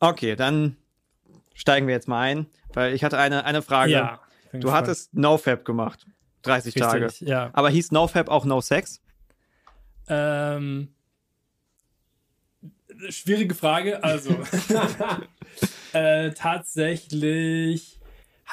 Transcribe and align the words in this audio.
Okay, 0.00 0.36
dann 0.36 0.76
steigen 1.54 1.86
wir 1.86 1.94
jetzt 1.94 2.08
mal 2.08 2.20
ein, 2.20 2.46
weil 2.74 2.94
ich 2.94 3.02
hatte 3.04 3.18
eine, 3.18 3.44
eine 3.44 3.62
Frage. 3.62 3.92
Ja. 3.92 4.20
Du 4.52 4.58
gespannt. 4.58 4.76
hattest 4.76 5.14
NoFap 5.14 5.64
gemacht. 5.64 6.06
30 6.42 6.74
Tage. 6.74 7.06
Richtig, 7.06 7.28
ja. 7.28 7.50
Aber 7.52 7.70
hieß 7.70 7.92
NoFap 7.92 8.28
auch 8.28 8.44
No 8.44 8.60
Sex? 8.60 9.02
Ähm, 10.08 10.88
schwierige 13.08 13.54
Frage. 13.54 14.02
Also, 14.04 14.30
äh, 15.92 16.30
tatsächlich 16.30 18.00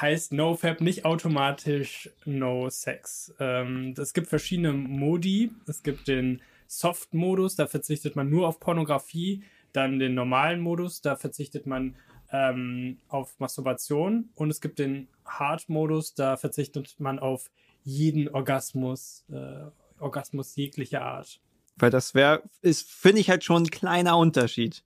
heißt 0.00 0.32
NoFap 0.32 0.80
nicht 0.80 1.04
automatisch 1.04 2.10
No 2.24 2.68
Sex. 2.68 3.32
Ähm, 3.38 3.94
es 3.96 4.12
gibt 4.12 4.26
verschiedene 4.26 4.72
Modi. 4.72 5.52
Es 5.66 5.82
gibt 5.82 6.08
den 6.08 6.42
Soft-Modus, 6.66 7.56
da 7.56 7.66
verzichtet 7.66 8.16
man 8.16 8.28
nur 8.28 8.48
auf 8.48 8.58
Pornografie. 8.58 9.44
Dann 9.74 9.98
den 9.98 10.14
normalen 10.14 10.60
Modus, 10.60 11.02
da 11.02 11.16
verzichtet 11.16 11.66
man 11.66 11.96
ähm, 12.32 12.98
auf 13.08 13.38
Masturbation. 13.38 14.30
Und 14.34 14.50
es 14.50 14.60
gibt 14.60 14.78
den 14.78 15.08
Hard-Modus, 15.26 16.14
da 16.14 16.36
verzichtet 16.36 16.94
man 16.98 17.18
auf 17.18 17.50
jeden 17.82 18.28
Orgasmus, 18.28 19.24
äh, 19.30 19.66
Orgasmus 20.00 20.56
jeglicher 20.56 21.02
Art. 21.02 21.40
Weil 21.76 21.90
das 21.90 22.14
wäre, 22.14 22.42
ist, 22.62 22.90
finde 22.90 23.20
ich 23.20 23.30
halt 23.30 23.44
schon 23.44 23.64
ein 23.64 23.70
kleiner 23.70 24.16
Unterschied. 24.16 24.84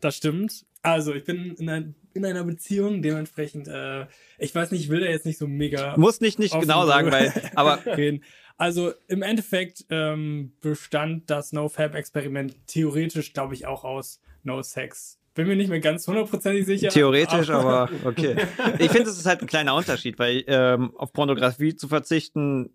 Das 0.00 0.16
stimmt. 0.16 0.64
Also, 0.82 1.14
ich 1.14 1.24
bin 1.24 1.54
in, 1.54 1.68
ein, 1.68 1.94
in 2.12 2.24
einer 2.24 2.44
Beziehung, 2.44 3.02
dementsprechend, 3.02 3.68
äh, 3.68 4.06
ich 4.38 4.54
weiß 4.54 4.70
nicht, 4.70 4.82
ich 4.82 4.88
will 4.90 5.00
da 5.00 5.06
jetzt 5.06 5.24
nicht 5.24 5.38
so 5.38 5.46
mega 5.46 5.96
Muss 5.96 6.20
nicht, 6.20 6.38
nicht 6.38 6.58
genau 6.60 6.86
sagen, 6.86 7.10
weil, 7.10 7.32
aber 7.54 7.84
reden. 7.96 8.22
Also, 8.56 8.92
im 9.08 9.22
Endeffekt 9.22 9.84
ähm, 9.90 10.52
bestand 10.60 11.28
das 11.30 11.52
No-Fab-Experiment 11.52 12.54
theoretisch, 12.66 13.32
glaube 13.32 13.54
ich, 13.54 13.66
auch 13.66 13.84
aus 13.84 14.20
No-Sex. 14.44 15.18
Bin 15.34 15.48
mir 15.48 15.56
nicht 15.56 15.68
mehr 15.68 15.80
ganz 15.80 16.06
hundertprozentig 16.06 16.64
sicher. 16.64 16.90
theoretisch, 16.90 17.50
aber 17.50 17.90
okay. 18.04 18.36
Ich 18.78 18.92
finde, 18.92 19.10
es 19.10 19.18
ist 19.18 19.26
halt 19.26 19.40
ein 19.42 19.48
kleiner 19.48 19.74
Unterschied, 19.74 20.16
weil 20.20 20.44
ähm, 20.46 20.94
auf 20.96 21.12
Pornografie 21.12 21.74
zu 21.74 21.88
verzichten, 21.88 22.70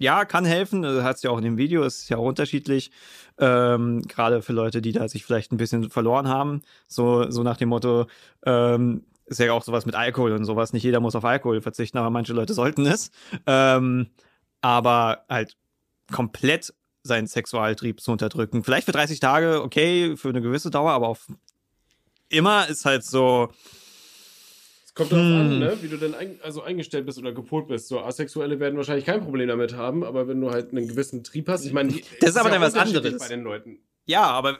ja, 0.00 0.24
kann 0.24 0.44
helfen. 0.44 0.82
Du 0.82 1.04
hast 1.04 1.22
ja 1.22 1.30
auch 1.30 1.38
in 1.38 1.44
dem 1.44 1.56
Video, 1.56 1.84
es 1.84 2.02
ist 2.02 2.08
ja 2.08 2.16
auch 2.16 2.24
unterschiedlich. 2.24 2.90
Ähm, 3.38 4.02
Gerade 4.08 4.42
für 4.42 4.52
Leute, 4.52 4.82
die 4.82 4.90
da 4.90 5.06
sich 5.06 5.24
vielleicht 5.24 5.52
ein 5.52 5.58
bisschen 5.58 5.90
verloren 5.90 6.26
haben. 6.26 6.62
So, 6.88 7.30
so 7.30 7.44
nach 7.44 7.58
dem 7.58 7.68
Motto, 7.68 8.06
ähm, 8.44 9.04
ist 9.26 9.38
ja 9.38 9.52
auch 9.52 9.62
sowas 9.62 9.86
mit 9.86 9.94
Alkohol 9.94 10.32
und 10.32 10.44
sowas. 10.44 10.72
Nicht 10.72 10.82
jeder 10.82 10.98
muss 10.98 11.14
auf 11.14 11.24
Alkohol 11.24 11.60
verzichten, 11.60 11.98
aber 11.98 12.10
manche 12.10 12.32
Leute 12.32 12.54
sollten 12.54 12.86
es. 12.86 13.12
Ähm, 13.46 14.08
aber 14.60 15.24
halt 15.28 15.56
komplett 16.12 16.74
seinen 17.02 17.26
Sexualtrieb 17.26 18.00
zu 18.00 18.12
unterdrücken. 18.12 18.62
Vielleicht 18.64 18.84
für 18.86 18.92
30 18.92 19.20
Tage, 19.20 19.62
okay, 19.62 20.16
für 20.16 20.28
eine 20.28 20.42
gewisse 20.42 20.70
Dauer, 20.70 20.90
aber 20.92 21.08
auf 21.08 21.26
immer 22.28 22.68
ist 22.68 22.84
halt 22.84 23.04
so, 23.04 23.50
Es 24.84 24.94
kommt 24.94 25.12
darauf 25.12 25.24
an, 25.24 25.50
Hm. 25.50 25.58
ne? 25.60 25.78
wie 25.82 25.88
du 25.88 25.96
denn 25.96 26.14
ein, 26.14 26.38
also 26.42 26.62
eingestellt 26.62 27.06
bist 27.06 27.18
oder 27.18 27.32
gepolt 27.32 27.68
bist. 27.68 27.88
So 27.88 28.00
Asexuelle 28.00 28.58
werden 28.60 28.76
wahrscheinlich 28.76 29.06
kein 29.06 29.22
Problem 29.22 29.48
damit 29.48 29.74
haben, 29.74 30.04
aber 30.04 30.28
wenn 30.28 30.40
du 30.40 30.50
halt 30.50 30.72
einen 30.72 30.88
gewissen 30.88 31.22
Trieb 31.24 31.48
hast, 31.48 31.64
ich 31.64 31.72
meine, 31.72 31.92
Das 32.20 32.30
ist 32.30 32.36
aber 32.36 32.48
ja 32.48 32.54
dann 32.56 32.62
was 32.62 32.74
anderes. 32.74 33.18
bei 33.18 33.28
den 33.28 33.42
Leuten. 33.42 33.78
Ja, 34.06 34.22
aber 34.24 34.58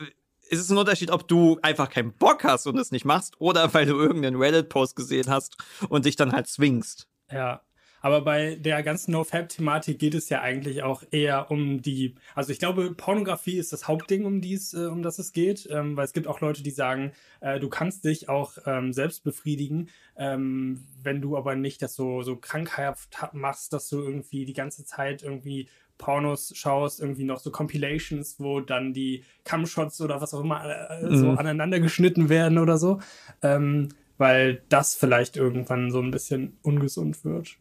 ist 0.49 0.61
es 0.61 0.71
ein 0.71 0.79
Unterschied, 0.79 1.11
ob 1.11 1.29
du 1.29 1.59
einfach 1.63 1.91
keinen 1.91 2.13
Bock 2.13 2.43
hast 2.45 2.67
und 2.67 2.79
es 2.79 2.91
nicht 2.91 3.05
machst 3.05 3.35
oder 3.41 3.73
weil 3.75 3.87
du 3.87 3.97
irgendeinen 3.99 4.37
Reddit-Post 4.37 4.97
gesehen 4.97 5.29
hast 5.29 5.57
und 5.89 6.05
dich 6.07 6.17
dann 6.17 6.33
halt 6.33 6.47
zwingst? 6.47 7.07
Ja, 7.31 7.61
aber 8.01 8.23
bei 8.23 8.57
der 8.57 8.83
ganzen 8.83 9.13
No-Fab-Thematik 9.13 9.99
geht 9.99 10.15
es 10.15 10.29
ja 10.29 10.41
eigentlich 10.41 10.83
auch 10.83 11.03
eher 11.11 11.51
um 11.51 11.83
die, 11.83 12.15
also 12.35 12.53
ich 12.53 12.59
glaube, 12.59 12.93
Pornografie 12.95 13.59
ist 13.59 13.73
das 13.73 13.89
Hauptding, 13.89 14.25
um 14.25 14.41
dies, 14.41 14.75
äh, 14.75 14.87
um 14.87 15.03
das 15.03 15.19
es 15.19 15.33
geht, 15.33 15.69
ähm, 15.71 15.97
weil 15.97 16.05
es 16.05 16.13
gibt 16.13 16.27
auch 16.27 16.41
Leute, 16.41 16.63
die 16.63 16.71
sagen, 16.71 17.13
äh, 17.41 17.61
du 17.61 17.69
kannst 17.69 18.05
dich 18.05 18.29
auch 18.29 18.59
ähm, 18.67 18.93
selbst 18.93 19.25
befriedigen, 19.25 19.89
ähm, 20.17 20.87
wenn 21.03 21.21
du 21.21 21.37
aber 21.37 21.55
nicht 21.57 21.83
das 21.83 21.95
so, 21.95 22.23
so 22.23 22.37
krankhaft 22.37 23.21
ha- 23.23 23.31
machst, 23.33 23.73
dass 23.73 23.89
du 23.89 24.01
irgendwie 24.03 24.45
die 24.45 24.55
ganze 24.55 24.85
Zeit 24.85 25.23
irgendwie 25.23 25.69
Pornos 25.99 26.53
schaust, 26.57 27.01
irgendwie 27.01 27.25
noch 27.25 27.41
so 27.41 27.51
Compilations, 27.51 28.37
wo 28.41 28.61
dann 28.61 28.95
die 28.95 29.23
Cam-Shots 29.45 30.01
oder 30.01 30.21
was 30.23 30.33
auch 30.33 30.41
immer 30.41 30.65
äh, 30.91 31.15
so 31.15 31.33
Mhm. 31.33 31.39
aneinander 31.39 31.79
geschnitten 31.81 32.29
werden 32.31 32.57
oder 32.59 32.79
so, 32.79 33.01
ähm, 33.43 33.91
weil 34.17 34.63
das 34.71 34.95
vielleicht 34.95 35.37
irgendwann 35.37 35.91
so 35.91 36.01
ein 36.01 36.11
bisschen 36.11 36.57
ungesund 36.63 37.23
wird. 37.25 37.57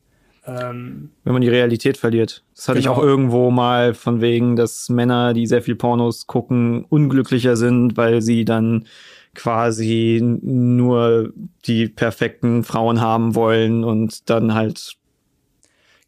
Ähm, 0.49 1.09
Wenn 1.23 1.33
man 1.33 1.41
die 1.41 1.49
Realität 1.49 1.97
verliert. 1.97 2.43
Das 2.55 2.67
hatte 2.67 2.79
ich 2.79 2.85
Genau. 2.85 2.97
auch 2.97 3.03
irgendwo 3.03 3.51
mal 3.51 3.93
von 3.93 4.21
wegen, 4.21 4.55
dass 4.55 4.89
Männer, 4.89 5.33
die 5.33 5.47
sehr 5.47 5.61
viel 5.61 5.75
Pornos 5.75 6.27
gucken, 6.27 6.85
unglücklicher 6.89 7.55
sind, 7.55 7.97
weil 7.97 8.21
sie 8.21 8.45
dann 8.45 8.85
quasi 9.35 10.19
nur 10.23 11.31
die 11.65 11.87
perfekten 11.87 12.63
Frauen 12.63 12.99
haben 12.99 13.35
wollen 13.35 13.83
und 13.83 14.29
dann 14.29 14.53
halt 14.53 14.95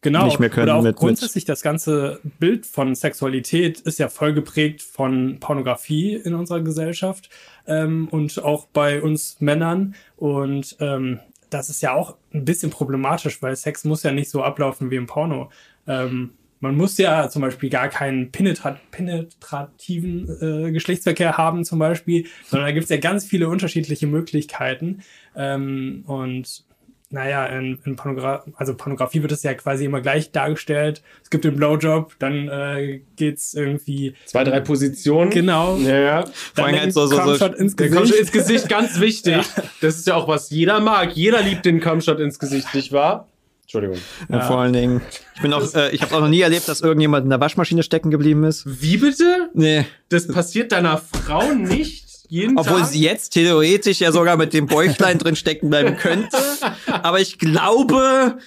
genau. 0.02 0.24
Nicht 0.24 0.40
mehr 0.40 0.50
können 0.50 0.64
Oder 0.68 0.74
auch 0.76 0.82
mit- 0.82 0.90
mit- 0.94 0.96
grundsätzlich 0.96 1.44
das 1.44 1.62
ganze 1.62 2.18
Bild 2.40 2.66
von 2.66 2.94
Sexualität 2.94 3.80
ist 3.80 3.98
ja 4.00 4.08
voll 4.08 4.34
geprägt 4.34 4.82
von 4.82 5.38
Pornografie 5.38 6.14
in 6.16 6.34
unserer 6.34 6.60
Gesellschaft 6.60 7.30
ähm, 7.66 8.08
und 8.10 8.42
auch 8.42 8.66
bei 8.66 9.00
uns 9.00 9.36
Männern. 9.40 9.94
Und 10.16 10.76
ähm, 10.80 11.20
das 11.54 11.68
ist 11.70 11.82
ja 11.82 11.94
auch 11.94 12.16
ein 12.32 12.44
bisschen 12.44 12.70
problematisch, 12.70 13.42
weil 13.42 13.56
Sex 13.56 13.84
muss 13.84 14.02
ja 14.02 14.12
nicht 14.12 14.30
so 14.30 14.42
ablaufen 14.42 14.90
wie 14.90 14.96
im 14.96 15.06
Porno. 15.06 15.50
Ähm, 15.86 16.32
man 16.60 16.76
muss 16.76 16.96
ja 16.96 17.28
zum 17.28 17.42
Beispiel 17.42 17.70
gar 17.70 17.88
keinen 17.88 18.30
penetra 18.30 18.78
penetrativen 18.92 20.28
äh, 20.40 20.70
Geschlechtsverkehr 20.70 21.36
haben, 21.36 21.64
zum 21.64 21.80
Beispiel, 21.80 22.26
sondern 22.46 22.68
da 22.68 22.72
gibt 22.72 22.84
es 22.84 22.90
ja 22.90 22.98
ganz 22.98 23.24
viele 23.24 23.48
unterschiedliche 23.48 24.06
Möglichkeiten. 24.06 25.02
Ähm, 25.34 26.04
und 26.06 26.64
naja, 27.12 27.46
in, 27.46 27.78
in 27.84 27.94
Pornogra 27.94 28.44
also 28.56 28.74
Pornografie 28.74 29.22
wird 29.22 29.30
es 29.32 29.42
ja 29.42 29.54
quasi 29.54 29.84
immer 29.84 30.00
gleich 30.00 30.32
dargestellt. 30.32 31.02
Es 31.22 31.30
gibt 31.30 31.44
den 31.44 31.54
Blowjob, 31.56 32.14
dann 32.18 32.48
äh, 32.48 33.02
geht's 33.16 33.54
irgendwie 33.54 34.14
Zwei, 34.24 34.44
drei 34.44 34.60
Positionen. 34.60 35.30
genau. 35.30 35.76
Ja, 35.76 35.98
ja. 35.98 36.24
Vor 36.54 36.64
allem 36.64 36.72
der 36.74 36.82
halt 36.82 36.92
so- 36.94 37.06
so- 37.06 37.16
so- 37.16 37.22
Cumshot 37.22 37.54
ins 37.54 37.76
Gesicht. 37.76 37.94
Kampfshot 37.94 38.18
ins 38.18 38.32
Gesicht, 38.32 38.68
ganz 38.68 38.98
wichtig. 39.00 39.36
Das 39.80 39.96
ist 39.96 40.06
ja 40.06 40.14
auch, 40.16 40.26
was 40.28 40.50
jeder 40.50 40.80
mag. 40.80 41.12
Jeder 41.16 41.42
liebt 41.42 41.64
den 41.66 41.80
Kampfshot 41.80 42.18
ins 42.20 42.38
Gesicht, 42.38 42.74
nicht 42.74 42.92
wahr? 42.92 43.28
Entschuldigung. 43.62 43.96
ja. 44.28 44.40
vor 44.40 44.58
allen 44.60 44.72
Dingen. 44.72 45.00
Ich 45.34 45.40
bin 45.42 45.52
auch, 45.52 45.62
äh, 45.74 45.90
ich 45.94 46.02
habe 46.02 46.14
auch 46.14 46.20
noch 46.20 46.28
nie 46.28 46.40
erlebt, 46.40 46.68
dass 46.68 46.80
irgendjemand 46.82 47.24
in 47.24 47.30
der 47.30 47.40
Waschmaschine 47.40 47.82
stecken 47.82 48.10
geblieben 48.10 48.44
ist. 48.44 48.64
Wie 48.82 48.96
bitte? 48.98 49.50
Nee. 49.54 49.86
Das 50.08 50.26
passiert 50.28 50.72
deiner 50.72 50.98
Frau 50.98 51.52
nicht 51.54 52.06
jeden 52.32 52.56
Obwohl 52.56 52.80
Tag? 52.80 52.88
sie 52.88 53.02
jetzt 53.02 53.34
theoretisch 53.34 54.00
ja 54.00 54.10
sogar 54.10 54.38
mit 54.38 54.54
dem 54.54 54.66
Bäuchlein 54.66 55.18
drin 55.18 55.36
stecken 55.36 55.68
bleiben 55.68 55.98
könnte. 55.98 56.38
Aber 56.86 57.20
ich 57.20 57.38
glaube, 57.38 58.38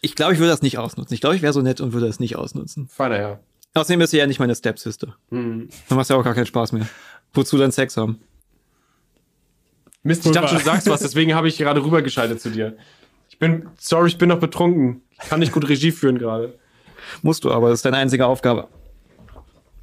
ich 0.00 0.14
glaube, 0.14 0.34
ich 0.34 0.38
würde 0.38 0.52
das 0.52 0.62
nicht 0.62 0.78
ausnutzen. 0.78 1.12
Ich 1.12 1.20
glaube, 1.20 1.34
ich 1.34 1.42
wäre 1.42 1.52
so 1.52 1.60
nett 1.60 1.80
und 1.80 1.92
würde 1.92 2.06
das 2.06 2.20
nicht 2.20 2.36
ausnutzen. 2.36 2.86
Feiner 2.86 3.16
Herr. 3.16 3.40
Außerdem 3.74 4.00
ist 4.02 4.12
sie 4.12 4.18
ja 4.18 4.28
nicht 4.28 4.38
meine 4.38 4.54
Stepsister. 4.54 5.16
Hm. 5.30 5.68
Dann 5.88 5.98
macht 5.98 6.08
ja 6.08 6.14
auch 6.14 6.22
gar 6.22 6.34
keinen 6.34 6.46
Spaß 6.46 6.70
mehr. 6.70 6.88
Wozu 7.32 7.58
dann 7.58 7.72
Sex 7.72 7.96
haben? 7.96 8.20
Mist, 10.04 10.24
ich 10.24 10.30
dachte, 10.30 10.54
du 10.54 10.60
sagst 10.62 10.88
was, 10.88 11.00
deswegen 11.00 11.34
habe 11.34 11.48
ich 11.48 11.58
gerade 11.58 11.82
rübergeschaltet 11.82 12.40
zu 12.40 12.50
dir. 12.50 12.76
Ich 13.28 13.40
bin, 13.40 13.68
sorry, 13.76 14.06
ich 14.06 14.18
bin 14.18 14.28
noch 14.28 14.38
betrunken. 14.38 15.02
Ich 15.20 15.28
kann 15.28 15.40
nicht 15.40 15.50
gut 15.50 15.68
Regie 15.68 15.90
führen 15.90 16.16
gerade. 16.16 16.56
Musst 17.22 17.42
du 17.42 17.50
aber, 17.50 17.70
das 17.70 17.80
ist 17.80 17.84
deine 17.84 17.96
einzige 17.96 18.24
Aufgabe. 18.24 18.68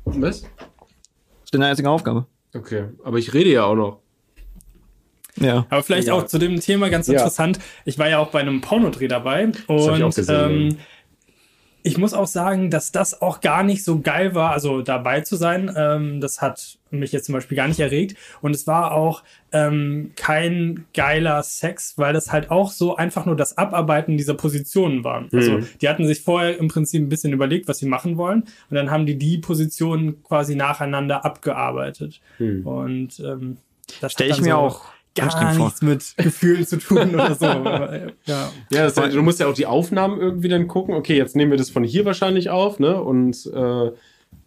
Was? 0.06 0.44
Das 0.44 0.50
ist 1.44 1.54
deine 1.54 1.66
einzige 1.66 1.90
Aufgabe. 1.90 2.26
Okay, 2.56 2.86
aber 3.04 3.18
ich 3.18 3.34
rede 3.34 3.52
ja 3.52 3.66
auch 3.66 3.76
noch. 3.76 4.00
Ja. 5.38 5.66
Aber 5.70 5.84
vielleicht 5.84 6.08
Ja. 6.08 6.14
auch 6.14 6.26
zu 6.26 6.38
dem 6.38 6.60
Thema 6.62 6.90
ganz 6.90 7.08
Ja. 7.08 7.16
interessant. 7.16 7.60
Ich 7.84 8.00
war 8.00 8.08
ja 8.10 8.20
auch 8.20 8.30
bei 8.32 8.40
einem 8.40 8.62
Pornodreh 8.62 9.08
dabei 9.10 9.48
hab 9.48 9.54
ich 9.58 9.68
und 9.70 10.04
auch 10.04 10.16
gesehen, 10.16 10.52
ähm, 10.72 10.78
ich 11.86 12.00
muss 12.00 12.16
auch 12.16 12.26
sagen, 12.26 12.72
dass 12.72 12.92
das 12.92 13.22
auch 13.22 13.42
gar 13.42 13.62
nicht 13.62 13.84
so 13.84 14.00
geil 14.00 14.34
war, 14.34 14.52
also 14.52 14.82
dabei 14.82 15.22
zu 15.22 15.36
sein. 15.36 15.72
Ähm, 15.78 16.20
das 16.20 16.42
hat 16.42 16.80
mich 16.90 17.12
jetzt 17.12 17.28
zum 17.28 17.34
Beispiel 17.34 17.56
gar 17.56 17.68
nicht 17.68 17.80
erregt. 17.80 18.18
Und 18.42 18.56
es 18.56 18.66
war 18.66 18.92
auch 18.94 19.22
ähm, 19.52 20.12
kein 20.16 20.86
geiler 20.96 21.44
Sex, 21.44 21.94
weil 21.98 22.12
das 22.12 22.32
halt 22.32 22.50
auch 22.50 22.72
so 22.72 22.96
einfach 22.96 23.28
nur 23.28 23.36
das 23.36 23.60
Abarbeiten 23.60 24.18
dieser 24.18 24.34
Positionen 24.34 25.04
war. 25.04 25.26
Also 25.32 25.60
Mhm. 25.60 25.68
die 25.80 25.88
hatten 25.88 26.08
sich 26.08 26.22
vorher 26.22 26.58
im 26.58 26.70
Prinzip 26.70 27.04
ein 27.04 27.10
bisschen 27.10 27.34
überlegt, 27.34 27.68
was 27.68 27.78
sie 27.78 27.86
machen 27.88 28.18
wollen. 28.18 28.42
Und 28.42 28.76
dann 28.76 28.90
haben 28.90 29.06
die 29.06 29.20
die 29.20 29.38
Positionen 29.38 30.24
quasi 30.24 30.56
nacheinander 30.56 31.24
abgearbeitet. 31.24 32.20
Hm. 32.38 32.66
Und 32.66 33.20
ähm, 33.20 33.58
das 34.02 34.14
Stell 34.14 34.32
hat 34.32 34.40
ich 34.40 34.44
mir 34.44 34.54
so 34.54 34.58
auch 34.58 34.86
gar 35.16 35.56
nichts 35.56 35.82
mit 35.82 36.14
Gefühlen 36.18 36.66
zu 36.66 36.78
tun 36.78 37.14
oder 37.14 37.36
so. 37.36 37.46
Äh, 37.46 38.12
ja. 38.26 38.52
Ja, 38.72 38.84
das 38.84 38.98
heißt, 38.98 39.16
du 39.16 39.22
musst 39.22 39.40
ja 39.40 39.48
auch 39.48 39.54
die 39.54 39.66
Aufnahmen 39.66 40.20
irgendwie 40.20 40.50
dann 40.50 40.68
gucken. 40.68 40.96
Okay, 40.96 41.18
jetzt 41.18 41.36
nehmen 41.36 41.52
wir 41.52 41.58
das 41.58 41.70
von 41.70 41.84
hier 41.84 42.06
wahrscheinlich 42.06 42.50
auf, 42.50 42.80
ne? 42.80 43.02
Und 43.02 43.50
äh, 43.54 43.92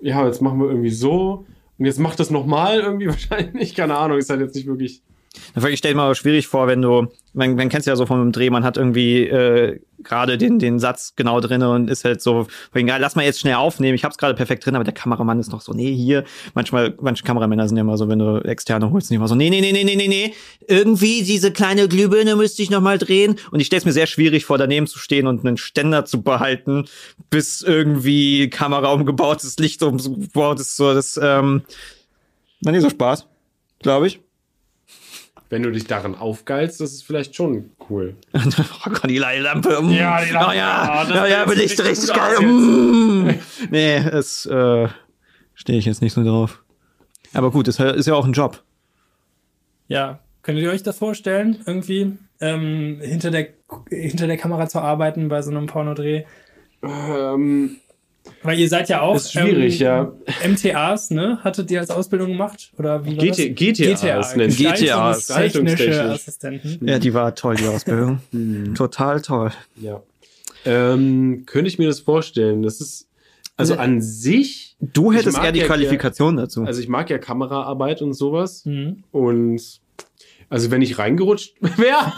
ja, 0.01 0.27
jetzt 0.27 0.43
machen 0.43 0.61
wir 0.61 0.69
irgendwie 0.69 0.91
so. 0.91 1.47
Und 1.79 1.85
jetzt 1.85 1.99
macht 1.99 2.21
das 2.21 2.31
nochmal 2.31 2.81
irgendwie 2.81 3.07
wahrscheinlich. 3.09 3.75
Keine 3.75 3.97
Ahnung, 3.97 4.19
ist 4.19 4.31
halt 4.31 4.41
jetzt 4.41 4.55
nicht 4.55 4.67
wirklich. 4.67 5.03
Ich 5.69 5.79
stelle 5.79 5.95
mir 5.95 6.03
aber 6.03 6.15
schwierig 6.15 6.47
vor, 6.47 6.67
wenn 6.67 6.83
du, 6.83 7.09
man, 7.33 7.55
man 7.55 7.69
kennt 7.69 7.81
es 7.81 7.87
ja 7.87 7.97
so 7.97 8.07
einem 8.07 8.33
Dreh, 8.33 8.51
man 8.51 8.65
hat 8.65 8.77
irgendwie 8.77 9.23
äh, 9.27 9.81
gerade 10.03 10.39
den, 10.39 10.59
den 10.59 10.79
Satz 10.79 11.15
genau 11.17 11.41
drin 11.41 11.63
und 11.63 11.91
ist 11.91 12.05
halt 12.05 12.23
so, 12.23 12.47
lass 12.73 13.17
mal 13.17 13.25
jetzt 13.25 13.41
schnell 13.41 13.55
aufnehmen, 13.55 13.95
ich 13.95 14.05
hab's 14.05 14.17
gerade 14.17 14.35
perfekt 14.35 14.65
drin, 14.65 14.75
aber 14.75 14.85
der 14.85 14.95
Kameramann 14.95 15.41
ist 15.41 15.51
noch 15.51 15.61
so, 15.61 15.73
nee, 15.73 15.95
hier, 15.95 16.25
manchmal, 16.55 16.95
manche 17.01 17.25
Kameramänner 17.25 17.67
sind 17.67 17.77
ja 17.77 17.83
immer 17.83 17.97
so, 17.97 18.09
wenn 18.09 18.19
du 18.19 18.39
externe 18.45 18.91
holst, 18.91 19.09
sind 19.09 19.17
immer 19.17 19.29
so, 19.29 19.35
nee, 19.35 19.51
nee, 19.51 19.61
nee, 19.61 19.73
nee, 19.73 19.85
nee, 19.85 19.97
nee, 19.97 20.09
nee, 20.09 20.35
irgendwie 20.67 21.23
diese 21.23 21.53
kleine 21.53 21.89
Glühbirne 21.89 22.37
müsste 22.37 22.63
ich 22.63 22.71
noch 22.71 22.81
mal 22.81 22.99
drehen. 22.99 23.37
Und 23.51 23.61
ich 23.61 23.67
stelle 23.67 23.79
es 23.79 23.85
mir 23.85 23.93
sehr 23.93 24.07
schwierig 24.07 24.45
vor, 24.45 24.59
daneben 24.59 24.87
zu 24.87 24.99
stehen 24.99 25.27
und 25.27 25.45
einen 25.45 25.57
Ständer 25.57 26.05
zu 26.05 26.23
behalten, 26.23 26.87
bis 27.31 27.63
irgendwie 27.63 28.51
Kamera 28.51 28.93
umgebaut 28.93 29.43
ist, 29.43 29.59
Licht 29.61 29.83
umgebaut 29.83 30.61
ist, 30.61 30.77
so, 30.77 30.95
das, 30.95 31.19
ähm, 31.23 31.63
nicht 32.61 32.83
so 32.83 32.91
Spaß, 32.91 33.27
glaube 33.81 34.07
ich 34.07 34.21
wenn 35.51 35.63
du 35.63 35.73
dich 35.73 35.87
daran 35.87 36.15
aufgeilst, 36.15 36.81
das 36.81 36.93
ist 36.93 37.05
vielleicht 37.05 37.35
schon 37.35 37.71
cool. 37.89 38.17
oh 38.35 38.91
Gott, 38.91 39.09
die 39.09 39.19
Lampe. 39.19 39.81
Mm. 39.83 39.91
Ja, 39.91 40.23
die 40.25 40.33
Lampe. 40.33 40.51
Oh, 40.51 40.53
ja, 40.53 41.07
oh, 41.07 41.15
ja, 41.15 41.27
ja, 41.27 41.45
bin 41.45 41.59
ich 41.59 41.79
richtig 41.79 42.13
geil. 42.13 42.41
Mm. 42.41 43.35
nee, 43.71 43.97
es 43.97 44.47
äh, 44.47 44.89
stehe 45.55 45.79
ich 45.79 45.87
jetzt 45.87 46.03
nicht 46.03 46.13
so 46.13 46.23
drauf. 46.23 46.63
Aber 47.35 47.51
gut, 47.51 47.69
es 47.69 47.79
ist 47.79 48.07
ja 48.07 48.15
auch 48.15 48.27
ein 48.27 48.33
Job. 48.33 48.63
Ja, 49.87 50.21
könnt 50.43 50.59
ihr 50.59 50.71
euch 50.71 50.83
das 50.83 50.99
vorstellen, 50.99 51.63
irgendwie 51.67 52.17
ähm, 52.41 53.01
hinter, 53.01 53.31
der, 53.31 53.49
hinter 53.91 54.27
der 54.27 54.37
Kamera 54.37 54.69
zu 54.69 54.81
arbeiten 54.81 55.29
bei 55.29 55.43
so 55.43 55.51
einem 55.51 55.67
Pornodreh? 55.67 56.25
Ähm, 56.83 57.77
weil 58.43 58.59
ihr 58.59 58.69
seid 58.69 58.89
ja 58.89 59.01
auch 59.01 59.17
ist 59.17 59.33
schwierig, 59.33 59.81
ähm, 59.81 59.87
ja. 59.87 60.13
MTAs, 60.47 61.11
ne? 61.11 61.39
Hattet 61.43 61.71
ihr 61.71 61.81
als 61.81 61.91
Ausbildung 61.91 62.29
gemacht? 62.29 62.73
Oder 62.79 63.05
wie 63.05 63.17
war 63.17 63.25
GT, 63.25 63.51
das? 63.51 64.35
GTAs, 64.35 64.35
GTAs. 64.35 65.27
Technische 65.27 66.11
Assistenten. 66.11 66.87
Ja, 66.87 66.99
die 66.99 67.15
war 67.15 67.35
toll, 67.35 67.57
die 67.57 67.67
Ausbildung. 67.67 68.21
Hm. 68.33 68.75
Total 68.75 69.21
toll. 69.21 69.53
Ja. 69.77 70.03
Ähm, 70.65 71.45
könnte 71.47 71.69
ich 71.69 71.79
mir 71.79 71.87
das 71.87 72.01
vorstellen? 72.01 72.63
Das 72.63 72.81
ist, 72.81 73.09
also 73.57 73.75
an 73.75 74.01
sich. 74.01 74.77
Du 74.81 75.13
hättest 75.13 75.39
eher 75.39 75.53
die 75.53 75.61
ja 75.61 75.67
Qualifikation 75.67 76.37
ja, 76.37 76.43
dazu. 76.43 76.65
Also 76.65 76.81
ich 76.81 76.89
mag 76.89 77.11
ja 77.11 77.19
Kameraarbeit 77.19 78.03
und 78.03 78.13
sowas. 78.13 78.65
Mhm. 78.65 79.03
Und 79.11 79.81
also 80.49 80.71
wenn 80.71 80.83
ich 80.83 80.99
reingerutscht 80.99 81.57
wäre, 81.61 82.13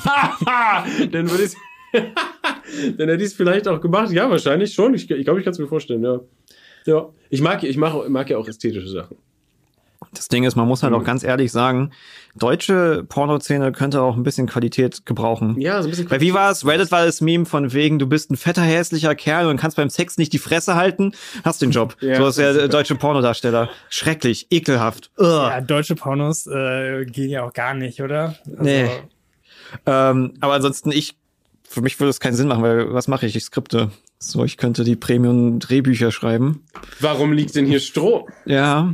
dann 1.11 1.31
würde 1.31 1.45
ich 1.45 1.55
Dann 2.97 3.09
hätte 3.09 3.23
ich 3.23 3.31
es 3.31 3.35
vielleicht 3.35 3.67
auch 3.69 3.81
gemacht. 3.81 4.13
Ja, 4.13 4.31
wahrscheinlich 4.31 4.73
schon. 4.73 4.95
Ich 4.95 5.07
glaube, 5.07 5.21
ich, 5.21 5.25
glaub, 5.25 5.39
ich 5.39 5.45
kann 5.45 5.53
es 5.53 5.59
mir 5.59 5.67
vorstellen, 5.67 6.03
ja. 6.03 6.21
Ja. 6.87 7.09
Ich 7.29 7.41
mag, 7.41 7.63
ich 7.63 7.77
mag, 7.77 8.09
mag 8.09 8.31
ja 8.31 8.39
auch 8.39 8.49
ästhetische 8.49 8.89
Sachen. 8.89 9.17
Das 10.13 10.29
Ding 10.29 10.45
ist, 10.45 10.57
man 10.57 10.67
muss 10.67 10.83
halt 10.83 10.93
mhm. 10.93 11.01
auch 11.01 11.05
ganz 11.05 11.23
ehrlich 11.23 11.53
sagen, 11.53 11.93
deutsche 12.35 13.05
Pornoszene 13.09 13.71
könnte 13.71 14.03
auch 14.03 14.17
ein 14.17 14.23
bisschen 14.23 14.47
Qualität 14.47 15.07
gebrauchen. 15.07 15.61
Ja, 15.61 15.81
so 15.83 15.89
ein 15.89 15.91
bisschen 15.91 16.07
Qualität. 16.09 16.29
Weil 16.29 16.33
wie 16.33 16.35
war 16.35 16.51
es? 16.51 16.67
Reddit 16.67 16.91
war 16.91 17.05
das 17.05 17.21
Meme 17.21 17.45
von 17.45 17.73
wegen, 17.73 17.99
du 17.99 18.07
bist 18.09 18.31
ein 18.31 18.37
fetter, 18.37 18.63
hässlicher 18.63 19.15
Kerl 19.15 19.47
und 19.47 19.59
kannst 19.59 19.77
beim 19.77 19.91
Sex 19.91 20.17
nicht 20.17 20.33
die 20.33 20.39
Fresse 20.39 20.75
halten, 20.75 21.13
hast 21.45 21.63
den 21.63 21.71
Job. 21.71 21.97
ja, 22.01 22.17
so 22.17 22.27
ist 22.27 22.39
der 22.39 22.69
deutsche 22.69 22.97
Pornodarsteller. 22.97 23.69
Schrecklich, 23.89 24.49
ekelhaft. 24.51 25.11
Ugh. 25.19 25.27
Ja, 25.27 25.61
deutsche 25.61 25.95
Pornos 25.95 26.47
äh, 26.47 27.05
gehen 27.05 27.31
ja 27.31 27.45
auch 27.45 27.53
gar 27.53 27.75
nicht, 27.75 28.03
oder? 28.03 28.37
Also, 28.47 28.63
nee. 28.63 28.89
Ähm, 29.87 30.33
aber 30.41 30.55
ansonsten, 30.55 30.91
ich 30.91 31.20
für 31.71 31.83
mich 31.83 32.01
würde 32.01 32.11
es 32.11 32.19
keinen 32.19 32.35
Sinn 32.35 32.49
machen, 32.49 32.65
weil 32.65 32.93
was 32.93 33.07
mache 33.07 33.27
ich? 33.27 33.37
Ich 33.37 33.45
skripte. 33.45 33.93
So, 34.19 34.45
ich 34.45 34.57
könnte 34.57 34.83
die 34.83 34.97
Premium-Drehbücher 34.97 36.11
schreiben. 36.11 36.65
Warum 36.99 37.33
liegt 37.33 37.55
denn 37.55 37.65
hier 37.65 37.79
Stroh? 37.79 38.29
Ja. 38.45 38.93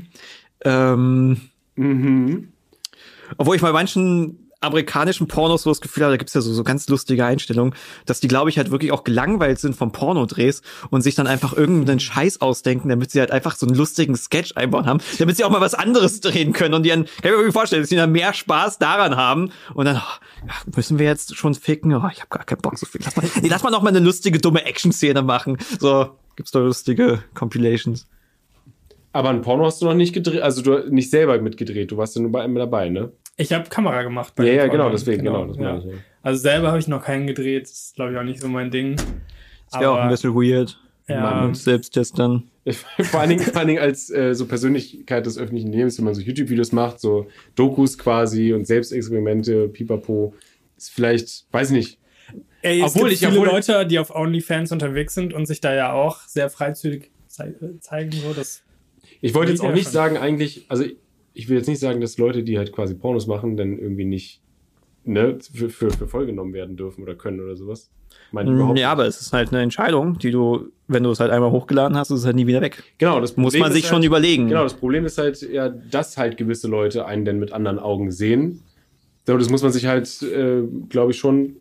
Ähm, 0.62 1.40
mhm. 1.74 2.52
Obwohl 3.38 3.56
ich 3.56 3.62
bei 3.62 3.72
manchen 3.72 4.45
amerikanischen 4.60 5.28
Pornos 5.28 5.62
so 5.62 5.70
das 5.70 5.80
Gefühl 5.80 6.04
habe, 6.04 6.14
da 6.14 6.16
gibt's 6.16 6.34
ja 6.34 6.40
so, 6.40 6.52
so 6.52 6.64
ganz 6.64 6.88
lustige 6.88 7.24
Einstellungen, 7.24 7.74
dass 8.06 8.20
die, 8.20 8.28
glaube 8.28 8.50
ich, 8.50 8.58
halt 8.58 8.70
wirklich 8.70 8.90
auch 8.92 9.04
gelangweilt 9.04 9.58
sind 9.58 9.76
vom 9.76 9.92
Pornodrehs 9.92 10.62
und 10.90 11.02
sich 11.02 11.14
dann 11.14 11.26
einfach 11.26 11.52
irgendeinen 11.52 12.00
Scheiß 12.00 12.40
ausdenken, 12.40 12.88
damit 12.88 13.10
sie 13.10 13.20
halt 13.20 13.30
einfach 13.30 13.54
so 13.56 13.66
einen 13.66 13.76
lustigen 13.76 14.16
Sketch 14.16 14.56
einbauen 14.56 14.86
haben, 14.86 15.00
damit 15.18 15.36
sie 15.36 15.44
auch 15.44 15.50
mal 15.50 15.60
was 15.60 15.74
anderes 15.74 16.20
drehen 16.20 16.52
können 16.52 16.74
und 16.74 16.84
die 16.84 16.90
dann, 16.90 17.04
kann 17.04 17.32
ich 17.32 17.46
mir 17.46 17.52
vorstellen, 17.52 17.82
dass 17.82 17.90
sie 17.90 17.96
dann 17.96 18.12
mehr 18.12 18.32
Spaß 18.32 18.78
daran 18.78 19.16
haben 19.16 19.50
und 19.74 19.84
dann, 19.84 19.96
oh, 19.96 20.70
müssen 20.74 20.98
wir 20.98 21.06
jetzt 21.06 21.36
schon 21.36 21.54
ficken? 21.54 21.94
Oh, 21.94 22.08
ich 22.10 22.20
habe 22.20 22.28
gar 22.30 22.44
keinen 22.44 22.62
Bock 22.62 22.78
so 22.78 22.86
viel. 22.86 23.02
Lass 23.04 23.16
mal, 23.16 23.26
nee, 23.42 23.48
lass 23.48 23.62
mal 23.62 23.70
noch 23.70 23.82
mal 23.82 23.90
eine 23.90 24.00
lustige, 24.00 24.38
dumme 24.38 24.64
Action-Szene 24.64 25.22
machen. 25.22 25.58
So, 25.78 26.16
gibt's 26.36 26.52
da 26.52 26.60
lustige 26.60 27.22
Compilations. 27.34 28.06
Aber 29.12 29.30
ein 29.30 29.40
Porno 29.40 29.64
hast 29.64 29.80
du 29.80 29.86
noch 29.86 29.94
nicht 29.94 30.12
gedreht, 30.12 30.42
also 30.42 30.60
du 30.62 30.90
nicht 30.90 31.10
selber 31.10 31.38
mitgedreht, 31.40 31.90
du 31.90 31.96
warst 31.96 32.16
ja 32.16 32.22
nur 32.22 32.32
bei 32.32 32.42
einem 32.42 32.54
dabei, 32.56 32.90
ne? 32.90 33.12
Ich 33.36 33.52
habe 33.52 33.68
Kamera 33.68 34.02
gemacht. 34.02 34.34
Bei 34.34 34.46
ja, 34.46 34.52
ja, 34.52 34.66
genau, 34.66 34.90
deswegen, 34.90 35.24
genau. 35.24 35.46
genau 35.46 35.52
das 35.52 35.56
ja. 35.58 35.78
ich, 35.78 35.84
ja. 35.84 36.00
Also 36.22 36.40
selber 36.40 36.68
habe 36.68 36.78
ich 36.78 36.88
noch 36.88 37.04
keinen 37.04 37.26
gedreht. 37.26 37.64
Das 37.64 37.72
ist, 37.72 37.94
glaube 37.96 38.12
ich, 38.12 38.18
auch 38.18 38.22
nicht 38.22 38.40
so 38.40 38.48
mein 38.48 38.70
Ding. 38.70 38.96
Das 39.70 39.80
wäre 39.80 39.90
auch 39.90 39.98
ein 39.98 40.08
bisschen 40.08 40.34
weird. 40.34 40.78
Ja. 41.08 41.52
Selbsttest 41.54 42.18
dann. 42.18 42.44
vor, 42.72 43.20
allen 43.20 43.30
Dingen, 43.30 43.42
vor 43.42 43.58
allen 43.58 43.68
Dingen 43.68 43.80
als 43.80 44.10
äh, 44.10 44.34
so 44.34 44.46
Persönlichkeit 44.46 45.24
des 45.24 45.38
öffentlichen 45.38 45.70
Lebens, 45.70 45.98
wenn 45.98 46.04
man 46.04 46.14
so 46.14 46.20
YouTube-Videos 46.20 46.72
macht, 46.72 46.98
so 46.98 47.28
Dokus 47.54 47.96
quasi 47.96 48.52
und 48.52 48.66
Selbstexperimente, 48.66 49.68
pipapo, 49.68 50.34
ist 50.76 50.90
vielleicht, 50.90 51.46
weiß 51.52 51.70
ich 51.70 51.76
nicht. 51.76 51.98
Ey, 52.62 52.80
es 52.80 52.88
obwohl 52.88 53.10
gibt 53.10 53.22
ich 53.22 53.28
viele 53.28 53.40
obwohl 53.40 53.54
Leute, 53.54 53.86
die 53.86 53.98
auf 54.00 54.12
OnlyFans 54.12 54.72
unterwegs 54.72 55.14
sind 55.14 55.32
und 55.32 55.46
sich 55.46 55.60
da 55.60 55.74
ja 55.74 55.92
auch 55.92 56.20
sehr 56.22 56.50
freizügig 56.50 57.12
ze 57.28 57.54
zeigen, 57.80 58.12
so 58.12 58.32
das. 58.32 58.62
Ich 59.20 59.34
wollte 59.34 59.52
jetzt 59.52 59.60
auch 59.60 59.72
nicht 59.72 59.84
schon. 59.84 59.92
sagen, 59.92 60.16
eigentlich, 60.16 60.66
also 60.68 60.84
ich 61.36 61.48
will 61.48 61.58
jetzt 61.58 61.68
nicht 61.68 61.80
sagen, 61.80 62.00
dass 62.00 62.16
Leute, 62.16 62.42
die 62.42 62.56
halt 62.56 62.72
quasi 62.72 62.94
Pornos 62.94 63.26
machen, 63.26 63.56
dann 63.56 63.78
irgendwie 63.78 64.06
nicht 64.06 64.40
ne, 65.04 65.38
für, 65.52 65.68
für, 65.68 65.90
für 65.90 66.08
voll 66.08 66.24
genommen 66.24 66.54
werden 66.54 66.76
dürfen 66.76 67.02
oder 67.02 67.14
können 67.14 67.40
oder 67.40 67.56
sowas. 67.56 67.90
Meine 68.32 68.50
ich 68.50 68.56
überhaupt 68.56 68.78
ja, 68.78 68.90
aber 68.90 69.06
es 69.06 69.20
ist 69.20 69.32
halt 69.34 69.52
eine 69.52 69.62
Entscheidung, 69.62 70.18
die 70.18 70.30
du, 70.30 70.70
wenn 70.88 71.02
du 71.02 71.10
es 71.10 71.20
halt 71.20 71.30
einmal 71.30 71.50
hochgeladen 71.50 71.96
hast, 71.96 72.10
ist 72.10 72.20
es 72.20 72.24
halt 72.24 72.36
nie 72.36 72.46
wieder 72.46 72.62
weg. 72.62 72.82
Genau, 72.96 73.20
das 73.20 73.32
Problem 73.32 73.44
muss 73.44 73.58
man 73.58 73.72
sich 73.72 73.84
halt, 73.84 73.94
schon 73.94 74.02
überlegen. 74.02 74.48
Genau, 74.48 74.62
das 74.62 74.74
Problem 74.74 75.04
ist 75.04 75.18
halt 75.18 75.40
ja, 75.42 75.68
dass 75.68 76.16
halt 76.16 76.38
gewisse 76.38 76.68
Leute 76.68 77.04
einen 77.04 77.26
denn 77.26 77.38
mit 77.38 77.52
anderen 77.52 77.78
Augen 77.78 78.10
sehen. 78.10 78.62
Das 79.26 79.50
muss 79.50 79.62
man 79.62 79.72
sich 79.72 79.86
halt, 79.86 80.22
äh, 80.22 80.62
glaube 80.88 81.10
ich, 81.10 81.18
schon 81.18 81.56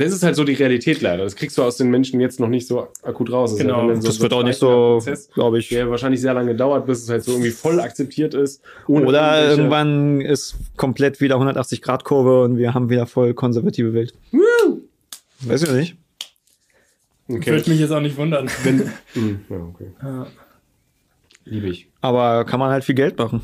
das 0.00 0.12
ist 0.12 0.22
halt 0.22 0.36
so 0.36 0.44
die 0.44 0.54
Realität 0.54 1.00
leider. 1.00 1.24
Das 1.24 1.36
kriegst 1.36 1.58
du 1.58 1.62
aus 1.62 1.76
den 1.76 1.90
Menschen 1.90 2.20
jetzt 2.20 2.40
noch 2.40 2.48
nicht 2.48 2.66
so 2.66 2.88
akut 3.02 3.30
raus. 3.30 3.50
Das 3.50 3.60
genau. 3.60 3.94
So 3.94 4.02
das 4.02 4.20
wird 4.20 4.32
auch 4.32 4.42
nicht 4.42 4.58
so, 4.58 5.02
glaube 5.34 5.58
ich. 5.58 5.68
Der 5.68 5.90
wahrscheinlich 5.90 6.20
sehr 6.20 6.34
lange 6.34 6.54
dauert, 6.54 6.86
bis 6.86 7.02
es 7.02 7.08
halt 7.08 7.24
so 7.24 7.32
irgendwie 7.32 7.50
voll 7.50 7.80
akzeptiert 7.80 8.34
ist. 8.34 8.62
Oder 8.86 9.50
irgendwann 9.50 10.20
ist 10.20 10.56
komplett 10.76 11.20
wieder 11.20 11.34
180 11.34 11.82
Grad 11.82 12.04
Kurve 12.04 12.42
und 12.44 12.56
wir 12.56 12.74
haben 12.74 12.90
wieder 12.90 13.06
voll 13.06 13.34
konservative 13.34 13.92
Welt. 13.92 14.14
Woo! 14.32 14.80
Weiß 15.40 15.62
ich 15.62 15.72
nicht. 15.72 15.96
Okay. 17.28 17.52
Würde 17.52 17.70
mich 17.70 17.80
jetzt 17.80 17.92
auch 17.92 18.00
nicht 18.00 18.16
wundern. 18.16 18.50
Wenn, 18.64 18.90
hm, 19.12 19.40
ja, 19.48 19.56
okay. 19.56 19.90
Ja. 20.02 20.26
Liebe 21.44 21.68
ich. 21.68 21.88
Aber 22.00 22.44
kann 22.44 22.60
man 22.60 22.70
halt 22.70 22.84
viel 22.84 22.94
Geld 22.94 23.18
machen. 23.18 23.40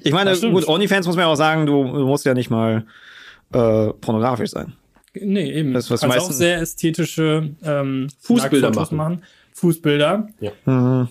Ich 0.00 0.12
meine, 0.12 0.36
gut, 0.36 0.66
OnlyFans 0.66 1.06
muss 1.06 1.16
man 1.16 1.26
ja 1.26 1.32
auch 1.32 1.36
sagen, 1.36 1.66
du, 1.66 1.84
du 1.84 2.06
musst 2.06 2.24
ja 2.24 2.34
nicht 2.34 2.50
mal 2.50 2.86
äh, 3.52 3.88
pornografisch 3.92 4.50
sein. 4.50 4.74
Nee, 5.14 5.52
eben. 5.52 5.74
Das, 5.74 5.90
was 5.90 6.00
du 6.00 6.08
kannst 6.08 6.26
auch 6.26 6.32
sehr 6.32 6.60
ästhetische 6.60 7.50
ähm, 7.62 8.08
Fußbilder 8.20 8.70
machen. 8.70 8.96
machen. 8.96 9.22
Fußbilder. 9.52 10.28
Ja. 10.40 10.52
Mhm. 10.64 11.08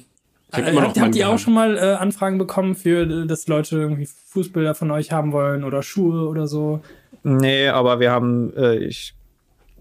Äh, 0.52 0.76
habt, 0.76 1.00
habt 1.00 1.16
ihr 1.16 1.30
auch 1.30 1.40
schon 1.40 1.54
mal 1.54 1.78
äh, 1.78 1.82
Anfragen 1.94 2.38
bekommen 2.38 2.76
für, 2.76 3.02
äh, 3.04 3.28
dass 3.28 3.48
Leute 3.48 3.78
irgendwie 3.78 4.08
Fußbilder 4.28 4.76
von 4.76 4.92
euch 4.92 5.12
haben 5.12 5.32
wollen 5.32 5.64
oder 5.64 5.82
Schuhe 5.84 6.28
oder 6.28 6.48
so? 6.48 6.82
Nee, 7.24 7.68
aber 7.70 8.00
wir 8.00 8.12
haben, 8.12 8.54
äh, 8.58 8.78
ich 8.78 9.14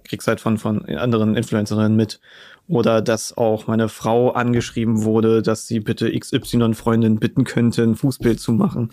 krieg's 0.05 0.27
halt 0.27 0.41
von, 0.41 0.59
von 0.59 0.85
anderen 0.87 1.37
Influencerinnen 1.37 1.97
mit. 1.97 2.21
Oder 2.69 3.03
dass 3.03 3.37
auch 3.37 3.67
meine 3.67 3.89
Frau 3.89 4.31
angeschrieben 4.31 5.03
wurde, 5.03 5.43
dass 5.43 5.67
sie 5.67 5.81
bitte 5.81 6.17
XY-Freundin 6.17 7.19
bitten 7.19 7.43
könnte, 7.43 7.83
ein 7.83 7.97
Fußbild 7.97 8.39
zu 8.39 8.53
machen. 8.53 8.91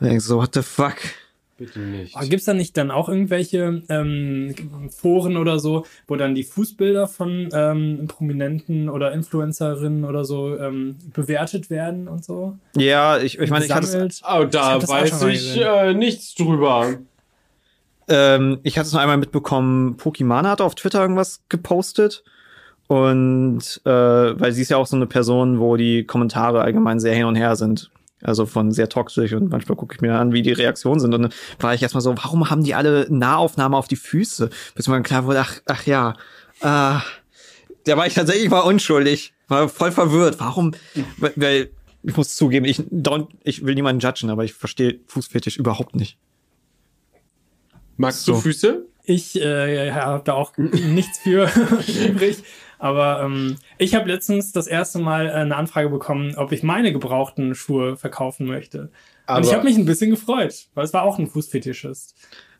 Und 0.00 0.06
ich 0.06 0.08
denke 0.08 0.20
so, 0.20 0.38
what 0.38 0.54
the 0.54 0.62
fuck? 0.62 0.96
Bitte 1.62 1.78
nicht. 1.78 2.18
Gibt 2.22 2.40
es 2.40 2.44
da 2.44 2.54
nicht 2.54 2.76
dann 2.76 2.90
auch 2.90 3.08
irgendwelche 3.08 3.82
ähm, 3.88 4.52
Foren 4.90 5.36
oder 5.36 5.60
so, 5.60 5.86
wo 6.08 6.16
dann 6.16 6.34
die 6.34 6.42
Fußbilder 6.42 7.06
von 7.06 7.50
ähm, 7.52 8.08
Prominenten 8.08 8.88
oder 8.88 9.12
Influencerinnen 9.12 10.04
oder 10.04 10.24
so 10.24 10.58
ähm, 10.58 10.96
bewertet 11.14 11.70
werden 11.70 12.08
und 12.08 12.24
so? 12.24 12.58
Ja, 12.76 13.18
ich, 13.18 13.38
ich 13.38 13.50
meine, 13.50 13.64
ich 13.64 13.70
hatte 13.70 14.08
Oh, 14.24 14.44
da 14.44 14.78
ich 14.78 14.88
weiß 14.88 15.22
ich 15.22 15.60
äh, 15.60 15.94
nichts 15.94 16.34
drüber. 16.34 16.96
Ähm, 18.08 18.58
ich 18.64 18.76
hatte 18.76 18.88
es 18.88 18.92
nur 18.92 19.00
einmal 19.00 19.18
mitbekommen, 19.18 19.96
Pokimana 19.98 20.50
hat 20.50 20.60
auf 20.60 20.74
Twitter 20.74 21.00
irgendwas 21.00 21.42
gepostet. 21.48 22.24
Und 22.88 23.80
äh, 23.84 23.90
weil 23.90 24.50
sie 24.50 24.62
ist 24.62 24.70
ja 24.70 24.78
auch 24.78 24.88
so 24.88 24.96
eine 24.96 25.06
Person, 25.06 25.60
wo 25.60 25.76
die 25.76 26.02
Kommentare 26.06 26.62
allgemein 26.62 26.98
sehr 26.98 27.14
hin 27.14 27.26
und 27.26 27.36
her 27.36 27.54
sind. 27.54 27.92
Also 28.22 28.46
von 28.46 28.70
sehr 28.70 28.88
toxisch 28.88 29.32
und 29.32 29.50
manchmal 29.50 29.76
gucke 29.76 29.94
ich 29.94 30.00
mir 30.00 30.14
an, 30.14 30.32
wie 30.32 30.42
die 30.42 30.52
Reaktionen 30.52 31.00
sind. 31.00 31.12
Und 31.14 31.22
dann 31.22 31.34
war 31.58 31.74
ich 31.74 31.82
erstmal 31.82 32.02
so, 32.02 32.16
warum 32.16 32.50
haben 32.50 32.62
die 32.62 32.74
alle 32.74 33.06
Nahaufnahme 33.10 33.76
auf 33.76 33.88
die 33.88 33.96
Füße? 33.96 34.50
Bis 34.74 34.86
mir 34.86 34.94
dann 34.94 35.02
klar 35.02 35.24
wurde, 35.24 35.40
ach, 35.40 35.60
ach 35.66 35.84
ja, 35.86 36.14
äh, 36.60 37.00
da 37.84 37.96
war 37.96 38.06
ich 38.06 38.14
tatsächlich 38.14 38.48
mal 38.48 38.60
unschuldig. 38.60 39.34
War 39.48 39.68
voll 39.68 39.92
verwirrt. 39.92 40.38
Warum? 40.38 40.72
Weil, 41.18 41.70
ich 42.04 42.16
muss 42.16 42.34
zugeben, 42.34 42.64
ich, 42.64 42.78
don't, 42.78 43.28
ich 43.44 43.64
will 43.64 43.74
niemanden 43.74 44.00
judgen, 44.00 44.30
aber 44.30 44.44
ich 44.44 44.54
verstehe 44.54 45.00
Fußfetisch 45.06 45.56
überhaupt 45.56 45.94
nicht. 45.94 46.16
Magst 47.96 48.24
so. 48.24 48.32
du 48.32 48.40
Füße? 48.40 48.86
Ich 49.04 49.40
äh, 49.40 49.90
habe 49.92 50.22
da 50.24 50.34
auch 50.34 50.56
nichts 50.56 51.18
für 51.18 51.50
übrig. 52.08 52.38
Aber 52.82 53.22
ähm, 53.22 53.58
ich 53.78 53.94
habe 53.94 54.10
letztens 54.10 54.50
das 54.50 54.66
erste 54.66 54.98
Mal 54.98 55.30
eine 55.30 55.54
Anfrage 55.54 55.88
bekommen, 55.88 56.34
ob 56.34 56.50
ich 56.50 56.64
meine 56.64 56.92
gebrauchten 56.92 57.54
Schuhe 57.54 57.96
verkaufen 57.96 58.44
möchte. 58.44 58.90
Aber 59.24 59.38
und 59.38 59.46
ich 59.46 59.54
habe 59.54 59.62
mich 59.62 59.76
ein 59.76 59.84
bisschen 59.84 60.10
gefreut, 60.10 60.66
weil 60.74 60.84
es 60.84 60.92
war 60.92 61.04
auch 61.04 61.16
ein 61.20 61.28
Fußfetischist, 61.28 62.16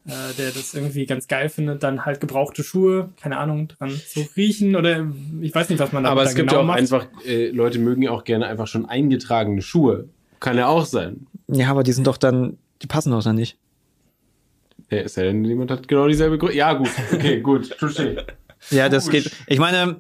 äh, 0.07 0.11
der 0.39 0.53
das 0.53 0.75
irgendwie 0.75 1.07
ganz 1.07 1.27
geil 1.27 1.49
findet, 1.49 1.83
dann 1.83 2.05
halt 2.05 2.21
gebrauchte 2.21 2.63
Schuhe, 2.63 3.11
keine 3.21 3.37
Ahnung, 3.37 3.67
dran 3.67 3.91
zu 3.91 4.21
riechen 4.37 4.77
oder 4.77 5.09
ich 5.41 5.53
weiß 5.53 5.69
nicht, 5.71 5.81
was 5.81 5.91
man 5.91 6.05
da 6.05 6.11
Aber 6.11 6.23
es 6.23 6.37
gibt 6.37 6.51
genau 6.51 6.61
ja 6.61 6.63
auch 6.63 6.69
macht. 6.69 6.79
einfach, 6.79 7.09
äh, 7.27 7.49
Leute 7.49 7.81
mögen 7.81 8.03
ja 8.03 8.13
auch 8.13 8.23
gerne 8.23 8.47
einfach 8.47 8.69
schon 8.69 8.87
eingetragene 8.87 9.61
Schuhe. 9.61 10.09
Kann 10.39 10.57
ja 10.57 10.69
auch 10.69 10.85
sein. 10.85 11.27
Ja, 11.49 11.69
aber 11.69 11.83
die 11.83 11.93
sind 11.93 12.07
doch 12.07 12.17
dann, 12.17 12.59
die 12.81 12.87
passen 12.87 13.11
doch 13.11 13.25
dann 13.25 13.35
nicht. 13.35 13.59
Ja, 14.89 15.01
ist 15.01 15.17
ja 15.17 15.25
denn, 15.25 15.45
jemand 15.45 15.73
hat 15.73 15.89
genau 15.89 16.07
dieselbe 16.07 16.39
Größe. 16.39 16.55
Ja, 16.55 16.75
gut, 16.75 16.91
okay, 17.13 17.41
gut, 17.41 17.75
touché. 17.81 18.23
Ja, 18.71 18.89
das 18.89 19.11
geht. 19.11 19.33
Ich 19.49 19.59
meine, 19.59 19.97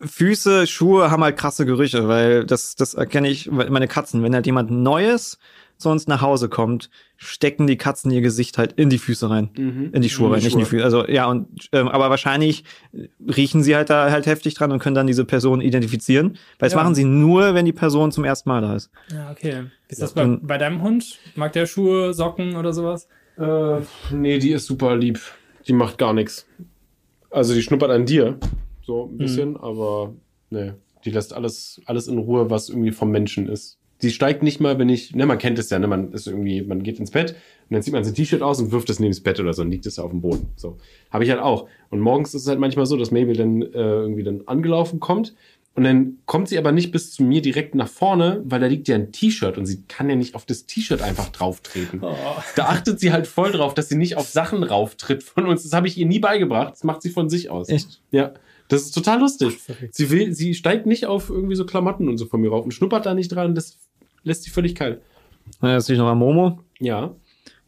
Füße, 0.00 0.66
Schuhe 0.66 1.10
haben 1.10 1.22
halt 1.22 1.36
krasse 1.36 1.66
Gerüche, 1.66 2.08
weil 2.08 2.44
das, 2.44 2.74
das 2.74 2.94
erkenne 2.94 3.28
ich, 3.28 3.50
meine 3.50 3.88
Katzen, 3.88 4.22
wenn 4.22 4.34
halt 4.34 4.46
jemand 4.46 4.70
Neues 4.70 5.38
zu 5.80 5.88
uns 5.88 6.06
nach 6.06 6.20
Hause 6.20 6.48
kommt, 6.48 6.90
stecken 7.16 7.66
die 7.66 7.76
Katzen 7.76 8.10
ihr 8.10 8.20
Gesicht 8.20 8.58
halt 8.58 8.72
in 8.72 8.90
die 8.90 8.98
Füße 8.98 9.28
rein, 9.28 9.50
mhm. 9.56 9.90
in 9.92 10.02
die 10.02 10.10
Schuhe 10.10 10.26
in 10.26 10.32
die 10.32 10.34
rein, 10.34 10.44
nicht 10.44 10.52
in 10.52 10.58
die 10.60 10.64
Füße. 10.66 10.84
Also 10.84 11.06
ja 11.06 11.26
und 11.26 11.68
ähm, 11.72 11.88
aber 11.88 12.10
wahrscheinlich 12.10 12.64
riechen 13.26 13.62
sie 13.62 13.74
halt 13.74 13.90
da 13.90 14.10
halt 14.10 14.26
heftig 14.26 14.54
dran 14.54 14.72
und 14.72 14.78
können 14.78 14.94
dann 14.94 15.06
diese 15.06 15.24
Person 15.24 15.60
identifizieren, 15.60 16.38
weil 16.58 16.68
das 16.68 16.72
ja. 16.72 16.82
machen 16.82 16.94
sie 16.94 17.04
nur, 17.04 17.54
wenn 17.54 17.64
die 17.64 17.72
Person 17.72 18.12
zum 18.12 18.24
ersten 18.24 18.48
Mal 18.48 18.60
da 18.60 18.76
ist. 18.76 18.90
Ja 19.12 19.30
okay. 19.30 19.64
Ist 19.88 20.02
das 20.02 20.12
bei, 20.12 20.26
bei 20.40 20.58
deinem 20.58 20.82
Hund? 20.82 21.18
Mag 21.34 21.52
der 21.52 21.66
Schuhe, 21.66 22.14
Socken 22.14 22.56
oder 22.56 22.72
sowas? 22.72 23.08
Äh, 23.38 23.80
nee, 24.12 24.38
die 24.38 24.52
ist 24.52 24.66
super 24.66 24.96
lieb. 24.96 25.20
Die 25.66 25.72
macht 25.72 25.98
gar 25.98 26.12
nichts. 26.12 26.46
Also 27.30 27.54
die 27.54 27.62
schnuppert 27.62 27.90
an 27.90 28.06
dir, 28.06 28.38
so 28.90 29.04
ein 29.04 29.18
bisschen, 29.18 29.50
mhm. 29.50 29.56
aber 29.58 30.14
nee, 30.50 30.72
die 31.04 31.10
lässt 31.10 31.32
alles, 31.32 31.80
alles 31.86 32.08
in 32.08 32.18
Ruhe, 32.18 32.50
was 32.50 32.68
irgendwie 32.68 32.90
vom 32.90 33.12
Menschen 33.12 33.48
ist. 33.48 33.78
Sie 33.98 34.10
steigt 34.10 34.42
nicht 34.42 34.60
mal, 34.60 34.78
wenn 34.78 34.88
ich, 34.88 35.14
ne, 35.14 35.26
man 35.26 35.38
kennt 35.38 35.60
es 35.60 35.70
ja, 35.70 35.78
ne, 35.78 35.86
man 35.86 36.12
ist 36.12 36.26
irgendwie, 36.26 36.62
man 36.62 36.82
geht 36.82 36.98
ins 36.98 37.12
Bett 37.12 37.30
und 37.68 37.74
dann 37.74 37.82
zieht 37.82 37.92
man 37.92 38.02
sein 38.02 38.14
T-Shirt 38.14 38.42
aus 38.42 38.60
und 38.60 38.72
wirft 38.72 38.90
es 38.90 38.98
neben 38.98 39.12
das 39.12 39.20
Bett 39.20 39.38
oder 39.38 39.52
so 39.52 39.62
und 39.62 39.70
liegt 39.70 39.86
es 39.86 40.00
auf 40.00 40.10
dem 40.10 40.22
Boden. 40.22 40.48
So. 40.56 40.78
Habe 41.10 41.22
ich 41.22 41.30
halt 41.30 41.40
auch. 41.40 41.68
Und 41.90 42.00
morgens 42.00 42.34
ist 42.34 42.42
es 42.42 42.48
halt 42.48 42.58
manchmal 42.58 42.86
so, 42.86 42.96
dass 42.96 43.12
Mabel 43.12 43.36
dann 43.36 43.62
äh, 43.62 43.66
irgendwie 43.72 44.24
dann 44.24 44.42
angelaufen 44.46 44.98
kommt 44.98 45.34
und 45.74 45.84
dann 45.84 46.18
kommt 46.26 46.48
sie 46.48 46.58
aber 46.58 46.72
nicht 46.72 46.90
bis 46.90 47.12
zu 47.12 47.22
mir 47.22 47.42
direkt 47.42 47.74
nach 47.74 47.88
vorne, 47.88 48.42
weil 48.44 48.58
da 48.58 48.66
liegt 48.66 48.88
ja 48.88 48.96
ein 48.96 49.12
T-Shirt 49.12 49.56
und 49.56 49.66
sie 49.66 49.82
kann 49.82 50.10
ja 50.10 50.16
nicht 50.16 50.34
auf 50.34 50.44
das 50.44 50.66
T-Shirt 50.66 51.00
einfach 51.00 51.28
drauftreten. 51.28 52.00
Oh. 52.02 52.16
Da 52.56 52.66
achtet 52.66 52.98
sie 52.98 53.12
halt 53.12 53.26
voll 53.26 53.52
drauf, 53.52 53.74
dass 53.74 53.88
sie 53.88 53.96
nicht 53.96 54.16
auf 54.16 54.28
Sachen 54.28 54.64
rauftritt 54.64 55.22
von 55.22 55.46
uns. 55.46 55.62
Das 55.62 55.72
habe 55.72 55.86
ich 55.86 55.96
ihr 55.96 56.06
nie 56.06 56.18
beigebracht. 56.18 56.72
Das 56.72 56.84
macht 56.84 57.02
sie 57.02 57.10
von 57.10 57.30
sich 57.30 57.50
aus. 57.50 57.68
Echt? 57.68 58.02
Ja. 58.10 58.34
Das 58.70 58.82
ist 58.82 58.92
total 58.92 59.20
lustig. 59.20 59.58
Sie 59.90 60.10
will, 60.10 60.32
sie 60.32 60.54
steigt 60.54 60.86
nicht 60.86 61.06
auf 61.06 61.28
irgendwie 61.28 61.56
so 61.56 61.66
Klamotten 61.66 62.08
und 62.08 62.18
so 62.18 62.26
von 62.26 62.40
mir 62.40 62.50
rauf 62.50 62.64
und 62.64 62.72
schnuppert 62.72 63.04
da 63.04 63.14
nicht 63.14 63.28
dran. 63.28 63.54
Das 63.54 63.78
lässt 64.22 64.44
sie 64.44 64.50
völlig 64.50 64.74
kalt. 64.74 65.00
Erinnerst 65.60 65.88
du 65.88 65.92
dich 65.92 66.00
noch 66.00 66.08
an 66.08 66.18
Momo? 66.18 66.60
Ja. 66.78 67.14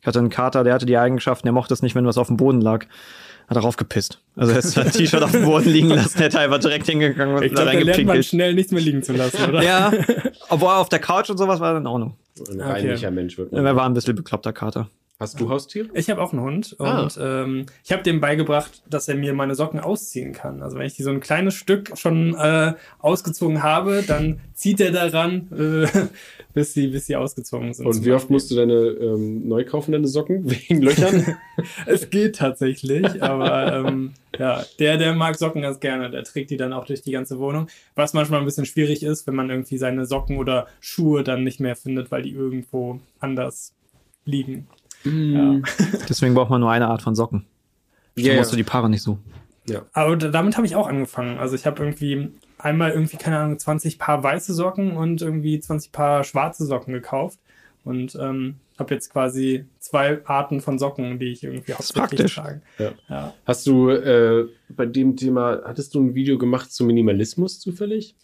Ich 0.00 0.06
hatte 0.06 0.18
einen 0.18 0.30
Kater, 0.30 0.64
der 0.64 0.74
hatte 0.74 0.86
die 0.86 0.96
Eigenschaften, 0.96 1.46
der 1.46 1.52
mochte 1.52 1.74
es 1.74 1.82
nicht, 1.82 1.94
wenn 1.94 2.06
was 2.06 2.18
auf 2.18 2.28
dem 2.28 2.36
Boden 2.36 2.60
lag 2.60 2.86
hat 3.48 3.56
darauf 3.56 3.76
gepisst. 3.76 4.18
Also 4.36 4.52
er 4.52 4.58
ist 4.58 4.72
sein 4.72 4.90
T-Shirt 4.92 5.22
auf 5.22 5.32
dem 5.32 5.44
Boden 5.44 5.68
liegen 5.68 5.88
lassen, 5.88 6.18
hätte 6.18 6.40
einfach 6.40 6.58
direkt 6.58 6.86
hingegangen 6.86 7.36
und 7.36 7.42
ich 7.42 7.52
glaub, 7.52 7.66
da 7.66 7.72
lernt 7.72 8.06
man 8.06 8.22
schnell 8.22 8.54
nichts 8.54 8.72
mehr 8.72 8.82
liegen 8.82 9.02
zu 9.02 9.12
lassen, 9.12 9.48
oder? 9.48 9.62
ja, 9.62 9.92
obwohl 10.48 10.70
auf 10.70 10.88
der 10.88 10.98
Couch 10.98 11.30
und 11.30 11.38
sowas 11.38 11.60
war 11.60 11.74
dann 11.74 11.82
in 11.82 11.86
Ordnung. 11.86 12.16
Ein 12.50 12.60
reinlicher 12.60 13.08
okay. 13.08 13.14
Mensch 13.14 13.38
wird 13.38 13.52
man. 13.52 13.66
Er 13.66 13.76
war 13.76 13.84
ein 13.84 13.94
bisschen 13.94 14.16
bekloppter 14.16 14.52
Kater. 14.52 14.88
Hast 15.22 15.40
du 15.40 15.48
Haustiere? 15.48 15.88
Ich 15.94 16.10
habe 16.10 16.20
auch 16.20 16.32
einen 16.32 16.42
Hund 16.42 16.74
ah. 16.80 17.02
und 17.02 17.16
ähm, 17.22 17.66
ich 17.84 17.92
habe 17.92 18.02
dem 18.02 18.20
beigebracht, 18.20 18.82
dass 18.90 19.06
er 19.06 19.14
mir 19.14 19.34
meine 19.34 19.54
Socken 19.54 19.78
ausziehen 19.78 20.32
kann. 20.32 20.62
Also 20.62 20.76
wenn 20.76 20.84
ich 20.84 20.94
die 20.94 21.04
so 21.04 21.10
ein 21.10 21.20
kleines 21.20 21.54
Stück 21.54 21.96
schon 21.96 22.34
äh, 22.34 22.74
ausgezogen 22.98 23.62
habe, 23.62 24.02
dann 24.04 24.40
zieht 24.52 24.80
er 24.80 24.90
daran, 24.90 25.46
äh, 25.56 25.86
bis 26.54 26.74
sie, 26.74 26.88
bis 26.88 27.06
sie 27.06 27.14
ausgezogen 27.14 27.72
sind. 27.72 27.86
Und 27.86 28.04
wie 28.04 28.10
oft 28.10 28.30
musst 28.30 28.50
du 28.50 28.56
deine 28.56 28.74
ähm, 28.74 29.46
neu 29.46 29.64
kaufen, 29.64 29.92
deine 29.92 30.08
Socken 30.08 30.50
wegen 30.50 30.82
Löchern? 30.82 31.36
es 31.86 32.10
geht 32.10 32.34
tatsächlich, 32.34 33.22
aber 33.22 33.74
ähm, 33.74 34.14
ja, 34.36 34.64
der, 34.80 34.98
der 34.98 35.14
mag 35.14 35.36
Socken 35.36 35.62
ganz 35.62 35.78
gerne. 35.78 36.10
Der 36.10 36.24
trägt 36.24 36.50
die 36.50 36.56
dann 36.56 36.72
auch 36.72 36.84
durch 36.84 37.02
die 37.02 37.12
ganze 37.12 37.38
Wohnung. 37.38 37.68
Was 37.94 38.12
manchmal 38.12 38.40
ein 38.40 38.44
bisschen 38.44 38.66
schwierig 38.66 39.04
ist, 39.04 39.28
wenn 39.28 39.36
man 39.36 39.50
irgendwie 39.50 39.78
seine 39.78 40.04
Socken 40.04 40.38
oder 40.38 40.66
Schuhe 40.80 41.22
dann 41.22 41.44
nicht 41.44 41.60
mehr 41.60 41.76
findet, 41.76 42.10
weil 42.10 42.22
die 42.22 42.32
irgendwo 42.32 42.98
anders 43.20 43.72
liegen. 44.24 44.66
Mm. 45.04 45.34
Ja. 45.34 45.60
Deswegen 46.08 46.34
braucht 46.34 46.50
man 46.50 46.60
nur 46.60 46.70
eine 46.70 46.88
Art 46.88 47.02
von 47.02 47.14
Socken. 47.14 47.46
Dann 48.14 48.24
yeah, 48.24 48.36
musst 48.36 48.52
du 48.52 48.56
die 48.56 48.64
Paare 48.64 48.90
nicht 48.90 49.02
so. 49.02 49.18
Ja. 49.66 49.82
Aber 49.92 50.16
damit 50.16 50.56
habe 50.56 50.66
ich 50.66 50.76
auch 50.76 50.88
angefangen. 50.88 51.38
Also 51.38 51.54
ich 51.54 51.66
habe 51.66 51.82
irgendwie 51.82 52.30
einmal 52.58 52.90
irgendwie, 52.90 53.16
keine 53.16 53.38
Ahnung, 53.38 53.58
20 53.58 53.98
Paar 53.98 54.22
weiße 54.22 54.54
Socken 54.54 54.96
und 54.96 55.22
irgendwie 55.22 55.60
20 55.60 55.92
Paar 55.92 56.24
schwarze 56.24 56.66
Socken 56.66 56.92
gekauft. 56.92 57.38
Und 57.84 58.16
ähm, 58.20 58.56
habe 58.78 58.94
jetzt 58.94 59.10
quasi 59.10 59.66
zwei 59.78 60.24
Arten 60.26 60.60
von 60.60 60.78
Socken, 60.78 61.18
die 61.18 61.32
ich 61.32 61.42
irgendwie 61.42 61.72
hauptsächlich 61.72 62.32
trage. 62.34 62.62
Ja. 62.78 62.92
Ja. 63.08 63.34
Hast 63.44 63.66
du 63.66 63.90
äh, 63.90 64.46
bei 64.68 64.86
dem 64.86 65.16
Thema, 65.16 65.62
hattest 65.64 65.94
du 65.94 66.00
ein 66.00 66.14
Video 66.14 66.38
gemacht 66.38 66.72
zum 66.72 66.86
Minimalismus 66.86 67.58
zufällig? 67.58 68.14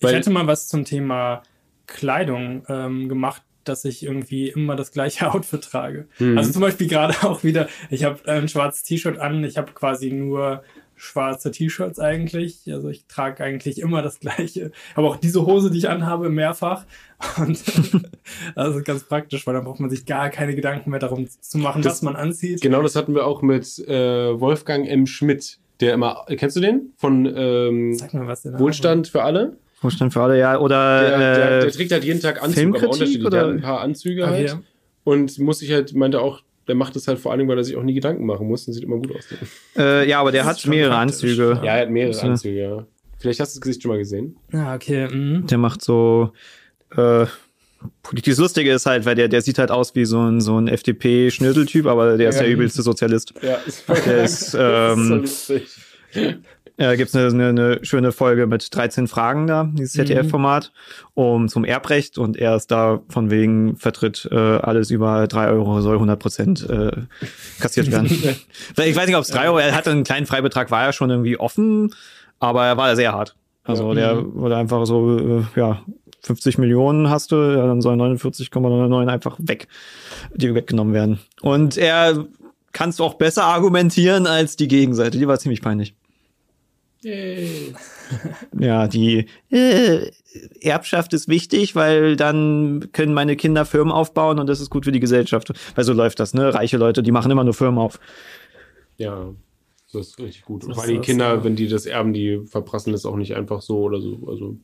Weil 0.00 0.10
ich 0.10 0.16
hätte 0.18 0.30
mal 0.30 0.46
was 0.46 0.68
zum 0.68 0.84
Thema 0.84 1.42
Kleidung 1.86 2.64
ähm, 2.68 3.08
gemacht 3.08 3.42
dass 3.68 3.84
ich 3.84 4.02
irgendwie 4.02 4.48
immer 4.48 4.76
das 4.76 4.92
gleiche 4.92 5.32
Outfit 5.32 5.62
trage. 5.62 6.06
Mhm. 6.18 6.38
Also 6.38 6.52
zum 6.52 6.62
Beispiel 6.62 6.88
gerade 6.88 7.14
auch 7.22 7.44
wieder, 7.44 7.68
ich 7.90 8.04
habe 8.04 8.26
ein 8.26 8.48
schwarzes 8.48 8.82
T-Shirt 8.82 9.18
an, 9.18 9.44
ich 9.44 9.58
habe 9.58 9.72
quasi 9.72 10.10
nur 10.10 10.62
schwarze 10.98 11.50
T-Shirts 11.50 11.98
eigentlich. 12.00 12.62
Also 12.72 12.88
ich 12.88 13.06
trage 13.06 13.42
eigentlich 13.42 13.80
immer 13.80 14.02
das 14.02 14.20
gleiche. 14.20 14.72
Aber 14.94 15.08
auch 15.08 15.16
diese 15.16 15.46
Hose, 15.46 15.70
die 15.70 15.78
ich 15.78 15.88
anhabe, 15.88 16.28
mehrfach. 16.28 16.84
Und 17.38 17.62
das 18.54 18.76
ist 18.76 18.84
ganz 18.84 19.04
praktisch, 19.04 19.46
weil 19.46 19.54
dann 19.54 19.64
braucht 19.64 19.80
man 19.80 19.90
sich 19.90 20.04
gar 20.04 20.28
keine 20.30 20.54
Gedanken 20.54 20.90
mehr 20.90 20.98
darum 20.98 21.28
zu 21.28 21.58
machen, 21.58 21.82
das, 21.82 21.94
was 21.94 22.02
man 22.02 22.16
anzieht. 22.16 22.60
Genau, 22.60 22.82
das 22.82 22.96
hatten 22.96 23.14
wir 23.14 23.26
auch 23.26 23.42
mit 23.42 23.78
äh, 23.88 24.38
Wolfgang 24.38 24.86
M. 24.88 25.06
Schmidt, 25.06 25.58
der 25.80 25.94
immer, 25.94 26.26
kennst 26.28 26.56
du 26.56 26.60
den? 26.60 26.92
Von 26.96 27.26
ähm, 27.26 27.92
Wohlstand 28.58 29.08
für 29.08 29.22
alle? 29.22 29.56
Wohlstand 29.80 30.12
für 30.12 30.22
alle, 30.22 30.38
ja. 30.38 30.58
Oder 30.58 31.00
der, 31.00 31.18
der, 31.18 31.60
der 31.60 31.70
trägt 31.72 31.92
halt 31.92 32.04
jeden 32.04 32.20
Tag 32.20 32.42
Anzüge, 32.42 32.78
aber 32.78 32.90
unterschiedlich. 32.90 33.26
Oder? 33.26 33.30
Der 33.30 33.46
hat 33.46 33.54
ein 33.54 33.60
paar 33.60 33.80
Anzüge 33.80 34.24
ah, 34.24 34.30
halt. 34.30 34.48
Ja. 34.48 34.60
Und 35.04 35.38
muss 35.38 35.60
sich 35.60 35.72
halt, 35.72 35.94
meinte 35.94 36.20
auch, 36.20 36.42
der 36.66 36.74
macht 36.74 36.96
das 36.96 37.08
halt 37.08 37.18
vor 37.18 37.32
allem, 37.32 37.48
weil 37.48 37.56
er 37.58 37.64
sich 37.64 37.76
auch 37.76 37.82
nie 37.82 37.94
Gedanken 37.94 38.26
machen 38.26 38.46
muss 38.46 38.66
und 38.66 38.74
sieht 38.74 38.84
immer 38.84 38.96
gut 38.96 39.16
aus. 39.16 39.24
Äh, 39.76 40.08
ja, 40.08 40.20
aber 40.20 40.32
der 40.32 40.44
hat 40.44 40.66
mehrere 40.66 40.96
Anzüge. 40.96 41.60
Ja, 41.62 41.76
er 41.76 41.82
hat 41.82 41.90
mehrere 41.90 42.20
Anzüge, 42.20 42.60
ja. 42.60 42.86
Vielleicht 43.18 43.40
hast 43.40 43.54
du 43.54 43.58
das 43.58 43.62
Gesicht 43.62 43.82
schon 43.82 43.90
mal 43.90 43.98
gesehen. 43.98 44.36
Ja, 44.52 44.74
okay. 44.74 45.08
Mhm. 45.08 45.46
Der 45.46 45.58
macht 45.58 45.82
so. 45.82 46.32
Äh, 46.96 47.26
das 48.24 48.38
Lustige 48.38 48.72
ist 48.72 48.86
halt, 48.86 49.04
weil 49.04 49.14
der, 49.14 49.28
der 49.28 49.40
sieht 49.40 49.58
halt 49.58 49.70
aus 49.70 49.94
wie 49.94 50.04
so 50.04 50.20
ein, 50.20 50.40
so 50.40 50.60
ein 50.60 50.66
FDP-Schnöseltyp, 50.68 51.86
aber 51.86 52.16
der 52.16 52.24
ja. 52.24 52.30
ist 52.30 52.40
der 52.40 52.48
übelste 52.48 52.82
Sozialist. 52.82 53.34
Ja, 53.40 53.58
der 54.04 54.24
ist, 54.24 54.54
ähm, 54.58 55.20
das 55.22 55.30
ist 55.30 55.46
so 55.46 55.54
lustig. 55.54 55.68
Äh, 56.78 56.96
gibt 56.96 57.10
es 57.10 57.14
eine, 57.14 57.26
eine, 57.26 57.48
eine 57.48 57.84
schöne 57.84 58.12
Folge 58.12 58.46
mit 58.46 58.74
13 58.74 59.08
Fragen 59.08 59.46
da, 59.46 59.68
dieses 59.72 59.92
ZDF-Format, 59.92 60.72
um 61.14 61.48
zum 61.48 61.64
Erbrecht 61.64 62.18
und 62.18 62.36
er 62.36 62.56
ist 62.56 62.70
da 62.70 63.00
von 63.08 63.30
wegen 63.30 63.76
vertritt 63.76 64.28
äh, 64.30 64.36
alles 64.36 64.90
über 64.90 65.26
drei 65.26 65.48
Euro 65.48 65.80
soll 65.80 65.94
100 65.94 66.18
Prozent 66.18 66.68
äh, 66.70 66.92
kassiert 67.60 67.90
werden. 67.90 68.06
ich 68.76 68.96
weiß 68.96 69.06
nicht, 69.06 69.16
ob 69.16 69.22
es 69.22 69.28
drei 69.28 69.48
Euro, 69.48 69.58
er 69.58 69.74
hatte 69.74 69.90
einen 69.90 70.04
kleinen 70.04 70.26
Freibetrag, 70.26 70.70
war 70.70 70.84
ja 70.84 70.92
schon 70.92 71.10
irgendwie 71.10 71.38
offen, 71.38 71.94
aber 72.38 72.64
er 72.64 72.76
war 72.76 72.94
sehr 72.96 73.12
hart. 73.12 73.34
Also 73.64 73.92
der 73.92 74.14
mhm. 74.14 74.34
wurde 74.34 74.56
einfach 74.56 74.86
so, 74.86 75.18
äh, 75.18 75.42
ja, 75.56 75.82
50 76.22 76.58
Millionen 76.58 77.10
hast 77.10 77.32
du, 77.32 77.36
ja, 77.36 77.66
dann 77.66 77.82
sollen 77.82 78.00
49,99 78.00 79.08
einfach 79.08 79.36
weg, 79.38 79.68
die 80.34 80.54
weggenommen 80.54 80.94
werden. 80.94 81.18
Und 81.42 81.76
er 81.76 82.24
kannst 82.72 82.98
du 82.98 83.04
auch 83.04 83.14
besser 83.14 83.44
argumentieren 83.44 84.26
als 84.26 84.56
die 84.56 84.68
Gegenseite. 84.68 85.18
Die 85.18 85.26
war 85.26 85.38
ziemlich 85.38 85.62
peinlich. 85.62 85.94
Yay. 87.02 87.74
ja, 88.58 88.88
die 88.88 89.26
äh, 89.50 90.10
Erbschaft 90.60 91.12
ist 91.12 91.28
wichtig, 91.28 91.76
weil 91.76 92.16
dann 92.16 92.88
können 92.92 93.14
meine 93.14 93.36
Kinder 93.36 93.64
Firmen 93.64 93.92
aufbauen 93.92 94.38
und 94.38 94.48
das 94.48 94.60
ist 94.60 94.70
gut 94.70 94.84
für 94.84 94.92
die 94.92 95.00
Gesellschaft. 95.00 95.52
Weil 95.74 95.84
so 95.84 95.92
läuft 95.92 96.18
das, 96.20 96.34
ne? 96.34 96.52
Reiche 96.52 96.76
Leute, 96.76 97.02
die 97.02 97.12
machen 97.12 97.30
immer 97.30 97.44
nur 97.44 97.54
Firmen 97.54 97.78
auf. 97.78 98.00
Ja, 98.96 99.32
das 99.92 100.08
ist 100.08 100.18
richtig 100.18 100.44
gut. 100.44 100.64
Weil 100.76 100.88
die 100.88 100.98
Kinder, 100.98 101.34
ja. 101.36 101.44
wenn 101.44 101.54
die 101.54 101.68
das 101.68 101.86
erben, 101.86 102.12
die 102.12 102.42
verprassen 102.46 102.92
das 102.92 103.06
auch 103.06 103.16
nicht 103.16 103.36
einfach 103.36 103.62
so 103.62 103.82
oder 103.82 104.00
so. 104.00 104.26
Also 104.28 104.56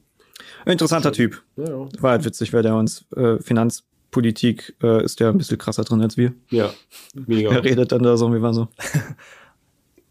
Interessanter 0.66 1.12
Typ. 1.12 1.42
Ja, 1.56 1.64
ja. 1.64 1.88
War 2.00 2.10
halt 2.12 2.24
witzig, 2.24 2.52
weil 2.52 2.62
der 2.62 2.74
uns 2.74 3.06
äh, 3.14 3.38
Finanzpolitik 3.38 4.74
äh, 4.82 5.04
ist 5.04 5.20
ja 5.20 5.30
ein 5.30 5.38
bisschen 5.38 5.58
krasser 5.58 5.84
drin 5.84 6.02
als 6.02 6.16
wir. 6.16 6.34
Ja, 6.50 6.72
mega. 7.14 7.50
er 7.50 7.64
redet 7.64 7.92
dann 7.92 8.02
da 8.02 8.16
so, 8.16 8.34
wie 8.34 8.42
war 8.42 8.54
so. 8.54 8.68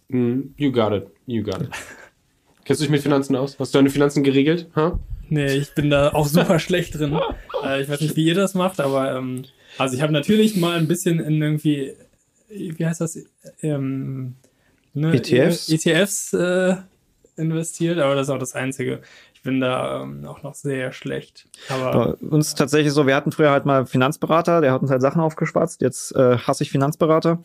Mm, 0.10 0.54
you 0.58 0.72
got 0.72 0.94
it. 0.94 1.08
You 1.26 1.44
got 1.44 1.62
it. 1.62 1.70
Kennst 2.66 2.82
du 2.82 2.86
dich 2.86 2.92
mit 2.92 3.02
Finanzen 3.02 3.36
aus? 3.36 3.58
Hast 3.60 3.74
du 3.74 3.78
deine 3.80 3.90
Finanzen 3.90 4.24
geregelt? 4.24 4.68
Huh? 4.76 5.00
Nee, 5.30 5.54
ich 5.54 5.74
bin 5.74 5.90
da 5.90 6.14
auch 6.14 6.28
super 6.28 6.60
schlecht 6.60 6.98
drin. 6.98 7.20
Äh, 7.64 7.82
ich 7.82 7.90
weiß 7.90 8.02
nicht, 8.02 8.16
wie 8.16 8.26
ihr 8.26 8.36
das 8.36 8.54
macht, 8.54 8.80
aber 8.80 9.16
ähm, 9.16 9.46
also 9.78 9.96
ich 9.96 10.02
habe 10.02 10.14
natürlich 10.14 10.56
mal 10.58 10.78
ein 10.78 10.88
bisschen 10.88 11.20
in 11.20 11.42
irgendwie 11.42 11.94
wie 12.54 12.86
heißt 12.86 13.02
das? 13.02 13.18
Ähm, 13.62 14.36
ne, 14.94 15.14
ETFs? 15.14 15.70
ETFs 15.70 16.34
äh, 16.34 16.76
investiert, 17.36 18.00
aber 18.00 18.16
das 18.16 18.28
ist 18.28 18.34
auch 18.34 18.40
das 18.40 18.54
Einzige. 18.54 19.02
Ich 19.34 19.42
bin 19.42 19.60
da 19.60 20.02
ähm, 20.02 20.26
auch 20.26 20.44
noch 20.44 20.56
sehr 20.56 20.94
schlecht. 20.94 21.48
Aber 21.70 22.18
Bei 22.22 22.28
uns 22.28 22.56
tatsächlich 22.56 22.94
so, 22.94 23.08
wir 23.08 23.16
hatten 23.16 23.32
früher 23.32 23.52
halt 23.52 23.66
mal 23.66 23.86
Finanzberater, 23.86 24.62
der 24.62 24.72
hat 24.72 24.82
uns 24.82 24.92
halt 24.92 25.02
Sachen 25.02 25.22
aufgespatzt. 25.22 25.82
Jetzt 25.82 26.16
äh, 26.16 26.38
hasse 26.38 26.64
ich 26.64 26.72
Finanzberater, 26.72 27.42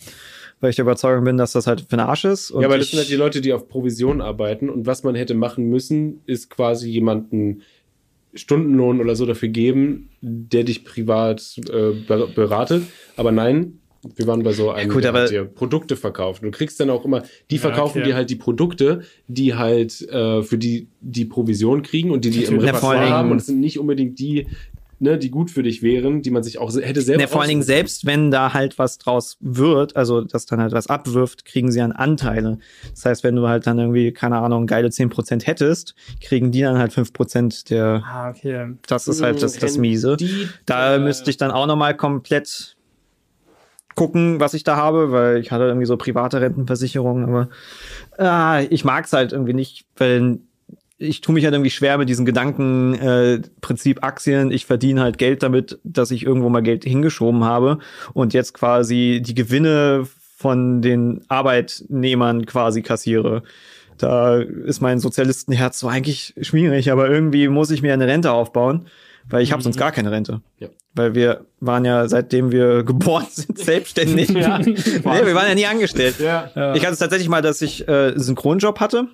weil 0.61 0.71
ich 0.71 0.77
der 0.77 0.85
Überzeugung 0.85 1.25
bin, 1.25 1.37
dass 1.37 1.53
das 1.53 1.67
halt 1.67 1.83
für 1.83 1.97
den 1.97 2.00
Arsch 2.00 2.25
ist. 2.25 2.50
Und 2.50 2.62
ja, 2.62 2.71
weil 2.71 2.79
das 2.79 2.91
sind 2.91 2.99
halt 2.99 3.09
die 3.09 3.17
Leute, 3.17 3.41
die 3.41 3.53
auf 3.53 3.69
Provision 3.69 4.21
arbeiten 4.21 4.69
und 4.69 4.87
was 4.87 5.03
man 5.03 5.15
hätte 5.15 5.35
machen 5.35 5.69
müssen, 5.69 6.21
ist 6.27 6.50
quasi 6.50 6.91
jemanden 6.91 7.62
Stundenlohn 8.35 9.00
oder 9.00 9.17
so 9.17 9.27
dafür 9.27 9.49
geben, 9.49 10.11
der 10.21 10.65
dich 10.65 10.85
privat 10.85 11.59
äh, 11.71 11.93
beratet. 12.35 12.85
Aber 13.17 13.33
nein, 13.33 13.81
wir 14.17 14.27
waren 14.27 14.43
bei 14.43 14.53
so 14.53 14.71
einem, 14.71 14.88
ja, 14.88 14.95
gut, 14.95 15.05
der 15.05 15.27
dir 15.27 15.45
Produkte 15.45 15.97
verkauft. 15.97 16.43
Du 16.43 16.50
kriegst 16.50 16.79
dann 16.79 16.91
auch 16.91 17.05
immer, 17.05 17.23
die 17.50 17.59
verkaufen 17.59 17.99
okay. 17.99 18.09
dir 18.09 18.15
halt 18.15 18.31
die 18.31 18.37
Produkte, 18.37 19.03
die 19.27 19.55
halt 19.55 20.03
äh, 20.09 20.43
für 20.43 20.59
die 20.59 20.88
die 21.00 21.25
Provision 21.25 21.83
kriegen 21.83 22.11
und 22.11 22.25
die 22.25 22.31
die 22.31 22.45
im 22.45 22.59
Repertoire 22.59 23.11
haben. 23.11 23.31
Und 23.33 23.38
es 23.38 23.47
sind 23.47 23.61
nicht 23.61 23.79
unbedingt 23.79 24.19
die, 24.19 24.47
ne, 25.00 25.19
die 25.19 25.31
gut 25.31 25.50
für 25.50 25.62
dich 25.62 25.83
wären, 25.83 26.23
die 26.23 26.31
man 26.31 26.43
sich 26.43 26.59
auch 26.59 26.75
hätte 26.75 27.00
selber. 27.00 27.23
Ne, 27.23 27.28
vor 27.28 27.40
allen 27.40 27.49
Dingen 27.49 27.62
selbst, 27.62 28.07
wenn 28.07 28.31
da 28.31 28.52
halt 28.52 28.78
was 28.78 28.99
draus 28.99 29.37
wird, 29.40 29.97
also 29.97 30.23
dass 30.23 30.47
dann 30.47 30.61
halt 30.61 30.73
was 30.73 30.88
abwirft, 30.88 31.45
kriegen 31.45 31.71
sie 31.71 31.78
dann 31.78 31.93
Anteile. 31.93 32.59
Das 32.90 33.05
heißt, 33.05 33.25
wenn 33.25 33.37
du 33.37 33.49
halt 33.49 33.67
dann 33.67 33.78
irgendwie, 33.78 34.12
keine 34.12 34.38
Ahnung, 34.38 34.67
geile 34.67 34.88
10% 34.88 35.47
hättest, 35.47 35.95
kriegen 36.21 36.50
die 36.50 36.62
dann 36.62 36.78
halt 36.78 36.93
5% 36.93 37.69
der. 37.69 38.02
Ah, 38.07 38.31
okay. 38.31 38.75
Das 38.87 39.09
ist 39.09 39.23
halt 39.23 39.43
das, 39.43 39.59
das 39.59 39.78
Miese. 39.78 40.17
Da 40.67 40.99
müsste 40.99 41.31
ich 41.31 41.37
dann 41.37 41.50
auch 41.50 41.67
nochmal 41.67 41.97
komplett 41.97 42.76
gucken, 43.95 44.38
was 44.38 44.55
ich 44.55 44.62
da 44.62 44.76
habe, 44.76 45.11
weil 45.11 45.38
ich 45.38 45.50
hatte 45.50 45.64
irgendwie 45.64 45.87
so 45.87 45.97
private 45.97 46.40
Rentenversicherungen, 46.40 47.25
aber 47.25 47.49
äh, 48.17 48.67
ich 48.67 48.85
mag 48.85 49.07
es 49.07 49.12
halt 49.12 49.33
irgendwie 49.33 49.55
nicht, 49.55 49.87
weil 49.97 50.38
ich 50.99 51.21
tue 51.21 51.35
mich 51.35 51.45
halt 51.45 51.55
irgendwie 51.55 51.71
schwer 51.71 51.97
mit 51.97 52.09
diesem 52.09 52.26
Gedanken, 52.26 52.95
äh, 52.95 53.40
Prinzip 53.61 54.02
Aktien, 54.02 54.50
ich 54.50 54.67
verdiene 54.67 55.00
halt 55.00 55.17
Geld 55.19 55.43
damit, 55.43 55.78
dass 55.85 56.11
ich 56.11 56.25
irgendwo 56.25 56.49
mal 56.49 56.62
Geld 56.62 56.85
hingeschoben 56.85 57.45
habe 57.45 57.78
und 58.14 58.35
jetzt 58.35 58.52
quasi 58.52 59.23
die 59.25 59.35
Gewinne 59.35 60.07
von 60.37 60.83
den 60.83 61.25
Arbeitnehmern 61.28 62.47
quasi 62.47 62.83
kassiere. 62.83 63.43
Da 63.97 64.38
ist 64.38 64.81
mein 64.81 65.00
Sozialistenherz 65.00 65.78
so 65.81 65.88
eigentlich 65.88 66.35
schwierig, 66.40 66.90
aber 66.90 67.09
irgendwie 67.09 67.49
muss 67.49 67.71
ich 67.71 67.83
mir 67.83 67.93
eine 67.93 68.07
Rente 68.07 68.33
aufbauen, 68.33 68.87
weil 69.28 69.43
ich 69.43 69.52
habe 69.52 69.62
sonst 69.62 69.76
mhm. 69.76 69.81
gar 69.81 69.93
keine 69.93 70.11
Rente. 70.11 70.40
Ja 70.59 70.69
weil 70.99 71.14
wir 71.14 71.47
waren 71.61 71.85
ja, 71.87 72.07
seitdem 72.09 72.52
wir 72.52 72.83
geboren 72.85 73.26
sind, 73.31 73.59
selbstständig. 73.59 74.28
ja, 74.31 74.59
nee, 74.59 74.75
wir 74.75 75.35
waren 75.35 75.49
ja 75.49 75.55
nie 75.55 75.67
angestellt. 75.67 76.17
Ja, 76.19 76.50
ja. 76.55 76.75
Ich 76.75 76.83
hatte 76.83 76.93
es 76.93 76.99
tatsächlich 76.99 77.28
mal, 77.28 77.40
dass 77.40 77.62
ich 77.62 77.88
äh, 77.88 78.09
einen 78.09 78.21
Synchronjob 78.21 78.81
hatte. 78.81 79.07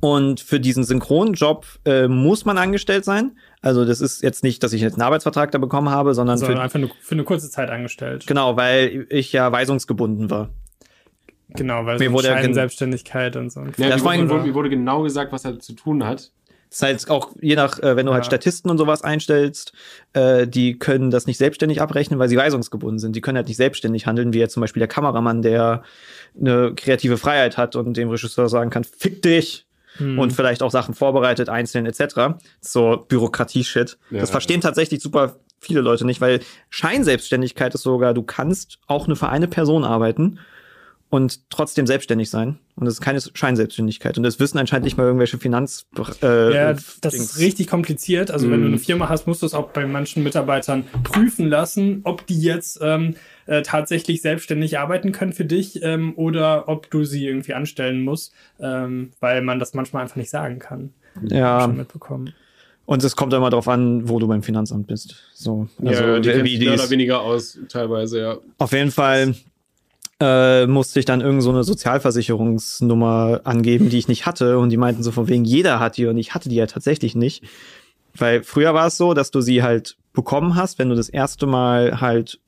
Und 0.00 0.40
für 0.40 0.60
diesen 0.60 0.84
Synchronjob 0.84 1.66
äh, 1.84 2.08
muss 2.08 2.44
man 2.44 2.58
angestellt 2.58 3.04
sein. 3.04 3.36
Also 3.62 3.84
das 3.84 4.00
ist 4.00 4.22
jetzt 4.22 4.42
nicht, 4.42 4.62
dass 4.62 4.72
ich 4.72 4.80
jetzt 4.80 4.94
einen 4.94 5.02
Arbeitsvertrag 5.02 5.50
da 5.50 5.58
bekommen 5.58 5.88
habe, 5.88 6.14
sondern, 6.14 6.38
sondern 6.38 6.56
für, 6.56 6.62
einfach 6.62 6.78
nur 6.80 6.90
für 7.00 7.14
eine 7.14 7.24
kurze 7.24 7.50
Zeit 7.50 7.70
angestellt. 7.70 8.26
Genau, 8.26 8.56
weil 8.56 9.06
ich 9.10 9.32
ja 9.32 9.50
weisungsgebunden 9.50 10.30
war. 10.30 10.50
Genau, 11.50 11.86
weil 11.86 11.98
mir 11.98 12.08
so 12.08 12.12
wurde 12.12 12.52
Selbstständigkeit 12.54 13.36
und 13.36 13.50
so. 13.50 13.60
Ja, 13.76 13.88
das 13.88 14.02
mir, 14.02 14.28
wurde, 14.28 14.46
mir 14.46 14.54
wurde 14.54 14.70
genau 14.70 15.02
gesagt, 15.02 15.32
was 15.32 15.44
er 15.44 15.58
zu 15.58 15.72
tun 15.72 16.04
hat. 16.04 16.32
Das 16.70 16.78
ist 16.78 16.82
halt 16.82 17.10
auch 17.10 17.30
je 17.40 17.56
nach, 17.56 17.78
äh, 17.78 17.96
wenn 17.96 18.04
du 18.04 18.12
halt 18.12 18.24
ja. 18.24 18.24
halt 18.24 18.26
Statisten 18.26 18.70
und 18.70 18.76
sowas 18.76 19.02
einstellst, 19.02 19.72
äh, 20.12 20.46
die 20.46 20.78
können 20.78 21.10
das 21.10 21.26
nicht 21.26 21.38
selbstständig 21.38 21.80
abrechnen, 21.80 22.18
weil 22.18 22.28
sie 22.28 22.36
weisungsgebunden 22.36 22.98
sind. 22.98 23.16
Die 23.16 23.22
können 23.22 23.36
halt 23.36 23.48
nicht 23.48 23.56
selbstständig 23.56 24.06
handeln, 24.06 24.34
wie 24.34 24.38
jetzt 24.38 24.52
zum 24.52 24.60
Beispiel 24.60 24.80
der 24.80 24.88
Kameramann, 24.88 25.40
der 25.40 25.82
eine 26.38 26.74
kreative 26.74 27.16
Freiheit 27.16 27.56
hat 27.56 27.74
und 27.76 27.96
dem 27.96 28.10
Regisseur 28.10 28.48
sagen 28.48 28.68
kann, 28.68 28.84
fick 28.84 29.22
dich. 29.22 29.67
Hm. 29.96 30.18
Und 30.18 30.32
vielleicht 30.32 30.62
auch 30.62 30.70
Sachen 30.70 30.94
vorbereitet, 30.94 31.48
einzeln 31.48 31.86
etc. 31.86 32.38
So 32.60 33.04
Bürokratie-Shit. 33.08 33.98
Ja, 34.10 34.20
das 34.20 34.30
verstehen 34.30 34.60
ja. 34.60 34.68
tatsächlich 34.68 35.02
super 35.02 35.36
viele 35.60 35.80
Leute 35.80 36.04
nicht, 36.04 36.20
weil 36.20 36.40
Scheinselbstständigkeit 36.70 37.74
ist 37.74 37.82
sogar, 37.82 38.14
du 38.14 38.22
kannst 38.22 38.78
auch 38.86 39.06
nur 39.06 39.16
für 39.16 39.28
eine 39.28 39.48
Person 39.48 39.84
arbeiten 39.84 40.38
und 41.10 41.50
trotzdem 41.50 41.86
selbstständig 41.86 42.28
sein. 42.28 42.58
Und 42.76 42.84
das 42.84 42.94
ist 42.94 43.00
keine 43.00 43.20
Scheinselbstständigkeit. 43.20 44.18
Und 44.18 44.24
das 44.24 44.38
wissen 44.40 44.58
anscheinend 44.58 44.84
nicht 44.84 44.98
mal 44.98 45.04
irgendwelche 45.04 45.38
Finanz. 45.38 45.86
Äh, 46.22 46.54
ja, 46.54 46.72
das 46.72 46.92
Dings. 47.00 47.14
ist 47.14 47.38
richtig 47.38 47.66
kompliziert. 47.66 48.30
Also 48.30 48.46
mm. 48.46 48.50
wenn 48.50 48.60
du 48.60 48.66
mhm. 48.66 48.74
eine 48.74 48.78
Firma 48.78 49.08
hast, 49.08 49.26
musst 49.26 49.42
du 49.42 49.46
es 49.46 49.54
auch 49.54 49.70
bei 49.70 49.86
manchen 49.86 50.22
Mitarbeitern 50.22 50.84
prüfen 51.04 51.48
lassen, 51.48 52.02
ob 52.04 52.26
die 52.26 52.40
jetzt 52.40 52.78
ähm, 52.82 53.16
äh, 53.48 53.62
tatsächlich 53.62 54.22
selbstständig 54.22 54.78
arbeiten 54.78 55.10
können 55.10 55.32
für 55.32 55.44
dich 55.44 55.82
ähm, 55.82 56.12
oder 56.16 56.68
ob 56.68 56.90
du 56.90 57.04
sie 57.04 57.26
irgendwie 57.26 57.54
anstellen 57.54 58.02
musst, 58.02 58.34
ähm, 58.60 59.10
weil 59.20 59.42
man 59.42 59.58
das 59.58 59.74
manchmal 59.74 60.02
einfach 60.02 60.16
nicht 60.16 60.30
sagen 60.30 60.58
kann. 60.58 60.92
Ja. 61.30 61.66
Mitbekommen. 61.66 62.34
Und 62.84 63.02
es 63.02 63.16
kommt 63.16 63.32
immer 63.32 63.50
darauf 63.50 63.68
an, 63.68 64.08
wo 64.08 64.18
du 64.18 64.28
beim 64.28 64.42
Finanzamt 64.42 64.86
bist. 64.86 65.16
So, 65.34 65.68
also 65.84 66.04
ja, 66.04 66.20
die 66.20 66.44
wie 66.44 66.58
mehr 66.58 66.74
oder 66.74 66.90
weniger 66.90 67.20
aus, 67.22 67.58
teilweise, 67.68 68.20
ja. 68.20 68.38
Auf 68.58 68.72
jeden 68.72 68.90
Fall 68.90 69.34
äh, 70.20 70.66
musste 70.66 70.98
ich 70.98 71.04
dann 71.06 71.20
irgend 71.20 71.42
so 71.42 71.50
eine 71.50 71.64
Sozialversicherungsnummer 71.64 73.42
angeben, 73.44 73.88
die 73.88 73.98
ich 73.98 74.08
nicht 74.08 74.26
hatte. 74.26 74.58
Und 74.58 74.70
die 74.70 74.76
meinten 74.76 75.02
so 75.02 75.10
von 75.10 75.28
wegen, 75.28 75.44
jeder 75.44 75.80
hat 75.80 75.96
die 75.96 76.06
und 76.06 76.18
ich 76.18 76.34
hatte 76.34 76.48
die 76.48 76.56
ja 76.56 76.66
tatsächlich 76.66 77.14
nicht. 77.14 77.44
Weil 78.14 78.42
früher 78.42 78.74
war 78.74 78.88
es 78.88 78.96
so, 78.96 79.14
dass 79.14 79.30
du 79.30 79.40
sie 79.40 79.62
halt 79.62 79.96
bekommen 80.12 80.54
hast, 80.54 80.78
wenn 80.78 80.88
du 80.88 80.94
das 80.94 81.08
erste 81.08 81.46
Mal 81.46 82.00
halt 82.00 82.40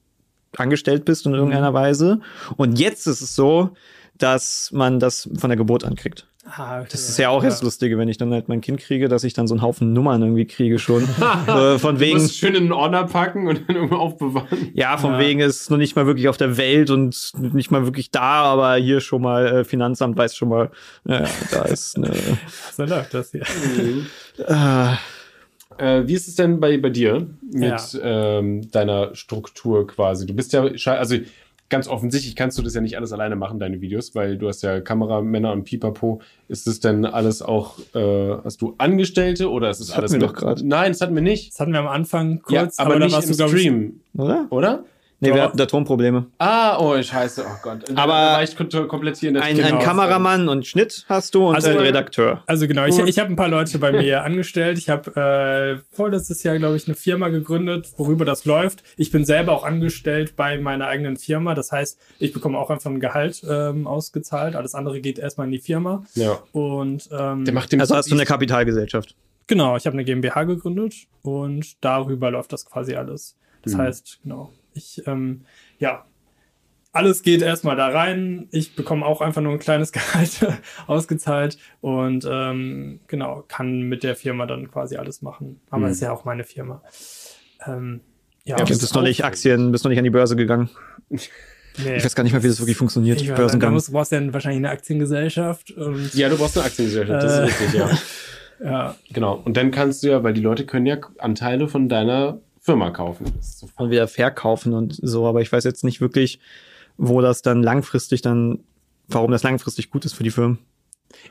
angestellt 0.56 1.04
bist 1.04 1.26
in 1.26 1.34
irgendeiner 1.34 1.70
mhm. 1.70 1.74
Weise. 1.74 2.20
Und 2.56 2.78
jetzt 2.78 3.06
ist 3.06 3.20
es 3.20 3.34
so, 3.34 3.70
dass 4.18 4.70
man 4.72 5.00
das 5.00 5.28
von 5.38 5.50
der 5.50 5.56
Geburt 5.56 5.84
ankriegt. 5.84 6.26
Ah, 6.56 6.80
okay, 6.80 6.88
das 6.90 7.08
ist 7.08 7.18
ja 7.18 7.28
auch 7.28 7.42
ja. 7.42 7.50
jetzt 7.50 7.62
lustige, 7.62 7.98
wenn 7.98 8.08
ich 8.08 8.16
dann 8.16 8.32
halt 8.32 8.48
mein 8.48 8.60
Kind 8.60 8.80
kriege, 8.80 9.08
dass 9.08 9.24
ich 9.24 9.34
dann 9.34 9.46
so 9.46 9.54
einen 9.54 9.62
Haufen 9.62 9.92
Nummern 9.92 10.22
irgendwie 10.22 10.46
kriege 10.46 10.78
schon. 10.78 11.02
äh, 11.46 11.78
von 11.78 12.00
wegen. 12.00 12.16
Du 12.16 12.22
musst 12.22 12.38
schön 12.38 12.54
in 12.54 12.62
einen 12.64 12.72
Ordner 12.72 13.04
packen 13.04 13.46
und 13.46 13.68
dann 13.68 13.76
irgendwo 13.76 13.96
aufbewahren. 13.96 14.70
Ja, 14.72 14.96
von 14.96 15.12
ja. 15.12 15.18
wegen 15.18 15.40
ist 15.40 15.70
noch 15.70 15.76
nicht 15.76 15.96
mal 15.96 16.06
wirklich 16.06 16.28
auf 16.28 16.38
der 16.38 16.56
Welt 16.56 16.90
und 16.90 17.32
nicht 17.38 17.70
mal 17.70 17.84
wirklich 17.84 18.10
da, 18.10 18.42
aber 18.42 18.74
hier 18.76 19.00
schon 19.00 19.22
mal 19.22 19.46
äh, 19.46 19.64
Finanzamt 19.64 20.16
weiß 20.16 20.34
schon 20.34 20.48
mal, 20.48 20.70
äh, 21.06 21.24
da 21.50 21.62
ist 21.62 21.96
eine. 21.96 22.10
so 22.72 22.84
läuft 22.84 23.12
das 23.12 23.32
hier. 23.32 23.42
äh, 24.38 24.96
äh, 25.80 26.06
wie 26.06 26.14
ist 26.14 26.28
es 26.28 26.34
denn 26.34 26.60
bei, 26.60 26.78
bei 26.78 26.90
dir 26.90 27.26
mit 27.42 27.92
ja. 27.92 28.38
ähm, 28.38 28.70
deiner 28.70 29.14
Struktur 29.14 29.86
quasi? 29.86 30.26
Du 30.26 30.34
bist 30.34 30.52
ja, 30.52 30.62
also 30.62 31.16
ganz 31.70 31.88
offensichtlich 31.88 32.36
kannst 32.36 32.58
du 32.58 32.62
das 32.62 32.74
ja 32.74 32.80
nicht 32.80 32.96
alles 32.96 33.12
alleine 33.12 33.36
machen, 33.36 33.58
deine 33.58 33.80
Videos, 33.80 34.14
weil 34.14 34.36
du 34.36 34.48
hast 34.48 34.62
ja 34.62 34.80
Kameramänner 34.80 35.52
und 35.52 35.64
Pipapo. 35.64 36.20
Ist 36.48 36.66
es 36.66 36.80
denn 36.80 37.06
alles 37.06 37.40
auch, 37.40 37.78
äh, 37.94 38.36
hast 38.44 38.60
du 38.60 38.74
Angestellte 38.76 39.50
oder 39.50 39.70
ist 39.70 39.80
es 39.80 39.86
das 39.86 39.96
alles? 39.96 40.12
Hatten 40.12 40.20
wir 40.20 40.28
doch 40.28 40.34
gerade. 40.34 40.66
Nein, 40.66 40.92
das 40.92 41.00
hatten 41.00 41.14
wir 41.14 41.22
nicht. 41.22 41.52
Das 41.52 41.60
hatten 41.60 41.72
wir 41.72 41.80
am 41.80 41.88
Anfang 41.88 42.42
kurz, 42.42 42.76
ja, 42.76 42.84
aber, 42.84 42.96
aber 42.96 43.04
nicht 43.06 43.24
im 43.24 43.34
Stream. 43.34 44.00
Oder? 44.16 44.46
Oder? 44.50 44.84
Nee, 45.20 45.34
wir 45.34 45.42
hatten 45.42 45.58
da 45.58 45.66
Tonprobleme. 45.66 46.26
Ah, 46.38 46.78
oh, 46.78 47.00
scheiße, 47.00 47.44
oh 47.46 47.58
Gott. 47.62 47.84
Aber 47.94 48.42
komplett 48.88 49.18
hier 49.18 49.28
in 49.28 49.34
der 49.34 49.44
ein, 49.44 49.60
ein 49.60 49.78
Kameramann 49.78 50.48
und 50.48 50.66
Schnitt 50.66 51.04
hast 51.08 51.34
du 51.34 51.48
und 51.48 51.54
also, 51.54 51.70
ein 51.70 51.76
Redakteur. 51.76 52.42
Also 52.46 52.66
genau, 52.66 52.86
ich, 52.86 52.98
ich 52.98 53.18
habe 53.18 53.30
ein 53.30 53.36
paar 53.36 53.48
Leute 53.48 53.78
bei 53.78 53.92
mir 53.92 54.24
angestellt. 54.24 54.78
Ich 54.78 54.88
habe 54.88 55.80
äh, 55.80 55.94
vorletztes 55.94 56.42
Jahr, 56.42 56.56
glaube 56.58 56.76
ich, 56.76 56.86
eine 56.86 56.94
Firma 56.94 57.28
gegründet, 57.28 57.88
worüber 57.98 58.24
das 58.24 58.46
läuft. 58.46 58.82
Ich 58.96 59.10
bin 59.10 59.26
selber 59.26 59.52
auch 59.52 59.64
angestellt 59.64 60.36
bei 60.36 60.58
meiner 60.58 60.86
eigenen 60.86 61.18
Firma. 61.18 61.54
Das 61.54 61.70
heißt, 61.70 61.98
ich 62.18 62.32
bekomme 62.32 62.58
auch 62.58 62.70
einfach 62.70 62.90
ein 62.90 63.00
Gehalt 63.00 63.42
ähm, 63.48 63.86
ausgezahlt. 63.86 64.56
Alles 64.56 64.74
andere 64.74 65.00
geht 65.02 65.18
erstmal 65.18 65.46
in 65.46 65.52
die 65.52 65.60
Firma. 65.60 66.02
Ja. 66.14 66.38
Und 66.52 67.10
ähm, 67.12 67.44
Der 67.44 67.52
macht 67.52 67.72
dem 67.72 67.80
also 67.80 67.94
hast 67.94 68.10
du 68.10 68.14
eine 68.14 68.24
Kapitalgesellschaft. 68.24 69.14
Genau, 69.46 69.76
ich 69.76 69.84
habe 69.84 69.94
eine 69.94 70.04
GmbH 70.04 70.44
gegründet 70.44 70.94
und 71.22 71.84
darüber 71.84 72.30
läuft 72.30 72.52
das 72.52 72.64
quasi 72.64 72.94
alles. 72.94 73.36
Das 73.62 73.74
mhm. 73.74 73.78
heißt, 73.78 74.20
genau, 74.22 74.52
ich, 74.74 75.02
ähm, 75.06 75.42
ja, 75.78 76.06
alles 76.92 77.22
geht 77.22 77.42
erstmal 77.42 77.76
da 77.76 77.88
rein. 77.88 78.48
Ich 78.50 78.74
bekomme 78.74 79.06
auch 79.06 79.20
einfach 79.20 79.42
nur 79.42 79.52
ein 79.52 79.58
kleines 79.58 79.92
Gehalt 79.92 80.40
ausgezahlt 80.86 81.58
und 81.80 82.26
ähm, 82.28 83.00
genau, 83.06 83.44
kann 83.46 83.82
mit 83.82 84.02
der 84.02 84.16
Firma 84.16 84.46
dann 84.46 84.70
quasi 84.70 84.96
alles 84.96 85.22
machen. 85.22 85.60
Aber 85.70 85.86
mhm. 85.86 85.92
ist 85.92 86.00
ja 86.00 86.12
auch 86.12 86.24
meine 86.24 86.44
Firma. 86.44 86.82
Ähm, 87.66 88.00
ja, 88.44 88.58
ja 88.58 88.64
bist 88.64 88.94
noch 88.94 89.02
nicht 89.02 89.24
Aktien, 89.24 89.70
bist 89.70 89.84
noch 89.84 89.90
nicht 89.90 89.98
an 89.98 90.04
die 90.04 90.10
Börse 90.10 90.36
gegangen. 90.36 90.70
Nee. 91.78 91.96
Ich 91.96 92.04
weiß 92.04 92.16
gar 92.16 92.24
nicht 92.24 92.32
mehr, 92.32 92.42
wie 92.42 92.48
das 92.48 92.58
wirklich 92.58 92.76
funktioniert. 92.76 93.20
Ich 93.20 93.32
Börsengang. 93.32 93.74
Du 93.76 93.92
brauchst 93.92 94.10
ja 94.10 94.32
wahrscheinlich 94.32 94.58
eine 94.58 94.70
Aktiengesellschaft. 94.70 95.70
Und, 95.70 96.12
ja, 96.14 96.28
du 96.28 96.36
brauchst 96.36 96.58
eine 96.58 96.66
Aktiengesellschaft, 96.66 97.22
das 97.22 97.38
äh, 97.38 97.46
ist 97.46 97.60
richtig, 97.60 97.80
ja. 97.80 97.90
ja. 98.64 98.96
Genau. 99.12 99.40
Und 99.44 99.56
dann 99.56 99.70
kannst 99.70 100.02
du 100.02 100.08
ja, 100.08 100.22
weil 100.22 100.34
die 100.34 100.40
Leute 100.40 100.66
können 100.66 100.86
ja 100.86 100.98
Anteile 101.18 101.68
von 101.68 101.88
deiner 101.88 102.40
Firma 102.60 102.90
kaufen. 102.90 103.32
Und 103.76 103.90
wieder 103.90 104.06
verkaufen 104.06 104.74
und 104.74 104.98
so, 105.02 105.26
aber 105.26 105.40
ich 105.40 105.50
weiß 105.50 105.64
jetzt 105.64 105.82
nicht 105.82 106.00
wirklich, 106.00 106.40
wo 106.96 107.20
das 107.20 107.42
dann 107.42 107.62
langfristig 107.62 108.20
dann, 108.22 108.60
warum 109.08 109.30
das 109.30 109.42
langfristig 109.42 109.90
gut 109.90 110.04
ist 110.04 110.12
für 110.12 110.22
die 110.22 110.30
Firmen. 110.30 110.58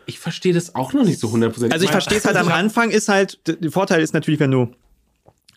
Ich 0.06 0.20
verstehe 0.20 0.54
das 0.54 0.76
auch 0.76 0.94
noch 0.94 1.06
nicht 1.06 1.20
so 1.20 1.32
hundertprozentig. 1.32 1.74
Also 1.74 1.86
ich 1.86 1.92
verstehe 1.92 2.18
es 2.18 2.26
halt 2.26 2.36
am 2.36 2.50
Anfang 2.50 2.90
ist 2.90 3.08
halt, 3.08 3.40
der 3.48 3.72
Vorteil 3.72 4.02
ist 4.02 4.14
natürlich, 4.14 4.40
wenn 4.40 4.52
du 4.52 4.72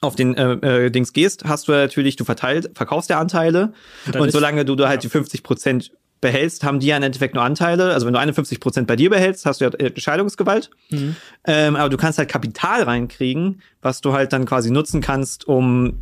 auf 0.01 0.15
den 0.17 0.37
äh, 0.37 0.87
äh, 0.87 0.91
Dings 0.91 1.13
gehst, 1.13 1.45
hast 1.45 1.69
du 1.69 1.73
natürlich, 1.73 2.17
du 2.17 2.25
verteilt, 2.25 2.71
verkaufst 2.75 3.09
ja 3.09 3.21
Anteile 3.21 3.73
und, 4.07 4.17
und 4.17 4.33
solange 4.33 4.65
du, 4.65 4.75
du 4.75 4.89
halt 4.89 5.03
ja. 5.03 5.09
die 5.09 5.11
50 5.11 5.43
Prozent 5.43 5.93
behältst, 6.23 6.65
haben 6.65 6.81
die 6.81 6.87
ja 6.87 6.97
im 6.97 7.03
Endeffekt 7.03 7.35
nur 7.35 7.45
Anteile. 7.45 7.93
Also 7.93 8.07
wenn 8.07 8.15
du 8.15 8.21
51 8.21 8.61
Prozent 8.61 8.87
bei 8.87 8.97
dir 8.97 9.11
behältst, 9.11 9.45
hast 9.45 9.61
du 9.61 9.67
ja 9.67 9.71
Entscheidungsgewalt. 9.73 10.71
Mhm. 10.89 11.17
Ähm, 11.47 11.77
aber 11.77 11.91
du 11.91 11.99
kannst 11.99 12.19
halt 12.19 12.31
Kapital 12.31 12.85
reinkriegen, 12.85 13.61
was 13.83 14.01
du 14.01 14.15
halt 14.15 14.33
dann 14.33 14.47
quasi 14.47 14.71
nutzen 14.71 15.03
kannst, 15.03 15.47
um 15.47 15.99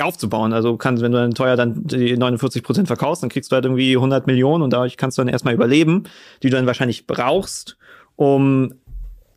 aufzubauen. 0.00 0.52
Also 0.52 0.76
kannst, 0.76 1.02
wenn 1.02 1.12
du 1.12 1.18
dann 1.18 1.34
teuer 1.34 1.56
dann 1.56 1.86
die 1.86 2.16
49 2.16 2.62
Prozent 2.62 2.88
verkaufst, 2.88 3.22
dann 3.22 3.30
kriegst 3.30 3.52
du 3.52 3.54
halt 3.54 3.64
irgendwie 3.64 3.94
100 3.94 4.26
Millionen 4.26 4.62
und 4.62 4.72
dadurch 4.72 4.96
kannst 4.96 5.18
du 5.18 5.22
dann 5.22 5.28
erstmal 5.28 5.54
überleben, 5.54 6.04
die 6.42 6.50
du 6.50 6.56
dann 6.56 6.66
wahrscheinlich 6.66 7.06
brauchst, 7.06 7.76
um 8.16 8.74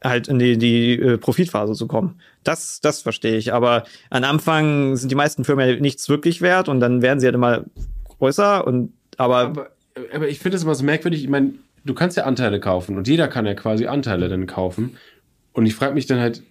halt 0.03 0.27
in 0.27 0.39
die, 0.39 0.57
die 0.57 0.93
äh, 0.93 1.17
Profitphase 1.17 1.73
zu 1.73 1.87
kommen. 1.87 2.19
Das, 2.43 2.79
das 2.81 3.01
verstehe 3.01 3.35
ich. 3.35 3.53
Aber 3.53 3.83
am 4.09 4.23
Anfang 4.23 4.95
sind 4.95 5.09
die 5.09 5.15
meisten 5.15 5.43
Firmen 5.43 5.67
ja 5.67 5.75
nichts 5.77 6.07
wirklich 6.07 6.41
wert 6.41 6.69
und 6.69 6.79
dann 6.79 7.01
werden 7.01 7.19
sie 7.19 7.25
halt 7.27 7.35
immer 7.35 7.65
größer 8.19 8.65
und 8.65 8.93
aber. 9.17 9.37
Aber, 9.37 9.72
aber 10.13 10.27
ich 10.27 10.39
finde 10.39 10.57
es 10.57 10.63
immer 10.63 10.75
so 10.75 10.83
merkwürdig. 10.83 11.23
Ich 11.23 11.29
meine, 11.29 11.53
du 11.85 11.93
kannst 11.93 12.17
ja 12.17 12.23
Anteile 12.23 12.59
kaufen 12.59 12.97
und 12.97 13.07
jeder 13.07 13.27
kann 13.27 13.45
ja 13.45 13.53
quasi 13.53 13.87
Anteile 13.87 14.29
dann 14.29 14.47
kaufen. 14.47 14.97
Und 15.53 15.65
ich 15.65 15.75
frage 15.75 15.93
mich 15.93 16.05
dann 16.05 16.19
halt, 16.19 16.43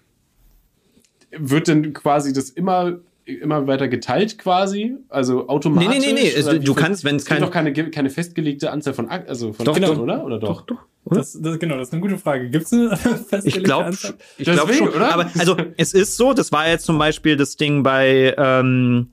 wird 1.30 1.68
denn 1.68 1.92
quasi 1.92 2.32
das 2.32 2.50
immer 2.50 2.98
immer 3.24 3.66
weiter 3.66 3.88
geteilt 3.88 4.36
quasi, 4.38 4.96
also 5.08 5.48
automatisch. 5.48 5.88
Nee, 5.88 5.98
nee, 6.00 6.12
nee, 6.12 6.30
nee. 6.30 6.36
Also, 6.36 6.58
du 6.58 6.74
kannst, 6.74 7.04
wenn 7.04 7.16
es 7.16 7.24
keine 7.24 7.42
doch 7.42 7.52
keine 7.52 7.72
keine 7.72 8.10
festgelegte 8.10 8.70
Anzahl 8.70 8.94
von 8.94 9.08
also 9.08 9.52
von 9.52 9.64
doch, 9.64 9.76
Aktien, 9.76 9.90
genau. 9.92 10.02
oder? 10.02 10.24
Oder 10.24 10.38
doch? 10.38 10.62
Doch, 10.62 10.76
doch. 10.76 11.16
Das, 11.16 11.38
das, 11.40 11.58
genau, 11.58 11.76
das 11.78 11.88
ist 11.88 11.94
eine 11.94 12.02
gute 12.02 12.18
Frage. 12.18 12.48
Gibt 12.50 12.64
es 12.64 12.72
eine 12.72 12.96
festgelegte 12.96 13.48
ich 13.48 13.64
glaub, 13.64 13.84
Anzahl? 13.84 14.14
Ich 14.38 14.44
glaube 14.44 14.72
schon, 14.74 14.88
oder? 14.88 15.12
Aber 15.12 15.30
also 15.38 15.56
es 15.76 15.94
ist 15.94 16.16
so, 16.16 16.32
das 16.32 16.52
war 16.52 16.68
jetzt 16.68 16.84
zum 16.84 16.98
Beispiel 16.98 17.36
das 17.36 17.56
Ding 17.56 17.82
bei 17.82 18.34
ähm, 18.36 19.10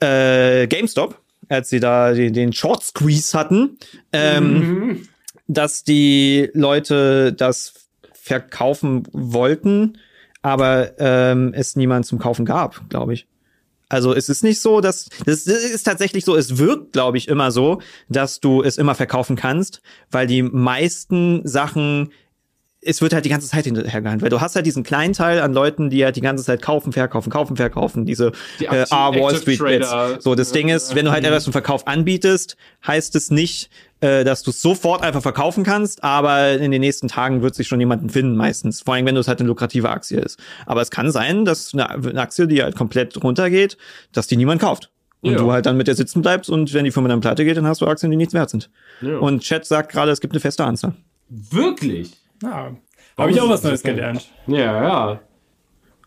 äh, 0.00 0.66
GameStop, 0.66 1.18
als 1.48 1.70
sie 1.70 1.80
da 1.80 2.12
den, 2.12 2.32
den 2.32 2.52
Short 2.52 2.82
Squeeze 2.82 3.38
hatten, 3.38 3.78
ähm, 4.12 4.52
mhm. 4.52 5.08
dass 5.46 5.84
die 5.84 6.50
Leute 6.52 7.32
das 7.32 7.74
verkaufen 8.12 9.04
wollten 9.12 9.98
aber 10.46 10.92
ähm, 11.00 11.52
es 11.56 11.74
niemand 11.74 12.06
zum 12.06 12.20
Kaufen 12.20 12.44
gab, 12.44 12.88
glaube 12.88 13.14
ich. 13.14 13.26
Also 13.88 14.14
es 14.14 14.28
ist 14.28 14.44
nicht 14.44 14.60
so, 14.60 14.80
dass 14.80 15.08
das 15.24 15.44
ist 15.48 15.82
tatsächlich 15.82 16.24
so, 16.24 16.36
es 16.36 16.56
wirkt, 16.56 16.92
glaube 16.92 17.18
ich, 17.18 17.26
immer 17.26 17.50
so, 17.50 17.80
dass 18.08 18.38
du 18.38 18.62
es 18.62 18.78
immer 18.78 18.94
verkaufen 18.94 19.34
kannst, 19.34 19.82
weil 20.08 20.28
die 20.28 20.42
meisten 20.42 21.44
Sachen 21.44 22.12
es 22.86 23.02
wird 23.02 23.12
halt 23.12 23.24
die 23.24 23.28
ganze 23.28 23.48
Zeit 23.48 23.64
hinterhergehalten, 23.64 24.22
weil 24.22 24.30
du 24.30 24.40
hast 24.40 24.54
halt 24.54 24.64
diesen 24.64 24.84
kleinen 24.84 25.12
Teil 25.12 25.40
an 25.40 25.52
Leuten, 25.52 25.90
die 25.90 26.04
halt 26.04 26.16
die 26.16 26.20
ganze 26.20 26.44
Zeit 26.44 26.62
kaufen, 26.62 26.92
verkaufen, 26.92 27.30
kaufen, 27.30 27.56
verkaufen, 27.56 28.06
diese 28.06 28.32
die 28.60 28.66
äh, 28.66 28.86
ah, 28.90 29.12
Wall 29.12 29.36
Street 29.36 29.58
Bits. 29.58 29.90
So, 30.20 30.34
das 30.34 30.52
Ding 30.52 30.68
ist, 30.68 30.94
wenn 30.94 31.04
du 31.04 31.10
halt 31.10 31.24
etwas 31.24 31.44
zum 31.44 31.52
Verkauf 31.52 31.86
anbietest, 31.86 32.56
heißt 32.86 33.16
es 33.16 33.30
nicht, 33.30 33.70
äh, 34.00 34.24
dass 34.24 34.42
du 34.42 34.50
es 34.50 34.62
sofort 34.62 35.02
einfach 35.02 35.22
verkaufen 35.22 35.64
kannst, 35.64 36.04
aber 36.04 36.52
in 36.52 36.70
den 36.70 36.80
nächsten 36.80 37.08
Tagen 37.08 37.42
wird 37.42 37.54
sich 37.54 37.66
schon 37.66 37.80
jemanden 37.80 38.08
finden 38.08 38.36
meistens. 38.36 38.82
Vor 38.82 38.94
allem, 38.94 39.06
wenn 39.06 39.14
du 39.14 39.20
es 39.20 39.28
halt 39.28 39.40
eine 39.40 39.48
lukrative 39.48 39.90
Aktie 39.90 40.20
ist. 40.20 40.38
Aber 40.64 40.80
es 40.80 40.90
kann 40.90 41.10
sein, 41.10 41.44
dass 41.44 41.74
eine, 41.74 41.90
eine 41.90 42.20
Aktie, 42.20 42.46
die 42.46 42.62
halt 42.62 42.76
komplett 42.76 43.22
runtergeht, 43.22 43.76
dass 44.12 44.26
die 44.26 44.36
niemand 44.36 44.60
kauft. 44.60 44.90
Und 45.22 45.32
ja. 45.32 45.38
du 45.38 45.50
halt 45.50 45.66
dann 45.66 45.76
mit 45.76 45.88
der 45.88 45.94
sitzen 45.96 46.22
bleibst 46.22 46.50
und 46.50 46.72
wenn 46.72 46.84
die 46.84 46.90
Firma 46.92 47.08
dann 47.08 47.20
pleite 47.20 47.44
geht, 47.44 47.56
dann 47.56 47.66
hast 47.66 47.80
du 47.80 47.86
Aktien, 47.86 48.10
die 48.10 48.16
nichts 48.16 48.34
wert 48.34 48.50
sind. 48.50 48.70
Ja. 49.00 49.18
Und 49.18 49.42
Chat 49.42 49.64
sagt 49.64 49.90
gerade, 49.90 50.12
es 50.12 50.20
gibt 50.20 50.34
eine 50.34 50.40
feste 50.40 50.62
Anzahl. 50.64 50.92
Wirklich? 51.28 52.12
Ja. 52.42 52.76
Habe 53.18 53.30
ich 53.30 53.40
auch 53.40 53.48
was 53.48 53.62
Neues 53.62 53.82
gelernt. 53.82 54.30
Ja, 54.46 54.82
ja. 54.82 55.20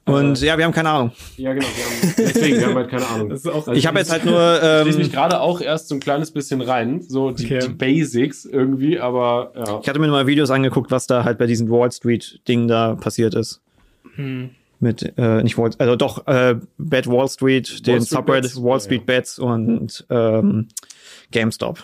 Und 0.10 0.42
äh, 0.42 0.46
ja, 0.46 0.58
wir 0.58 0.66
haben 0.66 0.72
keine 0.72 0.90
Ahnung. 0.90 1.12
Ja, 1.38 1.54
genau. 1.54 1.68
Wir 1.68 1.86
haben, 1.86 2.14
deswegen, 2.18 2.60
wir 2.60 2.68
haben 2.68 2.76
halt 2.76 2.90
keine 2.90 3.08
Ahnung. 3.08 3.32
Also 3.32 3.74
ich 3.74 3.86
habe 3.86 4.00
jetzt 4.00 4.12
halt 4.12 4.26
nur. 4.26 4.40
Ähm, 4.62 4.88
ich 4.88 4.98
mich 4.98 5.12
gerade 5.12 5.40
auch 5.40 5.62
erst 5.62 5.88
so 5.88 5.96
ein 5.96 6.00
kleines 6.00 6.32
bisschen 6.32 6.62
rein, 6.62 7.02
so 7.02 7.32
die, 7.32 7.46
okay. 7.46 7.60
die, 7.60 7.74
Basics 7.74 8.46
irgendwie, 8.46 9.00
aber 9.00 9.54
ja. 9.56 9.80
Ich 9.82 9.88
hatte 9.88 10.00
mir 10.00 10.08
mal 10.08 10.28
Videos 10.28 10.50
angeguckt, 10.50 10.92
was 10.92 11.08
da 11.08 11.24
halt 11.24 11.38
bei 11.38 11.46
diesen 11.46 11.70
Wall 11.70 11.92
Street-Dingen 11.92 12.68
da 12.68 12.96
passiert 12.96 13.36
ist. 13.36 13.62
Hm. 14.16 14.50
Mit, 14.80 15.14
äh, 15.18 15.44
nicht 15.44 15.58
Wall, 15.58 15.72
also 15.78 15.96
doch, 15.96 16.28
äh, 16.28 16.56
Bad 16.78 17.08
Wall 17.08 17.28
Street, 17.30 17.72
Wall 17.72 17.82
den 17.82 18.02
Subreddit 18.02 18.56
Wall 18.62 18.80
Street 18.80 19.04
ja, 19.08 19.14
ja. 19.14 19.20
Bets 19.20 19.40
und 19.40 20.06
ähm, 20.10 20.68
GameStop. 21.32 21.84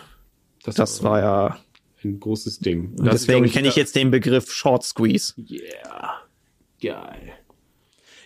Das, 0.64 0.74
das 0.74 1.02
war 1.02 1.20
ja 1.20 1.56
ein 2.10 2.20
großes 2.20 2.60
Ding. 2.60 2.94
deswegen 2.96 3.46
kenne 3.46 3.68
ich 3.68 3.76
jetzt 3.76 3.96
den 3.96 4.10
Begriff 4.10 4.52
Short 4.52 4.84
Squeeze. 4.84 5.34
Yeah. 5.38 6.20
Geil. 6.80 7.32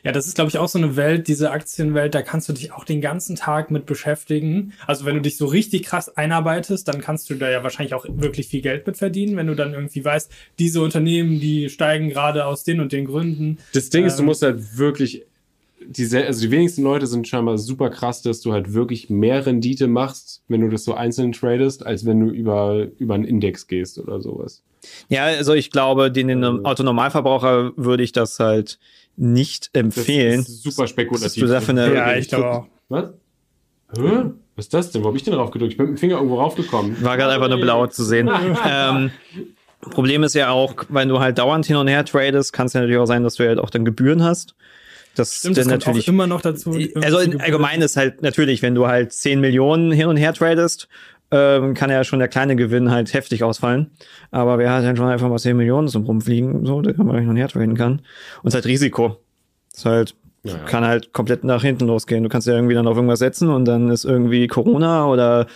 Ja, 0.02 0.12
das 0.12 0.26
ist, 0.26 0.34
glaube 0.34 0.48
ich, 0.48 0.56
auch 0.56 0.68
so 0.68 0.78
eine 0.78 0.96
Welt, 0.96 1.28
diese 1.28 1.50
Aktienwelt, 1.50 2.14
da 2.14 2.22
kannst 2.22 2.48
du 2.48 2.52
dich 2.54 2.72
auch 2.72 2.84
den 2.84 3.00
ganzen 3.00 3.36
Tag 3.36 3.70
mit 3.70 3.84
beschäftigen. 3.84 4.72
Also 4.86 5.04
wenn 5.04 5.14
du 5.14 5.20
dich 5.20 5.36
so 5.36 5.46
richtig 5.46 5.82
krass 5.82 6.16
einarbeitest, 6.16 6.88
dann 6.88 7.00
kannst 7.00 7.28
du 7.28 7.34
da 7.34 7.50
ja 7.50 7.62
wahrscheinlich 7.62 7.94
auch 7.94 8.06
wirklich 8.08 8.48
viel 8.48 8.62
Geld 8.62 8.86
mit 8.86 8.96
verdienen, 8.96 9.36
wenn 9.36 9.46
du 9.46 9.54
dann 9.54 9.74
irgendwie 9.74 10.04
weißt, 10.04 10.32
diese 10.58 10.80
Unternehmen, 10.80 11.38
die 11.38 11.68
steigen 11.68 12.08
gerade 12.08 12.46
aus 12.46 12.64
den 12.64 12.80
und 12.80 12.92
den 12.92 13.04
Gründen. 13.04 13.58
Das 13.74 13.90
Ding 13.90 14.02
ähm, 14.02 14.06
ist, 14.06 14.16
du 14.16 14.22
ähm, 14.22 14.26
musst 14.26 14.42
halt 14.42 14.78
wirklich 14.78 15.26
die, 15.86 16.16
also 16.16 16.40
die 16.40 16.50
wenigsten 16.50 16.82
Leute 16.82 17.06
sind 17.06 17.26
scheinbar 17.26 17.58
super 17.58 17.90
krass, 17.90 18.22
dass 18.22 18.40
du 18.40 18.52
halt 18.52 18.72
wirklich 18.74 19.10
mehr 19.10 19.44
Rendite 19.46 19.86
machst, 19.88 20.42
wenn 20.48 20.60
du 20.60 20.68
das 20.68 20.84
so 20.84 20.94
einzeln 20.94 21.32
tradest, 21.32 21.84
als 21.84 22.04
wenn 22.04 22.20
du 22.20 22.30
über, 22.30 22.86
über 22.98 23.14
einen 23.14 23.24
Index 23.24 23.66
gehst 23.66 23.98
oder 23.98 24.20
sowas. 24.20 24.62
Ja, 25.08 25.24
also 25.24 25.54
ich 25.54 25.70
glaube, 25.70 26.10
den, 26.10 26.28
den 26.28 26.44
also 26.44 26.64
Autonormalverbraucher 26.64 27.72
würde 27.76 28.02
ich 28.02 28.12
das 28.12 28.38
halt 28.38 28.78
nicht 29.16 29.70
empfehlen. 29.72 30.40
Das 30.40 30.48
ist 30.48 30.62
super 30.62 30.86
spekulativ. 30.86 31.42
Du 31.42 31.46
dafür 31.48 31.72
eine, 31.72 31.94
ja, 31.94 32.16
ich 32.16 32.28
glaube 32.28 32.50
auch. 32.50 32.66
Was? 32.88 33.10
Hä? 33.96 34.30
Was 34.56 34.66
ist 34.66 34.74
das 34.74 34.90
denn? 34.90 35.02
Wo 35.02 35.08
habe 35.08 35.16
ich 35.16 35.22
denn 35.22 35.34
drauf 35.34 35.50
gedrückt? 35.50 35.72
Ich 35.72 35.76
bin 35.78 35.86
mit 35.86 35.96
dem 35.96 35.98
Finger 35.98 36.16
irgendwo 36.16 36.36
raufgekommen. 36.36 37.02
War 37.02 37.16
gerade 37.16 37.32
einfach 37.32 37.48
nur 37.48 37.60
blau 37.60 37.86
zu 37.86 38.04
sehen. 38.04 38.30
ähm, 38.66 39.10
Problem 39.80 40.22
ist 40.22 40.34
ja 40.34 40.50
auch, 40.50 40.74
wenn 40.88 41.08
du 41.08 41.20
halt 41.20 41.38
dauernd 41.38 41.64
hin 41.66 41.76
und 41.76 41.88
her 41.88 42.04
tradest, 42.04 42.52
kann 42.52 42.66
es 42.66 42.74
ja 42.74 42.80
natürlich 42.80 43.00
auch 43.00 43.06
sein, 43.06 43.22
dass 43.22 43.36
du 43.36 43.46
halt 43.46 43.58
auch 43.58 43.70
dann 43.70 43.84
Gebühren 43.84 44.22
hast. 44.22 44.54
Das 45.14 45.34
Stimmt, 45.34 45.56
das 45.56 45.66
natürlich 45.66 46.08
immer 46.08 46.26
noch 46.26 46.40
dazu. 46.40 46.78
Also 47.02 47.18
allgemein 47.18 47.82
ist 47.82 47.96
halt 47.96 48.22
natürlich, 48.22 48.62
wenn 48.62 48.74
du 48.74 48.86
halt 48.86 49.12
10 49.12 49.40
Millionen 49.40 49.92
hin 49.92 50.06
und 50.06 50.16
her 50.16 50.32
tradest, 50.32 50.88
ähm, 51.30 51.74
kann 51.74 51.90
ja 51.90 52.02
schon 52.04 52.18
der 52.18 52.28
kleine 52.28 52.56
Gewinn 52.56 52.90
halt 52.90 53.12
heftig 53.12 53.44
ausfallen. 53.44 53.90
Aber 54.30 54.58
wer 54.58 54.72
hat 54.72 54.84
dann 54.84 54.96
schon 54.96 55.08
einfach 55.08 55.28
mal 55.28 55.38
10 55.38 55.56
Millionen 55.56 55.88
zum 55.88 56.04
Rumfliegen, 56.04 56.66
so, 56.66 56.80
der 56.80 56.94
kann 56.94 57.06
man 57.06 57.18
hin 57.18 57.28
und 57.28 57.36
her 57.36 57.48
traden 57.48 57.76
kann. 57.76 58.00
Und 58.42 58.48
es 58.48 58.48
ist 58.48 58.54
halt 58.54 58.66
Risiko. 58.66 59.16
ist 59.74 59.84
halt, 59.84 60.14
ja, 60.42 60.56
kann 60.58 60.84
halt 60.84 61.12
komplett 61.12 61.44
nach 61.44 61.62
hinten 61.62 61.86
losgehen. 61.86 62.22
Du 62.22 62.28
kannst 62.28 62.46
ja 62.46 62.54
irgendwie 62.54 62.74
dann 62.74 62.86
auf 62.86 62.96
irgendwas 62.96 63.18
setzen 63.18 63.50
und 63.50 63.64
dann 63.66 63.90
ist 63.90 64.04
irgendwie 64.04 64.46
Corona 64.46 65.06
oder 65.06 65.46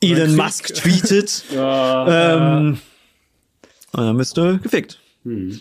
Elon 0.00 0.34
Musk 0.34 0.74
tweetet. 0.74 1.44
ja, 1.54 2.56
ähm, 2.58 2.78
und 3.92 4.04
dann 4.04 4.16
bist 4.16 4.36
du 4.36 4.58
gefickt. 4.58 4.98
Hm. 5.24 5.60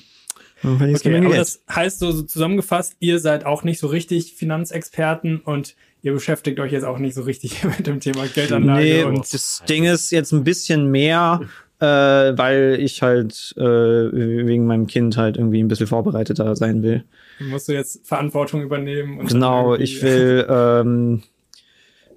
Okay, 0.63 1.17
aber 1.17 1.35
das 1.35 1.61
heißt 1.73 1.99
so, 1.99 2.11
so 2.11 2.23
zusammengefasst, 2.23 2.95
ihr 2.99 3.19
seid 3.19 3.45
auch 3.45 3.63
nicht 3.63 3.79
so 3.79 3.87
richtig 3.87 4.33
Finanzexperten 4.33 5.39
und 5.39 5.75
ihr 6.01 6.13
beschäftigt 6.13 6.59
euch 6.59 6.71
jetzt 6.71 6.83
auch 6.83 6.99
nicht 6.99 7.13
so 7.13 7.23
richtig 7.23 7.63
mit 7.77 7.87
dem 7.87 7.99
Thema 7.99 8.27
Geldanlage. 8.27 8.83
Nee, 8.83 9.03
und 9.03 9.33
das 9.33 9.63
Ding 9.67 9.85
ist 9.85 10.11
jetzt 10.11 10.31
ein 10.31 10.43
bisschen 10.43 10.91
mehr, 10.91 11.41
äh, 11.79 11.85
weil 11.85 12.77
ich 12.79 13.01
halt 13.01 13.53
äh, 13.57 13.61
wegen 13.63 14.65
meinem 14.65 14.87
Kind 14.87 15.17
halt 15.17 15.37
irgendwie 15.37 15.63
ein 15.63 15.67
bisschen 15.67 15.87
vorbereiteter 15.87 16.55
sein 16.55 16.83
will. 16.83 17.03
Musst 17.39 17.69
du 17.69 17.73
jetzt 17.73 18.05
Verantwortung 18.05 18.61
übernehmen? 18.61 19.25
genau, 19.25 19.75
ich 19.75 20.01
will. 20.01 20.45
Ähm, 20.49 21.23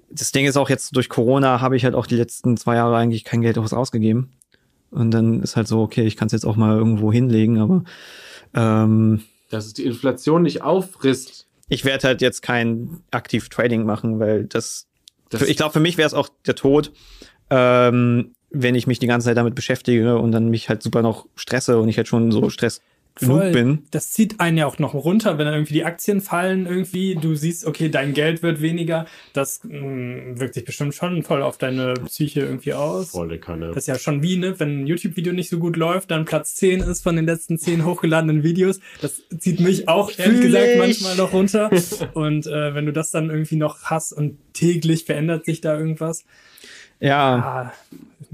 das 0.09 0.31
Ding 0.31 0.45
ist 0.45 0.57
auch 0.57 0.69
jetzt 0.69 0.95
durch 0.95 1.09
Corona 1.09 1.59
habe 1.59 1.75
ich 1.75 1.85
halt 1.85 1.95
auch 1.95 2.05
die 2.05 2.15
letzten 2.15 2.55
zwei 2.57 2.75
Jahre 2.75 2.95
eigentlich 2.95 3.23
kein 3.23 3.41
Geld 3.41 3.57
ausgegeben. 3.57 4.31
Und 4.91 5.11
dann 5.11 5.41
ist 5.41 5.55
halt 5.55 5.67
so, 5.67 5.81
okay, 5.81 6.03
ich 6.03 6.17
kann 6.17 6.27
es 6.27 6.33
jetzt 6.33 6.45
auch 6.45 6.55
mal 6.55 6.77
irgendwo 6.77 7.11
hinlegen, 7.11 7.57
aber 7.57 7.83
ähm, 8.53 9.23
dass 9.49 9.65
es 9.65 9.73
die 9.73 9.85
Inflation 9.85 10.43
nicht 10.43 10.61
auffrisst. 10.61 11.47
Ich 11.69 11.85
werde 11.85 12.07
halt 12.07 12.21
jetzt 12.21 12.41
kein 12.41 13.01
aktiv 13.11 13.49
Trading 13.49 13.85
machen, 13.85 14.19
weil 14.19 14.45
das, 14.45 14.87
das 15.29 15.41
ich 15.43 15.57
glaube, 15.57 15.73
für 15.73 15.79
mich 15.79 15.97
wäre 15.97 16.07
es 16.07 16.13
auch 16.13 16.29
der 16.45 16.55
Tod, 16.55 16.91
ähm, 17.49 18.33
wenn 18.49 18.75
ich 18.75 18.87
mich 18.87 18.99
die 18.99 19.07
ganze 19.07 19.25
Zeit 19.25 19.37
damit 19.37 19.55
beschäftige 19.55 20.17
und 20.17 20.31
dann 20.31 20.49
mich 20.49 20.69
halt 20.69 20.83
super 20.83 21.01
noch 21.01 21.27
stresse 21.35 21.79
und 21.79 21.89
ich 21.89 21.97
halt 21.97 22.07
schon 22.07 22.31
so 22.31 22.49
Stress 22.49 22.81
genug 23.15 23.39
Voll. 23.39 23.51
bin. 23.51 23.83
Das 23.91 24.11
zieht 24.11 24.39
einen 24.39 24.57
ja 24.57 24.65
auch 24.65 24.79
noch 24.79 24.93
runter, 24.93 25.37
wenn 25.37 25.45
dann 25.45 25.53
irgendwie 25.53 25.73
die 25.73 25.85
Aktien 25.85 26.21
fallen 26.21 26.65
irgendwie, 26.65 27.15
du 27.15 27.35
siehst, 27.35 27.65
okay, 27.65 27.89
dein 27.89 28.13
Geld 28.13 28.41
wird 28.41 28.61
weniger, 28.61 29.05
das 29.33 29.63
mh, 29.63 29.79
mm, 29.79 30.39
wirkt 30.39 30.55
sich 30.55 30.65
bestimmt 30.65 30.95
schon 30.95 31.23
voll 31.23 31.43
auf 31.43 31.57
deine 31.57 31.93
Psyche 32.05 32.41
irgendwie 32.41 32.73
aus. 32.73 33.11
Volle 33.11 33.39
Kanne. 33.39 33.67
Das 33.67 33.77
ist 33.77 33.87
ja 33.87 33.99
schon 33.99 34.23
wie, 34.23 34.37
ne, 34.37 34.59
wenn 34.59 34.83
ein 34.83 34.87
YouTube-Video 34.87 35.33
nicht 35.33 35.49
so 35.49 35.59
gut 35.59 35.77
läuft, 35.77 36.11
dann 36.11 36.25
Platz 36.25 36.55
10 36.55 36.81
ist 36.81 37.03
von 37.03 37.15
den 37.15 37.25
letzten 37.25 37.59
10 37.59 37.85
hochgeladenen 37.85 38.43
Videos. 38.43 38.79
Das 39.01 39.21
zieht 39.37 39.59
mich 39.59 39.87
auch, 39.87 40.11
ehrlich 40.17 40.39
Fühl 40.39 40.45
gesagt, 40.47 40.67
ich. 40.73 40.77
manchmal 40.79 41.15
noch 41.17 41.33
runter. 41.33 41.69
und 42.13 42.47
äh, 42.47 42.73
wenn 42.73 42.85
du 42.85 42.93
das 42.93 43.11
dann 43.11 43.29
irgendwie 43.29 43.57
noch 43.57 43.83
hast 43.83 44.13
und 44.13 44.37
täglich 44.53 45.05
verändert 45.05 45.45
sich 45.45 45.61
da 45.61 45.77
irgendwas, 45.77 46.25
Ja. 46.99 47.35
Ah, 47.35 47.73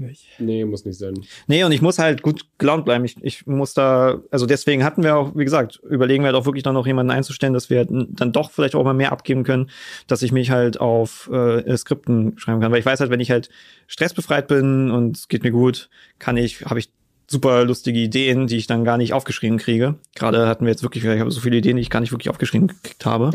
nicht. 0.00 0.26
Nee, 0.38 0.64
muss 0.64 0.84
nicht 0.84 0.98
sein. 0.98 1.14
Nee, 1.46 1.64
und 1.64 1.72
ich 1.72 1.82
muss 1.82 1.98
halt 1.98 2.22
gut 2.22 2.46
gelaunt 2.58 2.84
bleiben. 2.84 3.04
Ich, 3.04 3.16
ich 3.22 3.46
muss 3.46 3.74
da, 3.74 4.20
also 4.30 4.46
deswegen 4.46 4.82
hatten 4.84 5.02
wir 5.02 5.16
auch, 5.16 5.36
wie 5.36 5.44
gesagt, 5.44 5.80
überlegen 5.88 6.22
wir 6.22 6.28
halt 6.28 6.36
auch 6.36 6.46
wirklich 6.46 6.62
dann 6.62 6.74
noch 6.74 6.86
jemanden 6.86 7.12
einzustellen, 7.12 7.52
dass 7.52 7.70
wir 7.70 7.78
halt 7.78 7.90
dann 7.90 8.32
doch 8.32 8.50
vielleicht 8.50 8.74
auch 8.74 8.84
mal 8.84 8.94
mehr 8.94 9.12
abgeben 9.12 9.44
können, 9.44 9.70
dass 10.06 10.22
ich 10.22 10.32
mich 10.32 10.50
halt 10.50 10.80
auf 10.80 11.30
äh, 11.32 11.76
Skripten 11.76 12.38
schreiben 12.38 12.60
kann. 12.60 12.72
Weil 12.72 12.80
ich 12.80 12.86
weiß 12.86 13.00
halt, 13.00 13.10
wenn 13.10 13.20
ich 13.20 13.30
halt 13.30 13.50
stressbefreit 13.86 14.48
bin 14.48 14.90
und 14.90 15.16
es 15.16 15.28
geht 15.28 15.42
mir 15.42 15.52
gut, 15.52 15.90
kann 16.18 16.36
ich, 16.36 16.64
habe 16.64 16.78
ich 16.80 16.90
super 17.30 17.64
lustige 17.64 17.98
Ideen, 18.00 18.48
die 18.48 18.56
ich 18.56 18.66
dann 18.66 18.84
gar 18.84 18.96
nicht 18.96 19.12
aufgeschrieben 19.12 19.58
kriege. 19.58 19.94
Gerade 20.16 20.48
hatten 20.48 20.64
wir 20.64 20.72
jetzt 20.72 20.82
wirklich, 20.82 21.04
ich 21.04 21.20
habe 21.20 21.30
so 21.30 21.40
viele 21.40 21.56
Ideen, 21.56 21.76
die 21.76 21.82
ich 21.82 21.90
gar 21.90 22.00
nicht 22.00 22.10
wirklich 22.10 22.28
aufgeschrieben 22.28 22.66
gekriegt 22.66 23.06
habe. 23.06 23.30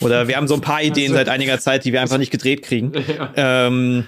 Oder 0.00 0.28
wir 0.28 0.36
haben 0.36 0.46
so 0.46 0.54
ein 0.54 0.60
paar 0.60 0.82
Ideen 0.82 1.12
seit 1.12 1.28
einiger 1.28 1.58
Zeit, 1.58 1.84
die 1.84 1.92
wir 1.92 2.00
einfach 2.00 2.18
nicht 2.18 2.30
gedreht 2.30 2.62
kriegen. 2.62 2.92
Ja. 3.10 3.32
Ähm, 3.34 4.04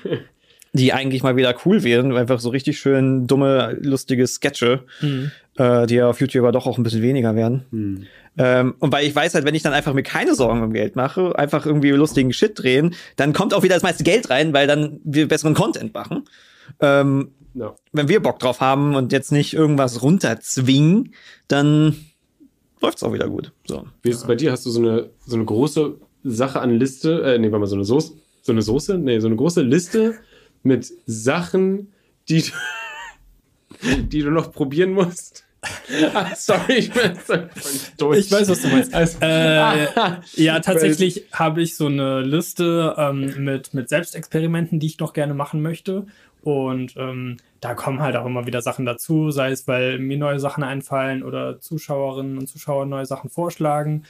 die 0.73 0.93
eigentlich 0.93 1.23
mal 1.23 1.37
wieder 1.37 1.55
cool 1.65 1.83
wären, 1.85 2.17
einfach 2.17 2.41
so 2.41 2.49
richtig 2.49 2.79
schön 2.79 3.27
dumme, 3.27 3.77
lustige 3.81 4.27
Sketche, 4.27 4.85
mhm. 5.01 5.31
äh, 5.57 5.87
die 5.87 5.97
ja 5.97 6.09
auf 6.09 6.21
YouTube 6.21 6.45
aber 6.45 6.53
doch 6.53 6.67
auch 6.67 6.79
ein 6.79 6.83
bisschen 6.83 7.03
weniger 7.03 7.37
werden. 7.37 7.67
Mhm. 7.71 8.07
Ähm, 8.39 8.75
und 8.79 8.91
weil 8.91 9.07
ich 9.07 9.15
weiß 9.15 9.35
halt, 9.35 9.45
wenn 9.45 9.55
ich 9.55 9.63
dann 9.63 9.75
einfach 9.75 9.93
mir 9.93 10.03
keine 10.03 10.35
Sorgen 10.35 10.63
um 10.63 10.73
Geld 10.73 10.97
mache, 10.97 11.39
einfach 11.39 11.67
irgendwie 11.67 11.91
lustigen 11.91 12.33
Shit 12.33 12.59
drehen, 12.59 12.95
dann 13.17 13.35
kommt 13.35 13.53
auch 13.53 13.63
wieder 13.63 13.75
das 13.75 13.83
meiste 13.83 14.05
Geld 14.05 14.31
rein, 14.31 14.55
weil 14.55 14.67
dann 14.67 15.01
wir 15.05 15.29
besseren 15.29 15.53
Content 15.53 15.93
machen. 15.93 16.25
Ähm, 16.81 17.33
ja. 17.55 17.75
Wenn 17.93 18.09
wir 18.09 18.23
Bock 18.23 18.39
drauf 18.39 18.61
haben 18.61 18.95
und 18.95 19.13
jetzt 19.13 19.31
nicht 19.31 19.53
irgendwas 19.53 20.03
runterzwingen, 20.03 21.13
dann 21.49 21.97
läuft's 22.81 23.03
auch 23.03 23.13
wieder 23.13 23.29
gut. 23.29 23.53
So. 23.67 23.85
Wie 24.01 24.09
ist 24.09 24.17
es 24.17 24.27
bei 24.27 24.37
dir? 24.37 24.53
Hast 24.53 24.65
du 24.65 24.71
so 24.71 24.81
eine, 24.81 25.11
so 25.27 25.37
eine 25.37 25.45
große 25.45 25.97
Sache 26.25 26.61
an 26.61 26.71
Liste, 26.71 27.23
äh, 27.23 27.39
nee, 27.39 27.53
warte 27.53 27.61
mal, 27.61 27.67
so 27.67 27.77
eine 27.77 27.85
Soße, 27.85 28.15
so 28.41 28.53
eine 28.53 28.63
Soße? 28.63 28.97
Nee, 28.97 29.19
so 29.21 29.27
eine 29.27 29.37
große 29.37 29.61
Liste 29.61 30.15
mit 30.63 30.93
Sachen, 31.07 31.93
die 32.29 32.43
du, 32.43 32.53
die 34.03 34.23
du 34.23 34.31
noch 34.31 34.53
probieren 34.53 34.93
musst? 34.93 35.45
ah, 36.15 36.35
sorry, 36.35 36.75
ich 36.75 36.93
bin 36.93 37.17
so 37.25 37.35
durch. 37.97 38.19
Ich 38.19 38.33
weiß, 38.33 38.49
was 38.49 38.63
du 38.63 38.69
meinst. 38.69 38.93
Also, 38.93 39.19
äh, 39.21 39.87
ja, 40.43 40.61
tatsächlich 40.61 41.27
habe 41.33 41.63
ich 41.63 41.77
so 41.77 41.87
eine 41.87 42.23
Liste 42.23 42.95
ähm, 42.99 43.45
mit, 43.45 43.73
mit 43.73 43.89
Selbstexperimenten, 43.89 44.81
die 44.81 44.87
ich 44.87 44.99
noch 44.99 45.13
gerne 45.13 45.35
machen 45.35 45.63
möchte. 45.63 46.07
Und 46.43 46.97
ähm, 46.97 47.37
da 47.61 47.75
kommen 47.75 48.01
halt 48.01 48.17
auch 48.17 48.27
immer 48.27 48.47
wieder 48.47 48.63
Sachen 48.63 48.85
dazu, 48.85 49.31
sei 49.31 49.53
es, 49.53 49.69
weil 49.69 50.01
mir 50.01 50.19
neue 50.19 50.41
Sachen 50.41 50.65
einfallen 50.65 51.23
oder 51.23 51.61
Zuschauerinnen 51.61 52.39
und 52.39 52.49
Zuschauer 52.49 52.87
neue 52.87 53.07
Sachen 53.07 53.31
vorschlagen. 53.31 54.03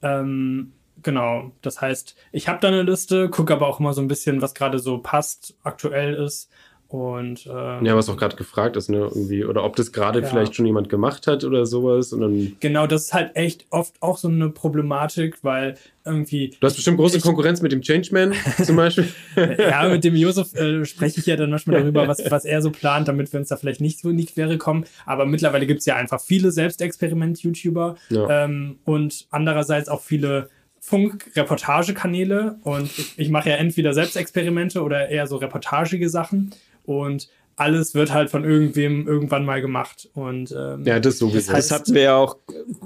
Ähm, 0.00 0.72
genau, 1.02 1.52
das 1.62 1.80
heißt, 1.80 2.16
ich 2.32 2.48
habe 2.48 2.58
da 2.60 2.68
eine 2.68 2.82
Liste, 2.82 3.28
gucke 3.28 3.52
aber 3.52 3.66
auch 3.66 3.80
immer 3.80 3.92
so 3.92 4.00
ein 4.00 4.08
bisschen, 4.08 4.42
was 4.42 4.54
gerade 4.54 4.78
so 4.78 4.98
passt, 4.98 5.54
aktuell 5.62 6.14
ist 6.14 6.50
und 6.90 7.46
ähm, 7.46 7.86
ja, 7.86 7.94
was 7.94 8.08
auch 8.08 8.16
gerade 8.16 8.34
gefragt 8.34 8.76
ist, 8.76 8.90
ne, 8.90 8.96
irgendwie, 8.96 9.44
oder 9.44 9.62
ob 9.62 9.76
das 9.76 9.92
gerade 9.92 10.22
ja. 10.22 10.26
vielleicht 10.26 10.56
schon 10.56 10.66
jemand 10.66 10.88
gemacht 10.88 11.28
hat 11.28 11.44
oder 11.44 11.64
sowas. 11.64 12.12
Und 12.12 12.20
dann 12.20 12.56
genau, 12.58 12.88
das 12.88 13.04
ist 13.04 13.14
halt 13.14 13.36
echt 13.36 13.64
oft 13.70 13.94
auch 14.00 14.18
so 14.18 14.26
eine 14.26 14.50
Problematik, 14.50 15.38
weil 15.42 15.76
irgendwie. 16.04 16.56
Du 16.58 16.66
hast 16.66 16.74
bestimmt 16.74 16.98
große 16.98 17.18
ich, 17.18 17.22
Konkurrenz 17.22 17.62
mit 17.62 17.70
dem 17.70 17.80
Changeman 17.80 18.34
zum 18.64 18.74
Beispiel. 18.74 19.06
ja, 19.36 19.88
mit 19.88 20.02
dem 20.02 20.16
Josef 20.16 20.52
äh, 20.56 20.84
spreche 20.84 21.20
ich 21.20 21.26
ja 21.26 21.36
dann 21.36 21.50
manchmal 21.50 21.80
darüber, 21.80 22.08
was, 22.08 22.28
was 22.28 22.44
er 22.44 22.60
so 22.60 22.72
plant, 22.72 23.06
damit 23.06 23.32
wir 23.32 23.38
uns 23.38 23.50
da 23.50 23.56
vielleicht 23.56 23.80
nicht 23.80 24.00
so 24.00 24.10
in 24.10 24.16
die 24.16 24.26
Quere 24.26 24.58
kommen. 24.58 24.84
Aber 25.06 25.26
mittlerweile 25.26 25.68
gibt 25.68 25.80
es 25.80 25.86
ja 25.86 25.94
einfach 25.94 26.20
viele 26.20 26.50
Selbstexperiment-YouTuber 26.50 27.94
ja. 28.08 28.44
ähm, 28.44 28.80
und 28.84 29.28
andererseits 29.30 29.88
auch 29.88 30.00
viele 30.00 30.48
Funk-Reportagekanäle 30.90 32.56
und 32.64 32.86
ich, 32.98 33.14
ich 33.16 33.30
mache 33.30 33.50
ja 33.50 33.56
entweder 33.56 33.94
Selbstexperimente 33.94 34.82
oder 34.82 35.08
eher 35.08 35.26
so 35.28 35.36
reportagige 35.36 36.08
Sachen 36.08 36.50
und 36.84 37.28
alles 37.60 37.94
wird 37.94 38.12
halt 38.12 38.30
von 38.30 38.42
irgendwem 38.42 39.06
irgendwann 39.06 39.44
mal 39.44 39.60
gemacht. 39.60 40.08
Und 40.14 40.50
ähm, 40.50 40.82
ja, 40.84 40.98
das 40.98 41.18
sowieso. 41.18 41.36
Das, 41.36 41.48
heißt, 41.50 41.70
das 41.70 41.78
hatten 41.78 41.94
wir 41.94 42.02
ja 42.02 42.16
auch 42.16 42.36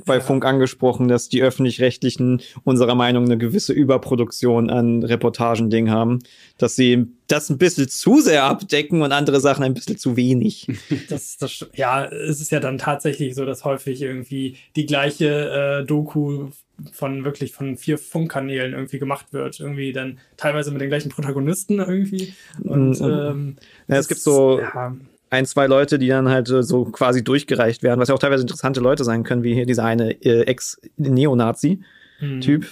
bei 0.05 0.21
Funk 0.21 0.45
angesprochen, 0.45 1.07
dass 1.07 1.29
die 1.29 1.43
öffentlich-rechtlichen 1.43 2.43
unserer 2.65 2.97
Meinung 2.97 3.25
eine 3.25 3.39
gewisse 3.39 3.73
Überproduktion 3.73 4.71
an 4.71 5.05
Reportagending 5.05 5.91
haben, 5.91 6.19
dass 6.59 6.77
sie 6.77 7.07
das 7.27 7.51
ein 7.51 7.59
bisschen 7.59 7.89
zu 7.89 8.21
sehr 8.21 8.45
abdecken 8.45 9.03
und 9.03 9.13
andere 9.13 9.41
Sachen 9.41 9.65
ein 9.65 9.75
bisschen 9.75 9.99
zu 9.99 10.17
wenig. 10.17 10.69
Das, 11.09 11.37
das, 11.37 11.67
ja, 11.75 12.05
es 12.05 12.41
ist 12.41 12.53
ja 12.53 12.61
dann 12.61 12.79
tatsächlich 12.79 13.35
so, 13.35 13.45
dass 13.45 13.65
häufig 13.65 14.01
irgendwie 14.01 14.57
die 14.77 14.87
gleiche 14.87 15.81
äh, 15.83 15.85
Doku 15.85 16.51
von 16.93 17.25
wirklich 17.25 17.53
von 17.53 17.77
vier 17.77 17.99
Funkkanälen 17.99 18.73
irgendwie 18.73 18.99
gemacht 18.99 19.33
wird. 19.33 19.61
Irgendwie 19.61 19.93
dann 19.93 20.19
teilweise 20.37 20.71
mit 20.71 20.81
den 20.81 20.89
gleichen 20.89 21.11
Protagonisten 21.11 21.79
irgendwie. 21.79 22.35
Und 22.63 23.01
mhm. 23.01 23.07
ähm, 23.07 23.57
ja, 23.89 23.97
es 23.97 24.09
gibt 24.09 24.21
so 24.21 24.61
ja. 24.61 24.97
ein, 25.31 25.47
zwei 25.47 25.67
Leute, 25.67 25.99
die 25.99 26.09
dann 26.09 26.29
halt 26.29 26.49
so 26.49 26.85
quasi 26.87 27.23
durchgereicht 27.23 27.83
werden, 27.83 28.01
was 28.01 28.09
ja 28.09 28.15
auch 28.15 28.21
teilweise 28.21 28.43
interessante 28.43 28.81
Leute 28.81 29.05
sein 29.05 29.25
können, 29.25 29.43
wie 29.43 29.55
hier 29.55 29.67
dieser 29.67 29.85
eine 29.85 30.13
äh, 30.23 30.43
Ex-Neonazi-Typ. 30.43 32.63
Mhm. 32.63 32.67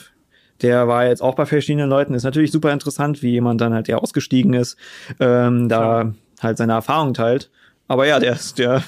Der 0.62 0.88
war 0.88 1.06
jetzt 1.06 1.22
auch 1.22 1.34
bei 1.34 1.46
verschiedenen 1.46 1.90
Leuten. 1.90 2.14
Ist 2.14 2.24
natürlich 2.24 2.52
super 2.52 2.72
interessant, 2.72 3.22
wie 3.22 3.30
jemand 3.30 3.60
dann 3.60 3.74
halt 3.74 3.88
der 3.88 4.02
ausgestiegen 4.02 4.54
ist, 4.54 4.76
ähm, 5.20 5.68
da 5.68 6.02
ja. 6.02 6.14
halt 6.40 6.56
seine 6.58 6.72
Erfahrung 6.72 7.14
teilt. 7.14 7.50
Aber 7.88 8.06
ja, 8.06 8.20
der 8.20 8.32
ist, 8.32 8.58
der, 8.58 8.82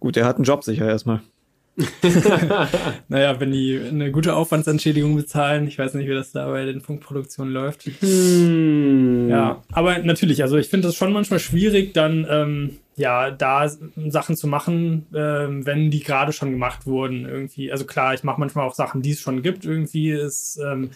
gut, 0.00 0.16
der 0.16 0.24
hat 0.24 0.36
einen 0.36 0.44
Job 0.44 0.64
sicher 0.64 0.88
erstmal. 0.88 1.20
naja, 3.08 3.40
wenn 3.40 3.50
die 3.50 3.80
eine 3.80 4.10
gute 4.10 4.34
Aufwandsentschädigung 4.34 5.16
bezahlen, 5.16 5.66
ich 5.66 5.78
weiß 5.78 5.94
nicht, 5.94 6.06
wie 6.06 6.14
das 6.14 6.32
da 6.32 6.48
bei 6.50 6.66
den 6.66 6.82
Funkproduktionen 6.82 7.52
läuft. 7.52 7.84
Hm. 8.00 9.28
Ja, 9.30 9.62
aber 9.72 9.98
natürlich, 9.98 10.42
also 10.42 10.58
ich 10.58 10.68
finde 10.68 10.88
es 10.88 10.96
schon 10.96 11.12
manchmal 11.12 11.38
schwierig, 11.38 11.94
dann 11.94 12.26
ähm, 12.28 12.78
ja, 12.96 13.30
da 13.30 13.70
Sachen 14.08 14.36
zu 14.36 14.46
machen, 14.46 15.06
ähm, 15.14 15.64
wenn 15.64 15.90
die 15.90 16.00
gerade 16.00 16.32
schon 16.32 16.50
gemacht 16.50 16.86
wurden 16.86 17.24
irgendwie. 17.24 17.72
Also 17.72 17.86
klar, 17.86 18.12
ich 18.12 18.22
mache 18.22 18.38
manchmal 18.38 18.66
auch 18.66 18.74
Sachen, 18.74 19.00
die 19.00 19.12
es 19.12 19.20
schon 19.20 19.42
gibt. 19.42 19.64
Irgendwie 19.64 20.10
ist, 20.10 20.60
ähm, 20.62 20.90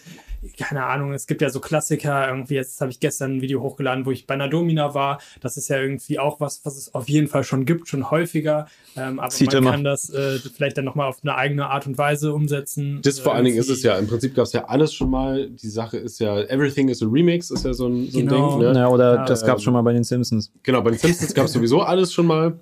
keine 0.57 0.85
Ahnung, 0.85 1.13
es 1.13 1.25
gibt 1.25 1.41
ja 1.41 1.49
so 1.49 1.59
Klassiker. 1.59 2.27
Irgendwie, 2.27 2.53
jetzt 2.53 2.79
habe 2.81 2.91
ich 2.91 2.99
gestern 2.99 3.37
ein 3.37 3.41
Video 3.41 3.61
hochgeladen, 3.61 4.05
wo 4.05 4.11
ich 4.11 4.27
bei 4.27 4.35
einer 4.35 4.47
Domina 4.47 4.93
war. 4.93 5.19
Das 5.41 5.57
ist 5.57 5.69
ja 5.69 5.79
irgendwie 5.79 6.19
auch 6.19 6.39
was, 6.39 6.61
was 6.65 6.77
es 6.77 6.93
auf 6.93 7.09
jeden 7.09 7.27
Fall 7.27 7.43
schon 7.43 7.65
gibt, 7.65 7.87
schon 7.87 8.11
häufiger. 8.11 8.67
Ähm, 8.95 9.19
aber 9.19 9.29
Zieht 9.29 9.47
man 9.47 9.57
immer. 9.57 9.71
kann 9.71 9.83
das 9.83 10.11
äh, 10.11 10.37
vielleicht 10.55 10.77
dann 10.77 10.85
nochmal 10.85 11.07
auf 11.07 11.17
eine 11.23 11.35
eigene 11.35 11.67
Art 11.67 11.87
und 11.87 11.97
Weise 11.97 12.31
umsetzen. 12.33 12.99
Das 13.01 13.19
vor 13.19 13.33
allen 13.33 13.45
Dingen 13.45 13.57
ist 13.57 13.69
es 13.69 13.81
ja, 13.81 13.97
im 13.97 14.07
Prinzip 14.07 14.35
gab 14.35 14.45
es 14.45 14.53
ja 14.53 14.65
alles 14.65 14.93
schon 14.93 15.09
mal. 15.09 15.49
Die 15.49 15.69
Sache 15.69 15.97
ist 15.97 16.19
ja, 16.19 16.41
Everything 16.41 16.89
is 16.89 17.01
a 17.01 17.07
Remix, 17.07 17.49
ist 17.49 17.65
ja 17.65 17.73
so 17.73 17.87
ein, 17.87 18.11
so 18.11 18.19
genau. 18.19 18.53
ein 18.53 18.59
Ding. 18.59 18.73
Ne? 18.73 18.79
Ja, 18.79 18.87
oder 18.87 19.15
ja, 19.15 19.25
das 19.25 19.43
gab 19.43 19.57
es 19.57 19.63
schon 19.63 19.73
mal 19.73 19.81
bei 19.81 19.93
den 19.93 20.03
Simpsons. 20.03 20.51
Genau, 20.61 20.81
bei 20.81 20.91
den 20.91 20.99
Simpsons 20.99 21.33
gab 21.33 21.45
es 21.45 21.53
sowieso 21.53 21.86
alles 21.87 22.13
schon 22.13 22.27
mal. 22.27 22.59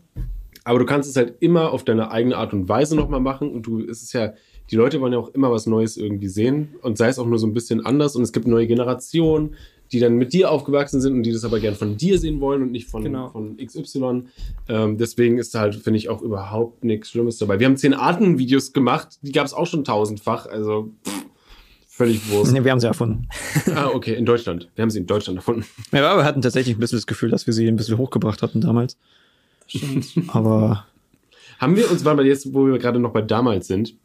Aber 0.64 0.80
du 0.80 0.86
kannst 0.86 1.10
es 1.10 1.16
halt 1.16 1.36
immer 1.42 1.72
auf 1.72 1.84
deine 1.84 2.12
eigene 2.12 2.38
Art 2.38 2.54
und 2.54 2.68
Weise 2.68 2.96
nochmal 2.96 3.20
machen. 3.20 3.52
Und 3.52 3.64
du, 3.64 3.80
es 3.82 4.02
ist 4.02 4.14
ja, 4.14 4.34
die 4.72 4.76
Leute 4.76 5.00
wollen 5.00 5.14
ja 5.14 5.20
auch 5.20 5.30
immer 5.30 5.52
was 5.52 5.68
Neues 5.68 5.98
irgendwie 5.98 6.28
sehen. 6.28 6.76
Und 6.82 6.98
sei 6.98 7.10
es 7.10 7.20
auch 7.20 7.28
nur 7.28 7.38
so 7.38 7.46
ein 7.46 7.54
bisschen 7.54 7.86
anders. 7.86 8.16
Und 8.16 8.24
es 8.24 8.34
gibt 8.34 8.48
neue 8.48 8.66
Generationen, 8.66 9.56
die 9.92 10.00
dann 10.00 10.16
mit 10.16 10.34
dir 10.34 10.52
aufgewachsen 10.52 11.02
sind 11.02 11.14
und 11.14 11.24
die 11.24 11.32
das 11.32 11.46
aber 11.46 11.60
gern 11.60 11.76
von 11.76 11.98
dir 11.98 12.18
sehen 12.18 12.42
wollen 12.42 12.64
und 12.64 12.72
nicht 12.72 12.90
von, 12.90 13.04
genau. 13.04 13.30
von 13.30 13.58
XY. 13.58 14.24
Ähm, 14.68 14.98
deswegen 14.98 15.38
ist 15.38 15.54
da 15.54 15.60
halt, 15.60 15.76
finde 15.76 15.98
ich, 15.98 16.10
auch 16.10 16.22
überhaupt 16.22 16.84
nichts 16.84 17.12
Schlimmes 17.12 17.38
dabei. 17.38 17.60
Wir 17.60 17.68
haben 17.68 17.78
zehn 17.78 17.94
Arten-Videos 17.94 18.74
gemacht, 18.74 19.20
die 19.22 19.32
gab 19.32 19.46
es 19.46 19.54
auch 19.54 19.68
schon 19.68 19.84
tausendfach. 19.84 20.48
Also 20.48 20.92
pff, 21.06 21.26
völlig 21.96 22.30
Wurst. 22.30 22.52
Nee, 22.52 22.64
wir 22.64 22.72
haben 22.72 22.80
sie 22.80 22.88
erfunden. 22.88 23.28
ah, 23.74 23.88
okay, 23.88 24.16
in 24.16 24.26
Deutschland. 24.26 24.70
Wir 24.76 24.82
haben 24.82 24.90
sie 24.90 25.00
in 25.00 25.08
Deutschland 25.08 25.38
erfunden. 25.38 25.66
Ja, 25.92 26.12
aber 26.12 26.22
wir 26.22 26.26
hatten 26.26 26.42
tatsächlich 26.42 26.76
ein 26.76 26.80
bisschen 26.80 26.98
das 26.98 27.08
Gefühl, 27.08 27.30
dass 27.30 27.48
wir 27.48 27.54
sie 27.54 27.68
ein 27.68 27.78
bisschen 27.78 27.98
hochgebracht 27.98 28.42
hatten 28.42 28.62
damals. 28.62 28.98
Stimmt. 29.68 30.14
aber. 30.28 30.86
Haben 31.60 31.78
wir 31.78 31.90
uns, 31.90 32.04
weil 32.04 32.18
wir 32.18 32.26
jetzt, 32.26 32.54
wo 32.54 32.68
wir 32.68 32.78
gerade 32.80 33.00
noch 33.00 33.14
bei 33.14 33.22
damals 33.22 33.68
sind, 33.68 33.96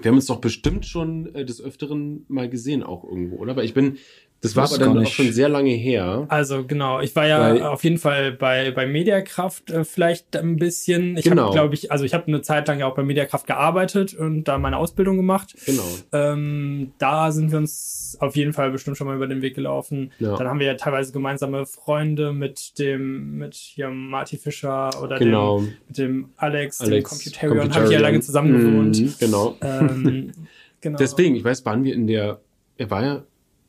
wir 0.00 0.10
haben 0.10 0.16
uns 0.16 0.26
doch 0.26 0.40
bestimmt 0.40 0.86
schon 0.86 1.34
äh, 1.34 1.44
des 1.44 1.60
Öfteren 1.60 2.24
mal 2.28 2.48
gesehen, 2.48 2.82
auch 2.82 3.04
irgendwo, 3.04 3.36
oder? 3.36 3.56
Weil 3.56 3.64
ich 3.64 3.74
bin, 3.74 3.98
das 4.40 4.54
war 4.54 4.66
aber 4.66 4.78
dann 4.78 4.98
auch 4.98 5.06
schon 5.06 5.32
sehr 5.32 5.48
lange 5.48 5.70
her. 5.70 6.26
Also 6.28 6.64
genau, 6.64 7.00
ich 7.00 7.14
war 7.16 7.26
ja 7.26 7.40
Weil, 7.40 7.62
auf 7.62 7.82
jeden 7.82 7.98
Fall 7.98 8.30
bei, 8.30 8.70
bei 8.70 8.86
Mediakraft 8.86 9.70
äh, 9.70 9.84
vielleicht 9.84 10.36
ein 10.36 10.56
bisschen. 10.56 11.16
Ich 11.16 11.24
genau. 11.24 11.46
habe, 11.46 11.54
glaube 11.54 11.74
ich, 11.74 11.90
also 11.90 12.04
ich 12.04 12.14
habe 12.14 12.28
eine 12.28 12.40
Zeit 12.40 12.68
lang 12.68 12.78
ja 12.78 12.86
auch 12.86 12.94
bei 12.94 13.02
Mediakraft 13.02 13.48
gearbeitet 13.48 14.14
und 14.14 14.44
da 14.44 14.58
meine 14.58 14.76
Ausbildung 14.76 15.16
gemacht. 15.16 15.56
Genau. 15.66 15.82
Ähm, 16.12 16.92
da 16.98 17.32
sind 17.32 17.50
wir 17.50 17.58
uns 17.58 18.16
auf 18.20 18.36
jeden 18.36 18.52
Fall 18.52 18.70
bestimmt 18.70 18.96
schon 18.96 19.08
mal 19.08 19.16
über 19.16 19.26
den 19.26 19.42
Weg 19.42 19.56
gelaufen. 19.56 20.12
Ja. 20.20 20.36
Dann 20.36 20.46
haben 20.46 20.60
wir 20.60 20.66
ja 20.66 20.74
teilweise 20.74 21.12
gemeinsame 21.12 21.66
Freunde 21.66 22.32
mit 22.32 22.78
dem, 22.78 23.38
mit 23.38 23.54
hier 23.54 23.90
Marty 23.90 24.36
Fischer 24.36 24.90
oder 25.02 25.18
genau. 25.18 25.58
dem, 25.58 25.72
mit 25.88 25.98
dem 25.98 26.28
Alex, 26.36 26.80
Alex 26.80 27.10
dem 27.10 27.18
Computarian, 27.18 27.58
Computarian. 27.58 27.74
habe 27.74 27.86
ich 27.86 27.92
ja 27.92 28.00
lange 28.00 28.20
zusammen 28.20 28.56
gewohnt. 28.56 29.00
Mhm, 29.00 29.14
genau. 29.18 29.56
Ähm, 29.62 30.32
genau. 30.80 30.96
Deswegen, 30.96 31.34
ich 31.34 31.42
weiß, 31.42 31.64
waren 31.66 31.82
wir 31.82 31.92
in 31.92 32.06
der, 32.06 32.40
er 32.76 32.90
war 32.90 33.04
ja 33.04 33.24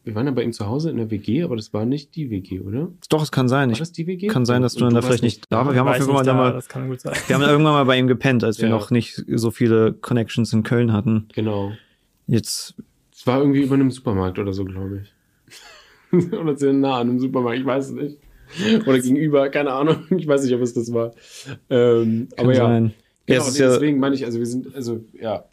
wir 0.10 0.16
waren 0.16 0.26
ja 0.26 0.32
bei 0.32 0.44
ihm 0.44 0.54
zu 0.54 0.66
Hause 0.66 0.90
in 0.90 0.98
der 0.98 1.12
WG, 1.12 1.44
aber 1.44 1.56
das 1.56 1.72
war 1.72 1.86
nicht 1.86 2.16
die 2.16 2.32
WG, 2.32 2.62
oder? 2.62 2.90
Doch, 3.10 3.22
es 3.22 3.32
kann 3.32 3.48
sein. 3.48 3.70
War 3.70 3.78
das 3.78 3.92
die 3.92 4.08
WG? 4.08 4.28
Kann 4.28 4.44
sein, 4.46 4.64
dass 4.64 4.74
du 4.74 4.82
dann 4.86 4.96
da 4.96 5.02
vielleicht 5.02 5.24
nicht 5.24 5.46
da 5.50 5.58
warst. 5.58 5.74
Wir 5.74 5.80
haben 5.80 5.88
auf 5.88 5.98
jeden 5.98 6.12
Fall 6.12 6.26
da, 6.26 6.34
mal, 6.34 6.54
das 6.54 6.68
kann 6.68 6.90
gut 6.90 7.00
sein. 7.00 7.14
Wir 7.28 7.36
haben 7.36 7.44
irgendwann 7.44 7.74
mal 7.74 7.86
bei 7.86 7.98
ihm 7.98 8.08
gepennt, 8.08 8.44
als 8.44 8.60
wir 8.60 8.70
noch 8.70 8.90
nicht 8.90 9.24
so 9.28 9.52
viele 9.52 9.94
Connections 9.94 10.52
in 10.52 10.64
Köln 10.64 10.92
hatten. 10.92 11.28
Genau. 11.36 11.74
Jetzt. 12.26 12.76
Es 13.14 13.28
war 13.28 13.40
irgendwie 13.40 13.62
über 13.62 13.76
einem 13.76 13.92
Supermarkt 13.92 14.40
oder 14.40 14.52
so, 14.52 14.66
glaube 14.66 15.04
ich. 15.04 16.32
oder 16.34 16.58
sehr 16.58 16.74
nah 16.74 17.00
an 17.00 17.10
einem 17.10 17.20
Supermarkt, 17.20 17.60
ich 17.60 17.66
weiß 17.66 17.90
es 17.90 17.92
nicht. 17.92 18.18
Oder 18.88 19.00
gegenüber, 19.00 19.48
keine 19.50 19.72
Ahnung. 19.74 20.08
Ich 20.18 20.28
weiß 20.28 20.44
nicht, 20.44 20.56
ob 20.56 20.62
es 20.62 20.74
das 20.74 20.92
war. 20.92 21.12
Ähm, 21.70 22.30
aber 22.36 22.54
ja. 22.54 22.66
Sein. 22.66 22.94
Genau, 23.28 23.46
nee, 23.46 23.58
deswegen 23.60 24.00
meine 24.00 24.16
ich, 24.16 24.26
also 24.26 24.40
wir 24.40 24.48
sind, 24.48 24.74
also 24.74 25.04
ja, 25.14 25.46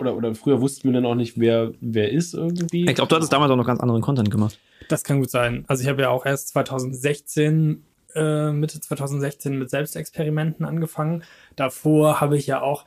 oder, 0.00 0.16
oder 0.16 0.34
früher 0.34 0.60
wussten 0.60 0.88
wir 0.88 0.92
dann 0.92 1.06
auch 1.06 1.14
nicht, 1.14 1.38
wer, 1.38 1.72
wer 1.80 2.10
ist 2.10 2.34
irgendwie. 2.34 2.86
Ich 2.86 2.94
glaube, 2.94 3.08
du 3.08 3.16
hattest 3.16 3.32
damals 3.32 3.50
auch 3.50 3.56
noch 3.56 3.66
ganz 3.66 3.80
anderen 3.80 4.02
Content 4.02 4.30
gemacht. 4.30 4.58
Das 4.88 5.04
kann 5.04 5.20
gut 5.20 5.30
sein. 5.30 5.64
Also 5.68 5.82
ich 5.82 5.88
habe 5.88 6.02
ja 6.02 6.10
auch 6.10 6.26
erst 6.26 6.48
2016, 6.48 7.82
äh, 8.14 8.52
Mitte 8.52 8.80
2016 8.80 9.58
mit 9.58 9.70
Selbstexperimenten 9.70 10.64
angefangen. 10.64 11.24
Davor 11.56 12.20
habe 12.20 12.36
ich 12.36 12.46
ja 12.46 12.62
auch 12.62 12.84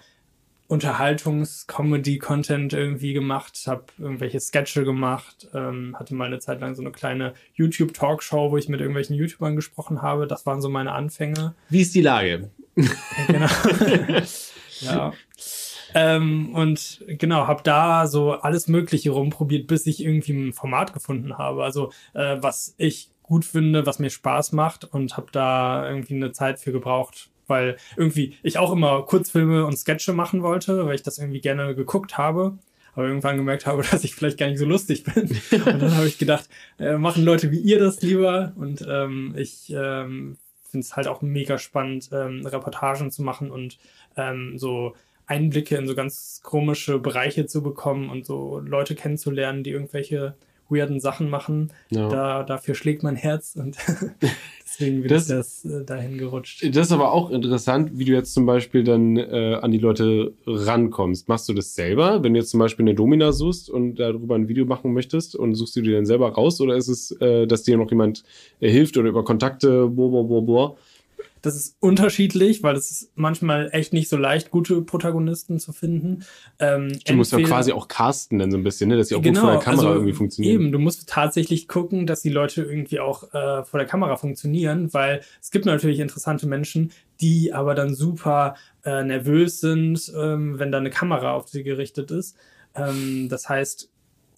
Unterhaltungs-Comedy-Content 0.69 2.73
irgendwie 2.73 3.13
gemacht, 3.13 3.63
habe 3.65 3.85
irgendwelche 3.97 4.39
Sketche 4.39 4.83
gemacht, 4.83 5.47
ähm, 5.53 5.95
hatte 5.97 6.13
mal 6.13 6.25
eine 6.25 6.37
Zeit 6.37 6.61
lang 6.61 6.75
so 6.75 6.83
eine 6.83 6.91
kleine 6.91 7.33
YouTube-Talkshow, 7.55 8.51
wo 8.51 8.57
ich 8.57 8.69
mit 8.69 8.79
irgendwelchen 8.79 9.15
YouTubern 9.15 9.55
gesprochen 9.55 10.03
habe. 10.03 10.27
Das 10.27 10.45
waren 10.45 10.61
so 10.61 10.69
meine 10.69 10.91
Anfänge. 10.91 11.55
Wie 11.69 11.81
ist 11.81 11.95
die 11.95 12.01
Lage? 12.01 12.51
genau. 13.27 13.47
ja. 14.81 15.11
Ähm, 15.93 16.53
und 16.53 17.03
genau, 17.07 17.47
habe 17.47 17.63
da 17.63 18.07
so 18.07 18.33
alles 18.33 18.67
Mögliche 18.67 19.11
rumprobiert, 19.11 19.67
bis 19.67 19.85
ich 19.85 20.03
irgendwie 20.03 20.33
ein 20.33 20.53
Format 20.53 20.93
gefunden 20.93 21.37
habe. 21.37 21.63
Also 21.63 21.91
äh, 22.13 22.37
was 22.41 22.75
ich 22.77 23.09
gut 23.23 23.45
finde, 23.45 23.85
was 23.85 23.99
mir 23.99 24.09
Spaß 24.09 24.53
macht 24.53 24.85
und 24.85 25.15
habe 25.15 25.27
da 25.31 25.87
irgendwie 25.87 26.15
eine 26.15 26.31
Zeit 26.31 26.59
für 26.59 26.71
gebraucht, 26.71 27.29
weil 27.47 27.77
irgendwie 27.95 28.35
ich 28.43 28.57
auch 28.57 28.71
immer 28.71 29.03
Kurzfilme 29.03 29.65
und 29.65 29.77
Sketche 29.77 30.13
machen 30.13 30.41
wollte, 30.41 30.85
weil 30.85 30.95
ich 30.95 31.03
das 31.03 31.19
irgendwie 31.19 31.41
gerne 31.41 31.75
geguckt 31.75 32.17
habe. 32.17 32.57
Aber 32.95 33.07
irgendwann 33.07 33.37
gemerkt 33.37 33.65
habe, 33.65 33.83
dass 33.91 34.03
ich 34.03 34.15
vielleicht 34.15 34.37
gar 34.37 34.47
nicht 34.47 34.59
so 34.59 34.65
lustig 34.65 35.03
bin. 35.03 35.29
Und 35.51 35.81
dann 35.81 35.95
habe 35.95 36.07
ich 36.07 36.17
gedacht, 36.17 36.49
äh, 36.79 36.97
machen 36.97 37.23
Leute 37.23 37.51
wie 37.51 37.59
ihr 37.59 37.79
das 37.79 38.01
lieber. 38.01 38.53
Und 38.55 38.85
ähm, 38.89 39.35
ich 39.37 39.69
ähm, 39.69 40.37
finde 40.69 40.85
es 40.85 40.95
halt 40.95 41.07
auch 41.07 41.21
mega 41.21 41.57
spannend, 41.57 42.09
ähm, 42.11 42.45
Reportagen 42.45 43.11
zu 43.11 43.23
machen 43.23 43.51
und 43.51 43.77
ähm, 44.17 44.57
so 44.57 44.95
Einblicke 45.29 45.77
in 45.77 45.87
so 45.87 45.95
ganz 45.95 46.41
komische 46.43 46.99
Bereiche 46.99 47.45
zu 47.45 47.61
bekommen 47.61 48.09
und 48.09 48.25
so 48.25 48.59
Leute 48.59 48.95
kennenzulernen, 48.95 49.63
die 49.63 49.69
irgendwelche 49.69 50.35
weirden 50.69 50.99
Sachen 50.99 51.29
machen. 51.29 51.71
Ja. 51.89 52.09
Da, 52.09 52.43
dafür 52.43 52.75
schlägt 52.75 53.03
mein 53.03 53.15
Herz 53.15 53.55
und 53.55 53.77
deswegen 54.63 55.01
wird 55.01 55.11
das, 55.11 55.27
das 55.27 55.65
äh, 55.65 55.83
dahin 55.83 56.17
gerutscht. 56.17 56.63
Das 56.75 56.87
ist 56.87 56.91
aber 56.91 57.11
auch 57.11 57.31
interessant, 57.31 57.91
wie 57.93 58.05
du 58.05 58.13
jetzt 58.13 58.33
zum 58.33 58.45
Beispiel 58.45 58.83
dann 58.83 59.17
äh, 59.17 59.57
an 59.61 59.71
die 59.71 59.77
Leute 59.77 60.33
rankommst. 60.45 61.27
Machst 61.27 61.49
du 61.49 61.53
das 61.53 61.75
selber, 61.75 62.23
wenn 62.23 62.33
du 62.33 62.39
jetzt 62.39 62.51
zum 62.51 62.59
Beispiel 62.59 62.83
eine 62.83 62.95
Domina 62.95 63.31
suchst 63.31 63.69
und 63.69 63.95
darüber 63.95 64.35
ein 64.35 64.47
Video 64.47 64.65
machen 64.65 64.93
möchtest 64.93 65.35
und 65.35 65.55
suchst 65.55 65.75
du 65.75 65.81
dir 65.81 65.95
dann 65.95 66.05
selber 66.05 66.31
raus 66.31 66.61
oder 66.61 66.75
ist 66.75 66.87
es, 66.87 67.11
äh, 67.19 67.47
dass 67.47 67.63
dir 67.63 67.77
noch 67.77 67.89
jemand 67.89 68.23
äh, 68.59 68.69
hilft 68.69 68.97
oder 68.97 69.09
über 69.09 69.23
Kontakte, 69.23 69.87
boah, 69.87 70.11
boah, 70.11 70.27
boah, 70.27 70.45
boah? 70.45 70.77
Das 71.41 71.55
ist 71.55 71.77
unterschiedlich, 71.79 72.63
weil 72.63 72.75
es 72.75 72.91
ist 72.91 73.11
manchmal 73.15 73.69
echt 73.71 73.93
nicht 73.93 74.09
so 74.09 74.17
leicht, 74.17 74.51
gute 74.51 74.81
Protagonisten 74.81 75.59
zu 75.59 75.71
finden. 75.71 76.25
Ähm, 76.59 76.99
du 77.05 77.13
musst 77.13 77.31
ja 77.31 77.39
quasi 77.39 77.71
auch 77.71 77.87
casten 77.87 78.39
dann 78.39 78.51
so 78.51 78.57
ein 78.57 78.63
bisschen, 78.63 78.89
ne? 78.89 78.97
dass 78.97 79.09
sie 79.09 79.15
auch 79.15 79.21
genau, 79.21 79.41
gut 79.41 79.49
vor 79.49 79.51
der 79.51 79.61
Kamera 79.61 79.87
also 79.87 79.93
irgendwie 79.93 80.13
funktionieren. 80.13 80.53
Eben, 80.53 80.71
du 80.71 80.79
musst 80.79 81.07
tatsächlich 81.09 81.67
gucken, 81.67 82.05
dass 82.07 82.21
die 82.21 82.29
Leute 82.29 82.63
irgendwie 82.63 82.99
auch 82.99 83.33
äh, 83.33 83.63
vor 83.63 83.79
der 83.79 83.87
Kamera 83.87 84.17
funktionieren, 84.17 84.93
weil 84.93 85.21
es 85.41 85.51
gibt 85.51 85.65
natürlich 85.65 85.99
interessante 85.99 86.47
Menschen, 86.47 86.91
die 87.21 87.53
aber 87.53 87.75
dann 87.75 87.95
super 87.95 88.55
äh, 88.83 89.03
nervös 89.03 89.59
sind, 89.59 90.11
ähm, 90.17 90.59
wenn 90.59 90.71
da 90.71 90.77
eine 90.77 90.89
Kamera 90.89 91.33
auf 91.33 91.47
sie 91.47 91.63
gerichtet 91.63 92.11
ist. 92.11 92.37
Ähm, 92.75 93.27
das 93.29 93.49
heißt, 93.49 93.89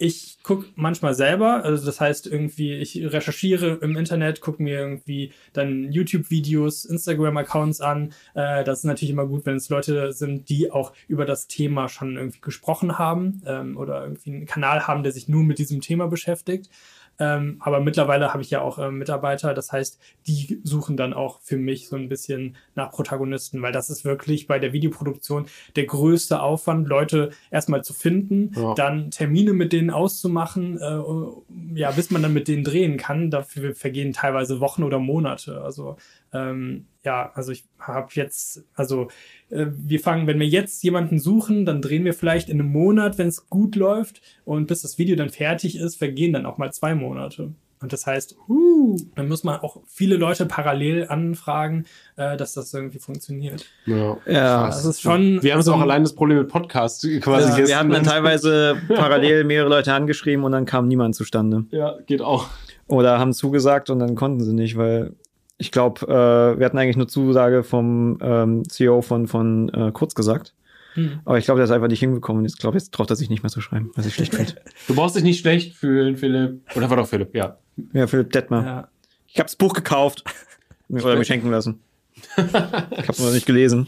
ich 0.02 0.40
gucke 0.42 0.66
manchmal 0.76 1.14
selber, 1.14 1.64
also 1.64 1.86
das 1.86 2.02
heißt 2.02 2.26
irgendwie, 2.26 2.74
ich 2.74 2.96
recherchiere 3.14 3.78
im 3.82 3.96
Internet, 3.96 4.42
gucke 4.42 4.62
mir 4.64 4.80
irgendwie 4.80 5.32
dann 5.54 5.92
YouTube-Videos, 5.92 6.86
Instagram-Accounts 6.86 7.82
an. 7.82 8.12
Äh, 8.34 8.64
das 8.64 8.80
ist 8.80 8.86
natürlich 8.86 9.12
immer 9.12 9.28
gut, 9.28 9.46
wenn 9.46 9.58
es 9.58 9.70
Leute 9.70 10.12
sind, 10.12 10.50
die 10.50 10.72
auch 10.72 10.94
über 11.08 11.26
das 11.26 11.48
Thema 11.48 11.88
schon 11.88 12.18
irgendwie 12.18 12.42
gesprochen 12.42 12.98
haben 12.98 13.44
ähm, 13.46 13.78
oder 13.78 14.02
irgendwie 14.02 14.32
einen 14.32 14.46
Kanal 14.48 14.88
haben, 14.88 15.04
der 15.04 15.12
sich 15.12 15.28
nur 15.28 15.44
mit 15.44 15.60
diesem 15.60 15.82
Thema 15.82 16.08
beschäftigt. 16.08 16.72
Ähm, 17.22 17.58
aber 17.60 17.82
mittlerweile 17.82 18.34
habe 18.34 18.42
ich 18.42 18.50
ja 18.50 18.62
auch 18.62 18.80
äh, 18.80 18.90
Mitarbeiter, 18.90 19.54
das 19.54 19.72
heißt, 19.72 20.00
die 20.26 20.60
suchen 20.64 20.98
dann 20.98 21.14
auch 21.14 21.40
für 21.42 21.58
mich 21.58 21.88
so 21.88 21.96
ein 21.96 22.10
bisschen 22.10 22.56
nach 22.74 22.90
Protagonisten, 22.90 23.62
weil 23.62 23.72
das 23.72 23.92
ist 23.92 24.04
wirklich 24.04 24.48
bei 24.48 24.58
der 24.58 24.74
Videoproduktion 24.74 25.46
der 25.76 25.86
größte 25.86 26.42
Aufwand, 26.42 26.88
Leute 26.88 27.30
erstmal 27.52 27.84
zu 27.84 27.94
finden, 27.94 28.54
ja. 28.56 28.74
dann 28.74 29.12
Termine 29.12 29.54
mit 29.54 29.72
denen 29.72 29.92
auszumachen, 29.92 30.80
äh, 30.80 31.80
ja, 31.80 31.92
bis 31.92 32.10
man 32.10 32.24
dann 32.24 32.34
mit 32.34 32.48
denen 32.48 32.64
drehen 32.64 32.98
kann. 32.98 33.30
Dafür 33.30 33.76
vergehen 33.76 34.14
teilweise 34.14 34.60
Wochen 34.60 34.82
oder 34.82 34.98
Monate. 34.98 35.62
Also 35.62 35.98
ähm, 36.34 36.88
ja, 37.04 37.32
also 37.34 37.52
ich 37.52 37.66
habe 37.80 38.10
jetzt, 38.14 38.64
also 38.76 39.10
äh, 39.50 39.68
wir 39.70 40.00
fangen, 40.00 40.28
wenn 40.28 40.40
wir 40.40 40.48
jetzt 40.48 40.84
jemanden 40.84 41.20
suchen, 41.20 41.66
dann 41.66 41.82
drehen 41.82 42.06
wir 42.06 42.14
vielleicht 42.14 42.50
in 42.50 42.60
einem 42.60 42.72
Monat, 42.72 43.18
wenn 43.18 43.28
es 43.28 43.50
gut 43.50 43.76
läuft. 43.76 44.22
Und 44.46 44.68
bis 44.68 44.82
das 44.82 44.98
Video 44.98 45.16
dann 45.16 45.30
fertig 45.30 45.78
ist, 45.78 45.96
vergehen 45.96 46.34
dann 46.34 46.46
auch 46.46 46.58
mal 46.58 46.72
zwei 46.72 46.94
Monate. 46.94 47.54
Und 47.82 47.92
das 47.92 48.06
heißt, 48.06 48.36
uh, 48.48 48.96
dann 49.16 49.28
muss 49.28 49.44
man 49.44 49.60
auch 49.60 49.82
viele 49.88 50.16
Leute 50.16 50.46
parallel 50.46 51.08
anfragen, 51.08 51.86
äh, 52.16 52.38
dass 52.38 52.54
das 52.54 52.72
irgendwie 52.72 53.00
funktioniert. 53.00 53.66
Ja, 53.88 54.18
ja 54.28 54.68
das 54.68 54.86
ist 54.86 55.02
schon. 55.02 55.42
Wir 55.42 55.54
haben 55.54 55.60
also, 55.60 55.74
auch 55.74 55.82
allein 55.82 56.04
das 56.04 56.14
Problem 56.14 56.38
mit 56.38 56.48
Podcasts 56.48 57.02
quasi. 57.22 57.62
Ja, 57.62 57.68
wir 57.68 57.80
haben 57.80 57.90
dann 57.90 58.04
teilweise 58.04 58.78
parallel 58.88 59.46
mehrere 59.46 59.70
Leute 59.70 59.94
angeschrieben 59.94 60.46
und 60.46 60.52
dann 60.52 60.66
kam 60.66 60.88
niemand 60.88 61.16
zustande. 61.16 61.66
Ja, 61.72 61.98
geht 62.06 62.22
auch. 62.22 62.50
Oder 62.86 63.18
haben 63.18 63.34
zugesagt 63.34 63.90
und 63.90 63.98
dann 63.98 64.14
konnten 64.16 64.44
sie 64.44 64.54
nicht, 64.54 64.78
weil 64.78 65.16
ich 65.62 65.72
glaube, 65.72 66.08
äh, 66.08 66.60
wir 66.60 66.66
hatten 66.66 66.78
eigentlich 66.80 66.96
eine 66.96 67.06
Zusage 67.06 67.64
vom 67.64 68.18
ähm, 68.20 68.68
CEO 68.68 69.04
von, 69.04 69.28
von 69.28 69.70
äh, 69.70 69.92
Kurz 69.92 70.16
gesagt. 70.16 70.56
Hm. 70.96 71.20
Aber 71.24 71.38
ich 71.38 71.46
glaube, 71.46 71.60
der 71.60 71.66
ist 71.66 71.72
einfach 71.72 71.88
nicht 71.88 72.00
hingekommen. 72.00 72.44
Ich 72.46 72.58
glaube, 72.58 72.78
jetzt 72.78 72.92
traut 72.94 73.12
er 73.12 73.16
sich 73.16 73.30
nicht 73.30 73.44
mehr 73.44 73.52
zu 73.52 73.62
schreiben, 73.62 73.92
was 73.94 74.08
ich 74.08 74.16
schlecht 74.16 74.34
finde. 74.34 74.56
Du 74.88 74.96
brauchst 74.96 75.16
dich 75.16 75.24
nicht 75.24 75.40
schlecht 75.40 75.76
fühlen, 75.76 76.18
Philipp. 76.18 76.62
Oder 76.76 76.90
war 76.90 76.98
doch 76.98 77.08
Philipp, 77.08 77.36
ja. 77.36 77.58
Ja, 77.94 78.08
Philipp 78.08 78.32
Detmer. 78.32 78.66
Ja. 78.66 78.88
Ich 79.28 79.38
habe 79.38 79.46
das 79.46 79.56
Buch 79.56 79.74
gekauft. 79.74 80.24
Oder 80.90 81.16
mir 81.16 81.24
schenken 81.24 81.52
lassen. 81.52 81.80
ich 82.16 82.54
habe 82.54 83.12
es 83.12 83.20
noch 83.20 83.32
nicht 83.32 83.46
gelesen. 83.46 83.88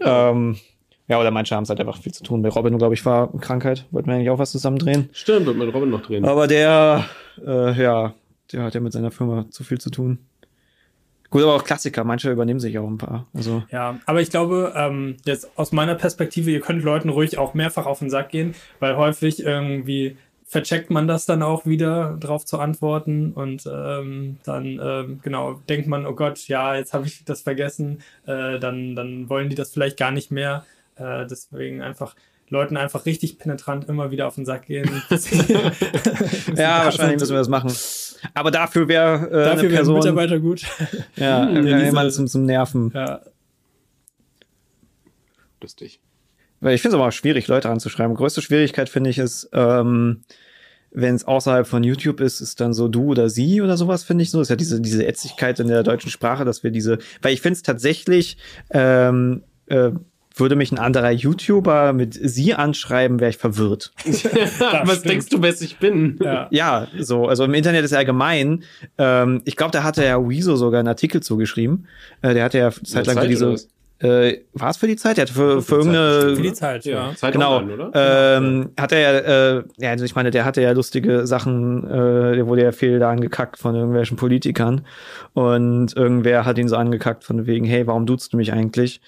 ähm, 0.00 0.56
ja, 1.08 1.18
oder 1.18 1.30
manche 1.30 1.54
haben 1.54 1.64
es 1.64 1.68
halt 1.68 1.80
einfach 1.80 1.98
viel 1.98 2.12
zu 2.12 2.22
tun. 2.22 2.40
Bei 2.42 2.48
Robin, 2.48 2.78
glaube 2.78 2.94
ich, 2.94 3.04
war 3.04 3.30
Krankheit. 3.38 3.84
Wollten 3.90 4.08
wir 4.08 4.14
eigentlich 4.14 4.30
auch 4.30 4.38
was 4.38 4.52
zusammen 4.52 4.78
drehen. 4.78 5.10
Stimmt, 5.12 5.46
wird 5.46 5.56
mit 5.58 5.74
Robin 5.74 5.90
noch 5.90 6.02
drehen. 6.02 6.24
Aber 6.24 6.46
der, 6.46 7.04
äh, 7.46 7.82
ja, 7.82 8.14
der 8.52 8.62
hat 8.62 8.74
ja 8.74 8.80
mit 8.80 8.92
seiner 8.92 9.10
Firma 9.10 9.46
zu 9.50 9.64
viel 9.64 9.78
zu 9.78 9.90
tun. 9.90 10.18
Gut, 11.30 11.42
aber 11.42 11.54
auch 11.54 11.64
Klassiker. 11.64 12.04
Manche 12.04 12.32
übernehmen 12.32 12.60
sich 12.60 12.78
auch 12.78 12.88
ein 12.88 12.96
paar. 12.96 13.26
Also. 13.34 13.62
Ja, 13.70 13.98
aber 14.06 14.22
ich 14.22 14.30
glaube, 14.30 14.72
ähm, 14.74 15.16
jetzt 15.26 15.50
aus 15.58 15.72
meiner 15.72 15.94
Perspektive, 15.94 16.50
ihr 16.50 16.60
könnt 16.60 16.82
Leuten 16.82 17.10
ruhig 17.10 17.36
auch 17.36 17.52
mehrfach 17.52 17.84
auf 17.84 17.98
den 17.98 18.08
Sack 18.08 18.30
gehen, 18.30 18.54
weil 18.80 18.96
häufig 18.96 19.44
irgendwie 19.44 20.16
vercheckt 20.48 20.88
man 20.88 21.06
das 21.06 21.26
dann 21.26 21.42
auch 21.42 21.66
wieder, 21.66 22.16
drauf 22.18 22.46
zu 22.46 22.58
antworten 22.58 23.32
und 23.34 23.68
ähm, 23.70 24.38
dann 24.44 24.80
ähm, 24.82 25.20
genau 25.22 25.60
denkt 25.68 25.86
man, 25.86 26.06
oh 26.06 26.14
Gott, 26.14 26.48
ja, 26.48 26.74
jetzt 26.74 26.94
habe 26.94 27.06
ich 27.06 27.22
das 27.26 27.42
vergessen, 27.42 27.98
äh, 28.24 28.58
dann, 28.58 28.96
dann 28.96 29.28
wollen 29.28 29.50
die 29.50 29.54
das 29.54 29.72
vielleicht 29.72 29.98
gar 29.98 30.10
nicht 30.10 30.30
mehr. 30.30 30.64
Äh, 30.96 31.26
deswegen 31.26 31.82
einfach 31.82 32.16
Leuten 32.48 32.78
einfach 32.78 33.04
richtig 33.04 33.38
penetrant 33.38 33.90
immer 33.90 34.10
wieder 34.10 34.26
auf 34.26 34.36
den 34.36 34.46
Sack 34.46 34.66
gehen. 34.66 34.88
ja, 36.56 36.84
wahrscheinlich 36.84 37.20
müssen 37.20 37.32
wir 37.32 37.38
das 37.38 37.48
machen. 37.48 37.70
Aber 38.34 38.50
dafür 38.50 38.88
wäre 38.88 39.28
äh, 39.28 39.44
dafür 39.44 39.68
eine 39.68 39.76
Person, 39.76 39.98
Mitarbeiter 39.98 40.40
gut. 40.40 40.62
Ja, 41.16 41.46
hm, 41.46 41.66
ja 41.66 41.78
jemand 41.78 42.12
zum, 42.12 42.26
zum 42.26 42.44
Nerven. 42.44 42.92
Ja. 42.94 43.20
Lustig. 45.60 46.00
Weil 46.60 46.74
ich 46.74 46.82
finde 46.82 46.96
es 46.96 47.00
aber 47.00 47.08
auch 47.08 47.12
schwierig, 47.12 47.46
Leute 47.46 47.70
anzuschreiben. 47.70 48.16
Größte 48.16 48.42
Schwierigkeit 48.42 48.88
finde 48.88 49.10
ich 49.10 49.18
ist, 49.18 49.48
ähm, 49.52 50.22
wenn 50.90 51.14
es 51.14 51.24
außerhalb 51.24 51.66
von 51.66 51.84
YouTube 51.84 52.20
ist, 52.20 52.40
ist 52.40 52.60
dann 52.60 52.72
so 52.72 52.88
du 52.88 53.10
oder 53.10 53.28
sie 53.28 53.60
oder 53.60 53.76
sowas, 53.76 54.04
finde 54.04 54.22
ich 54.22 54.30
so. 54.30 54.40
Ist 54.40 54.48
ja 54.48 54.56
diese, 54.56 54.80
diese 54.80 55.06
Ätzigkeit 55.06 55.60
in 55.60 55.68
der 55.68 55.82
deutschen 55.82 56.10
Sprache, 56.10 56.44
dass 56.44 56.64
wir 56.64 56.70
diese, 56.70 56.98
weil 57.22 57.34
ich 57.34 57.40
finde 57.40 57.54
es 57.54 57.62
tatsächlich, 57.62 58.38
ähm, 58.70 59.44
äh, 59.66 59.90
würde 60.40 60.56
mich 60.56 60.72
ein 60.72 60.78
anderer 60.78 61.10
YouTuber 61.10 61.92
mit 61.92 62.14
sie 62.14 62.54
anschreiben, 62.54 63.20
wäre 63.20 63.30
ich 63.30 63.38
verwirrt. 63.38 63.92
Was 64.84 65.02
denkst 65.02 65.28
du, 65.28 65.42
wer 65.42 65.54
ich 65.60 65.78
bin? 65.78 66.18
Ja. 66.22 66.48
ja. 66.50 66.88
so, 66.98 67.26
also 67.28 67.44
im 67.44 67.54
Internet 67.54 67.84
ist 67.84 67.92
allgemein. 67.92 68.64
Ähm, 68.96 69.42
ich 69.44 69.56
glaube, 69.56 69.72
da 69.72 69.82
hatte 69.82 70.04
ja 70.04 70.18
Wieso 70.28 70.56
sogar 70.56 70.80
einen 70.80 70.88
Artikel 70.88 71.22
zugeschrieben. 71.22 71.86
Äh, 72.22 72.34
der 72.34 72.44
hatte 72.44 72.58
ja 72.58 72.70
zeitlang 72.70 73.16
Zeit 73.16 73.30
diese. 73.30 73.56
Äh, 74.00 74.42
war 74.52 74.70
es 74.70 74.76
für 74.76 74.86
die 74.86 74.94
Zeit? 74.94 75.16
Der 75.16 75.22
hat 75.22 75.30
für, 75.30 75.60
für, 75.60 75.76
irgendeine. 75.76 76.36
Für 76.36 76.42
die 76.42 76.52
Zeit, 76.52 76.84
ja. 76.84 77.12
Zeit 77.16 77.32
genau. 77.32 77.56
Online, 77.56 77.90
ähm, 77.94 78.70
hat 78.78 78.92
er 78.92 79.00
ja, 79.00 79.58
äh, 79.58 79.64
ja, 79.78 79.90
also 79.90 80.04
ich 80.04 80.14
meine, 80.14 80.30
der 80.30 80.44
hatte 80.44 80.62
ja 80.62 80.70
lustige 80.70 81.26
Sachen, 81.26 81.84
äh, 81.84 82.36
der 82.36 82.46
wurde 82.46 82.62
ja 82.62 82.70
viel 82.70 83.00
da 83.00 83.10
angekackt 83.10 83.58
von 83.58 83.74
irgendwelchen 83.74 84.16
Politikern. 84.16 84.82
Und 85.34 85.96
irgendwer 85.96 86.44
hat 86.44 86.58
ihn 86.58 86.68
so 86.68 86.76
angekackt 86.76 87.24
von 87.24 87.46
wegen, 87.48 87.64
hey, 87.66 87.88
warum 87.88 88.06
duzt 88.06 88.32
du 88.32 88.36
mich 88.36 88.52
eigentlich? 88.52 89.00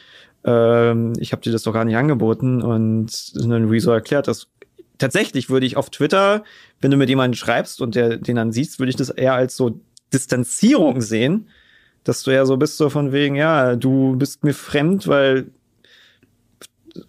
Ähm, 0.45 1.13
ich 1.19 1.33
habe 1.33 1.43
dir 1.43 1.53
das 1.53 1.63
doch 1.63 1.73
gar 1.73 1.85
nicht 1.85 1.97
angeboten 1.97 2.63
und 2.63 3.33
dann 3.35 3.69
Rezo 3.69 3.93
erklärt, 3.93 4.29
dass 4.29 4.49
tatsächlich 4.99 5.51
würde 5.51 5.67
ich 5.67 5.77
auf 5.77 5.91
Twitter, 5.91 6.45
wenn 6.81 6.91
du 6.91 6.97
mit 6.97 7.09
jemandem 7.09 7.37
schreibst 7.37 7.81
und 7.81 7.95
der, 7.95 8.17
den 8.17 8.37
dann 8.37 8.53
siehst, 8.53 8.79
würde 8.79 8.91
ich 8.91 8.97
das 8.97 9.11
eher 9.11 9.35
als 9.35 9.57
so 9.57 9.81
Distanzierung 10.13 11.01
sehen, 11.01 11.49
dass 12.05 12.23
du 12.23 12.31
ja 12.31 12.47
so 12.47 12.57
bist, 12.57 12.77
so 12.77 12.91
von 12.91 13.13
wegen, 13.13 13.35
ja, 13.35 13.77
du 13.77 14.17
bist 14.17 14.45
mir 14.45 14.55
fremd, 14.55 15.07
weil 15.09 15.51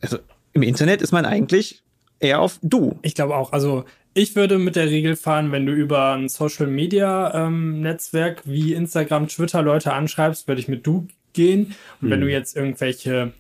also 0.02 0.18
im 0.54 0.64
Internet 0.64 1.02
ist 1.02 1.12
man 1.12 1.26
eigentlich 1.26 1.82
eher 2.20 2.42
auf 2.42 2.60
du. 2.62 3.00
Ich 3.02 3.16
glaube 3.16 3.36
auch. 3.36 3.52
Also 3.52 3.86
ich 4.14 4.36
würde 4.36 4.58
mit 4.58 4.76
der 4.76 4.88
Regel 4.88 5.16
fahren, 5.16 5.52
wenn 5.52 5.66
du 5.66 5.72
über 5.72 6.14
ein 6.14 6.28
Social 6.28 6.68
Media 6.68 7.34
ähm, 7.34 7.82
Netzwerk 7.82 8.42
wie 8.46 8.74
Instagram, 8.74 9.28
Twitter 9.28 9.62
Leute 9.62 9.94
anschreibst, 9.94 10.48
würde 10.48 10.62
ich 10.62 10.68
mit 10.68 10.86
du 10.86 11.08
gehen. 11.34 11.76
Und 12.02 12.08
hm. 12.08 12.10
wenn 12.12 12.22
du 12.22 12.30
jetzt 12.30 12.56
irgendwelche 12.56 13.34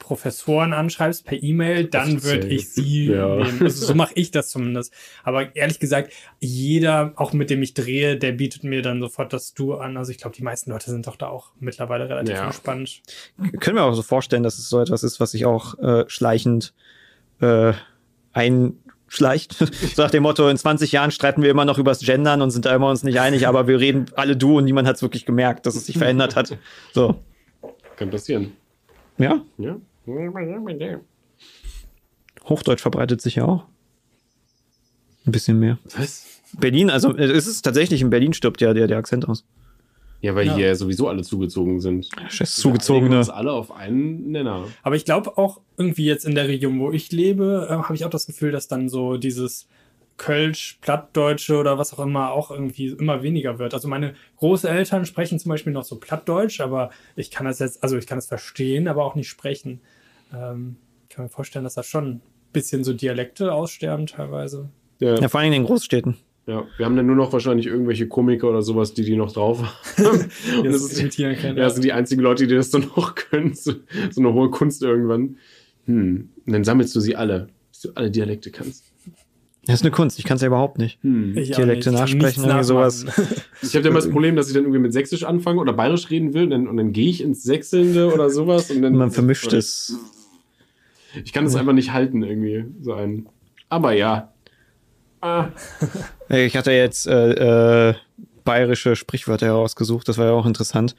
Professoren 0.00 0.72
anschreibst 0.72 1.24
per 1.24 1.40
E-Mail, 1.40 1.84
dann 1.84 2.24
würde 2.24 2.48
ich 2.48 2.72
sie 2.72 3.06
ja. 3.06 3.36
nehmen. 3.36 3.62
Also 3.62 3.86
so 3.86 3.94
mache 3.94 4.12
ich 4.16 4.32
das 4.32 4.48
zumindest. 4.48 4.92
Aber 5.22 5.54
ehrlich 5.54 5.78
gesagt, 5.78 6.12
jeder, 6.40 7.12
auch 7.14 7.32
mit 7.32 7.50
dem 7.50 7.62
ich 7.62 7.74
drehe, 7.74 8.16
der 8.16 8.32
bietet 8.32 8.64
mir 8.64 8.82
dann 8.82 9.00
sofort 9.00 9.32
das 9.32 9.54
Du 9.54 9.74
an. 9.74 9.96
Also 9.96 10.10
ich 10.10 10.18
glaube, 10.18 10.34
die 10.34 10.42
meisten 10.42 10.72
Leute 10.72 10.90
sind 10.90 11.06
doch 11.06 11.14
da 11.14 11.28
auch 11.28 11.52
mittlerweile 11.60 12.08
relativ 12.08 12.34
ja. 12.34 12.46
entspannt. 12.46 13.02
Können 13.60 13.76
wir 13.76 13.84
auch 13.84 13.94
so 13.94 14.02
vorstellen, 14.02 14.42
dass 14.42 14.58
es 14.58 14.68
so 14.68 14.80
etwas 14.80 15.04
ist, 15.04 15.20
was 15.20 15.30
sich 15.30 15.46
auch 15.46 15.78
äh, 15.78 16.04
schleichend 16.08 16.72
äh, 17.40 17.72
einschleicht. 18.32 19.52
so 19.94 20.02
nach 20.02 20.10
dem 20.10 20.22
Motto, 20.24 20.48
in 20.48 20.56
20 20.56 20.90
Jahren 20.90 21.12
streiten 21.12 21.42
wir 21.42 21.50
immer 21.50 21.66
noch 21.66 21.78
übers 21.78 22.00
Gendern 22.00 22.42
und 22.42 22.50
sind 22.50 22.64
da 22.64 22.74
immer 22.74 22.88
uns 22.88 23.04
nicht 23.04 23.20
einig, 23.20 23.46
aber 23.46 23.68
wir 23.68 23.78
reden 23.78 24.06
alle 24.16 24.36
du 24.36 24.58
und 24.58 24.64
niemand 24.64 24.88
hat 24.88 24.96
es 24.96 25.02
wirklich 25.02 25.26
gemerkt, 25.26 25.66
dass 25.66 25.76
es 25.76 25.86
sich 25.86 25.98
verändert 25.98 26.34
hat. 26.34 26.56
So. 26.92 27.20
Kann 28.00 28.08
passieren. 28.08 28.54
Ja? 29.18 29.44
Ja. 29.58 29.76
Hochdeutsch 32.48 32.80
verbreitet 32.80 33.20
sich 33.20 33.34
ja 33.34 33.44
auch. 33.44 33.66
Ein 35.26 35.32
bisschen 35.32 35.60
mehr. 35.60 35.78
Was? 35.98 36.40
Berlin, 36.58 36.88
also 36.88 37.14
es 37.14 37.46
ist 37.46 37.60
tatsächlich 37.60 38.00
in 38.00 38.08
Berlin 38.08 38.32
stirbt 38.32 38.62
ja 38.62 38.72
der, 38.72 38.86
der 38.86 38.96
Akzent 38.96 39.28
aus. 39.28 39.44
Ja, 40.22 40.34
weil 40.34 40.46
ja. 40.46 40.56
hier 40.56 40.76
sowieso 40.76 41.08
alle 41.08 41.22
zugezogen 41.22 41.82
sind. 41.82 42.08
Das 42.38 42.54
zugezogene. 42.54 43.18
Uns 43.18 43.28
alle 43.28 43.52
auf 43.52 43.70
einen 43.70 44.30
Nenner. 44.30 44.64
Aber 44.82 44.96
ich 44.96 45.04
glaube 45.04 45.36
auch 45.36 45.60
irgendwie 45.76 46.06
jetzt 46.06 46.24
in 46.24 46.34
der 46.34 46.48
Region, 46.48 46.80
wo 46.80 46.92
ich 46.92 47.12
lebe, 47.12 47.68
äh, 47.68 47.74
habe 47.74 47.94
ich 47.96 48.06
auch 48.06 48.10
das 48.10 48.26
Gefühl, 48.26 48.50
dass 48.50 48.66
dann 48.66 48.88
so 48.88 49.18
dieses 49.18 49.68
Kölsch, 50.20 50.78
Plattdeutsche 50.82 51.56
oder 51.56 51.78
was 51.78 51.94
auch 51.94 52.00
immer 52.00 52.32
auch 52.32 52.50
irgendwie 52.50 52.88
immer 52.88 53.22
weniger 53.22 53.58
wird. 53.58 53.72
Also 53.72 53.88
meine 53.88 54.12
Großeltern 54.36 55.06
sprechen 55.06 55.38
zum 55.38 55.48
Beispiel 55.48 55.72
noch 55.72 55.84
so 55.84 55.96
Plattdeutsch, 55.96 56.60
aber 56.60 56.90
ich 57.16 57.30
kann 57.30 57.46
das 57.46 57.58
jetzt, 57.58 57.82
also 57.82 57.96
ich 57.96 58.06
kann 58.06 58.18
es 58.18 58.26
verstehen, 58.26 58.86
aber 58.86 59.02
auch 59.06 59.14
nicht 59.14 59.30
sprechen. 59.30 59.80
Ähm, 60.34 60.76
ich 61.08 61.16
kann 61.16 61.24
mir 61.24 61.30
vorstellen, 61.30 61.64
dass 61.64 61.72
da 61.72 61.82
schon 61.82 62.08
ein 62.16 62.22
bisschen 62.52 62.84
so 62.84 62.92
Dialekte 62.92 63.54
aussterben 63.54 64.06
teilweise. 64.06 64.68
Ja, 64.98 65.14
ja 65.18 65.28
vor 65.28 65.40
allem 65.40 65.54
in 65.54 65.62
den 65.62 65.64
Großstädten. 65.64 66.18
Ja, 66.46 66.66
wir 66.76 66.84
haben 66.84 66.96
dann 66.96 67.06
nur 67.06 67.16
noch 67.16 67.32
wahrscheinlich 67.32 67.66
irgendwelche 67.66 68.06
Komiker 68.06 68.50
oder 68.50 68.60
sowas, 68.60 68.92
die 68.92 69.04
die 69.04 69.16
noch 69.16 69.32
drauf 69.32 69.62
haben. 69.96 70.06
und 70.58 70.66
das, 70.66 70.82
ist. 70.82 71.18
Ja, 71.18 71.54
das 71.54 71.74
sind 71.74 71.84
die 71.84 71.92
einzigen 71.94 72.20
Leute, 72.20 72.46
die 72.46 72.54
das 72.54 72.68
dann 72.68 72.82
noch 72.94 73.14
können. 73.30 73.54
So, 73.54 73.72
so 74.10 74.20
eine 74.20 74.34
hohe 74.34 74.50
Kunst 74.50 74.82
irgendwann. 74.82 75.38
Hm. 75.86 76.28
Und 76.44 76.52
dann 76.52 76.64
sammelst 76.64 76.94
du 76.94 77.00
sie 77.00 77.16
alle, 77.16 77.48
bis 77.70 77.80
du 77.80 77.92
alle 77.94 78.10
Dialekte 78.10 78.50
kannst. 78.50 78.89
Das 79.66 79.76
ist 79.76 79.82
eine 79.82 79.90
Kunst, 79.90 80.18
ich 80.18 80.24
kann 80.24 80.36
es 80.36 80.42
ja 80.42 80.48
überhaupt 80.48 80.78
nicht. 80.78 80.98
Hm. 81.02 81.34
Dialekte 81.34 81.90
nicht. 81.90 82.00
nachsprechen, 82.00 82.44
irgendwie 82.44 82.64
sowas. 82.64 83.04
Ich 83.62 83.76
habe 83.76 83.84
ja 83.84 83.90
immer 83.90 84.00
das 84.00 84.10
Problem, 84.10 84.34
dass 84.34 84.48
ich 84.48 84.54
dann 84.54 84.62
irgendwie 84.64 84.80
mit 84.80 84.92
Sächsisch 84.92 85.24
anfange 85.24 85.60
oder 85.60 85.74
Bayerisch 85.74 86.08
reden 86.10 86.32
will 86.32 86.44
und 86.44 86.50
dann, 86.50 86.68
und 86.68 86.76
dann 86.78 86.92
gehe 86.92 87.10
ich 87.10 87.22
ins 87.22 87.42
Sächselnde 87.42 88.12
oder 88.12 88.30
sowas. 88.30 88.70
Und 88.70 88.82
dann 88.82 88.94
Man 88.96 89.10
vermischt 89.10 89.52
es. 89.52 89.96
Ich 91.24 91.32
kann 91.32 91.44
es 91.44 91.54
einfach 91.56 91.74
nicht 91.74 91.92
halten, 91.92 92.22
irgendwie, 92.22 92.64
so 92.80 92.94
ein. 92.94 93.28
Aber 93.68 93.92
ja, 93.92 94.32
Ah. 95.20 95.48
Ich 96.28 96.56
hatte 96.56 96.70
jetzt 96.70 97.06
äh, 97.06 97.90
äh, 97.90 97.94
bayerische 98.44 98.94
Sprichwörter 98.94 99.46
herausgesucht, 99.46 100.08
das 100.08 100.16
war 100.16 100.26
ja 100.26 100.32
auch 100.32 100.46
interessant, 100.46 100.94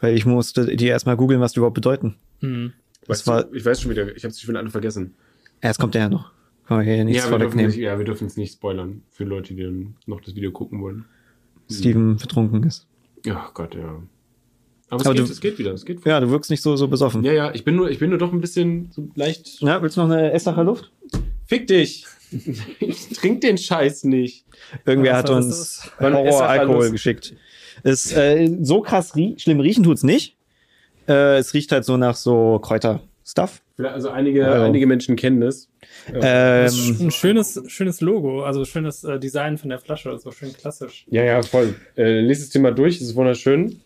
weil 0.00 0.14
ich 0.14 0.26
musste 0.26 0.76
die 0.76 0.86
erstmal 0.86 1.16
googeln, 1.16 1.40
was 1.40 1.52
die 1.52 1.58
überhaupt 1.58 1.74
bedeuten. 1.74 2.16
Mhm. 2.40 2.72
Weißt 3.06 3.26
war, 3.26 3.44
du, 3.44 3.54
ich 3.54 3.64
weiß 3.64 3.80
schon 3.80 3.90
wieder, 3.90 4.14
ich 4.14 4.24
habe 4.24 4.32
sie 4.32 4.44
schon 4.44 4.56
alle 4.56 4.70
vergessen. 4.70 5.14
Erst 5.60 5.80
kommt 5.80 5.94
der 5.94 6.02
ja 6.02 6.08
noch. 6.08 6.32
Kann 6.66 6.78
man 6.78 6.86
hier 6.86 7.04
nichts 7.04 7.24
ja, 7.24 7.28
vorwegnehmen. 7.28 7.70
Nicht, 7.70 7.78
ja, 7.78 7.98
wir 7.98 8.04
dürfen 8.04 8.26
es 8.26 8.36
nicht 8.36 8.54
spoilern 8.54 9.02
für 9.10 9.24
Leute, 9.24 9.54
die 9.54 9.62
dann 9.62 9.96
noch 10.06 10.20
das 10.20 10.34
Video 10.34 10.50
gucken 10.50 10.80
wollen. 10.80 11.04
Steven 11.70 12.16
betrunken 12.16 12.62
ist. 12.64 12.86
Ach 13.28 13.52
Gott, 13.54 13.74
ja. 13.74 14.02
Aber 14.88 15.00
es, 15.00 15.06
Aber 15.06 15.14
geht, 15.14 15.28
du, 15.28 15.32
es 15.32 15.40
geht 15.40 15.58
wieder. 15.58 15.72
Es 15.72 15.84
geht 15.84 16.04
ja, 16.04 16.20
du 16.20 16.30
wirkst 16.30 16.50
nicht 16.50 16.62
so, 16.62 16.76
so 16.76 16.88
besoffen. 16.88 17.24
Ja, 17.24 17.32
ja, 17.32 17.54
ich 17.54 17.64
bin 17.64 17.76
nur, 17.76 17.90
ich 17.90 17.98
bin 17.98 18.10
nur 18.10 18.18
doch 18.18 18.32
ein 18.32 18.40
bisschen 18.40 18.88
so 18.92 19.08
leicht. 19.14 19.60
Ja, 19.60 19.80
willst 19.82 19.96
du 19.96 20.02
noch 20.02 20.10
eine 20.10 20.32
Essacher 20.32 20.64
Luft? 20.64 20.92
Fick 21.46 21.66
dich! 21.66 22.06
ich 22.80 23.08
trink 23.10 23.40
den 23.42 23.58
Scheiß 23.58 24.04
nicht. 24.04 24.44
Irgendwer 24.84 25.16
hat 25.16 25.30
uns 25.30 25.90
Horror-Alkohol 26.00 26.90
geschickt. 26.90 27.34
Es, 27.82 28.12
äh, 28.12 28.50
so 28.62 28.80
krass 28.80 29.14
rie 29.14 29.34
schlimm 29.38 29.60
riechen 29.60 29.84
tut's 29.84 30.02
nicht. 30.02 30.36
Äh, 31.06 31.38
es 31.38 31.52
riecht 31.54 31.70
halt 31.72 31.84
so 31.84 31.96
nach 31.96 32.16
so 32.16 32.58
Kräuter-Stuff. 33.24 33.62
Also 33.78 34.10
einige, 34.10 34.46
also. 34.46 34.64
einige 34.64 34.86
Menschen 34.86 35.16
kennen 35.16 35.40
das. 35.40 35.68
Ähm, 36.12 36.20
das 36.20 37.00
ein 37.00 37.10
schönes, 37.10 37.62
schönes 37.68 38.00
Logo, 38.00 38.44
also 38.44 38.64
schönes 38.64 39.04
äh, 39.04 39.18
Design 39.18 39.58
von 39.58 39.70
der 39.70 39.78
Flasche, 39.78 40.16
so 40.18 40.30
schön 40.30 40.52
klassisch. 40.52 41.06
Ja, 41.08 41.24
ja, 41.24 41.42
voll. 41.42 41.74
Äh, 41.96 42.20
lies 42.20 42.40
das 42.40 42.50
Thema 42.50 42.70
durch, 42.70 42.98
das 42.98 43.08
ist 43.08 43.16
wunderschön. 43.16 43.80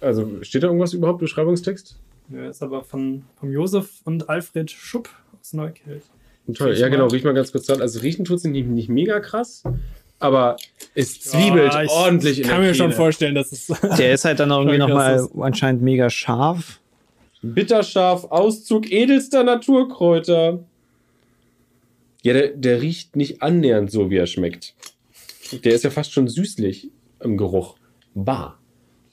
Also 0.00 0.42
steht 0.42 0.62
da 0.62 0.68
irgendwas 0.68 0.94
überhaupt, 0.94 1.20
Beschreibungstext? 1.20 1.96
Ja, 2.30 2.48
ist 2.48 2.62
aber 2.62 2.82
von, 2.82 3.24
von 3.38 3.52
Josef 3.52 4.00
und 4.04 4.28
Alfred 4.28 4.70
Schupp 4.70 5.08
aus 5.38 5.52
Neukirch. 5.52 6.02
Toll, 6.54 6.74
ja 6.74 6.88
genau, 6.88 7.06
riech 7.06 7.22
mal 7.22 7.34
ganz 7.34 7.52
kurz 7.52 7.66
dran. 7.66 7.80
Also 7.80 8.00
riechen 8.00 8.24
tut 8.24 8.38
es 8.38 8.44
nicht, 8.44 8.66
nicht 8.66 8.88
mega 8.88 9.20
krass, 9.20 9.62
aber 10.18 10.56
es 10.94 11.20
zwiebelt 11.20 11.72
ja, 11.72 11.84
ordentlich 11.88 12.38
in 12.38 12.44
Ich 12.44 12.50
kann 12.50 12.60
mir 12.60 12.74
schon 12.74 12.92
vorstellen, 12.92 13.34
dass 13.34 13.52
es. 13.52 13.66
Der 13.98 14.12
ist 14.12 14.24
halt 14.24 14.40
dann 14.40 14.50
irgendwie 14.50 14.78
nochmal 14.78 15.28
anscheinend 15.38 15.82
mega 15.82 16.10
scharf. 16.10 16.80
Bitterscharf, 17.42 18.24
Auszug 18.24 18.90
edelster 18.90 19.44
Naturkräuter. 19.44 20.64
Ja, 22.22 22.32
der, 22.34 22.48
der 22.48 22.82
riecht 22.82 23.16
nicht 23.16 23.42
annähernd 23.42 23.90
so, 23.90 24.10
wie 24.10 24.16
er 24.16 24.26
schmeckt. 24.26 24.74
Der 25.64 25.72
ist 25.72 25.84
ja 25.84 25.90
fast 25.90 26.12
schon 26.12 26.28
süßlich 26.28 26.90
im 27.20 27.36
Geruch. 27.36 27.76
Bah. 28.14 28.58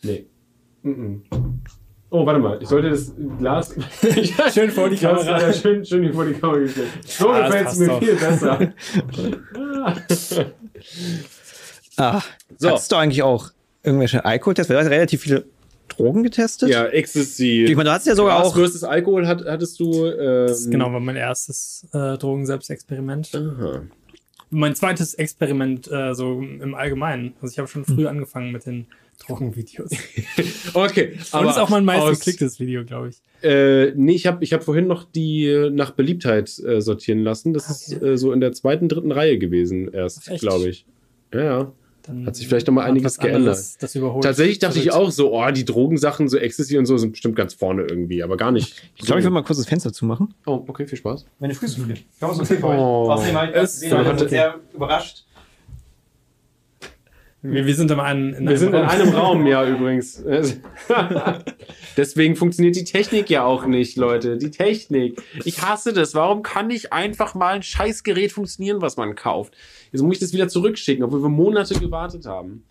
Nee. 0.04 0.26
Mm 0.84 0.92
-mm. 0.92 1.22
Oh, 2.10 2.26
warte 2.26 2.40
mal, 2.40 2.58
ich 2.62 2.70
sollte 2.70 2.90
das 2.90 3.14
Glas. 3.38 3.76
schön 4.54 4.72
vor 4.72 4.90
die 4.90 4.96
Kamera. 4.96 5.42
Ja, 5.42 5.54
schön, 5.54 5.84
schön 5.84 6.14
vor 6.14 6.26
die 6.26 6.34
Kamera 6.34 6.60
gestellt. 6.60 6.90
So 7.06 7.30
ah, 7.30 7.48
gefällt 7.48 7.68
es 7.68 7.78
mir 7.78 7.88
doch. 7.88 8.00
viel 8.00 8.16
besser. 8.16 8.74
ah, 11.98 12.22
so. 12.58 12.70
Hast 12.70 12.92
du 12.92 12.96
eigentlich 12.96 13.24
auch 13.24 13.52
irgendwelche 13.84 14.24
Alkoholtests? 14.24 14.70
Du 14.70 14.78
hast 14.78 14.90
relativ 14.90 15.22
viele 15.22 15.46
Drogen 15.88 16.24
getestet? 16.24 16.70
Ja, 16.70 16.86
Ecstasy. 16.88 17.66
Ich 17.66 17.76
meine, 17.76 17.90
du 17.90 17.94
hast 17.94 18.08
ja 18.08 18.16
sogar 18.16 18.44
auch. 18.44 18.54
größtes 18.54 18.84
Alkohol 18.84 19.28
hat, 19.28 19.46
hattest 19.46 19.80
du. 19.80 20.06
Ähm, 20.06 20.48
das 20.48 20.70
genau 20.70 20.92
war 20.92 21.00
mein 21.00 21.16
erstes 21.16 21.88
äh, 21.94 22.18
Drogen-Selbstexperiment. 22.18 23.32
Mein 24.50 24.76
zweites 24.76 25.14
Experiment 25.16 25.92
äh, 25.92 26.14
so 26.14 26.40
im 26.42 26.74
Allgemeinen. 26.74 27.34
Also 27.42 27.52
ich 27.52 27.60
habe 27.60 27.68
schon 27.68 27.84
früh 27.84 28.04
hm. 28.04 28.08
angefangen 28.08 28.52
mit 28.52 28.66
den 28.66 28.88
Drogenvideos. 29.26 29.92
okay. 30.74 31.18
Aber 31.32 31.46
das 31.46 31.56
ist 31.56 31.62
auch 31.62 31.70
mein 31.70 31.84
meistgeklicktes 31.86 32.60
Video, 32.60 32.86
glaube 32.86 33.10
ich. 33.10 33.22
Äh, 33.44 33.92
nee, 33.96 34.14
ich 34.14 34.28
habe 34.28 34.44
ich 34.44 34.54
hab 34.54 34.64
vorhin 34.64 34.88
noch 34.88 35.04
die 35.04 35.70
nach 35.72 35.92
Beliebtheit 35.92 36.58
äh, 36.60 36.82
sortieren 36.82 37.24
lassen. 37.24 37.54
Das 37.54 37.66
okay. 37.66 37.96
ist 37.96 38.04
äh, 38.04 38.18
so 38.18 38.32
in 38.32 38.40
der 38.40 38.54
zweiten, 38.54 38.88
dritten 38.90 39.12
Reihe 39.12 39.38
gewesen 39.38 39.92
erst, 39.92 40.26
glaube 40.40 40.70
ich. 40.70 40.86
Ja, 41.34 41.44
ja. 41.44 41.72
Dann 42.08 42.26
hat 42.26 42.36
sich 42.36 42.48
vielleicht 42.48 42.68
noch 42.68 42.74
mal 42.74 42.86
einiges 42.86 43.18
geändert. 43.18 43.58
Das 43.80 43.94
Tatsächlich 44.22 44.60
dachte 44.60 44.80
ich 44.80 44.94
auch 44.94 45.12
so, 45.12 45.34
oh, 45.34 45.52
die 45.52 45.66
Drogensachen, 45.66 46.30
so 46.30 46.38
Ecstasy 46.38 46.78
und 46.78 46.86
so, 46.86 46.98
sind 46.98 47.12
bestimmt 47.12 47.36
ganz 47.36 47.54
vorne 47.54 47.84
irgendwie, 47.84 48.24
aber 48.24 48.38
gar 48.38 48.52
nicht. 48.52 48.92
Ich 48.96 49.06
glaube, 49.06 49.14
so. 49.14 49.18
ich 49.20 49.24
will 49.26 49.32
mal 49.32 49.44
kurz 49.44 49.58
das 49.58 49.68
Fenster 49.68 49.92
zumachen. 49.92 50.34
Oh, 50.46 50.64
okay, 50.68 50.88
viel 50.88 50.98
Spaß. 50.98 51.26
Meine 51.40 51.54
Füße 51.54 51.82
frieren. 51.82 52.00
Ich 52.16 52.22
hoffe, 52.22 52.42
es 52.42 52.50
ist 52.50 52.52
okay 52.52 52.62
für 52.62 52.68
euch. 52.68 52.78
Oh. 52.78 53.12
Außerdem, 53.12 53.38
ich 53.54 54.20
bin 54.20 54.30
sehr 54.30 54.56
überrascht. 54.74 55.26
Wir, 57.44 57.66
wir 57.66 57.76
sind 57.76 57.92
in 57.92 58.00
einem, 58.00 58.34
in 58.34 58.48
wir 58.48 58.58
sind 58.58 58.74
Raum. 58.74 58.84
in 58.84 58.90
einem 58.90 59.10
Raum, 59.10 59.48
ja, 59.48 59.66
übrigens. 59.70 60.24
Deswegen 61.98 62.36
funktioniert 62.36 62.76
die 62.76 62.84
Technik 62.84 63.30
ja 63.30 63.44
auch 63.44 63.66
nicht, 63.66 63.96
Leute. 63.96 64.38
Die 64.38 64.50
Technik. 64.50 65.22
Ich 65.46 65.62
hasse 65.62 65.94
das. 65.94 66.16
Warum 66.16 66.42
kann 66.42 66.68
nicht 66.68 66.94
einfach 66.94 67.36
mal 67.36 67.56
ein 67.56 67.64
Scheißgerät 67.64 68.32
funktionieren, 68.32 68.82
was 68.82 68.98
man 68.98 69.16
kauft? 69.16 69.56
Jetzt 69.92 70.02
muss 70.02 70.16
ich 70.16 70.20
das 70.20 70.34
wieder 70.34 70.48
zurückschicken, 70.48 71.04
obwohl 71.04 71.22
wir 71.22 71.30
Monate 71.30 71.76
gewartet 71.80 72.26
haben. 72.26 72.64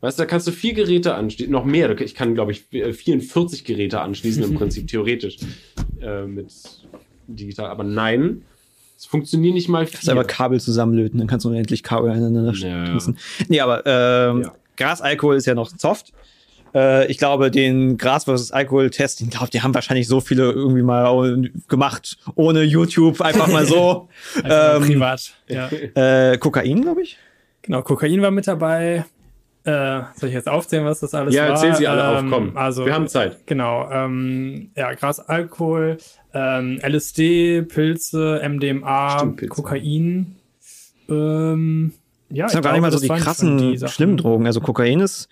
Weißt 0.00 0.18
du, 0.18 0.22
da 0.22 0.26
kannst 0.26 0.46
du 0.46 0.52
vier 0.52 0.74
Geräte 0.74 1.14
anschließen, 1.14 1.50
noch 1.50 1.64
mehr. 1.64 2.00
Ich 2.00 2.14
kann, 2.14 2.34
glaube 2.34 2.52
ich, 2.52 2.64
44 2.70 3.64
Geräte 3.64 4.00
anschließen, 4.00 4.44
im 4.44 4.54
Prinzip 4.58 4.86
theoretisch. 4.86 5.38
Äh, 6.00 6.26
mit 6.26 6.52
digital. 7.26 7.66
Aber 7.66 7.82
nein, 7.82 8.42
es 8.96 9.06
funktioniert 9.06 9.54
nicht 9.54 9.68
mal 9.68 9.86
viel. 9.86 9.94
Kannst 9.94 10.08
einfach 10.08 10.26
Kabel 10.26 10.60
zusammenlöten, 10.60 11.18
dann 11.18 11.26
kannst 11.26 11.44
du 11.44 11.50
unendlich 11.50 11.82
Kabel 11.82 12.10
aneinander 12.10 12.52
ja. 12.52 12.98
Nee, 13.48 13.60
aber 13.60 13.82
ähm, 13.86 14.42
ja. 14.42 14.54
Grasalkohol 14.76 15.36
ist 15.36 15.46
ja 15.46 15.54
noch 15.54 15.70
soft. 15.76 16.12
Äh, 16.74 17.06
ich 17.06 17.18
glaube, 17.18 17.50
den 17.50 17.98
Gras 17.98 18.24
versus 18.24 18.52
Alkohol-Test, 18.52 19.20
ich 19.20 19.30
glaube, 19.30 19.50
die 19.50 19.62
haben 19.62 19.74
wahrscheinlich 19.74 20.08
so 20.08 20.20
viele 20.20 20.50
irgendwie 20.50 20.82
mal 20.82 21.50
gemacht, 21.68 22.18
ohne 22.34 22.62
YouTube, 22.62 23.20
einfach 23.20 23.48
mal 23.48 23.66
so. 23.66 24.08
ähm, 24.44 24.82
privat, 24.82 25.34
ja. 25.48 25.68
Äh, 25.94 26.38
Kokain, 26.38 26.82
glaube 26.82 27.02
ich. 27.02 27.18
Genau, 27.62 27.82
Kokain 27.82 28.22
war 28.22 28.30
mit 28.30 28.46
dabei. 28.46 29.04
Äh, 29.64 30.02
soll 30.16 30.30
ich 30.30 30.34
jetzt 30.34 30.48
aufzählen, 30.48 30.84
was 30.84 31.00
das 31.00 31.12
alles 31.14 31.34
ja, 31.34 31.42
war? 31.42 31.48
Ja, 31.48 31.54
erzähl 31.54 31.74
sie 31.74 31.86
alle 31.86 32.18
ähm, 32.18 32.32
auf, 32.32 32.38
komm. 32.38 32.56
Also, 32.56 32.86
wir 32.86 32.94
haben 32.94 33.08
Zeit. 33.08 33.46
Genau. 33.46 33.90
Ähm, 33.90 34.70
ja, 34.74 34.94
Gras, 34.94 35.20
Alkohol, 35.20 35.98
ähm, 36.32 36.80
LSD, 36.82 37.62
Pilze, 37.62 38.40
MDMA, 38.48 39.18
Stimmt, 39.18 39.36
Pilze. 39.36 39.54
Kokain. 39.54 40.36
Ähm, 41.10 41.92
ja, 42.30 42.44
das 42.44 42.52
sind 42.52 42.62
gar 42.62 42.72
nicht 42.72 42.80
mal 42.80 42.92
so 42.92 42.98
die 42.98 43.08
krassen, 43.08 43.58
die 43.58 43.88
schlimmen 43.88 44.16
Drogen. 44.16 44.46
Also 44.46 44.60
Kokain 44.60 45.00
ist 45.00 45.28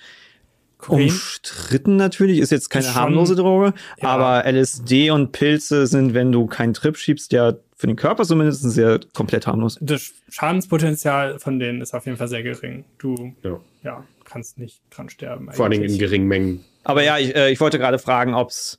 Kokain? 0.79 1.05
umstritten 1.05 1.97
natürlich, 1.97 2.39
ist 2.41 2.51
jetzt 2.51 2.69
keine 2.69 2.87
ist 2.87 2.95
harmlose 2.95 3.35
Droge, 3.35 3.73
ja. 4.01 4.09
aber 4.09 4.51
LSD 4.51 5.11
und 5.11 5.33
Pilze 5.33 5.87
sind, 5.87 6.15
wenn 6.15 6.33
du 6.33 6.47
keinen 6.47 6.75
Trip 6.75 6.97
schiebst, 6.97 7.33
ja 7.33 7.55
für 7.77 7.87
den 7.87 7.97
Körper 7.97 8.25
zumindest 8.25 8.63
sehr 8.63 9.01
komplett 9.13 9.47
harmlos. 9.47 9.79
Das 9.81 10.13
Schadenspotenzial 10.31 11.39
von 11.39 11.59
denen 11.59 11.83
ist 11.83 11.95
auf 11.95 12.07
jeden 12.07 12.17
Fall 12.17 12.29
sehr 12.29 12.43
gering. 12.43 12.85
Du 12.99 13.35
ja. 13.43 13.61
ja 13.83 14.05
kannst 14.25 14.59
nicht 14.59 14.81
dran 14.91 15.11
sterben. 15.11 15.53
Vor 15.53 15.67
allem 15.67 15.83
in 15.83 15.99
geringen 15.99 16.27
Mengen. 16.27 16.65
Aber 16.85 17.03
ja, 17.03 17.19
ich, 17.19 17.35
äh, 17.37 17.51
ich 17.51 17.61
wollte 17.61 17.79
gerade 17.79 17.99
fragen, 17.99 18.35
ob 18.35 18.49
es 18.49 18.79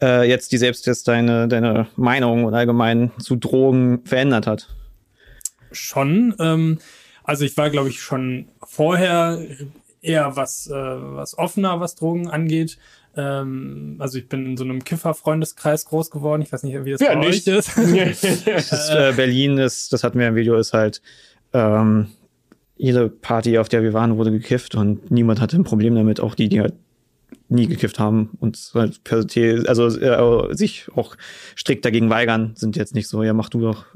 äh, 0.00 0.26
jetzt 0.26 0.52
die 0.52 0.58
Selbsttest 0.58 1.06
deine, 1.08 1.46
deine 1.46 1.88
Meinung 1.96 2.44
und 2.44 2.54
allgemein 2.54 3.10
zu 3.18 3.36
Drogen 3.36 4.04
verändert 4.04 4.46
hat. 4.46 4.68
Schon. 5.70 6.34
Ähm, 6.38 6.78
also 7.24 7.44
ich 7.44 7.56
war, 7.58 7.68
glaube 7.68 7.90
ich, 7.90 8.00
schon 8.00 8.48
vorher 8.62 9.38
eher 10.08 10.36
was, 10.36 10.66
äh, 10.68 10.72
was 10.72 11.36
offener, 11.36 11.80
was 11.80 11.94
Drogen 11.94 12.28
angeht. 12.28 12.78
Ähm, 13.16 13.96
also 13.98 14.18
ich 14.18 14.28
bin 14.28 14.46
in 14.46 14.56
so 14.56 14.64
einem 14.64 14.82
Kiffer-Freundeskreis 14.82 15.84
groß 15.86 16.10
geworden. 16.10 16.42
Ich 16.42 16.52
weiß 16.52 16.62
nicht, 16.62 16.84
wie 16.84 16.92
das 16.92 17.00
ja, 17.00 17.14
bei 17.14 17.26
nicht. 17.26 17.48
euch 17.48 17.56
ist. 17.58 17.76
das 18.46 18.72
ist 18.72 18.90
äh, 18.90 19.12
Berlin 19.14 19.58
ist, 19.58 19.92
das 19.92 20.04
hatten 20.04 20.18
wir 20.18 20.28
im 20.28 20.34
Video, 20.34 20.56
ist 20.56 20.72
halt 20.72 21.02
ähm, 21.52 22.08
jede 22.76 23.08
Party, 23.08 23.58
auf 23.58 23.68
der 23.68 23.82
wir 23.82 23.92
waren, 23.92 24.16
wurde 24.16 24.30
gekifft 24.30 24.74
und 24.74 25.10
niemand 25.10 25.40
hatte 25.40 25.56
ein 25.56 25.64
Problem 25.64 25.94
damit. 25.94 26.20
Auch 26.20 26.34
die, 26.34 26.48
die 26.48 26.60
halt 26.60 26.74
nie 27.48 27.66
gekifft 27.66 27.98
haben 27.98 28.30
und 28.40 28.58
halt 28.74 29.02
per 29.04 29.28
se, 29.28 29.64
also 29.66 29.86
äh, 29.88 30.54
sich 30.54 30.86
auch 30.94 31.16
strikt 31.56 31.84
dagegen 31.84 32.10
weigern, 32.10 32.52
sind 32.54 32.76
jetzt 32.76 32.94
nicht 32.94 33.08
so, 33.08 33.22
ja, 33.22 33.32
mach 33.32 33.48
du 33.48 33.60
doch. 33.60 33.86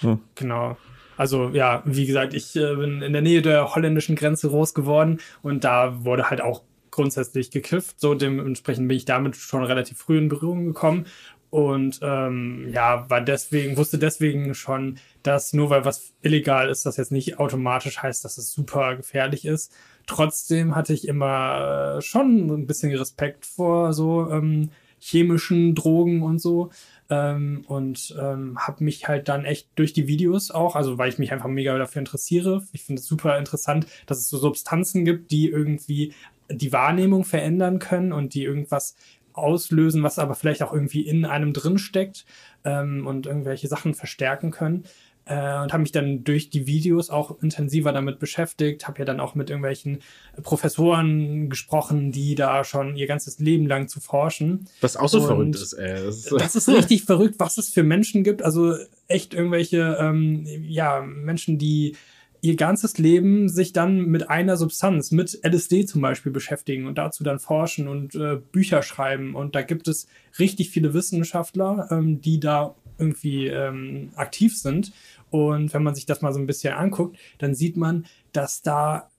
So. 0.00 0.18
Genau. 0.36 0.76
Also 1.20 1.50
ja, 1.50 1.82
wie 1.84 2.06
gesagt, 2.06 2.32
ich 2.32 2.56
äh, 2.56 2.76
bin 2.76 3.02
in 3.02 3.12
der 3.12 3.20
Nähe 3.20 3.42
der 3.42 3.74
holländischen 3.74 4.16
Grenze 4.16 4.48
groß 4.48 4.72
geworden 4.72 5.18
und 5.42 5.64
da 5.64 6.02
wurde 6.02 6.30
halt 6.30 6.40
auch 6.40 6.62
grundsätzlich 6.90 7.50
gekifft. 7.50 8.00
So 8.00 8.14
dementsprechend 8.14 8.88
bin 8.88 8.96
ich 8.96 9.04
damit 9.04 9.36
schon 9.36 9.62
relativ 9.62 9.98
früh 9.98 10.16
in 10.16 10.30
Berührung 10.30 10.64
gekommen 10.64 11.04
und 11.50 12.00
ähm, 12.00 12.70
ja, 12.72 13.04
war 13.10 13.20
deswegen, 13.20 13.76
wusste 13.76 13.98
deswegen 13.98 14.54
schon, 14.54 14.96
dass 15.22 15.52
nur 15.52 15.68
weil 15.68 15.84
was 15.84 16.14
illegal 16.22 16.70
ist, 16.70 16.86
das 16.86 16.96
jetzt 16.96 17.12
nicht 17.12 17.38
automatisch 17.38 17.98
heißt, 17.98 18.24
dass 18.24 18.38
es 18.38 18.50
super 18.50 18.96
gefährlich 18.96 19.44
ist. 19.44 19.74
Trotzdem 20.06 20.74
hatte 20.74 20.94
ich 20.94 21.06
immer 21.06 21.98
äh, 21.98 22.00
schon 22.00 22.46
ein 22.46 22.66
bisschen 22.66 22.96
Respekt 22.96 23.44
vor 23.44 23.92
so 23.92 24.30
ähm, 24.30 24.70
chemischen 24.98 25.74
Drogen 25.74 26.22
und 26.22 26.40
so. 26.40 26.70
Ähm, 27.10 27.64
und 27.66 28.14
ähm, 28.20 28.56
habe 28.58 28.84
mich 28.84 29.08
halt 29.08 29.28
dann 29.28 29.44
echt 29.44 29.68
durch 29.74 29.92
die 29.92 30.06
Videos 30.06 30.50
auch, 30.50 30.76
also 30.76 30.96
weil 30.96 31.08
ich 31.08 31.18
mich 31.18 31.32
einfach 31.32 31.48
mega 31.48 31.76
dafür 31.76 31.98
interessiere. 31.98 32.62
Ich 32.72 32.84
finde 32.84 33.00
es 33.00 33.06
super 33.06 33.36
interessant, 33.36 33.86
dass 34.06 34.18
es 34.18 34.28
so 34.28 34.38
Substanzen 34.38 35.04
gibt, 35.04 35.32
die 35.32 35.48
irgendwie 35.48 36.14
die 36.48 36.72
Wahrnehmung 36.72 37.24
verändern 37.24 37.80
können 37.80 38.12
und 38.12 38.34
die 38.34 38.44
irgendwas 38.44 38.94
auslösen, 39.32 40.02
was 40.02 40.18
aber 40.18 40.34
vielleicht 40.34 40.62
auch 40.62 40.72
irgendwie 40.72 41.06
in 41.06 41.24
einem 41.24 41.52
drin 41.52 41.78
steckt 41.78 42.24
ähm, 42.64 43.06
und 43.06 43.26
irgendwelche 43.26 43.68
Sachen 43.68 43.94
verstärken 43.94 44.50
können. 44.50 44.84
Äh, 45.30 45.62
und 45.62 45.72
habe 45.72 45.82
mich 45.82 45.92
dann 45.92 46.24
durch 46.24 46.50
die 46.50 46.66
Videos 46.66 47.08
auch 47.08 47.40
intensiver 47.40 47.92
damit 47.92 48.18
beschäftigt, 48.18 48.88
habe 48.88 48.98
ja 48.98 49.04
dann 49.04 49.20
auch 49.20 49.36
mit 49.36 49.48
irgendwelchen 49.48 50.00
Professoren 50.42 51.48
gesprochen, 51.48 52.10
die 52.10 52.34
da 52.34 52.64
schon 52.64 52.96
ihr 52.96 53.06
ganzes 53.06 53.38
Leben 53.38 53.66
lang 53.68 53.86
zu 53.86 54.00
forschen. 54.00 54.66
Was 54.80 54.96
auch 54.96 55.08
so 55.08 55.20
und 55.20 55.26
verrückt 55.26 55.54
ist, 55.54 55.74
ey. 55.74 56.04
Das 56.04 56.16
ist, 56.16 56.32
das 56.32 56.56
ist 56.56 56.68
richtig 56.68 57.04
verrückt, 57.04 57.36
was 57.38 57.58
es 57.58 57.68
für 57.68 57.84
Menschen 57.84 58.24
gibt. 58.24 58.42
Also 58.42 58.74
echt 59.06 59.32
irgendwelche 59.32 59.98
ähm, 60.00 60.44
ja, 60.64 61.00
Menschen, 61.00 61.58
die 61.58 61.94
ihr 62.40 62.56
ganzes 62.56 62.98
Leben 62.98 63.48
sich 63.48 63.72
dann 63.72 64.06
mit 64.06 64.30
einer 64.30 64.56
Substanz, 64.56 65.12
mit 65.12 65.38
LSD 65.44 65.86
zum 65.86 66.00
Beispiel 66.00 66.32
beschäftigen 66.32 66.86
und 66.86 66.98
dazu 66.98 67.22
dann 67.22 67.38
forschen 67.38 67.86
und 67.86 68.16
äh, 68.16 68.40
Bücher 68.50 68.82
schreiben. 68.82 69.36
Und 69.36 69.54
da 69.54 69.62
gibt 69.62 69.86
es 69.86 70.08
richtig 70.40 70.70
viele 70.70 70.92
Wissenschaftler, 70.92 71.86
ähm, 71.92 72.20
die 72.20 72.40
da 72.40 72.74
irgendwie 73.00 73.46
ähm, 73.46 74.10
aktiv 74.14 74.56
sind. 74.56 74.92
Und 75.30 75.72
wenn 75.72 75.82
man 75.82 75.94
sich 75.94 76.06
das 76.06 76.22
mal 76.22 76.32
so 76.32 76.38
ein 76.38 76.46
bisschen 76.46 76.74
anguckt, 76.74 77.16
dann 77.38 77.54
sieht 77.54 77.76
man, 77.76 78.06
dass 78.32 78.62
da 78.62 79.10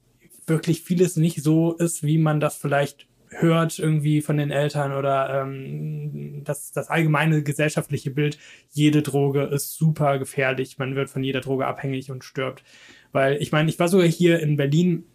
wirklich 0.45 0.81
vieles 0.81 1.15
nicht 1.15 1.41
so 1.41 1.73
ist, 1.73 2.03
wie 2.03 2.17
man 2.17 2.39
das 2.39 2.55
vielleicht 2.55 3.07
hört 3.29 3.79
irgendwie 3.79 4.21
von 4.21 4.37
den 4.37 4.51
Eltern 4.51 4.91
oder 4.91 5.41
ähm, 5.41 6.41
das, 6.43 6.71
das 6.71 6.89
allgemeine 6.89 7.43
gesellschaftliche 7.43 8.11
Bild, 8.11 8.37
jede 8.71 9.01
Droge 9.01 9.43
ist 9.43 9.73
super 9.73 10.19
gefährlich, 10.19 10.77
man 10.77 10.95
wird 10.95 11.09
von 11.09 11.23
jeder 11.23 11.39
Droge 11.39 11.65
abhängig 11.65 12.11
und 12.11 12.23
stirbt. 12.23 12.63
Weil 13.13 13.41
ich 13.41 13.51
meine, 13.51 13.69
ich 13.69 13.79
war 13.79 13.87
sogar 13.87 14.07
hier 14.07 14.39
in 14.39 14.57
Berlin 14.57 15.05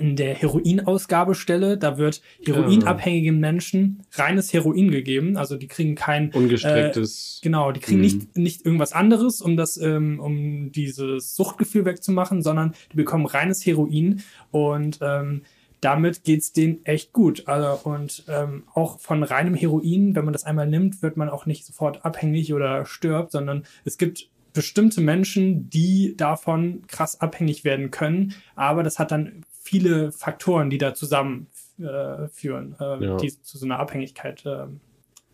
in 0.00 0.16
der 0.16 0.34
Heroinausgabestelle, 0.34 1.78
da 1.78 1.98
wird 1.98 2.22
heroinabhängigen 2.44 3.38
Menschen 3.38 4.02
reines 4.12 4.52
Heroin 4.52 4.90
gegeben, 4.90 5.36
also 5.36 5.56
die 5.56 5.68
kriegen 5.68 5.94
kein 5.94 6.32
ungestrecktes. 6.32 7.40
Äh, 7.40 7.44
genau, 7.44 7.72
die 7.72 7.80
kriegen 7.80 7.98
mhm. 7.98 8.04
nicht 8.04 8.36
nicht 8.36 8.66
irgendwas 8.66 8.92
anderes, 8.92 9.40
um 9.40 9.56
das 9.56 9.76
ähm, 9.76 10.20
um 10.20 10.72
dieses 10.72 11.36
Suchtgefühl 11.36 11.84
wegzumachen, 11.84 12.42
sondern 12.42 12.74
die 12.92 12.96
bekommen 12.96 13.26
reines 13.26 13.64
Heroin 13.64 14.22
und 14.50 14.98
ähm, 15.02 15.42
damit 15.80 16.24
geht's 16.24 16.52
denen 16.52 16.84
echt 16.84 17.12
gut. 17.12 17.48
Also, 17.48 17.88
und 17.88 18.24
ähm, 18.28 18.64
auch 18.74 19.00
von 19.00 19.22
reinem 19.22 19.54
Heroin, 19.54 20.14
wenn 20.14 20.24
man 20.24 20.32
das 20.32 20.44
einmal 20.44 20.66
nimmt, 20.66 21.02
wird 21.02 21.16
man 21.16 21.28
auch 21.28 21.46
nicht 21.46 21.64
sofort 21.64 22.04
abhängig 22.04 22.52
oder 22.52 22.84
stirbt, 22.84 23.32
sondern 23.32 23.64
es 23.84 23.96
gibt 23.96 24.28
bestimmte 24.52 25.00
Menschen, 25.00 25.70
die 25.70 26.14
davon 26.16 26.82
krass 26.86 27.20
abhängig 27.20 27.64
werden 27.64 27.90
können. 27.90 28.34
Aber 28.56 28.82
das 28.82 28.98
hat 28.98 29.10
dann 29.12 29.44
viele 29.70 30.10
Faktoren, 30.10 30.68
die 30.68 30.78
da 30.78 30.94
zusammenführen, 30.94 32.74
äh, 32.80 32.84
äh, 32.84 33.04
ja. 33.04 33.16
die 33.18 33.28
zu 33.40 33.56
so 33.56 33.64
einer 33.64 33.78
Abhängigkeit 33.78 34.44
äh, 34.44 34.66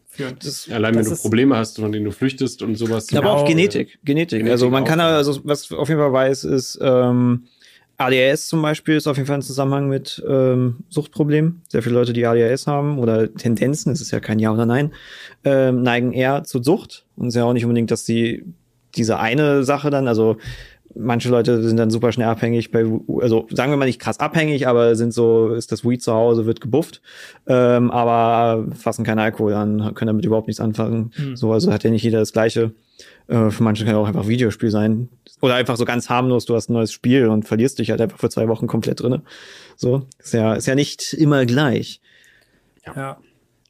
führen. 0.06 0.36
Das, 0.44 0.68
Allein 0.70 0.94
wenn 0.94 1.06
du 1.06 1.16
Probleme 1.16 1.56
hast, 1.56 1.80
von 1.80 1.90
denen 1.90 2.04
du 2.04 2.10
flüchtest 2.10 2.60
und 2.60 2.74
sowas. 2.74 3.10
Aber 3.14 3.32
auch 3.32 3.46
Genetik. 3.46 3.98
Genetik. 4.04 4.40
Genetik 4.40 4.52
also 4.52 4.68
man 4.68 4.84
kann 4.84 5.00
also, 5.00 5.40
was 5.44 5.72
auf 5.72 5.88
jeden 5.88 6.00
Fall 6.00 6.12
weiß, 6.12 6.44
ist, 6.44 6.78
ähm, 6.82 7.44
ADHS 7.96 8.48
zum 8.48 8.60
Beispiel 8.60 8.96
ist 8.96 9.06
auf 9.06 9.16
jeden 9.16 9.26
Fall 9.26 9.38
ein 9.38 9.42
Zusammenhang 9.42 9.88
mit 9.88 10.22
ähm, 10.28 10.80
Suchtproblemen. 10.90 11.62
Sehr 11.68 11.82
viele 11.82 11.94
Leute, 11.94 12.12
die 12.12 12.26
ADHS 12.26 12.66
haben 12.66 12.98
oder 12.98 13.32
Tendenzen, 13.32 13.90
es 13.90 14.02
ist 14.02 14.10
ja 14.10 14.20
kein 14.20 14.38
Ja 14.38 14.52
oder 14.52 14.66
Nein, 14.66 14.92
ähm, 15.44 15.82
neigen 15.82 16.12
eher 16.12 16.44
zur 16.44 16.62
Sucht. 16.62 17.06
Und 17.16 17.28
es 17.28 17.34
ist 17.34 17.38
ja 17.38 17.44
auch 17.44 17.54
nicht 17.54 17.64
unbedingt, 17.64 17.90
dass 17.90 18.04
sie 18.04 18.44
diese 18.96 19.18
eine 19.18 19.64
Sache 19.64 19.88
dann, 19.88 20.08
also 20.08 20.36
manche 20.98 21.28
Leute 21.28 21.62
sind 21.62 21.76
dann 21.76 21.90
super 21.90 22.12
schnell 22.12 22.28
abhängig 22.28 22.70
bei, 22.70 22.84
also 23.20 23.46
sagen 23.50 23.72
wir 23.72 23.76
mal 23.76 23.86
nicht 23.86 24.00
krass 24.00 24.20
abhängig, 24.20 24.66
aber 24.66 24.96
sind 24.96 25.12
so, 25.12 25.54
ist 25.54 25.72
das 25.72 25.84
Weed 25.84 26.02
zu 26.02 26.12
Hause, 26.12 26.46
wird 26.46 26.60
gebufft, 26.60 27.02
ähm, 27.46 27.90
aber 27.90 28.66
fassen 28.74 29.04
keinen 29.04 29.18
Alkohol 29.18 29.54
an, 29.54 29.94
können 29.94 30.08
damit 30.08 30.24
überhaupt 30.24 30.46
nichts 30.46 30.60
anfangen. 30.60 31.12
Mhm. 31.16 31.36
So, 31.36 31.52
also 31.52 31.72
hat 31.72 31.84
ja 31.84 31.90
nicht 31.90 32.02
jeder 32.02 32.20
das 32.20 32.32
Gleiche. 32.32 32.72
Äh, 33.28 33.50
für 33.50 33.62
manche 33.62 33.84
kann 33.84 33.94
ja 33.94 34.00
auch 34.00 34.08
einfach 34.08 34.28
Videospiel 34.28 34.70
sein. 34.70 35.08
Oder 35.40 35.54
einfach 35.56 35.76
so 35.76 35.84
ganz 35.84 36.08
harmlos, 36.08 36.46
du 36.46 36.54
hast 36.54 36.70
ein 36.70 36.72
neues 36.72 36.92
Spiel 36.92 37.28
und 37.28 37.46
verlierst 37.46 37.78
dich 37.78 37.90
halt 37.90 38.00
einfach 38.00 38.18
für 38.18 38.30
zwei 38.30 38.48
Wochen 38.48 38.66
komplett 38.66 39.00
drinne. 39.00 39.22
So, 39.76 40.06
ist 40.18 40.32
ja, 40.32 40.54
ist 40.54 40.66
ja 40.66 40.74
nicht 40.74 41.12
immer 41.12 41.44
gleich. 41.44 42.00
Ja. 42.86 42.94
ja. 42.96 43.16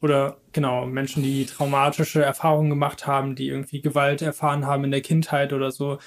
Oder 0.03 0.37
genau, 0.53 0.87
Menschen, 0.87 1.23
die 1.23 1.47
traumatische 1.47 2.23
Erfahrungen 2.23 2.69
gemacht 2.69 3.07
haben, 3.07 3.35
die 3.35 3.49
irgendwie 3.49 3.81
Gewalt 3.81 4.23
erfahren 4.23 4.67
haben 4.67 4.85
in 4.85 4.91
der 4.91 5.01
Kindheit 5.01 5.53
oder 5.53 5.71
so. 5.71 5.99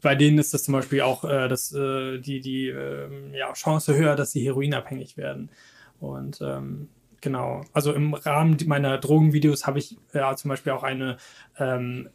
Bei 0.00 0.14
denen 0.14 0.38
ist 0.38 0.54
das 0.54 0.64
zum 0.64 0.72
Beispiel 0.72 1.00
auch 1.00 1.24
äh, 1.24 1.48
das, 1.48 1.72
äh, 1.72 2.18
die, 2.18 2.40
die 2.40 2.68
äh, 2.68 3.36
ja, 3.36 3.52
Chance 3.52 3.96
höher, 3.96 4.14
dass 4.16 4.32
sie 4.32 4.44
heroinabhängig 4.44 5.16
werden. 5.16 5.50
Und 5.98 6.40
ähm, 6.40 6.88
genau, 7.20 7.64
also 7.72 7.92
im 7.92 8.14
Rahmen 8.14 8.56
meiner 8.66 8.98
Drogenvideos 8.98 9.66
habe 9.66 9.78
ich 9.78 9.96
ja 10.12 10.36
zum 10.36 10.50
Beispiel 10.50 10.72
auch 10.72 10.82
eine 10.82 11.16
ähm, 11.58 12.08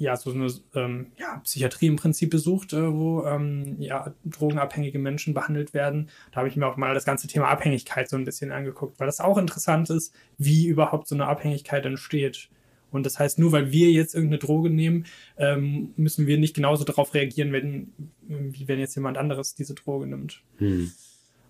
ja, 0.00 0.16
so 0.16 0.32
eine 0.32 0.50
ähm, 0.74 1.12
ja, 1.18 1.40
Psychiatrie 1.44 1.86
im 1.86 1.96
Prinzip 1.96 2.30
besucht, 2.30 2.72
äh, 2.72 2.92
wo 2.92 3.24
ähm, 3.26 3.76
ja, 3.78 4.14
drogenabhängige 4.24 4.98
Menschen 4.98 5.34
behandelt 5.34 5.74
werden. 5.74 6.08
Da 6.32 6.38
habe 6.38 6.48
ich 6.48 6.56
mir 6.56 6.66
auch 6.66 6.78
mal 6.78 6.94
das 6.94 7.04
ganze 7.04 7.28
Thema 7.28 7.48
Abhängigkeit 7.48 8.08
so 8.08 8.16
ein 8.16 8.24
bisschen 8.24 8.50
angeguckt, 8.50 8.98
weil 8.98 9.06
das 9.06 9.20
auch 9.20 9.36
interessant 9.36 9.90
ist, 9.90 10.14
wie 10.38 10.66
überhaupt 10.66 11.06
so 11.06 11.14
eine 11.14 11.26
Abhängigkeit 11.26 11.84
entsteht. 11.84 12.48
Und 12.90 13.06
das 13.06 13.18
heißt, 13.18 13.38
nur 13.38 13.52
weil 13.52 13.72
wir 13.72 13.90
jetzt 13.90 14.14
irgendeine 14.14 14.38
Droge 14.38 14.70
nehmen, 14.70 15.06
ähm, 15.36 15.92
müssen 15.96 16.26
wir 16.26 16.38
nicht 16.38 16.54
genauso 16.54 16.84
darauf 16.84 17.14
reagieren, 17.14 17.52
wenn, 17.52 17.92
wie 18.28 18.68
wenn 18.68 18.78
jetzt 18.78 18.94
jemand 18.96 19.18
anderes 19.18 19.54
diese 19.54 19.74
Droge 19.74 20.06
nimmt. 20.06 20.42
Hm. 20.58 20.90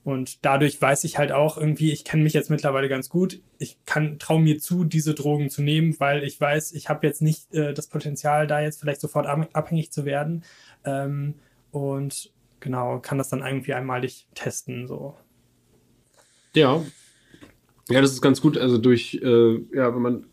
Und 0.02 0.44
dadurch 0.44 0.80
weiß 0.80 1.04
ich 1.04 1.18
halt 1.18 1.30
auch 1.30 1.58
irgendwie, 1.58 1.92
ich 1.92 2.04
kenne 2.04 2.22
mich 2.22 2.32
jetzt 2.32 2.48
mittlerweile 2.48 2.88
ganz 2.88 3.10
gut. 3.10 3.40
Ich 3.58 3.76
kann 3.84 4.18
traue 4.18 4.40
mir 4.40 4.58
zu, 4.58 4.84
diese 4.84 5.14
Drogen 5.14 5.50
zu 5.50 5.62
nehmen, 5.62 5.98
weil 6.00 6.24
ich 6.24 6.40
weiß, 6.40 6.72
ich 6.72 6.88
habe 6.88 7.06
jetzt 7.06 7.20
nicht 7.20 7.52
äh, 7.54 7.74
das 7.74 7.88
Potenzial, 7.88 8.46
da 8.46 8.60
jetzt 8.60 8.80
vielleicht 8.80 9.00
sofort 9.00 9.26
abhängig 9.26 9.92
zu 9.92 10.06
werden. 10.06 10.42
Ähm, 10.84 11.34
und 11.70 12.32
genau, 12.60 12.98
kann 13.00 13.18
das 13.18 13.28
dann 13.28 13.40
irgendwie 13.40 13.74
einmalig 13.74 14.26
testen. 14.34 14.86
So. 14.86 15.16
Ja. 16.54 16.82
Ja, 17.90 18.00
das 18.00 18.12
ist 18.12 18.22
ganz 18.22 18.40
gut. 18.40 18.56
Also 18.56 18.78
durch, 18.78 19.20
äh, 19.22 19.58
ja, 19.74 19.94
wenn 19.94 20.02
man 20.02 20.26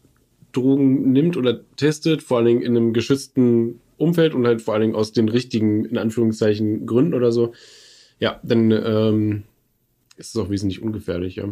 Drogen 0.52 1.12
nimmt 1.12 1.38
oder 1.38 1.62
testet, 1.76 2.24
vor 2.24 2.38
allen 2.38 2.46
Dingen 2.46 2.62
in 2.62 2.76
einem 2.76 2.94
geschützten 2.94 3.80
Umfeld 3.98 4.34
und 4.34 4.46
halt 4.46 4.62
vor 4.62 4.74
allen 4.74 4.82
Dingen 4.82 4.96
aus 4.96 5.12
den 5.12 5.30
richtigen, 5.30 5.86
in 5.86 5.98
Anführungszeichen, 5.98 6.86
Gründen 6.86 7.14
oder 7.14 7.32
so, 7.32 7.54
ja, 8.20 8.40
dann 8.44 8.72
ähm, 8.72 9.44
ist 10.16 10.36
es 10.36 10.42
auch 10.42 10.50
wesentlich 10.50 10.82
ungefährlich, 10.82 11.36
ja. 11.36 11.50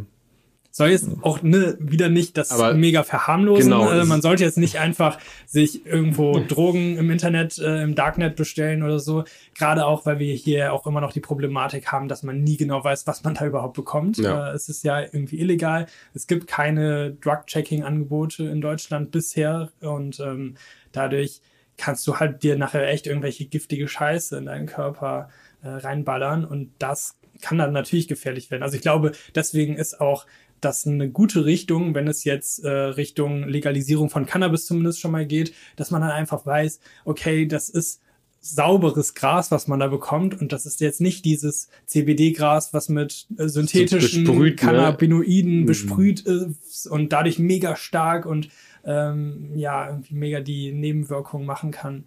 Soll 0.78 0.90
jetzt 0.90 1.08
auch 1.22 1.42
ne, 1.42 1.78
wieder 1.80 2.10
nicht 2.10 2.36
das 2.36 2.52
Aber 2.52 2.74
mega 2.74 3.04
verharmlosen. 3.04 3.72
Genau, 3.72 3.90
äh, 3.90 4.04
man 4.04 4.22
sollte 4.22 4.44
jetzt 4.44 4.58
nicht 4.58 4.78
einfach 4.78 5.20
sich 5.46 5.86
irgendwo 5.86 6.38
Drogen 6.40 6.98
im 6.98 7.10
Internet, 7.10 7.58
äh, 7.60 7.82
im 7.82 7.96
Darknet 7.96 8.36
bestellen 8.36 8.84
oder 8.84 9.00
so. 9.00 9.24
Gerade 9.58 9.86
auch, 9.86 10.06
weil 10.06 10.20
wir 10.20 10.34
hier 10.34 10.74
auch 10.74 10.86
immer 10.86 11.00
noch 11.00 11.14
die 11.14 11.22
Problematik 11.22 11.94
haben, 11.94 12.10
dass 12.10 12.24
man 12.24 12.44
nie 12.44 12.58
genau 12.58 12.84
weiß, 12.84 13.08
was 13.08 13.24
man 13.24 13.36
da 13.36 13.46
überhaupt 13.46 13.76
bekommt. 13.76 14.18
Ja. 14.18 14.52
Äh, 14.52 14.54
es 14.54 14.68
ist 14.68 14.84
ja 14.84 15.00
irgendwie 15.00 15.40
illegal. 15.40 15.86
Es 16.14 16.28
gibt 16.28 16.46
keine 16.48 17.12
Drug-Checking-Angebote 17.22 18.44
in 18.44 18.60
Deutschland 18.60 19.12
bisher 19.12 19.70
und 19.80 20.20
ähm, 20.20 20.56
dadurch 20.92 21.40
kannst 21.78 22.06
du 22.06 22.18
halt 22.18 22.44
dir 22.44 22.58
nachher 22.58 22.86
echt 22.90 23.08
irgendwelche 23.08 23.46
giftige 23.46 23.88
Scheiße 23.88 24.38
in 24.38 24.48
deinen 24.48 24.66
Körper 24.66 25.30
äh, 25.64 25.70
reinballern 25.70 26.44
und 26.44 26.72
das 26.80 27.16
kann 27.42 27.58
dann 27.58 27.74
natürlich 27.74 28.08
gefährlich 28.08 28.52
werden. 28.52 28.64
Also 28.64 28.76
ich 28.76 28.82
glaube, 28.82 29.12
deswegen 29.36 29.76
ist 29.76 30.00
auch 30.00 30.26
das 30.62 30.88
eine 30.88 31.10
gute 31.10 31.46
Richtung, 31.46 31.94
wenn 31.96 32.08
es 32.08 32.24
jetzt 32.24 32.64
äh, 32.64 32.70
Richtung 32.70 33.48
Legalisierung 33.48 34.10
von 34.10 34.26
Cannabis 34.26 34.66
zumindest 34.66 35.00
schon 35.00 35.12
mal 35.12 35.26
geht, 35.26 35.54
dass 35.76 35.92
man 35.92 36.02
dann 36.02 36.12
einfach 36.12 36.46
weiß, 36.46 36.80
okay, 37.06 37.46
das 37.46 37.70
ist 37.70 38.02
sauberes 38.40 39.16
Gras, 39.16 39.50
was 39.50 39.68
man 39.68 39.80
da 39.80 39.88
bekommt 39.88 40.40
und 40.40 40.54
das 40.54 40.66
ist 40.68 40.80
jetzt 40.80 41.02
nicht 41.02 41.26
dieses 41.26 41.70
CBD-Gras, 41.88 42.74
was 42.74 42.90
mit 42.90 43.28
äh, 43.38 43.48
synthetischen 43.48 44.24
ne? 44.24 44.54
Cannabinoiden 44.54 45.62
ne? 45.62 45.66
besprüht 45.66 46.22
ist 46.22 46.86
und 46.88 47.12
dadurch 47.12 47.40
mega 47.40 47.76
stark 47.76 48.26
und 48.26 48.50
ähm, 48.86 49.50
ja, 49.56 49.90
irgendwie 49.90 50.14
mega 50.14 50.42
die 50.42 50.72
Nebenwirkungen 50.72 51.48
machen 51.48 51.72
kann. 51.72 52.06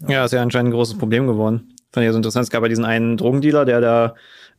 Ja. 0.00 0.10
ja, 0.10 0.24
ist 0.24 0.32
ja 0.32 0.42
anscheinend 0.42 0.70
ein 0.70 0.74
großes 0.74 0.98
Problem 0.98 1.28
geworden. 1.28 1.74
Fand 1.92 2.04
ich 2.04 2.10
so 2.10 2.16
interessant. 2.16 2.44
Es 2.44 2.50
gab 2.50 2.62
ja 2.62 2.68
diesen 2.68 2.84
einen 2.84 3.16
Drogendealer, 3.16 3.64
der 3.64 3.80
da 3.80 4.14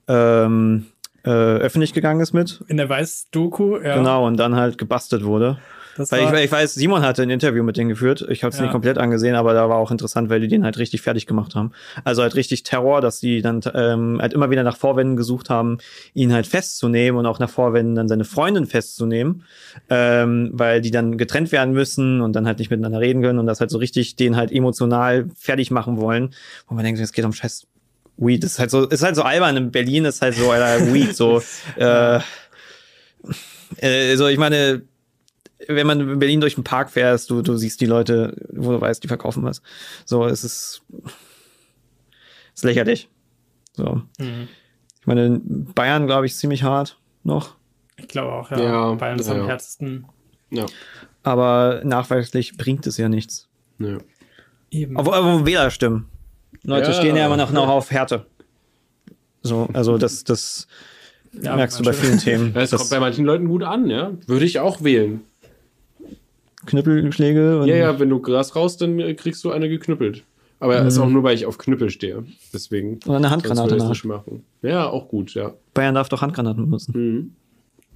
ähm, 0.08 0.86
äh, 1.24 1.30
öffentlich 1.30 1.94
gegangen 1.94 2.22
ist 2.22 2.34
mit. 2.34 2.64
In 2.68 2.78
der 2.78 2.90
Weiß-Doku, 2.90 3.78
ja. 3.78 3.96
Genau, 3.96 4.28
und 4.28 4.38
dann 4.38 4.56
halt 4.56 4.78
gebastelt 4.78 5.24
wurde. 5.24 5.58
Das 5.98 6.12
weil 6.12 6.24
ich, 6.24 6.46
ich, 6.46 6.52
weiß, 6.52 6.74
Simon 6.74 7.02
hatte 7.04 7.22
ein 7.22 7.30
Interview 7.30 7.64
mit 7.64 7.78
denen 7.78 7.90
geführt. 7.90 8.26
Ich 8.30 8.44
habe 8.44 8.52
es 8.52 8.58
ja. 8.58 8.64
nicht 8.64 8.72
komplett 8.72 8.98
angesehen, 8.98 9.36
aber 9.36 9.54
da 9.54 9.70
war 9.70 9.78
auch 9.78 9.92
interessant, 9.92 10.30
weil 10.30 10.40
die 10.40 10.48
den 10.48 10.64
halt 10.64 10.78
richtig 10.78 11.02
fertig 11.02 11.28
gemacht 11.28 11.56
haben. 11.56 11.72
Also 12.04 12.24
halt 12.24 12.36
richtig 12.36 12.64
Terror, 12.64 13.02
dass 13.02 13.20
die 13.20 13.42
dann 13.42 13.62
ähm, 13.74 14.18
halt 14.20 14.34
immer 14.34 14.50
wieder 14.50 14.64
nach 14.64 14.78
Vorwänden 14.78 15.16
gesucht 15.16 15.50
haben, 15.50 15.78
ihn 16.14 16.34
halt 16.34 16.48
festzunehmen 16.48 17.20
und 17.20 17.26
auch 17.26 17.40
nach 17.40 17.50
Vorwänden 17.50 17.96
dann 17.96 18.08
seine 18.08 18.24
Freundin 18.24 18.66
festzunehmen, 18.66 19.44
ähm, 19.90 20.50
weil 20.54 20.82
die 20.82 20.92
dann 20.92 21.18
getrennt 21.18 21.52
werden 21.52 21.74
müssen 21.74 22.22
und 22.22 22.36
dann 22.36 22.48
halt 22.48 22.60
nicht 22.60 22.72
miteinander 22.72 23.00
reden 23.00 23.22
können 23.22 23.40
und 23.40 23.46
das 23.46 23.60
halt 23.60 23.70
so 23.70 23.78
richtig 23.78 24.16
den 24.16 24.36
halt 24.36 24.52
emotional 24.52 25.28
fertig 25.38 25.70
machen 25.70 25.98
wollen. 25.98 26.34
Wo 26.68 26.76
man 26.76 26.84
denkt, 26.84 27.00
es 27.00 27.12
geht 27.12 27.26
um 27.26 27.34
scheiß 27.34 27.68
Weed. 28.26 28.44
Ist 28.44 28.60
halt 28.60 28.72
so, 28.72 28.88
ist 28.88 29.04
halt 29.04 29.16
so 29.16 29.24
albern. 29.24 29.58
In 29.58 29.72
Berlin 29.72 30.06
ist 30.06 30.22
halt 30.22 30.36
so, 30.36 30.52
Alter, 30.52 30.94
Weed, 30.94 31.16
so, 31.16 31.42
äh, 31.78 32.20
äh, 33.78 34.16
so, 34.16 34.28
ich 34.28 34.38
meine, 34.38 34.84
wenn 35.68 35.88
man 35.88 36.00
in 36.00 36.20
Berlin 36.20 36.42
durch 36.42 36.56
den 36.56 36.64
Park 36.64 36.92
fährst, 36.92 37.30
du, 37.30 37.42
du 37.42 37.56
siehst 37.58 37.82
die 37.82 37.86
Leute, 37.86 38.36
wo 38.52 38.72
du 38.72 38.82
weißt, 38.82 39.04
die 39.04 39.08
verkaufen 39.08 39.44
was. 39.44 39.62
So, 40.06 40.26
es 40.26 40.44
ist, 40.44 40.84
ist 42.54 42.64
lächerlich. 42.64 43.10
So. 43.74 44.02
Mhm. 44.20 44.48
Ich 45.00 45.08
meine, 45.08 45.42
Bayern, 45.44 46.06
glaube 46.06 46.26
ich, 46.26 46.36
ziemlich 46.36 46.64
hart 46.64 46.98
noch. 47.24 47.56
Ich 47.98 48.08
glaube 48.08 48.32
auch, 48.32 48.52
ja. 48.52 48.60
ja 48.60 48.94
Bayern 48.96 49.20
ist 49.20 49.28
ja, 49.28 49.36
am 49.36 49.48
härtesten. 49.48 50.06
Ja. 50.50 50.66
Aber 51.24 51.82
nachweislich 51.84 52.58
bringt 52.58 52.86
es 52.88 52.98
ja 52.98 53.10
nichts. 53.10 53.50
Ja. 53.80 53.98
Eben. 54.72 54.98
Obwohl, 54.98 55.14
obwohl 55.14 55.46
Wähler 55.46 55.70
stimmen. 55.72 56.10
Leute 56.64 56.88
ja, 56.88 56.94
stehen 56.94 57.16
ja 57.16 57.26
immer 57.26 57.38
noch, 57.38 57.52
noch 57.52 57.68
auf 57.68 57.92
Härte. 57.92 58.26
So, 59.42 59.68
also 59.74 59.98
das, 59.98 60.24
das 60.24 60.68
ja, 61.42 61.56
merkst 61.56 61.80
du 61.80 61.84
bei 61.84 61.94
vielen 61.94 62.20
Themen. 62.20 62.56
Es 62.56 62.72
kommt 62.72 62.90
bei 62.90 63.00
manchen 63.00 63.26
Leuten 63.26 63.48
gut 63.48 63.64
an, 63.64 63.90
ja. 63.90 64.12
Würde 64.28 64.46
ich 64.46 64.60
auch 64.60 64.84
wählen. 64.84 65.22
Knüppelschläge? 66.66 67.64
ja, 67.66 67.76
ja, 67.76 68.00
wenn 68.00 68.10
du 68.10 68.22
Gras 68.22 68.56
raus, 68.56 68.78
dann 68.78 68.98
kriegst 69.18 69.44
du 69.44 69.52
eine 69.52 69.68
geknüppelt. 69.68 70.24
Aber 70.60 70.80
mhm. 70.80 70.88
ist 70.88 70.98
auch 70.98 71.10
nur, 71.10 71.24
weil 71.24 71.36
ich 71.36 71.46
auf 71.46 71.58
Knüppel 71.58 71.90
stehe. 71.90 72.24
Deswegen. 72.54 73.00
Oder 73.06 73.18
eine 73.18 73.30
Handgranate 73.30 73.76
nach. 73.76 74.04
machen. 74.06 74.46
Ja, 74.62 74.88
auch 74.88 75.10
gut, 75.10 75.34
ja. 75.34 75.54
Bayern 75.74 75.96
darf 75.96 76.08
doch 76.08 76.22
Handgranaten 76.22 76.64
benutzen. 76.64 76.94
Mhm. 76.96 77.36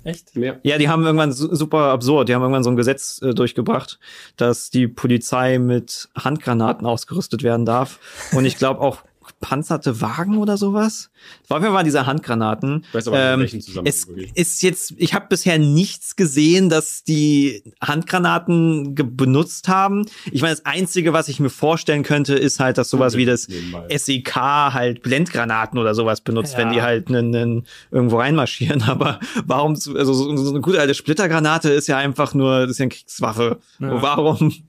Echt? 0.08 0.34
Ja. 0.38 0.56
ja, 0.64 0.78
die 0.78 0.88
haben 0.88 1.04
irgendwann 1.04 1.34
super 1.34 1.92
absurd. 1.92 2.30
Die 2.30 2.34
haben 2.34 2.42
irgendwann 2.42 2.64
so 2.64 2.70
ein 2.70 2.78
Gesetz 2.78 3.22
äh, 3.22 3.34
durchgebracht, 3.34 4.00
dass 4.38 4.70
die 4.70 4.88
Polizei 4.88 5.60
mit 5.60 6.08
Handgranaten 6.16 6.88
ausgerüstet 6.88 7.44
werden 7.44 7.66
darf. 7.66 8.00
Und 8.32 8.46
ich 8.46 8.58
glaube 8.58 8.80
auch 8.80 9.04
gepanzerte 9.40 10.02
Wagen 10.02 10.38
oder 10.38 10.58
sowas. 10.58 11.10
Das 11.42 11.50
war 11.50 11.58
auf 11.58 11.64
jeden 11.64 11.76
Fall 11.76 11.84
diese 11.84 12.06
Handgranaten. 12.06 12.84
Ich 12.88 12.94
weiß 12.94 13.08
aber 13.08 13.20
ähm, 13.20 13.40
welchen 13.42 13.60
es 13.86 14.08
ist 14.34 14.64
jetzt, 14.64 14.94
ich 14.98 15.14
habe 15.14 15.28
bisher 15.30 15.60
nichts 15.60 16.16
gesehen, 16.16 16.70
dass 16.70 17.04
die 17.04 17.64
Handgranaten 17.82 18.96
benutzt 18.96 19.68
haben. 19.68 20.06
Ich 20.32 20.42
meine, 20.42 20.56
das 20.56 20.66
Einzige, 20.66 21.14
was 21.14 21.28
ich 21.28 21.40
mir 21.40 21.50
vorstellen 21.50 22.04
könnte, 22.04 22.34
ist 22.34 22.60
halt, 22.60 22.78
dass 22.78 22.90
sowas 22.90 23.16
wie 23.16 23.26
das 23.26 23.48
SEK 23.96 24.36
halt 24.36 25.04
Blendgranaten 25.04 25.78
oder 25.78 25.94
sowas 25.94 26.22
benutzt, 26.22 26.54
ja. 26.54 26.60
wenn 26.60 26.72
die 26.72 26.82
halt 26.82 27.10
nen, 27.10 27.30
nen, 27.30 27.68
irgendwo 27.92 28.18
reinmarschieren. 28.18 28.82
Aber 28.88 29.20
warum, 29.46 29.74
also 29.74 30.14
so, 30.14 30.36
so 30.36 30.50
eine 30.50 30.62
gute 30.62 30.80
alte 30.80 30.96
Splittergranate 30.96 31.70
ist 31.70 31.88
ja 31.88 31.98
einfach 31.98 32.34
nur, 32.34 32.62
das 32.62 32.72
ist 32.72 32.78
ja 32.80 32.84
eine 32.84 32.90
Kriegswaffe. 32.90 33.60
Ja. 33.80 34.02
Warum? 34.02 34.54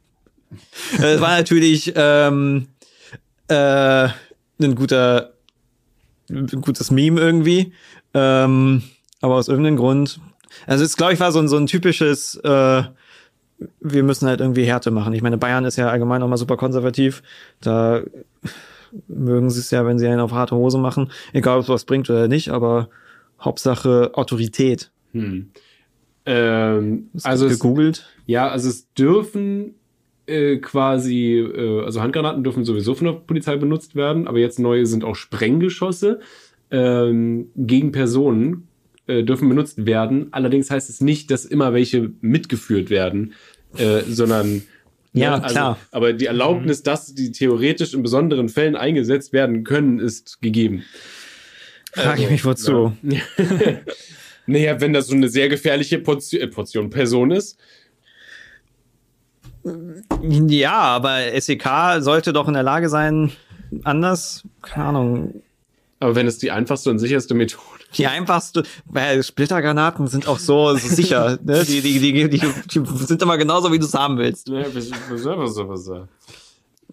Es 0.98 1.20
war 1.20 1.36
natürlich 1.36 1.92
ähm, 1.94 2.68
äh, 3.48 4.08
ein 4.61 4.74
guter, 4.74 5.34
ein 6.30 6.46
gutes 6.61 6.90
Meme 6.90 7.20
irgendwie. 7.20 7.72
Ähm, 8.14 8.82
aber 9.20 9.34
aus 9.34 9.48
irgendeinem 9.48 9.76
Grund. 9.76 10.20
Also 10.66 10.84
es 10.84 10.96
glaube 10.96 11.12
ich 11.12 11.20
war 11.20 11.32
so 11.32 11.38
ein, 11.38 11.48
so 11.48 11.56
ein 11.56 11.66
typisches, 11.66 12.36
äh, 12.36 12.82
wir 13.80 14.02
müssen 14.02 14.28
halt 14.28 14.40
irgendwie 14.40 14.64
Härte 14.64 14.90
machen. 14.90 15.12
Ich 15.12 15.22
meine, 15.22 15.38
Bayern 15.38 15.64
ist 15.64 15.76
ja 15.76 15.88
allgemein 15.88 16.22
auch 16.22 16.28
mal 16.28 16.36
super 16.36 16.56
konservativ. 16.56 17.22
Da 17.61 18.02
mögen 19.09 19.50
sie 19.50 19.61
es 19.61 19.70
ja, 19.70 19.84
wenn 19.84 19.98
sie 19.98 20.06
einen 20.06 20.20
auf 20.20 20.32
harte 20.32 20.56
Hose 20.56 20.78
machen. 20.78 21.11
Egal, 21.32 21.59
ob 21.59 21.64
es 21.64 21.68
was 21.68 21.84
bringt 21.84 22.09
oder 22.09 22.28
nicht, 22.28 22.50
aber 22.50 22.88
Hauptsache 23.40 24.12
Autorität. 24.14 24.90
Hm. 25.12 25.50
Ähm, 26.26 27.11
also 27.22 27.48
gegoogelt? 27.48 27.98
Es, 27.98 28.22
ja, 28.26 28.48
also 28.48 28.68
es 28.68 28.92
dürfen 28.94 29.74
äh, 30.29 30.59
quasi, 30.59 31.39
äh, 31.39 31.85
also 31.85 32.01
Handgranaten 32.01 32.45
dürfen 32.45 32.64
sowieso 32.64 32.95
von 32.95 33.07
der 33.07 33.14
Polizei 33.14 33.57
benutzt 33.57 33.97
werden, 33.97 34.29
aber 34.29 34.39
jetzt 34.39 34.59
neue 34.59 34.87
sind 34.87 35.05
auch 35.05 35.16
Sprenggeschosse 35.16 36.20
ähm, 36.70 37.51
gegen 37.57 37.93
Personen 37.93 38.68
äh, 39.07 39.22
dürfen 39.22 39.49
benutzt 39.49 39.87
werden. 39.87 40.29
Allerdings 40.33 40.70
heißt 40.70 40.91
es 40.91 41.01
nicht, 41.01 41.31
dass 41.31 41.45
immer 41.45 41.72
welche 41.72 42.11
mitgeführt 42.20 42.91
werden, 42.91 43.33
äh, 43.76 44.03
sondern 44.07 44.62
ja, 45.14 45.22
ja 45.22 45.35
also, 45.37 45.55
klar. 45.55 45.79
Aber 45.91 46.12
die 46.12 46.26
Erlaubnis, 46.26 46.83
dass 46.83 47.14
die 47.14 47.33
theoretisch 47.33 47.95
in 47.95 48.03
besonderen 48.03 48.49
Fällen 48.49 48.76
eingesetzt 48.76 49.33
werden 49.33 49.64
können, 49.64 49.99
ist 49.99 50.43
gegeben. 50.43 50.85
Frage 51.93 52.22
ich 52.22 52.31
mich 52.31 52.45
wozu. 52.45 52.93
Ja. 53.03 53.20
naja, 54.47 54.81
wenn 54.81 54.93
das 54.93 55.07
so 55.07 55.14
eine 55.14 55.29
sehr 55.29 55.49
gefährliche 55.49 55.99
Portion, 55.99 56.43
äh, 56.43 56.47
Portion 56.47 56.91
Person 56.91 57.31
ist, 57.31 57.59
ja, 60.22 60.78
aber 60.78 61.18
SEK 61.40 62.00
sollte 62.00 62.32
doch 62.32 62.48
in 62.48 62.54
der 62.54 62.62
Lage 62.62 62.88
sein, 62.88 63.32
anders, 63.84 64.44
keine 64.62 64.86
Ahnung. 64.86 65.42
Aber 66.00 66.14
wenn 66.14 66.26
es 66.26 66.38
die 66.38 66.50
einfachste 66.50 66.90
und 66.90 66.98
sicherste 66.98 67.34
Methode 67.34 67.78
die 67.96 68.06
einfachste, 68.06 68.64
weil 68.84 69.22
Splittergranaten 69.22 70.09
sind 70.09 70.28
auch 70.28 70.38
so, 70.38 70.76
so 70.76 70.88
sicher. 70.88 71.38
ne? 71.44 71.64
die, 71.64 71.80
die, 71.80 71.98
die, 71.98 72.28
die, 72.28 72.38
die 72.38 72.86
sind 73.06 73.22
immer 73.22 73.38
genauso, 73.38 73.72
wie 73.72 73.78
du 73.78 73.86
es 73.86 73.94
haben 73.94 74.18
willst. 74.18 74.48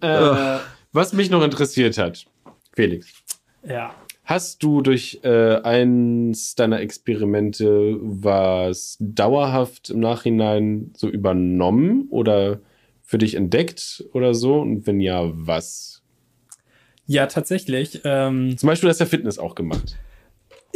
Äh, 0.00 0.58
was 0.92 1.12
mich 1.12 1.30
noch 1.30 1.42
interessiert 1.42 1.98
hat, 1.98 2.24
Felix. 2.74 3.08
Ja. 3.66 3.94
Hast 4.26 4.64
du 4.64 4.80
durch 4.80 5.20
äh, 5.22 5.60
eins 5.62 6.56
deiner 6.56 6.80
Experimente 6.80 7.96
was 8.00 8.96
dauerhaft 8.98 9.90
im 9.90 10.00
Nachhinein 10.00 10.90
so 10.96 11.08
übernommen 11.08 12.08
oder 12.10 12.58
für 13.04 13.18
dich 13.18 13.36
entdeckt 13.36 14.04
oder 14.14 14.34
so? 14.34 14.60
Und 14.60 14.84
wenn 14.88 14.98
ja, 14.98 15.30
was? 15.32 16.02
Ja, 17.06 17.26
tatsächlich. 17.26 18.00
Ähm, 18.02 18.58
Zum 18.58 18.66
Beispiel 18.66 18.88
hast 18.88 18.98
du 18.98 19.04
ja 19.04 19.08
Fitness 19.08 19.38
auch 19.38 19.54
gemacht. 19.54 19.96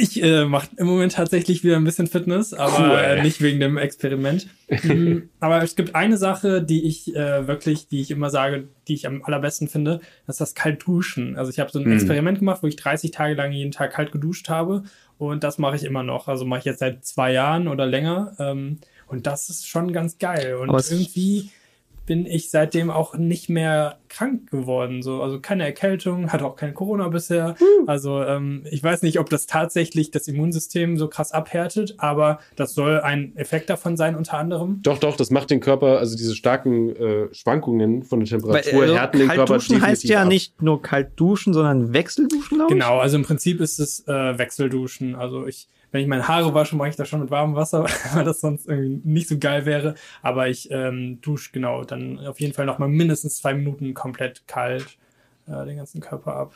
Ich 0.03 0.23
äh, 0.23 0.47
mache 0.47 0.69
im 0.79 0.87
Moment 0.87 1.13
tatsächlich 1.13 1.63
wieder 1.63 1.77
ein 1.77 1.85
bisschen 1.85 2.07
Fitness, 2.07 2.55
aber 2.55 2.93
cool. 2.93 2.99
äh, 2.99 3.23
nicht 3.23 3.43
wegen 3.43 3.61
dem 3.61 3.77
Experiment. 3.77 4.47
mhm, 4.83 5.29
aber 5.41 5.63
es 5.63 5.77
gibt 5.77 5.95
eine 5.95 6.17
Sache, 6.17 6.63
die 6.63 6.87
ich 6.87 7.15
äh, 7.15 7.47
wirklich, 7.47 7.87
die 7.89 8.01
ich 8.01 8.11
immer 8.11 8.31
sage, 8.31 8.69
die 8.89 8.95
ich 8.95 9.07
am 9.07 9.23
allerbesten 9.23 9.69
finde, 9.69 10.01
das 10.27 10.37
ist 10.37 10.41
das 10.41 10.55
Kaltduschen. 10.55 11.37
Also 11.37 11.51
ich 11.51 11.61
habe 11.61 11.71
so 11.71 11.79
ein 11.79 11.85
mhm. 11.85 11.93
Experiment 11.93 12.39
gemacht, 12.39 12.63
wo 12.63 12.67
ich 12.67 12.77
30 12.77 13.11
Tage 13.11 13.35
lang 13.35 13.53
jeden 13.53 13.73
Tag 13.73 13.93
kalt 13.93 14.11
geduscht 14.11 14.49
habe 14.49 14.85
und 15.19 15.45
das 15.45 15.59
mache 15.59 15.77
ich 15.77 15.85
immer 15.85 16.03
noch. 16.03 16.29
Also 16.29 16.47
mache 16.47 16.61
ich 16.61 16.65
jetzt 16.65 16.79
seit 16.79 17.05
zwei 17.05 17.33
Jahren 17.33 17.69
oder 17.69 17.85
länger 17.85 18.35
ähm, 18.39 18.79
und 19.07 19.27
das 19.27 19.51
ist 19.51 19.69
schon 19.69 19.93
ganz 19.93 20.17
geil. 20.17 20.55
Und 20.55 20.71
irgendwie 20.71 21.51
bin 22.11 22.27
ich 22.27 22.51
seitdem 22.51 22.91
auch 22.91 23.17
nicht 23.17 23.49
mehr 23.49 24.01
krank 24.09 24.51
geworden. 24.51 25.01
So, 25.01 25.23
also 25.23 25.39
keine 25.39 25.65
Erkältung, 25.65 26.33
hatte 26.33 26.45
auch 26.45 26.57
kein 26.57 26.75
Corona 26.75 27.07
bisher. 27.07 27.55
Mhm. 27.61 27.89
Also 27.89 28.21
ähm, 28.25 28.65
ich 28.69 28.83
weiß 28.83 29.03
nicht, 29.03 29.21
ob 29.21 29.31
das 29.31 29.47
tatsächlich 29.47 30.11
das 30.11 30.27
Immunsystem 30.27 30.97
so 30.97 31.07
krass 31.07 31.31
abhärtet, 31.31 31.95
aber 31.99 32.41
das 32.57 32.75
soll 32.75 33.01
ein 33.01 33.37
Effekt 33.37 33.71
davon 33.71 33.97
sein, 33.97 34.17
unter 34.17 34.39
anderem. 34.39 34.81
Doch, 34.83 34.99
doch, 34.99 35.17
das 35.17 35.31
macht 35.31 35.51
den 35.51 35.61
Körper, 35.61 36.01
also 36.01 36.17
diese 36.17 36.35
starken 36.35 36.97
äh, 36.97 37.33
Schwankungen 37.33 38.03
von 38.03 38.19
der 38.19 38.29
Temperatur, 38.29 38.81
Weil, 38.81 38.91
äh, 38.91 38.95
härten 38.95 39.21
den 39.21 39.29
Körper 39.29 39.55
duschen 39.55 39.81
heißt 39.81 40.03
ja 40.03 40.23
ab. 40.23 40.29
nicht 40.29 40.61
nur 40.61 40.83
kalt 40.83 41.13
duschen, 41.15 41.53
sondern 41.53 41.93
Wechselduschen, 41.93 42.57
glaube 42.57 42.75
ich. 42.75 42.81
Genau, 42.81 42.99
also 42.99 43.19
im 43.19 43.23
Prinzip 43.23 43.61
ist 43.61 43.79
es 43.79 44.05
äh, 44.09 44.37
Wechselduschen. 44.37 45.15
Also 45.15 45.47
ich 45.47 45.69
wenn 45.93 46.03
ich 46.03 46.09
meine 46.09 46.29
Haare 46.29 46.55
wasche, 46.55 46.77
mache 46.77 46.89
ich 46.89 46.97
das 46.97 47.09
schon 47.09 47.21
mit 47.21 47.31
warmem 47.31 47.57
Wasser, 47.57 47.85
weil 48.15 48.25
das 48.25 48.41
sonst 48.41 48.69
irgendwie 48.69 49.01
nicht 49.09 49.29
so 49.29 49.39
geil 49.39 49.67
wäre. 49.67 49.95
Aber 50.23 50.49
ich 50.49 50.71
ähm, 50.71 51.21
dusche 51.21 51.51
genau 51.53 51.85
dann 51.85 52.19
auf 52.27 52.41
jeden 52.41 52.55
Fall 52.55 52.67
noch 52.67 52.79
mal 52.79 52.89
mindestens 52.89 53.37
zwei 53.37 53.55
Minuten 53.55 53.95
komplett 53.95 54.47
kalt 54.47 54.99
äh, 55.47 55.65
den 55.65 55.77
ganzen 55.77 56.01
Körper 56.01 56.35
ab. 56.35 56.55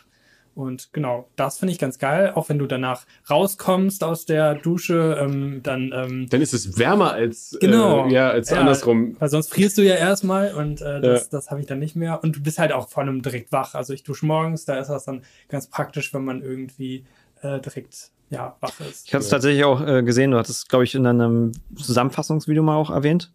Und 0.54 0.92
genau, 0.92 1.28
das 1.34 1.58
finde 1.58 1.72
ich 1.72 1.80
ganz 1.80 1.98
geil. 1.98 2.32
Auch 2.34 2.48
wenn 2.48 2.58
du 2.58 2.66
danach 2.66 3.06
rauskommst 3.28 4.04
aus 4.04 4.24
der 4.24 4.54
Dusche, 4.54 5.18
ähm, 5.20 5.60
dann. 5.64 5.92
Ähm, 5.92 6.28
dann 6.30 6.40
ist 6.40 6.54
es 6.54 6.78
wärmer 6.78 7.12
als, 7.12 7.56
genau, 7.60 8.06
äh, 8.06 8.12
ja, 8.12 8.30
als 8.30 8.50
ja, 8.50 8.60
andersrum. 8.60 9.16
Weil 9.18 9.28
sonst 9.28 9.50
frierst 9.50 9.78
du 9.78 9.82
ja 9.82 9.96
erstmal 9.96 10.54
und 10.54 10.80
äh, 10.80 11.00
das, 11.00 11.22
ja. 11.22 11.28
das 11.32 11.50
habe 11.50 11.60
ich 11.60 11.66
dann 11.66 11.80
nicht 11.80 11.96
mehr. 11.96 12.22
Und 12.22 12.36
du 12.36 12.40
bist 12.40 12.60
halt 12.60 12.72
auch 12.72 12.88
vor 12.88 13.02
allem 13.02 13.20
direkt 13.22 13.50
wach. 13.50 13.74
Also 13.74 13.92
ich 13.92 14.04
dusche 14.04 14.26
morgens, 14.26 14.64
da 14.64 14.78
ist 14.78 14.88
das 14.88 15.04
dann 15.04 15.22
ganz 15.48 15.66
praktisch, 15.66 16.14
wenn 16.14 16.24
man 16.24 16.40
irgendwie 16.40 17.04
äh, 17.42 17.58
direkt 17.58 18.12
ja, 18.30 18.56
wach 18.60 18.80
ist. 18.80 19.06
Ich 19.06 19.14
hatte 19.14 19.24
es 19.24 19.30
tatsächlich 19.30 19.64
auch 19.64 19.86
äh, 19.86 20.02
gesehen, 20.02 20.30
du 20.32 20.38
hattest, 20.38 20.68
glaube 20.68 20.84
ich, 20.84 20.94
in 20.94 21.06
einem 21.06 21.52
Zusammenfassungsvideo 21.76 22.62
mal 22.62 22.76
auch 22.76 22.90
erwähnt. 22.90 23.32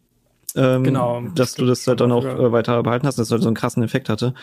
Ähm, 0.56 0.84
genau. 0.84 1.22
Dass 1.36 1.54
du 1.56 1.66
das 1.66 1.86
halt 1.88 2.02
dann 2.02 2.12
auch 2.12 2.26
äh, 2.26 2.52
weiter 2.52 2.82
behalten 2.84 3.06
hast, 3.06 3.20
dass 3.20 3.28
es 3.28 3.32
halt 3.32 3.44
so 3.44 3.48
einen 3.48 3.56
krassen 3.56 3.84
Effekt 3.84 4.10
hatte. 4.10 4.34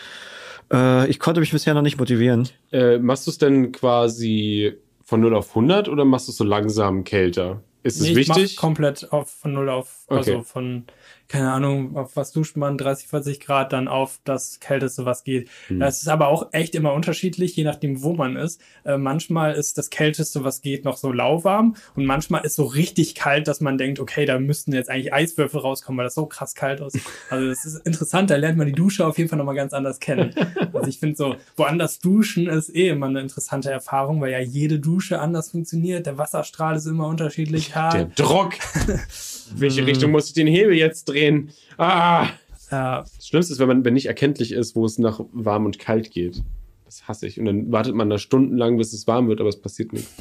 Äh, 0.71 1.07
ich 1.09 1.19
konnte 1.19 1.39
mich 1.39 1.51
bisher 1.51 1.73
noch 1.73 1.81
nicht 1.81 1.99
motivieren. 1.99 2.49
Äh, 2.71 2.97
machst 2.97 3.27
du 3.27 3.31
es 3.31 3.37
denn 3.37 3.71
quasi 3.71 4.73
von 5.03 5.21
0 5.21 5.35
auf 5.35 5.49
100 5.49 5.89
oder 5.89 6.05
machst 6.05 6.27
du 6.27 6.31
es 6.31 6.37
so 6.37 6.43
langsam 6.43 7.03
kälter? 7.03 7.61
Ist 7.83 8.01
es 8.01 8.07
nee, 8.07 8.15
wichtig? 8.15 8.43
Ich 8.43 8.55
komplett 8.57 9.11
auf, 9.11 9.29
von 9.29 9.53
0 9.53 9.69
auf, 9.69 10.05
also 10.07 10.33
okay. 10.33 10.43
von 10.43 10.85
keine 11.27 11.51
Ahnung, 11.51 11.95
auf 11.97 12.15
was 12.15 12.31
duscht 12.31 12.55
man, 12.55 12.77
30, 12.77 13.07
40 13.07 13.39
Grad, 13.39 13.73
dann 13.73 13.87
auf 13.87 14.19
das 14.23 14.59
Kälteste, 14.59 15.05
was 15.05 15.23
geht. 15.23 15.49
Mhm. 15.69 15.79
Das 15.79 16.01
ist 16.01 16.07
aber 16.07 16.29
auch 16.29 16.47
echt 16.53 16.75
immer 16.75 16.93
unterschiedlich, 16.93 17.55
je 17.55 17.63
nachdem, 17.63 18.01
wo 18.01 18.13
man 18.13 18.35
ist. 18.37 18.61
Äh, 18.85 18.97
manchmal 18.97 19.53
ist 19.53 19.77
das 19.77 19.89
Kälteste, 19.89 20.43
was 20.43 20.61
geht, 20.61 20.85
noch 20.85 20.97
so 20.97 21.11
lauwarm 21.11 21.75
und 21.95 22.05
manchmal 22.05 22.45
ist 22.45 22.55
so 22.55 22.63
richtig 22.63 23.15
kalt, 23.15 23.47
dass 23.47 23.61
man 23.61 23.77
denkt, 23.77 23.99
okay, 23.99 24.25
da 24.25 24.39
müssten 24.39 24.73
jetzt 24.73 24.89
eigentlich 24.89 25.13
Eiswürfel 25.13 25.59
rauskommen, 25.59 25.97
weil 25.97 26.05
das 26.05 26.15
so 26.15 26.25
krass 26.25 26.55
kalt 26.55 26.81
aussieht. 26.81 27.03
Also 27.29 27.47
das 27.47 27.65
ist 27.65 27.85
interessant, 27.85 28.29
da 28.29 28.35
lernt 28.35 28.57
man 28.57 28.67
die 28.67 28.73
Dusche 28.73 29.05
auf 29.05 29.17
jeden 29.17 29.29
Fall 29.29 29.37
nochmal 29.37 29.55
ganz 29.55 29.73
anders 29.73 29.99
kennen. 29.99 30.33
Also 30.73 30.87
ich 30.87 30.99
finde 30.99 31.15
so, 31.15 31.35
woanders 31.55 31.99
duschen 31.99 32.47
ist 32.47 32.73
eh 32.73 32.89
immer 32.89 33.07
eine 33.07 33.19
interessante 33.19 33.69
Erfahrung, 33.69 34.21
weil 34.21 34.31
ja 34.31 34.39
jede 34.39 34.79
Dusche 34.79 35.19
anders 35.19 35.51
funktioniert. 35.51 36.05
Der 36.05 36.17
Wasserstrahl 36.17 36.75
ist 36.75 36.85
immer 36.85 37.07
unterschiedlich 37.07 37.75
hart. 37.75 37.93
Der 37.93 38.05
Druck. 38.05 38.53
Welche 39.55 39.85
Richtung 39.85 40.11
muss 40.11 40.27
ich 40.27 40.33
den 40.33 40.47
Hebel 40.47 40.73
jetzt 40.73 41.05
drehen? 41.05 41.17
drehen. 41.17 41.51
Ah! 41.77 42.27
Ja. 42.71 43.05
Das 43.15 43.27
Schlimmste 43.27 43.53
ist, 43.53 43.59
wenn 43.59 43.67
man 43.67 43.85
wenn 43.85 43.93
nicht 43.93 44.07
erkenntlich 44.07 44.51
ist, 44.51 44.75
wo 44.75 44.85
es 44.85 44.97
nach 44.97 45.21
warm 45.31 45.65
und 45.65 45.79
kalt 45.79 46.11
geht. 46.11 46.43
Das 46.85 47.07
hasse 47.07 47.27
ich. 47.27 47.39
Und 47.39 47.45
dann 47.45 47.71
wartet 47.71 47.95
man 47.95 48.09
da 48.09 48.17
stundenlang, 48.17 48.77
bis 48.77 48.93
es 48.93 49.07
warm 49.07 49.27
wird, 49.27 49.39
aber 49.39 49.49
es 49.49 49.61
passiert 49.61 49.93
nichts. 49.93 50.13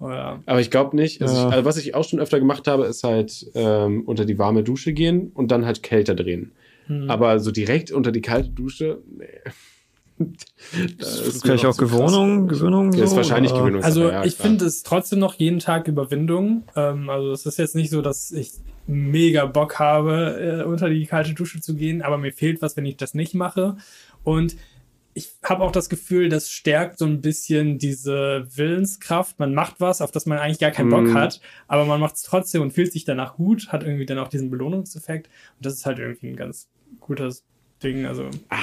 Oh 0.00 0.10
ja. 0.10 0.40
Aber 0.46 0.60
ich 0.60 0.70
glaube 0.70 0.94
nicht. 0.94 1.20
Also, 1.22 1.34
ja. 1.34 1.48
ich, 1.48 1.52
also 1.54 1.64
was 1.64 1.76
ich 1.76 1.94
auch 1.96 2.04
schon 2.04 2.20
öfter 2.20 2.38
gemacht 2.38 2.68
habe, 2.68 2.86
ist 2.86 3.02
halt 3.02 3.50
ähm, 3.54 4.04
unter 4.06 4.24
die 4.24 4.38
warme 4.38 4.62
Dusche 4.62 4.92
gehen 4.92 5.32
und 5.34 5.50
dann 5.50 5.66
halt 5.66 5.82
kälter 5.82 6.14
drehen. 6.14 6.52
Hm. 6.86 7.10
Aber 7.10 7.40
so 7.40 7.50
direkt 7.50 7.90
unter 7.90 8.12
die 8.12 8.20
kalte 8.20 8.50
Dusche, 8.50 9.02
nee. 9.10 9.26
Das 10.98 11.20
ist 11.20 11.42
vielleicht 11.42 11.64
auch 11.64 11.76
Gewöhnung, 11.76 12.48
Gewöhnung. 12.48 12.92
So, 12.92 13.02
ist 13.02 13.16
wahrscheinlich 13.16 13.52
Gewöhnung. 13.52 13.82
Also 13.82 14.10
ja, 14.10 14.24
ich 14.24 14.34
finde 14.34 14.64
es 14.64 14.82
trotzdem 14.82 15.18
noch 15.18 15.34
jeden 15.34 15.60
Tag 15.60 15.88
Überwindung. 15.88 16.64
Ähm, 16.74 17.08
also 17.08 17.32
es 17.32 17.46
ist 17.46 17.58
jetzt 17.58 17.76
nicht 17.76 17.90
so, 17.90 18.02
dass 18.02 18.32
ich 18.32 18.52
mega 18.86 19.46
Bock 19.46 19.78
habe, 19.78 20.62
äh, 20.62 20.64
unter 20.64 20.88
die 20.88 21.06
kalte 21.06 21.34
Dusche 21.34 21.60
zu 21.60 21.74
gehen, 21.74 22.02
aber 22.02 22.18
mir 22.18 22.32
fehlt 22.32 22.62
was, 22.62 22.76
wenn 22.76 22.86
ich 22.86 22.96
das 22.96 23.14
nicht 23.14 23.34
mache. 23.34 23.76
Und 24.24 24.56
ich 25.14 25.32
habe 25.42 25.64
auch 25.64 25.72
das 25.72 25.88
Gefühl, 25.88 26.28
das 26.28 26.50
stärkt 26.50 26.98
so 26.98 27.04
ein 27.04 27.20
bisschen 27.20 27.78
diese 27.78 28.46
Willenskraft. 28.54 29.38
Man 29.38 29.52
macht 29.52 29.80
was, 29.80 30.00
auf 30.00 30.10
das 30.10 30.26
man 30.26 30.38
eigentlich 30.38 30.60
gar 30.60 30.70
keinen 30.70 30.90
Bock 30.90 31.06
mm. 31.06 31.14
hat, 31.14 31.40
aber 31.66 31.84
man 31.84 32.00
macht 32.00 32.16
es 32.16 32.22
trotzdem 32.22 32.62
und 32.62 32.72
fühlt 32.72 32.92
sich 32.92 33.04
danach 33.04 33.34
gut, 33.34 33.68
hat 33.68 33.82
irgendwie 33.82 34.06
dann 34.06 34.18
auch 34.18 34.28
diesen 34.28 34.48
Belohnungseffekt. 34.48 35.26
Und 35.26 35.66
das 35.66 35.74
ist 35.74 35.86
halt 35.86 35.98
irgendwie 35.98 36.28
ein 36.28 36.36
ganz 36.36 36.68
gutes 37.00 37.44
Ding. 37.82 38.06
Also, 38.06 38.30
ah, 38.48 38.56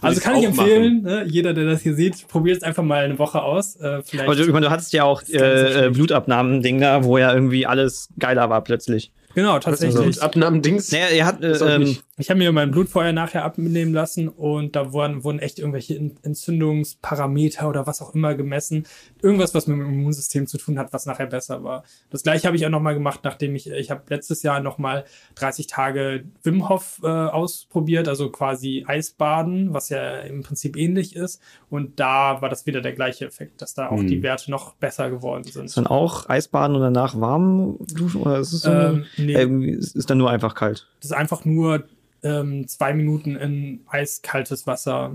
also 0.00 0.20
kann 0.20 0.36
ich 0.36 0.44
empfehlen, 0.44 1.02
ne? 1.02 1.24
jeder, 1.26 1.54
der 1.54 1.64
das 1.64 1.82
hier 1.82 1.94
sieht, 1.94 2.28
probiert 2.28 2.58
es 2.58 2.62
einfach 2.62 2.82
mal 2.82 3.04
eine 3.04 3.18
Woche 3.18 3.42
aus. 3.42 3.76
Äh, 3.76 4.02
vielleicht 4.02 4.28
Aber 4.28 4.36
du, 4.36 4.50
du 4.50 4.70
hattest 4.70 4.92
ja 4.92 5.04
auch 5.04 5.22
äh, 5.28 5.90
Blutabnahmen-Ding 5.92 6.80
da, 6.80 7.04
wo 7.04 7.18
ja 7.18 7.32
irgendwie 7.32 7.66
alles 7.66 8.08
geiler 8.18 8.50
war 8.50 8.62
plötzlich. 8.62 9.12
Genau, 9.34 9.58
tatsächlich. 9.58 10.04
Also, 10.04 10.20
Abnahmendings. 10.22 10.90
Naja, 10.90 11.06
er 11.06 11.26
hat, 11.26 11.42
äh, 11.42 11.52
ähm, 11.52 11.96
ich 12.20 12.30
habe 12.30 12.38
mir 12.38 12.52
mein 12.52 12.70
Blut 12.70 12.88
vorher 12.88 13.12
nachher 13.12 13.44
abnehmen 13.44 13.92
lassen 13.92 14.28
und 14.28 14.76
da 14.76 14.92
wurden, 14.92 15.24
wurden 15.24 15.38
echt 15.38 15.58
irgendwelche 15.58 15.96
Entzündungsparameter 15.96 17.68
oder 17.68 17.86
was 17.86 18.02
auch 18.02 18.14
immer 18.14 18.34
gemessen. 18.34 18.84
Irgendwas, 19.22 19.54
was 19.54 19.66
mit 19.66 19.78
dem 19.78 19.86
Immunsystem 19.86 20.46
zu 20.46 20.58
tun 20.58 20.78
hat, 20.78 20.92
was 20.92 21.06
nachher 21.06 21.26
besser 21.26 21.64
war. 21.64 21.84
Das 22.10 22.22
gleiche 22.22 22.46
habe 22.46 22.56
ich 22.56 22.66
auch 22.66 22.70
nochmal 22.70 22.94
gemacht, 22.94 23.20
nachdem 23.24 23.54
ich, 23.54 23.70
ich 23.70 23.90
habe 23.90 24.02
letztes 24.08 24.42
Jahr 24.42 24.60
nochmal 24.60 25.04
30 25.36 25.66
Tage 25.66 26.24
Wim 26.42 26.68
Hof 26.68 27.00
äh, 27.02 27.06
ausprobiert, 27.06 28.06
also 28.08 28.30
quasi 28.30 28.84
Eisbaden, 28.86 29.72
was 29.72 29.88
ja 29.88 30.18
im 30.20 30.42
Prinzip 30.42 30.76
ähnlich 30.76 31.16
ist. 31.16 31.40
Und 31.70 32.00
da 32.00 32.42
war 32.42 32.48
das 32.48 32.66
wieder 32.66 32.80
der 32.80 32.92
gleiche 32.92 33.26
Effekt, 33.26 33.62
dass 33.62 33.74
da 33.74 33.88
auch 33.88 33.98
hm. 33.98 34.08
die 34.08 34.22
Werte 34.22 34.50
noch 34.50 34.74
besser 34.74 35.10
geworden 35.10 35.44
sind. 35.44 35.66
Ist 35.66 35.76
dann 35.76 35.86
auch 35.86 36.28
Eisbaden 36.28 36.76
und 36.76 36.82
danach 36.82 37.18
warm 37.18 37.78
duschen? 37.94 38.20
Oder 38.20 38.40
ist 38.40 38.52
es 38.52 38.62
so 38.62 38.70
ähm, 38.70 39.04
nee. 39.16 39.34
äh, 39.34 39.70
ist 39.76 40.10
dann 40.10 40.18
nur 40.18 40.30
einfach 40.30 40.54
kalt? 40.54 40.86
Das 41.00 41.10
ist 41.10 41.16
einfach 41.16 41.44
nur 41.44 41.84
ähm, 42.22 42.66
zwei 42.68 42.92
Minuten 42.92 43.36
in 43.36 43.80
eiskaltes 43.88 44.66
Wasser. 44.66 45.12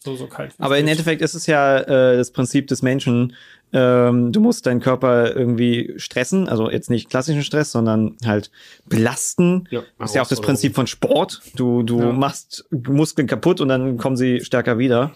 So, 0.00 0.16
so 0.16 0.26
kalt. 0.26 0.52
Aber 0.58 0.78
im 0.78 0.88
Endeffekt 0.88 1.22
ist 1.22 1.34
es 1.34 1.46
ja 1.46 1.78
äh, 1.78 2.16
das 2.16 2.32
Prinzip 2.32 2.66
des 2.66 2.82
Menschen. 2.82 3.34
Ähm, 3.72 4.32
du 4.32 4.40
musst 4.40 4.66
deinen 4.66 4.80
Körper 4.80 5.34
irgendwie 5.34 5.94
stressen, 5.96 6.48
also 6.48 6.70
jetzt 6.70 6.90
nicht 6.90 7.08
klassischen 7.08 7.42
Stress, 7.42 7.72
sondern 7.72 8.16
halt 8.24 8.50
belasten. 8.86 9.68
Ja, 9.70 9.82
das 9.98 10.10
ist 10.10 10.16
ja 10.16 10.22
auch 10.22 10.28
das 10.28 10.40
Prinzip 10.40 10.74
von 10.74 10.86
Sport. 10.86 11.40
Du, 11.54 11.82
du 11.82 12.00
ja. 12.00 12.12
machst 12.12 12.66
Muskeln 12.70 13.28
kaputt 13.28 13.60
und 13.60 13.68
dann 13.68 13.96
kommen 13.96 14.16
sie 14.16 14.40
stärker 14.40 14.76
wieder. 14.78 15.12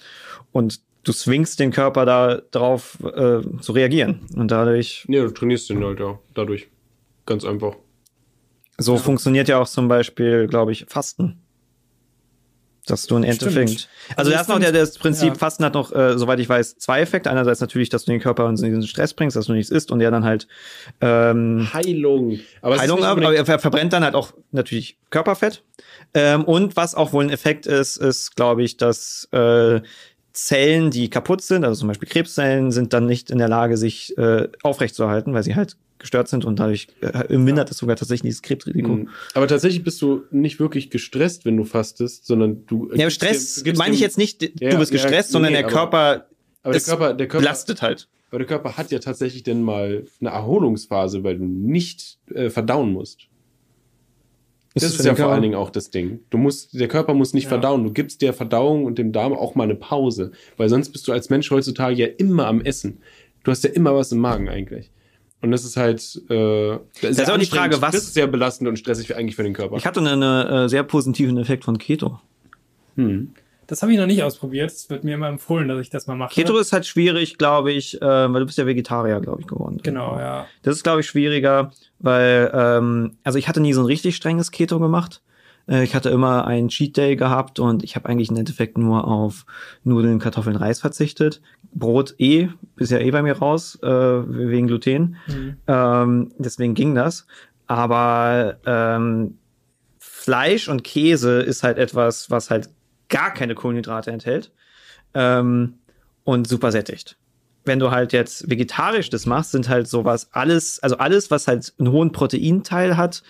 Und 0.52 0.80
du 1.02 1.12
swingst 1.12 1.60
den 1.60 1.70
Körper 1.70 2.06
da 2.06 2.40
drauf 2.50 2.98
äh, 3.02 3.40
zu 3.60 3.72
reagieren. 3.72 4.20
Und 4.36 4.50
dadurch. 4.50 5.04
Ja, 5.08 5.24
du 5.24 5.30
trainierst 5.30 5.68
den 5.68 5.84
halt 5.84 6.00
ja, 6.00 6.18
dadurch. 6.34 6.68
Ganz 7.26 7.44
einfach. 7.44 7.76
So 8.79 8.95
ja. 8.95 9.01
funktioniert 9.01 9.49
ja 9.49 9.59
auch 9.59 9.68
zum 9.68 9.89
Beispiel, 9.89 10.47
glaube 10.47 10.72
ich, 10.72 10.87
Fasten. 10.89 11.43
Dass 12.87 13.09
du 13.09 13.16
ein 13.16 13.24
Endeffekt. 13.24 13.89
Also, 14.11 14.16
also 14.16 14.31
erst 14.31 14.49
noch 14.49 14.61
der, 14.61 14.70
das 14.70 14.97
Prinzip, 14.97 15.31
ja. 15.31 15.35
Fasten 15.35 15.64
hat 15.64 15.74
noch, 15.74 15.93
äh, 15.93 16.16
soweit 16.16 16.39
ich 16.39 16.49
weiß, 16.49 16.79
zwei 16.79 17.01
Effekte. 17.01 17.29
Einerseits 17.29 17.61
natürlich, 17.61 17.89
dass 17.89 18.05
du 18.05 18.12
den 18.12 18.20
Körper 18.20 18.49
in 18.49 18.55
diesen 18.55 18.87
Stress 18.87 19.12
bringst, 19.12 19.37
dass 19.37 19.47
du 19.47 19.55
nichts 19.55 19.72
isst 19.72 19.91
und 19.91 19.99
der 19.99 20.12
dann 20.12 20.24
halt 20.24 20.47
ähm, 21.01 21.68
Heilung. 21.72 22.39
Aber 22.62 22.79
Heilung, 22.79 23.03
aber 23.03 23.35
er 23.35 23.59
verbrennt 23.59 23.93
dann 23.93 24.05
halt 24.05 24.14
auch 24.14 24.35
natürlich 24.53 24.99
Körperfett. 25.11 25.64
Ähm, 26.14 26.45
und 26.45 26.77
was 26.77 26.95
auch 26.95 27.12
wohl 27.12 27.24
ein 27.24 27.31
Effekt 27.31 27.66
ist, 27.66 27.97
ist, 27.97 28.37
glaube 28.37 28.62
ich, 28.62 28.77
dass 28.77 29.29
äh, 29.33 29.81
Zellen, 30.37 30.91
die 30.91 31.09
kaputt 31.09 31.41
sind, 31.41 31.64
also 31.64 31.80
zum 31.80 31.89
Beispiel 31.89 32.09
Krebszellen, 32.09 32.70
sind 32.70 32.93
dann 32.93 33.07
nicht 33.07 33.30
in 33.30 33.39
der 33.39 33.49
Lage, 33.49 33.78
sich 33.78 34.16
äh, 34.18 34.49
aufrechtzuerhalten, 34.62 35.32
weil 35.32 35.43
sie 35.43 35.55
halt 35.55 35.76
gestört 35.99 36.28
sind 36.28 36.45
und 36.45 36.59
dadurch 36.59 36.89
äh, 37.01 37.39
mindert 37.39 37.70
es 37.70 37.78
sogar 37.78 37.97
tatsächlich 37.97 38.28
dieses 38.28 38.43
Krebsrisiko. 38.43 38.97
Mhm. 38.97 39.09
Aber 39.32 39.49
tatsächlich 39.49 39.82
bist 39.82 40.03
du 40.03 40.24
nicht 40.30 40.61
wirklich 40.61 40.91
gestresst, 40.91 41.47
wenn 41.47 41.57
du 41.57 41.64
fastest, 41.64 42.26
sondern 42.26 42.66
du. 42.66 42.91
Ja, 42.95 43.09
Stress 43.09 43.64
meine 43.76 43.95
ich 43.95 44.01
jetzt 44.01 44.18
nicht, 44.18 44.43
du 44.43 44.51
ja, 44.61 44.76
bist 44.76 44.93
gestresst, 44.93 45.30
ja, 45.30 45.32
sondern 45.32 45.53
nee, 45.53 45.62
der 45.62 45.68
Körper, 45.68 46.26
aber 46.62 46.72
der 46.72 46.82
Körper, 46.82 47.14
der 47.14 47.28
Körper 47.28 47.43
belastet 47.43 47.80
halt. 47.80 48.09
Aber 48.28 48.39
der 48.39 48.47
Körper 48.47 48.76
hat 48.76 48.91
ja 48.91 48.99
tatsächlich 48.99 49.43
dann 49.43 49.62
mal 49.62 50.05
eine 50.20 50.30
Erholungsphase, 50.30 51.24
weil 51.24 51.39
du 51.39 51.45
nicht 51.45 52.18
äh, 52.34 52.51
verdauen 52.51 52.93
musst. 52.93 53.28
Ist 54.77 54.85
das 54.85 55.01
ist 55.01 55.07
ja 55.07 55.14
vor 55.14 55.33
allen 55.33 55.43
Dingen 55.43 55.55
auch 55.55 55.70
das 55.70 55.91
Ding. 55.91 56.20
Du 56.31 56.39
musst, 56.39 56.79
der 56.79 56.87
Körper 56.87 57.14
muss 57.14 57.33
nicht 57.33 57.45
ja. 57.45 57.49
verdauen. 57.49 57.83
Du 57.83 57.93
gibst 57.93 58.22
der 58.22 58.33
Verdauung 58.33 58.85
und 58.85 58.99
dem 58.99 59.11
Darm 59.11 59.33
auch 59.33 59.55
mal 59.55 59.64
eine 59.64 59.74
Pause. 59.74 60.33
Weil 60.57 60.68
sonst 60.68 60.91
bist 60.91 61.09
du 61.09 61.12
als 61.12 61.31
Mensch 61.31 61.51
heutzutage 61.51 61.97
ja 61.97 62.07
immer 62.07 62.47
am 62.47 62.61
Essen 62.61 63.01
du 63.47 63.53
hast 63.53 63.64
ja 63.64 63.70
immer 63.70 63.95
was 63.95 64.12
im 64.12 64.18
Magen 64.18 64.49
eigentlich. 64.49 64.91
Und 65.41 65.51
das 65.51 65.64
ist 65.64 65.77
halt. 65.77 66.01
Äh, 66.29 66.79
das 67.01 67.18
ist 67.18 67.31
auch 67.31 67.39
die 67.39 67.47
Frage, 67.47 67.81
was. 67.81 67.93
Das 67.93 68.05
ist 68.05 68.14
sehr 68.14 68.27
belastend 68.27 68.68
und 68.68 68.79
stressig 68.79 69.14
eigentlich 69.14 69.37
für 69.37 69.43
den 69.43 69.53
Körper. 69.53 69.77
Ich 69.77 69.87
hatte 69.87 70.01
einen 70.01 70.22
äh, 70.22 70.68
sehr 70.68 70.83
positiven 70.83 71.37
Effekt 71.39 71.64
von 71.64 71.79
Keto. 71.79 72.18
Hm. 72.97 73.33
Das 73.66 73.82
habe 73.82 73.92
ich 73.92 73.98
noch 73.98 74.06
nicht 74.06 74.22
ausprobiert. 74.22 74.70
Es 74.70 74.88
wird 74.90 75.04
mir 75.04 75.14
immer 75.14 75.28
empfohlen, 75.28 75.68
dass 75.68 75.80
ich 75.80 75.90
das 75.90 76.06
mal 76.06 76.14
mache. 76.14 76.34
Keto 76.34 76.56
ist 76.56 76.72
halt 76.72 76.86
schwierig, 76.86 77.38
glaube 77.38 77.72
ich, 77.72 78.00
äh, 78.00 78.04
weil 78.04 78.40
du 78.40 78.46
bist 78.46 78.58
ja 78.58 78.66
Vegetarier, 78.66 79.20
glaube 79.20 79.40
ich, 79.40 79.46
geworden. 79.46 79.80
Genau, 79.82 80.18
ja. 80.18 80.46
Das 80.62 80.76
ist, 80.76 80.82
glaube 80.82 81.00
ich, 81.00 81.06
schwieriger, 81.06 81.72
weil, 81.98 82.50
ähm, 82.54 83.16
also 83.24 83.38
ich 83.38 83.48
hatte 83.48 83.60
nie 83.60 83.72
so 83.72 83.80
ein 83.80 83.86
richtig 83.86 84.16
strenges 84.16 84.50
Keto 84.50 84.78
gemacht. 84.78 85.22
Äh, 85.68 85.84
ich 85.84 85.94
hatte 85.94 86.10
immer 86.10 86.46
einen 86.46 86.68
Cheat 86.68 86.96
Day 86.96 87.16
gehabt 87.16 87.58
und 87.58 87.82
ich 87.82 87.96
habe 87.96 88.08
eigentlich 88.08 88.30
im 88.30 88.36
Endeffekt 88.36 88.78
nur 88.78 89.06
auf 89.06 89.46
Nudeln, 89.84 90.18
Kartoffeln, 90.18 90.56
Reis 90.56 90.80
verzichtet. 90.80 91.40
Brot 91.72 92.14
eh, 92.18 92.48
ist 92.76 92.92
ja 92.92 92.98
eh 92.98 93.10
bei 93.10 93.22
mir 93.22 93.36
raus, 93.36 93.78
äh, 93.82 93.88
wegen 93.88 94.66
Gluten. 94.66 95.16
Mhm. 95.26 95.56
Ähm, 95.66 96.32
deswegen 96.38 96.74
ging 96.74 96.94
das. 96.94 97.26
Aber 97.66 98.58
ähm, 98.64 99.38
Fleisch 99.98 100.68
und 100.68 100.84
Käse 100.84 101.40
ist 101.40 101.62
halt 101.62 101.78
etwas, 101.78 102.30
was 102.30 102.50
halt 102.50 102.70
gar 103.09 103.32
keine 103.32 103.54
Kohlenhydrate 103.54 104.11
enthält 104.11 104.52
ähm, 105.14 105.74
und 106.24 106.46
super 106.48 106.72
sättigt. 106.72 107.16
Wenn 107.64 107.78
du 107.78 107.90
halt 107.90 108.12
jetzt 108.12 108.48
vegetarisch 108.48 109.11
das 109.11 109.26
machst, 109.26 109.52
sind 109.52 109.68
halt 109.68 109.88
sowas 109.88 110.28
alles, 110.32 110.80
also 110.80 110.98
alles, 110.98 111.30
was 111.30 111.48
halt 111.48 111.74
einen 111.78 111.90
hohen 111.90 112.12
Proteinteil 112.12 112.96
hat, 112.96 113.22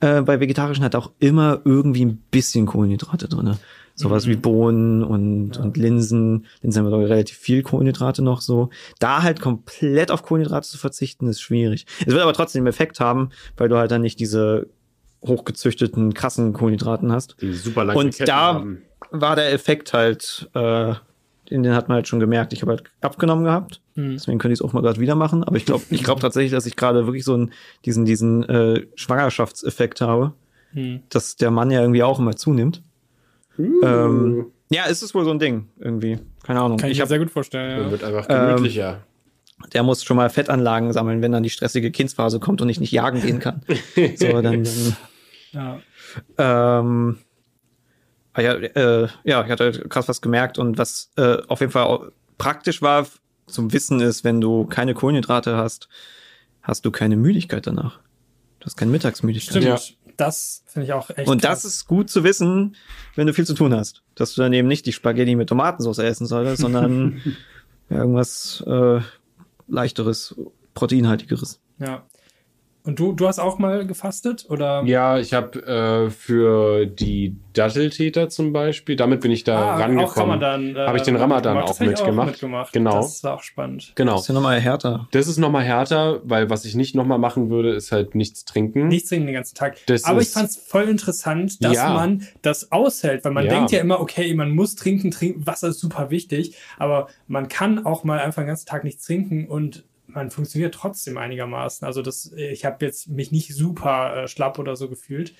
äh, 0.00 0.20
bei 0.22 0.40
vegetarischen 0.40 0.84
hat 0.84 0.96
auch 0.96 1.12
immer 1.20 1.60
irgendwie 1.64 2.04
ein 2.04 2.16
bisschen 2.30 2.66
Kohlenhydrate 2.66 3.28
drin. 3.28 3.56
Sowas 3.94 4.26
mhm. 4.26 4.30
wie 4.30 4.36
Bohnen 4.36 5.04
und, 5.04 5.56
ja. 5.56 5.62
und 5.62 5.76
Linsen. 5.76 6.46
Linsen 6.60 6.80
haben 6.80 6.90
wir 6.90 6.96
doch 6.96 7.08
relativ 7.08 7.36
viel 7.36 7.62
Kohlenhydrate 7.62 8.22
noch 8.22 8.40
so. 8.40 8.70
Da 8.98 9.22
halt 9.22 9.40
komplett 9.40 10.10
auf 10.10 10.22
Kohlenhydrate 10.22 10.68
zu 10.68 10.78
verzichten, 10.78 11.28
ist 11.28 11.40
schwierig. 11.40 11.86
Es 12.00 12.08
wird 12.08 12.20
aber 12.20 12.32
trotzdem 12.32 12.66
Effekt 12.66 13.00
haben, 13.00 13.30
weil 13.56 13.68
du 13.68 13.76
halt 13.76 13.90
dann 13.90 14.02
nicht 14.02 14.18
diese 14.18 14.68
hochgezüchteten, 15.26 16.14
krassen 16.14 16.52
Kohlenhydraten 16.52 17.12
hast. 17.12 17.36
Die 17.40 17.52
super 17.52 17.84
lange 17.84 17.98
Und 17.98 18.10
Ketten 18.10 18.26
da 18.26 18.54
haben. 18.54 18.82
war 19.10 19.36
der 19.36 19.52
Effekt 19.52 19.92
halt, 19.92 20.50
äh, 20.54 20.94
den 21.50 21.74
hat 21.74 21.88
man 21.88 21.96
halt 21.96 22.08
schon 22.08 22.20
gemerkt. 22.20 22.52
Ich 22.52 22.62
habe 22.62 22.72
halt 22.72 22.84
abgenommen 23.00 23.44
gehabt. 23.44 23.80
Mhm. 23.94 24.12
Deswegen 24.12 24.38
könnte 24.38 24.52
ich 24.52 24.60
es 24.60 24.62
auch 24.62 24.72
mal 24.72 24.80
gerade 24.80 25.00
wieder 25.00 25.14
machen. 25.14 25.44
Aber 25.44 25.56
ich 25.56 25.66
glaube 25.66 25.84
ich 25.90 26.02
glaub 26.02 26.20
tatsächlich, 26.20 26.52
dass 26.52 26.66
ich 26.66 26.76
gerade 26.76 27.06
wirklich 27.06 27.24
so 27.24 27.34
einen, 27.34 27.52
diesen, 27.84 28.04
diesen 28.04 28.48
äh, 28.48 28.86
Schwangerschaftseffekt 28.94 30.00
habe. 30.00 30.32
Mhm. 30.72 31.02
Dass 31.08 31.36
der 31.36 31.50
Mann 31.50 31.70
ja 31.70 31.80
irgendwie 31.80 32.02
auch 32.02 32.18
immer 32.18 32.36
zunimmt. 32.36 32.82
Mhm. 33.56 33.80
Ähm, 33.82 34.46
ja, 34.70 34.84
ist 34.84 35.02
es 35.02 35.14
wohl 35.14 35.24
so 35.24 35.30
ein 35.30 35.38
Ding 35.38 35.68
irgendwie. 35.78 36.18
Keine 36.42 36.60
Ahnung. 36.60 36.78
Kann 36.78 36.90
ich, 36.90 36.98
mir 36.98 37.06
sehr 37.06 37.18
gut 37.18 37.30
vorstellen. 37.30 37.70
Ja. 37.70 37.82
Der 37.82 37.90
wird 37.90 38.04
einfach 38.04 38.26
gemütlicher. 38.26 38.90
Ähm, 38.92 39.70
der 39.72 39.82
muss 39.82 40.02
schon 40.02 40.16
mal 40.16 40.30
Fettanlagen 40.30 40.92
sammeln, 40.92 41.22
wenn 41.22 41.32
dann 41.32 41.42
die 41.42 41.50
stressige 41.50 41.90
Kindsphase 41.90 42.40
kommt 42.40 42.60
und 42.62 42.68
ich 42.68 42.80
nicht 42.80 42.90
jagen 42.90 43.20
gehen 43.20 43.38
kann. 43.38 43.62
so, 44.16 44.26
dann, 44.40 44.64
dann 44.64 44.96
ja. 45.52 45.80
Ähm, 46.38 47.18
ah 48.32 48.40
ja, 48.40 48.54
äh, 48.54 49.08
ja, 49.24 49.44
ich 49.44 49.50
hatte 49.50 49.88
krass 49.88 50.08
was 50.08 50.20
gemerkt 50.20 50.58
und 50.58 50.78
was 50.78 51.10
äh, 51.16 51.38
auf 51.48 51.60
jeden 51.60 51.72
Fall 51.72 52.12
praktisch 52.38 52.82
war 52.82 53.06
zum 53.46 53.72
Wissen 53.72 54.00
ist, 54.00 54.24
wenn 54.24 54.40
du 54.40 54.66
keine 54.66 54.94
Kohlenhydrate 54.94 55.56
hast, 55.56 55.88
hast 56.62 56.84
du 56.84 56.90
keine 56.90 57.16
Müdigkeit 57.16 57.66
danach. 57.66 58.00
Du 58.60 58.66
hast 58.66 58.76
keine 58.76 58.90
Mittagsmüdigkeit. 58.90 59.62
Stimmt. 59.62 59.66
Ja. 59.66 59.78
Das 60.16 60.62
finde 60.66 60.86
ich 60.86 60.92
auch 60.92 61.10
echt. 61.10 61.28
Und 61.28 61.42
krass. 61.42 61.62
das 61.62 61.72
ist 61.72 61.86
gut 61.86 62.10
zu 62.10 62.22
wissen, 62.22 62.76
wenn 63.14 63.26
du 63.26 63.32
viel 63.32 63.46
zu 63.46 63.54
tun 63.54 63.74
hast. 63.74 64.02
Dass 64.14 64.34
du 64.34 64.42
dann 64.42 64.52
eben 64.52 64.68
nicht 64.68 64.86
die 64.86 64.92
Spaghetti 64.92 65.34
mit 65.34 65.48
Tomatensauce 65.48 65.98
essen 65.98 66.26
solltest, 66.26 66.60
sondern 66.60 67.20
irgendwas 67.88 68.62
äh, 68.66 69.00
leichteres, 69.68 70.36
proteinhaltigeres. 70.74 71.60
Ja. 71.78 72.04
Und 72.84 72.98
du, 72.98 73.12
du 73.12 73.28
hast 73.28 73.38
auch 73.38 73.58
mal 73.58 73.86
gefastet, 73.86 74.46
oder? 74.48 74.82
Ja, 74.84 75.18
ich 75.18 75.34
habe 75.34 75.58
äh, 75.62 76.10
für 76.10 76.86
die 76.86 77.36
Datteltäter 77.52 78.28
zum 78.28 78.52
Beispiel, 78.52 78.96
damit 78.96 79.20
bin 79.20 79.30
ich 79.30 79.44
da 79.44 79.56
ah, 79.56 79.76
rangekommen. 79.76 80.74
Äh, 80.74 80.86
habe 80.86 80.96
ich 80.96 81.04
den 81.04 81.14
Ramadan 81.14 81.58
auch, 81.58 81.78
mitgemacht. 81.78 82.28
auch 82.28 82.32
mitgemacht. 82.32 82.72
Genau. 82.72 82.96
Das 82.96 83.22
war 83.22 83.34
auch 83.34 83.42
spannend. 83.42 83.92
Genau. 83.94 84.14
Das 84.14 84.22
ist 84.22 84.28
ja 84.28 84.34
nochmal 84.34 84.58
härter. 84.58 85.06
Das 85.12 85.28
ist 85.28 85.38
nochmal 85.38 85.62
härter, 85.62 86.20
weil 86.24 86.50
was 86.50 86.64
ich 86.64 86.74
nicht 86.74 86.96
nochmal 86.96 87.18
machen 87.18 87.50
würde, 87.50 87.72
ist 87.72 87.92
halt 87.92 88.16
nichts 88.16 88.44
trinken. 88.44 88.88
Nichts 88.88 89.10
trinken 89.10 89.26
den 89.26 89.34
ganzen 89.34 89.54
Tag. 89.54 89.76
Das 89.86 90.04
Aber 90.04 90.20
ich 90.20 90.30
fand 90.30 90.48
es 90.48 90.56
voll 90.56 90.88
interessant, 90.88 91.62
dass 91.64 91.76
ja. 91.76 91.92
man 91.92 92.26
das 92.42 92.72
aushält, 92.72 93.24
weil 93.24 93.32
man 93.32 93.46
ja. 93.46 93.54
denkt 93.54 93.70
ja 93.70 93.80
immer, 93.80 94.00
okay, 94.00 94.34
man 94.34 94.50
muss 94.50 94.74
trinken, 94.74 95.12
trinken, 95.12 95.46
Wasser 95.46 95.68
ist 95.68 95.78
super 95.78 96.10
wichtig, 96.10 96.56
aber 96.78 97.06
man 97.28 97.46
kann 97.46 97.86
auch 97.86 98.02
mal 98.02 98.18
einfach 98.18 98.42
den 98.42 98.48
ganzen 98.48 98.66
Tag 98.66 98.82
nichts 98.82 99.04
trinken 99.06 99.46
und 99.46 99.84
man 100.14 100.30
funktioniert 100.30 100.74
trotzdem 100.74 101.18
einigermaßen. 101.18 101.86
Also 101.86 102.02
das, 102.02 102.32
ich 102.36 102.64
habe 102.64 102.84
jetzt 102.84 103.08
mich 103.08 103.32
nicht 103.32 103.54
super 103.54 104.24
äh, 104.24 104.28
schlapp 104.28 104.58
oder 104.58 104.76
so 104.76 104.88
gefühlt. 104.88 105.34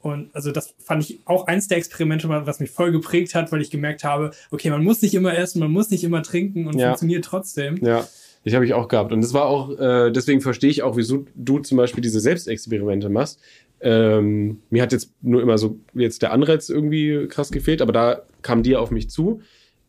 Und 0.00 0.34
also 0.34 0.52
das 0.52 0.74
fand 0.78 1.02
ich 1.02 1.20
auch 1.24 1.46
eins 1.46 1.68
der 1.68 1.78
Experimente, 1.78 2.28
was 2.28 2.60
mich 2.60 2.70
voll 2.70 2.92
geprägt 2.92 3.34
hat, 3.34 3.50
weil 3.50 3.60
ich 3.60 3.70
gemerkt 3.70 4.04
habe, 4.04 4.30
okay, 4.50 4.70
man 4.70 4.84
muss 4.84 5.02
nicht 5.02 5.14
immer 5.14 5.36
essen, 5.36 5.58
man 5.58 5.70
muss 5.70 5.90
nicht 5.90 6.04
immer 6.04 6.22
trinken 6.22 6.66
und 6.66 6.78
ja. 6.78 6.88
funktioniert 6.88 7.24
trotzdem. 7.24 7.84
Ja, 7.84 8.06
ich 8.44 8.54
habe 8.54 8.64
ich 8.64 8.74
auch 8.74 8.86
gehabt. 8.86 9.12
Und 9.12 9.20
das 9.20 9.34
war 9.34 9.46
auch, 9.46 9.76
äh, 9.78 10.12
deswegen 10.12 10.40
verstehe 10.40 10.70
ich 10.70 10.82
auch, 10.82 10.96
wieso 10.96 11.26
du 11.34 11.58
zum 11.58 11.76
Beispiel 11.76 12.02
diese 12.02 12.20
Selbstexperimente 12.20 13.08
machst. 13.08 13.40
Ähm, 13.80 14.62
mir 14.70 14.82
hat 14.82 14.92
jetzt 14.92 15.12
nur 15.22 15.42
immer 15.42 15.58
so 15.58 15.80
jetzt 15.92 16.22
der 16.22 16.32
Anreiz 16.32 16.68
irgendwie 16.68 17.26
krass 17.28 17.50
gefehlt, 17.50 17.82
aber 17.82 17.92
da 17.92 18.22
kam 18.42 18.62
dir 18.62 18.80
auf 18.80 18.90
mich 18.90 19.10
zu. 19.10 19.40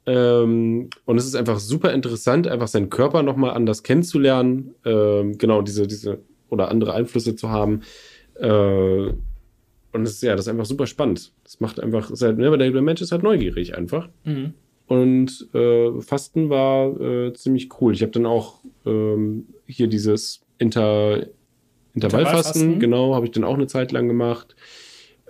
Ähm, 0.08 0.90
und 1.04 1.18
es 1.18 1.26
ist 1.26 1.36
einfach 1.36 1.60
super 1.60 1.94
interessant, 1.94 2.48
einfach 2.48 2.70
seinen 2.70 2.90
Körper 2.90 3.24
nochmal 3.24 3.52
anders 3.52 3.84
kennenzulernen, 3.84 4.74
ähm, 4.86 5.38
genau, 5.38 5.62
diese, 5.62 5.86
diese 5.86 6.20
oder 6.50 6.72
andere 6.72 6.94
Einflüsse 6.94 7.36
zu 7.36 7.50
haben. 7.50 7.82
Äh, 8.36 9.12
und 9.92 10.04
es 10.04 10.14
ist 10.14 10.24
ja, 10.24 10.36
das 10.36 10.46
ist 10.46 10.52
einfach 10.52 10.66
super 10.66 10.88
spannend. 10.88 11.34
Das 11.44 11.60
macht 11.60 11.82
einfach, 11.82 12.10
ist 12.10 12.22
halt, 12.22 12.38
ne, 12.38 12.58
der, 12.58 12.82
Mensch 12.82 13.02
ist 13.02 13.12
halt 13.12 13.24
neugierig 13.24 13.78
einfach. 13.78 14.08
Mhm. 14.24 14.54
Und 14.88 15.50
äh, 15.54 16.00
Fasten 16.00 16.50
war 16.50 17.00
äh, 17.02 17.34
ziemlich 17.34 17.70
cool. 17.82 17.94
Ich 17.94 18.02
habe 18.02 18.14
dann 18.14 18.26
auch 18.26 18.62
ähm, 18.86 19.48
hier 19.66 19.88
dieses 19.88 20.42
Inter, 20.58 21.28
Intervallfasten, 21.94 21.96
Intervallfasten. 21.96 22.80
genau, 22.80 23.14
habe 23.14 23.26
ich 23.26 23.34
dann 23.34 23.44
auch 23.44 23.56
eine 23.56 23.68
Zeit 23.68 23.92
lang 23.92 24.08
gemacht. 24.08 24.56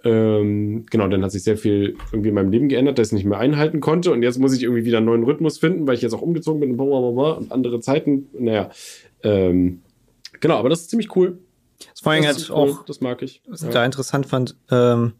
Ähm, 0.07 0.85
genau, 0.89 1.09
dann 1.09 1.21
hat 1.21 1.31
sich 1.31 1.43
sehr 1.43 1.57
viel 1.57 1.97
irgendwie 2.13 2.29
in 2.29 2.35
meinem 2.35 2.49
Leben 2.49 2.69
geändert, 2.69 2.97
dass 2.97 3.07
ich 3.07 3.13
nicht 3.13 3.25
mehr 3.25 3.39
einhalten 3.39 3.81
konnte. 3.81 4.13
Und 4.13 4.23
jetzt 4.23 4.39
muss 4.39 4.53
ich 4.53 4.63
irgendwie 4.63 4.85
wieder 4.85 4.97
einen 4.97 5.07
neuen 5.07 5.23
Rhythmus 5.23 5.57
finden, 5.57 5.85
weil 5.85 5.95
ich 5.95 6.01
jetzt 6.01 6.13
auch 6.13 6.21
umgezogen 6.21 6.61
bin 6.61 6.79
und 6.79 7.51
andere 7.51 7.81
Zeiten. 7.81 8.29
Naja, 8.39 8.69
ähm, 9.23 9.81
genau, 10.39 10.55
aber 10.55 10.69
das 10.69 10.81
ist 10.81 10.89
ziemlich 10.91 11.13
cool. 11.17 11.39
Das 11.91 11.99
vor 11.99 12.13
allem 12.13 12.25
halt 12.25 12.49
cool, 12.49 12.55
auch, 12.55 12.85
das 12.85 13.01
mag 13.01 13.21
ich. 13.21 13.41
Was 13.49 13.63
ich 13.63 13.69
da 13.69 13.83
interessant 13.83 14.25
fand, 14.25 14.55
ähm, 14.71 15.13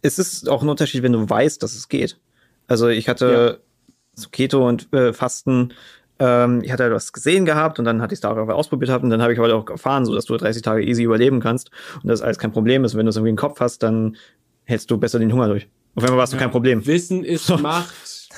es 0.00 0.18
ist 0.18 0.48
auch 0.48 0.62
ein 0.62 0.68
Unterschied, 0.68 1.02
wenn 1.02 1.12
du 1.12 1.28
weißt, 1.28 1.62
dass 1.62 1.74
es 1.74 1.88
geht. 1.88 2.18
Also 2.66 2.88
ich 2.88 3.08
hatte 3.08 3.60
ja. 3.60 3.94
so 4.14 4.30
Keto 4.30 4.66
und 4.66 4.90
äh, 4.94 5.12
Fasten 5.12 5.74
ähm, 6.22 6.60
ich 6.62 6.70
hatte 6.70 6.84
halt 6.84 6.92
was 6.92 7.12
gesehen 7.12 7.44
gehabt 7.44 7.80
und 7.80 7.84
dann 7.84 8.00
hatte 8.00 8.14
ich 8.14 8.18
es 8.18 8.20
da 8.20 8.30
auch 8.30 8.48
ausprobiert 8.48 8.88
gehabt 8.88 9.02
und 9.02 9.10
dann 9.10 9.20
habe 9.20 9.32
ich 9.32 9.38
aber 9.40 9.52
auch 9.52 9.68
erfahren, 9.68 10.04
so 10.04 10.14
dass 10.14 10.26
du 10.26 10.36
30 10.36 10.62
Tage 10.62 10.84
easy 10.84 11.02
überleben 11.02 11.40
kannst 11.40 11.72
und 12.00 12.08
das 12.08 12.22
alles 12.22 12.38
kein 12.38 12.52
Problem 12.52 12.84
ist. 12.84 12.96
Wenn 12.96 13.06
du 13.06 13.10
es 13.10 13.16
irgendwie 13.16 13.30
im 13.30 13.36
Kopf 13.36 13.58
hast, 13.58 13.82
dann 13.82 14.16
hältst 14.62 14.88
du 14.90 14.98
besser 14.98 15.18
den 15.18 15.32
Hunger 15.32 15.48
durch. 15.48 15.68
Auf 15.96 16.04
einmal 16.04 16.18
warst 16.18 16.32
du 16.32 16.36
ja. 16.36 16.42
kein 16.42 16.52
Problem. 16.52 16.86
Wissen 16.86 17.24
ist 17.24 17.46
so. 17.46 17.58
Macht. 17.58 18.28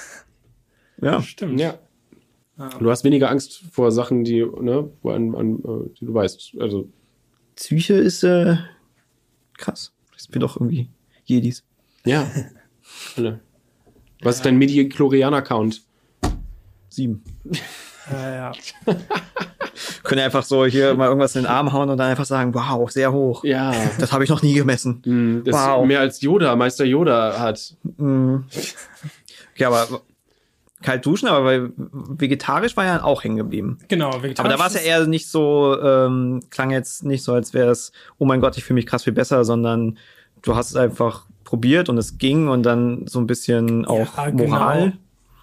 Ja, 1.02 1.20
stimmt. 1.20 1.60
Ja. 1.60 1.78
Du 2.78 2.90
hast 2.90 3.04
weniger 3.04 3.30
Angst 3.30 3.64
vor 3.70 3.92
Sachen, 3.92 4.24
die, 4.24 4.42
ne, 4.42 4.88
an, 5.02 5.34
an, 5.34 5.58
äh, 5.58 5.90
die 5.98 6.06
du 6.06 6.14
weißt. 6.14 6.54
Also. 6.60 6.88
Psyche 7.56 7.94
ist 7.94 8.22
äh, 8.22 8.56
krass. 9.58 9.92
Das 10.14 10.28
bin 10.28 10.40
doch 10.40 10.56
irgendwie 10.56 10.88
Jedis. 11.24 11.64
Ja. 12.06 12.30
Was 14.22 14.36
ist 14.36 14.46
dein 14.46 14.56
Midi-Chlorian-Account? 14.56 15.82
Sieben. 16.94 17.22
Ja, 18.10 18.34
ja. 18.34 18.52
Können 20.02 20.20
einfach 20.20 20.44
so 20.44 20.66
hier 20.66 20.94
mal 20.94 21.08
irgendwas 21.08 21.34
in 21.34 21.42
den 21.42 21.50
Arm 21.50 21.72
hauen 21.72 21.90
und 21.90 21.98
dann 21.98 22.10
einfach 22.10 22.24
sagen, 22.24 22.54
wow, 22.54 22.90
sehr 22.90 23.12
hoch. 23.12 23.42
Ja. 23.44 23.74
Das 23.98 24.12
habe 24.12 24.24
ich 24.24 24.30
noch 24.30 24.42
nie 24.42 24.54
gemessen. 24.54 25.02
Mm, 25.04 25.44
das 25.44 25.54
wow. 25.54 25.84
mehr 25.84 26.00
als 26.00 26.20
Yoda, 26.20 26.54
Meister 26.54 26.84
Yoda 26.84 27.38
hat. 27.38 27.74
Mm. 27.96 28.36
Okay, 29.54 29.64
aber 29.64 30.02
kalt 30.82 31.04
duschen, 31.04 31.28
aber 31.28 31.44
weil 31.44 31.72
vegetarisch 31.76 32.76
war 32.76 32.84
ja 32.84 33.02
auch 33.02 33.24
hängen 33.24 33.36
geblieben. 33.36 33.78
Genau, 33.88 34.22
vegetarisch. 34.22 34.38
Aber 34.38 34.48
da 34.50 34.58
war 34.58 34.66
es 34.66 34.74
ja 34.74 34.80
eher 34.80 35.06
nicht 35.06 35.28
so, 35.28 35.76
ähm, 35.82 36.42
klang 36.50 36.70
jetzt 36.70 37.04
nicht 37.04 37.24
so, 37.24 37.32
als 37.32 37.54
wäre 37.54 37.70
es, 37.70 37.90
oh 38.18 38.26
mein 38.26 38.40
Gott, 38.40 38.56
ich 38.58 38.64
fühle 38.64 38.76
mich 38.76 38.86
krass 38.86 39.04
viel 39.04 39.12
besser, 39.12 39.44
sondern 39.44 39.98
du 40.42 40.54
hast 40.54 40.70
es 40.70 40.76
einfach 40.76 41.24
probiert 41.44 41.88
und 41.88 41.98
es 41.98 42.18
ging 42.18 42.48
und 42.48 42.62
dann 42.62 43.06
so 43.06 43.18
ein 43.18 43.26
bisschen 43.26 43.86
auch 43.86 44.16
ja, 44.16 44.30
Moral. 44.30 44.92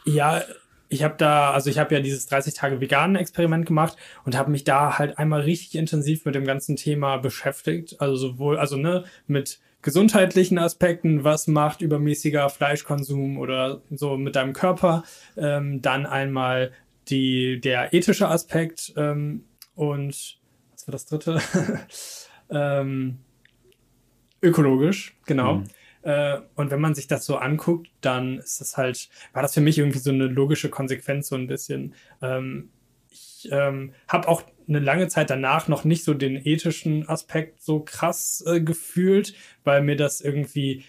Genau. 0.06 0.18
Ja, 0.18 0.42
ich 0.92 1.04
habe 1.04 1.16
da, 1.18 1.52
also 1.52 1.70
ich 1.70 1.80
habe 1.80 1.96
ja 1.96 2.02
dieses 2.02 2.26
30 2.26 2.54
Tage 2.54 2.82
veganen 2.82 3.16
Experiment 3.16 3.66
gemacht 3.66 3.96
und 4.26 4.38
habe 4.38 4.52
mich 4.52 4.66
da 4.66 4.98
halt 5.00 5.18
einmal 5.18 5.40
richtig 5.42 5.76
intensiv 5.76 6.26
mit 6.26 6.36
dem 6.36 6.44
ganzen 6.44 6.76
Thema 6.76 7.16
beschäftigt. 7.16 8.02
Also 8.02 8.18
sowohl, 8.18 8.58
also 8.58 8.76
ne, 8.76 9.06
mit 9.26 9.62
gesundheitlichen 9.82 10.58
Aspekten, 10.58 11.24
was 11.24 11.48
macht 11.48 11.82
übermäßiger 11.82 12.50
Fleischkonsum 12.50 13.38
oder 13.38 13.82
so 13.90 14.18
mit 14.18 14.36
deinem 14.36 14.52
Körper, 14.52 15.04
ähm, 15.38 15.82
dann 15.82 16.06
einmal 16.06 16.74
die, 17.08 17.62
der 17.62 17.94
ethische 17.94 18.28
Aspekt 18.28 18.94
ähm, 18.98 19.46
und 19.76 20.40
was 20.74 20.88
war 20.88 20.92
das 20.92 21.06
dritte? 21.06 21.42
ähm, 22.50 23.20
ökologisch, 24.42 25.16
genau. 25.26 25.56
Mhm. 25.56 25.64
Äh, 26.04 26.40
und 26.56 26.72
wenn 26.72 26.82
man 26.82 26.96
sich 26.96 27.08
das 27.08 27.26
so 27.26 27.38
anguckt, 27.38 27.90
dann 28.02 28.40
ist 28.40 28.62
das 28.62 28.78
halt, 28.78 29.10
war 29.34 29.42
das 29.42 29.54
für 29.54 29.62
mich 29.62 29.78
irgendwie 29.78 30.00
so 30.00 30.12
eine 30.12 30.26
logische 30.26 30.70
Konsequenz, 30.70 31.28
so 31.28 31.36
ein 31.36 31.48
bisschen. 31.48 31.94
Ähm, 32.22 32.70
ich 33.10 33.50
ähm, 33.52 33.94
habe 34.08 34.28
auch 34.28 34.44
eine 34.68 34.80
lange 34.80 35.08
Zeit 35.08 35.30
danach 35.30 35.68
noch 35.68 35.84
nicht 35.84 36.04
so 36.04 36.14
den 36.14 36.46
ethischen 36.46 37.08
Aspekt 37.10 37.62
so 37.62 37.82
krass 37.82 38.44
äh, 38.48 38.62
gefühlt, 38.62 39.34
weil 39.64 39.82
mir 39.82 39.96
das 39.96 40.22
irgendwie 40.22 40.84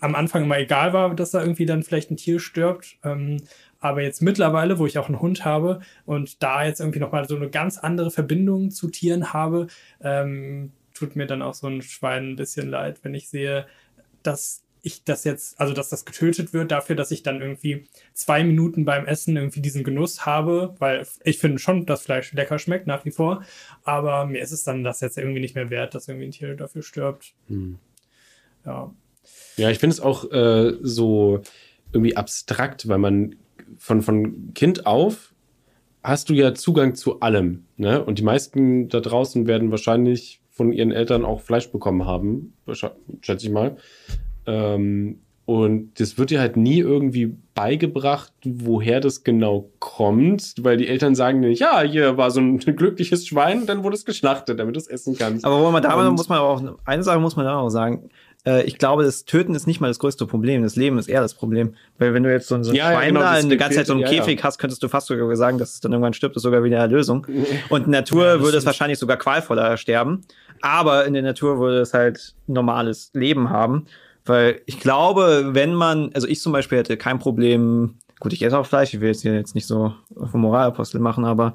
am 0.00 0.14
Anfang 0.14 0.42
immer 0.42 0.58
egal 0.58 0.92
war, 0.92 1.14
dass 1.14 1.30
da 1.30 1.40
irgendwie 1.40 1.66
dann 1.66 1.82
vielleicht 1.82 2.10
ein 2.10 2.16
Tier 2.16 2.40
stirbt. 2.40 2.98
Ähm, 3.04 3.38
aber 3.78 4.02
jetzt 4.02 4.20
mittlerweile, 4.20 4.78
wo 4.78 4.86
ich 4.86 4.98
auch 4.98 5.08
einen 5.08 5.20
Hund 5.20 5.44
habe 5.44 5.80
und 6.04 6.42
da 6.42 6.64
jetzt 6.64 6.80
irgendwie 6.80 6.98
nochmal 6.98 7.28
so 7.28 7.36
eine 7.36 7.50
ganz 7.50 7.78
andere 7.78 8.10
Verbindung 8.10 8.70
zu 8.70 8.88
Tieren 8.88 9.32
habe, 9.32 9.68
ähm, 10.00 10.72
tut 10.92 11.14
mir 11.14 11.26
dann 11.26 11.42
auch 11.42 11.54
so 11.54 11.68
ein 11.68 11.82
Schwein 11.82 12.30
ein 12.30 12.36
bisschen 12.36 12.68
leid, 12.68 13.00
wenn 13.02 13.14
ich 13.14 13.28
sehe, 13.28 13.66
dass 14.26 14.62
ich 14.82 15.02
das 15.02 15.24
jetzt, 15.24 15.58
also 15.58 15.74
dass 15.74 15.88
das 15.88 16.04
getötet 16.04 16.52
wird 16.52 16.70
dafür, 16.70 16.94
dass 16.94 17.10
ich 17.10 17.24
dann 17.24 17.40
irgendwie 17.40 17.88
zwei 18.12 18.44
Minuten 18.44 18.84
beim 18.84 19.04
Essen 19.04 19.36
irgendwie 19.36 19.60
diesen 19.60 19.82
Genuss 19.82 20.24
habe, 20.24 20.76
weil 20.78 21.04
ich 21.24 21.38
finde 21.38 21.58
schon, 21.58 21.86
dass 21.86 22.02
Fleisch 22.02 22.32
lecker 22.32 22.60
schmeckt 22.60 22.86
nach 22.86 23.04
wie 23.04 23.10
vor, 23.10 23.42
aber 23.82 24.26
mir 24.26 24.40
ist 24.40 24.52
es 24.52 24.62
dann 24.62 24.84
das 24.84 25.00
jetzt 25.00 25.18
irgendwie 25.18 25.40
nicht 25.40 25.56
mehr 25.56 25.70
wert, 25.70 25.96
dass 25.96 26.06
irgendwie 26.06 26.26
ein 26.26 26.30
Tier 26.30 26.54
dafür 26.54 26.82
stirbt. 26.82 27.34
Hm. 27.48 27.78
Ja. 28.64 28.94
Ja, 29.56 29.70
ich 29.70 29.80
finde 29.80 29.94
es 29.94 30.00
auch 30.00 30.30
äh, 30.30 30.74
so 30.82 31.40
irgendwie 31.92 32.16
abstrakt, 32.16 32.86
weil 32.86 32.98
man 32.98 33.34
von, 33.78 34.02
von 34.02 34.54
Kind 34.54 34.86
auf 34.86 35.34
hast 36.04 36.28
du 36.28 36.34
ja 36.34 36.54
Zugang 36.54 36.94
zu 36.94 37.18
allem. 37.20 37.64
Ne? 37.76 38.04
Und 38.04 38.20
die 38.20 38.22
meisten 38.22 38.88
da 38.88 39.00
draußen 39.00 39.48
werden 39.48 39.72
wahrscheinlich 39.72 40.40
von 40.56 40.72
ihren 40.72 40.90
Eltern 40.90 41.24
auch 41.24 41.40
Fleisch 41.40 41.70
bekommen 41.70 42.06
haben, 42.06 42.54
schätze 43.20 43.46
ich 43.46 43.52
mal. 43.52 43.76
Ähm, 44.46 45.20
und 45.44 46.00
das 46.00 46.18
wird 46.18 46.30
dir 46.30 46.40
halt 46.40 46.56
nie 46.56 46.78
irgendwie 46.78 47.36
beigebracht, 47.54 48.32
woher 48.44 49.00
das 49.00 49.22
genau 49.22 49.70
kommt, 49.78 50.54
weil 50.60 50.76
die 50.76 50.88
Eltern 50.88 51.14
sagen 51.14 51.38
nicht, 51.38 51.60
ja, 51.60 51.82
hier 51.82 52.16
war 52.16 52.32
so 52.32 52.40
ein 52.40 52.58
glückliches 52.58 53.28
Schwein, 53.28 53.64
dann 53.66 53.84
wurde 53.84 53.94
es 53.94 54.04
geschlachtet, 54.04 54.58
damit 54.58 54.74
du 54.74 54.80
es 54.80 54.88
essen 54.88 55.16
kannst. 55.16 55.44
Aber 55.44 55.60
wo 55.60 55.70
man 55.70 55.82
da 55.82 56.10
muss 56.10 56.28
man 56.28 56.38
auch, 56.38 56.60
eine 56.84 57.02
Sache 57.04 57.20
muss 57.20 57.36
man 57.36 57.44
da 57.44 57.58
auch 57.58 57.68
sagen, 57.68 58.10
äh, 58.46 58.62
ich 58.62 58.78
glaube, 58.78 59.02
das 59.02 59.24
Töten 59.24 59.54
ist 59.54 59.66
nicht 59.66 59.80
mal 59.80 59.88
das 59.88 59.98
größte 59.98 60.26
Problem. 60.26 60.62
Das 60.62 60.76
Leben 60.76 60.98
ist 60.98 61.08
eher 61.08 61.20
das 61.20 61.34
Problem. 61.34 61.74
Weil 61.98 62.14
wenn 62.14 62.22
du 62.22 62.30
jetzt 62.30 62.48
so, 62.48 62.62
so 62.62 62.70
ein 62.70 62.76
ja, 62.76 62.92
Schwein 62.92 63.00
ja, 63.02 63.06
genau, 63.08 63.20
da 63.20 63.30
eine 63.32 63.56
ganze 63.56 63.76
Zeit 63.76 63.86
so 63.86 63.92
einen 63.92 64.02
ja, 64.02 64.08
Käfig 64.08 64.42
hast, 64.42 64.58
könntest 64.58 64.82
du 64.82 64.88
fast 64.88 65.08
sogar 65.08 65.36
sagen, 65.36 65.58
dass 65.58 65.74
es 65.74 65.80
dann 65.80 65.92
irgendwann 65.92 66.12
stirbt, 66.12 66.36
ist 66.36 66.42
sogar 66.42 66.62
wieder 66.62 66.76
eine 66.76 66.84
Erlösung. 66.84 67.26
Und 67.68 67.88
Natur 67.88 68.40
würde 68.40 68.56
es 68.56 68.64
wahrscheinlich 68.64 68.98
sogar 68.98 69.16
qualvoller 69.16 69.76
sterben. 69.76 70.22
Aber 70.62 71.06
in 71.06 71.14
der 71.14 71.22
Natur 71.22 71.58
würde 71.58 71.80
es 71.80 71.94
halt 71.94 72.34
normales 72.46 73.10
Leben 73.14 73.50
haben. 73.50 73.86
Weil 74.24 74.60
ich 74.66 74.80
glaube, 74.80 75.50
wenn 75.52 75.74
man, 75.74 76.10
also 76.14 76.26
ich 76.26 76.40
zum 76.40 76.52
Beispiel 76.52 76.78
hätte 76.78 76.96
kein 76.96 77.18
Problem, 77.18 77.94
gut, 78.18 78.32
ich 78.32 78.42
esse 78.42 78.58
auch 78.58 78.66
Fleisch, 78.66 78.92
ich 78.92 79.00
will 79.00 79.08
jetzt 79.08 79.22
hier 79.22 79.34
jetzt 79.34 79.54
nicht 79.54 79.66
so 79.66 79.94
vom 80.30 80.40
Moralapostel 80.40 81.00
machen, 81.00 81.24
aber 81.24 81.54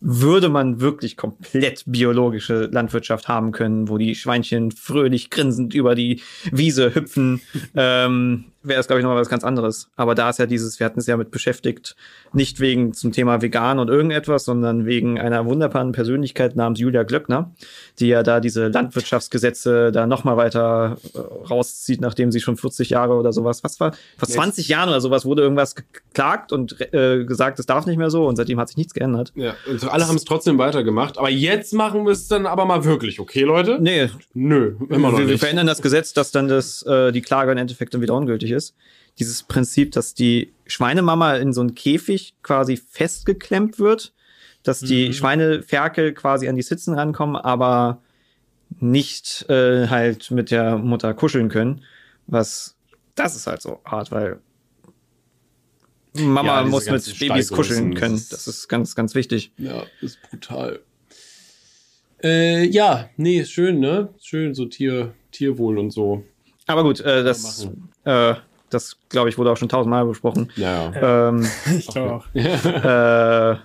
würde 0.00 0.48
man 0.48 0.80
wirklich 0.80 1.16
komplett 1.16 1.84
biologische 1.86 2.66
Landwirtschaft 2.66 3.28
haben 3.28 3.52
können, 3.52 3.88
wo 3.88 3.98
die 3.98 4.14
Schweinchen 4.14 4.72
fröhlich 4.72 5.30
grinsend 5.30 5.74
über 5.74 5.94
die 5.94 6.20
Wiese 6.50 6.94
hüpfen, 6.94 7.40
ähm, 7.76 8.51
wäre 8.62 8.78
das, 8.78 8.86
glaube 8.86 9.00
ich, 9.00 9.04
noch 9.04 9.12
mal 9.12 9.20
was 9.20 9.28
ganz 9.28 9.44
anderes. 9.44 9.88
Aber 9.96 10.14
da 10.14 10.30
ist 10.30 10.38
ja 10.38 10.46
dieses, 10.46 10.78
wir 10.78 10.86
hatten 10.86 11.00
es 11.00 11.06
ja 11.06 11.16
mit 11.16 11.30
beschäftigt, 11.30 11.96
nicht 12.32 12.60
wegen 12.60 12.92
zum 12.92 13.12
Thema 13.12 13.42
vegan 13.42 13.78
und 13.78 13.88
irgendetwas, 13.88 14.44
sondern 14.44 14.86
wegen 14.86 15.18
einer 15.18 15.44
wunderbaren 15.46 15.92
Persönlichkeit 15.92 16.56
namens 16.56 16.80
Julia 16.80 17.02
Glöckner, 17.02 17.52
die 17.98 18.08
ja 18.08 18.22
da 18.22 18.40
diese 18.40 18.68
Landwirtschaftsgesetze 18.68 19.92
da 19.92 20.06
noch 20.06 20.24
mal 20.24 20.36
weiter 20.36 20.98
äh, 21.14 21.18
rauszieht, 21.18 22.00
nachdem 22.00 22.30
sie 22.30 22.40
schon 22.40 22.56
40 22.56 22.90
Jahre 22.90 23.14
oder 23.14 23.32
sowas, 23.32 23.64
was 23.64 23.80
war, 23.80 23.92
vor 24.16 24.28
20 24.28 24.68
Jahren 24.68 24.88
oder 24.88 25.00
sowas 25.00 25.24
wurde 25.24 25.42
irgendwas 25.42 25.74
geklagt 25.74 26.52
und 26.52 26.80
äh, 26.92 27.24
gesagt, 27.24 27.58
es 27.58 27.66
darf 27.66 27.86
nicht 27.86 27.98
mehr 27.98 28.10
so 28.10 28.26
und 28.26 28.36
seitdem 28.36 28.60
hat 28.60 28.68
sich 28.68 28.76
nichts 28.76 28.94
geändert. 28.94 29.32
Ja, 29.34 29.54
und 29.68 29.90
alle 29.90 30.06
haben 30.06 30.16
es 30.16 30.24
trotzdem 30.24 30.58
weitergemacht, 30.58 31.18
aber 31.18 31.30
jetzt 31.30 31.74
machen 31.74 32.04
wir 32.04 32.12
es 32.12 32.28
dann 32.28 32.46
aber 32.46 32.64
mal 32.64 32.84
wirklich, 32.84 33.18
okay, 33.20 33.42
Leute? 33.42 33.78
Nee. 33.80 34.08
Nö, 34.34 34.76
immer 34.88 35.10
noch 35.10 35.18
wir, 35.18 35.24
nicht. 35.24 35.30
Wir 35.30 35.38
verändern 35.38 35.66
das 35.66 35.82
Gesetz, 35.82 36.12
dass 36.12 36.30
dann 36.30 36.48
das, 36.48 36.82
äh, 36.82 37.12
die 37.12 37.22
Klage 37.22 37.52
im 37.52 37.58
Endeffekt 37.58 37.94
dann 37.94 38.00
wieder 38.00 38.14
ungültig 38.14 38.51
ist. 38.52 38.74
Dieses 39.18 39.42
Prinzip, 39.42 39.92
dass 39.92 40.14
die 40.14 40.52
Schweinemama 40.66 41.36
in 41.36 41.52
so 41.52 41.60
einen 41.60 41.74
Käfig 41.74 42.34
quasi 42.42 42.76
festgeklemmt 42.76 43.78
wird, 43.78 44.14
dass 44.62 44.80
die 44.80 45.08
mhm. 45.08 45.12
Schweineferkel 45.12 46.14
quasi 46.14 46.48
an 46.48 46.56
die 46.56 46.62
Sitzen 46.62 46.94
rankommen, 46.94 47.36
aber 47.36 48.00
nicht 48.80 49.46
äh, 49.50 49.88
halt 49.88 50.30
mit 50.30 50.50
der 50.50 50.78
Mutter 50.78 51.12
kuscheln 51.14 51.48
können. 51.48 51.82
Was, 52.26 52.76
das 53.14 53.36
ist 53.36 53.46
halt 53.46 53.60
so 53.60 53.80
hart, 53.84 54.10
weil 54.10 54.40
Mama 56.14 56.60
ja, 56.60 56.66
muss 56.66 56.90
mit 56.90 57.18
Babys 57.18 57.50
kuscheln 57.50 57.94
können. 57.94 58.14
Das 58.14 58.22
ist, 58.22 58.32
das 58.32 58.46
ist 58.46 58.68
ganz, 58.68 58.94
ganz 58.94 59.14
wichtig. 59.14 59.52
Ja, 59.56 59.84
ist 60.00 60.20
brutal. 60.22 60.80
Äh, 62.22 62.66
ja, 62.66 63.10
nee, 63.16 63.44
schön, 63.44 63.80
ne? 63.80 64.14
Schön, 64.20 64.54
so 64.54 64.66
Tier, 64.66 65.14
Tierwohl 65.32 65.78
und 65.78 65.90
so. 65.90 66.24
Aber 66.72 66.84
gut, 66.84 67.00
äh, 67.00 67.22
das, 67.22 67.68
äh, 68.04 68.34
das 68.70 68.96
glaube 69.10 69.28
ich, 69.28 69.36
wurde 69.36 69.52
auch 69.52 69.56
schon 69.56 69.68
tausendmal 69.68 70.06
besprochen. 70.06 70.50
Ja. 70.56 71.28
Ähm, 71.28 71.46
ich 71.78 71.86
glaube 71.86 72.14
auch. 72.14 72.26
äh, 72.34 73.58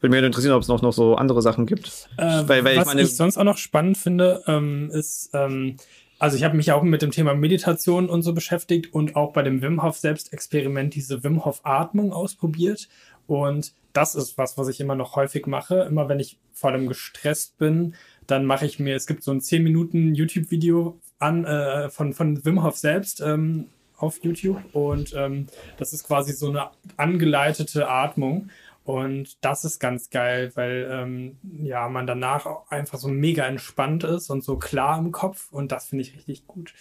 würde 0.00 0.14
mich 0.14 0.22
interessieren, 0.22 0.54
ob 0.54 0.62
es 0.62 0.68
noch, 0.68 0.82
noch 0.82 0.92
so 0.92 1.14
andere 1.14 1.40
Sachen 1.40 1.66
gibt. 1.66 2.08
Äh, 2.16 2.42
weil, 2.46 2.64
weil 2.64 2.76
was 2.76 2.82
ich, 2.82 2.86
meine, 2.86 3.02
ich 3.02 3.16
sonst 3.16 3.38
auch 3.38 3.44
noch 3.44 3.58
spannend 3.58 3.96
finde, 3.96 4.42
ähm, 4.46 4.90
ist, 4.92 5.30
ähm, 5.32 5.76
also 6.18 6.36
ich 6.36 6.44
habe 6.44 6.56
mich 6.56 6.72
auch 6.72 6.82
mit 6.82 7.02
dem 7.02 7.12
Thema 7.12 7.34
Meditation 7.34 8.08
und 8.08 8.22
so 8.22 8.32
beschäftigt 8.32 8.92
und 8.92 9.16
auch 9.16 9.32
bei 9.32 9.42
dem 9.42 9.62
Wim 9.62 9.82
Hof 9.82 9.96
Selbstexperiment 9.96 10.94
diese 10.94 11.22
Wim 11.22 11.44
Hof 11.44 11.60
Atmung 11.62 12.12
ausprobiert. 12.12 12.88
Und 13.26 13.72
das 13.92 14.14
ist 14.14 14.36
was, 14.36 14.58
was 14.58 14.68
ich 14.68 14.80
immer 14.80 14.94
noch 14.94 15.16
häufig 15.16 15.46
mache. 15.46 15.80
Immer 15.82 16.08
wenn 16.08 16.20
ich 16.20 16.38
vor 16.52 16.70
allem 16.70 16.88
gestresst 16.88 17.58
bin, 17.58 17.94
dann 18.26 18.44
mache 18.44 18.66
ich 18.66 18.78
mir, 18.78 18.96
es 18.96 19.06
gibt 19.06 19.22
so 19.22 19.30
ein 19.30 19.40
10 19.40 19.62
Minuten 19.62 20.14
YouTube-Video 20.14 20.98
an 21.18 21.44
äh, 21.44 21.90
von, 21.90 22.12
von 22.12 22.44
Wim 22.44 22.62
Hof 22.62 22.76
selbst 22.76 23.20
ähm, 23.20 23.66
auf 23.96 24.22
YouTube. 24.22 24.62
Und 24.72 25.14
ähm, 25.16 25.46
das 25.78 25.92
ist 25.92 26.06
quasi 26.06 26.32
so 26.32 26.48
eine 26.48 26.70
angeleitete 26.96 27.88
Atmung. 27.88 28.50
Und 28.84 29.44
das 29.44 29.64
ist 29.64 29.80
ganz 29.80 30.10
geil, 30.10 30.52
weil 30.54 30.88
ähm, 30.90 31.38
ja, 31.60 31.88
man 31.88 32.06
danach 32.06 32.46
einfach 32.68 32.98
so 32.98 33.08
mega 33.08 33.44
entspannt 33.44 34.04
ist 34.04 34.30
und 34.30 34.44
so 34.44 34.56
klar 34.58 34.98
im 34.98 35.10
Kopf. 35.10 35.50
Und 35.50 35.72
das 35.72 35.86
finde 35.86 36.02
ich 36.02 36.16
richtig 36.16 36.46
gut. 36.46 36.72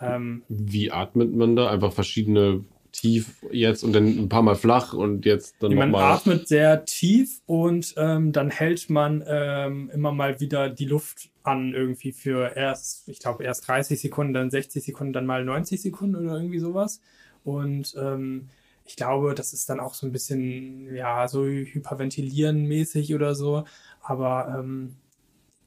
Ähm, 0.00 0.42
Wie 0.48 0.90
atmet 0.90 1.34
man 1.34 1.56
da? 1.56 1.70
Einfach 1.70 1.92
verschiedene 1.92 2.64
tief 2.92 3.36
jetzt 3.50 3.82
und 3.84 3.92
dann 3.92 4.06
ein 4.06 4.28
paar 4.28 4.42
Mal 4.42 4.54
flach 4.54 4.92
und 4.92 5.24
jetzt 5.24 5.56
dann 5.60 5.72
nochmal. 5.72 5.88
Man 5.88 6.02
atmet 6.02 6.48
sehr 6.48 6.84
tief 6.84 7.40
und 7.46 7.94
ähm, 7.96 8.32
dann 8.32 8.50
hält 8.50 8.90
man 8.90 9.24
ähm, 9.26 9.90
immer 9.92 10.12
mal 10.12 10.40
wieder 10.40 10.68
die 10.68 10.86
Luft 10.86 11.30
an 11.42 11.72
irgendwie 11.72 12.12
für 12.12 12.56
erst, 12.56 13.08
ich 13.08 13.20
glaube 13.20 13.44
erst 13.44 13.66
30 13.68 14.00
Sekunden, 14.00 14.32
dann 14.32 14.50
60 14.50 14.82
Sekunden, 14.82 15.12
dann 15.12 15.26
mal 15.26 15.44
90 15.44 15.80
Sekunden 15.80 16.16
oder 16.16 16.36
irgendwie 16.36 16.58
sowas. 16.58 17.00
Und 17.44 17.94
ähm, 17.98 18.48
ich 18.84 18.96
glaube, 18.96 19.34
das 19.34 19.52
ist 19.52 19.70
dann 19.70 19.80
auch 19.80 19.94
so 19.94 20.06
ein 20.06 20.12
bisschen, 20.12 20.94
ja, 20.94 21.28
so 21.28 21.44
hyperventilieren 21.44 22.66
mäßig 22.66 23.14
oder 23.14 23.34
so. 23.34 23.64
Aber 24.02 24.56
ähm, 24.58 24.96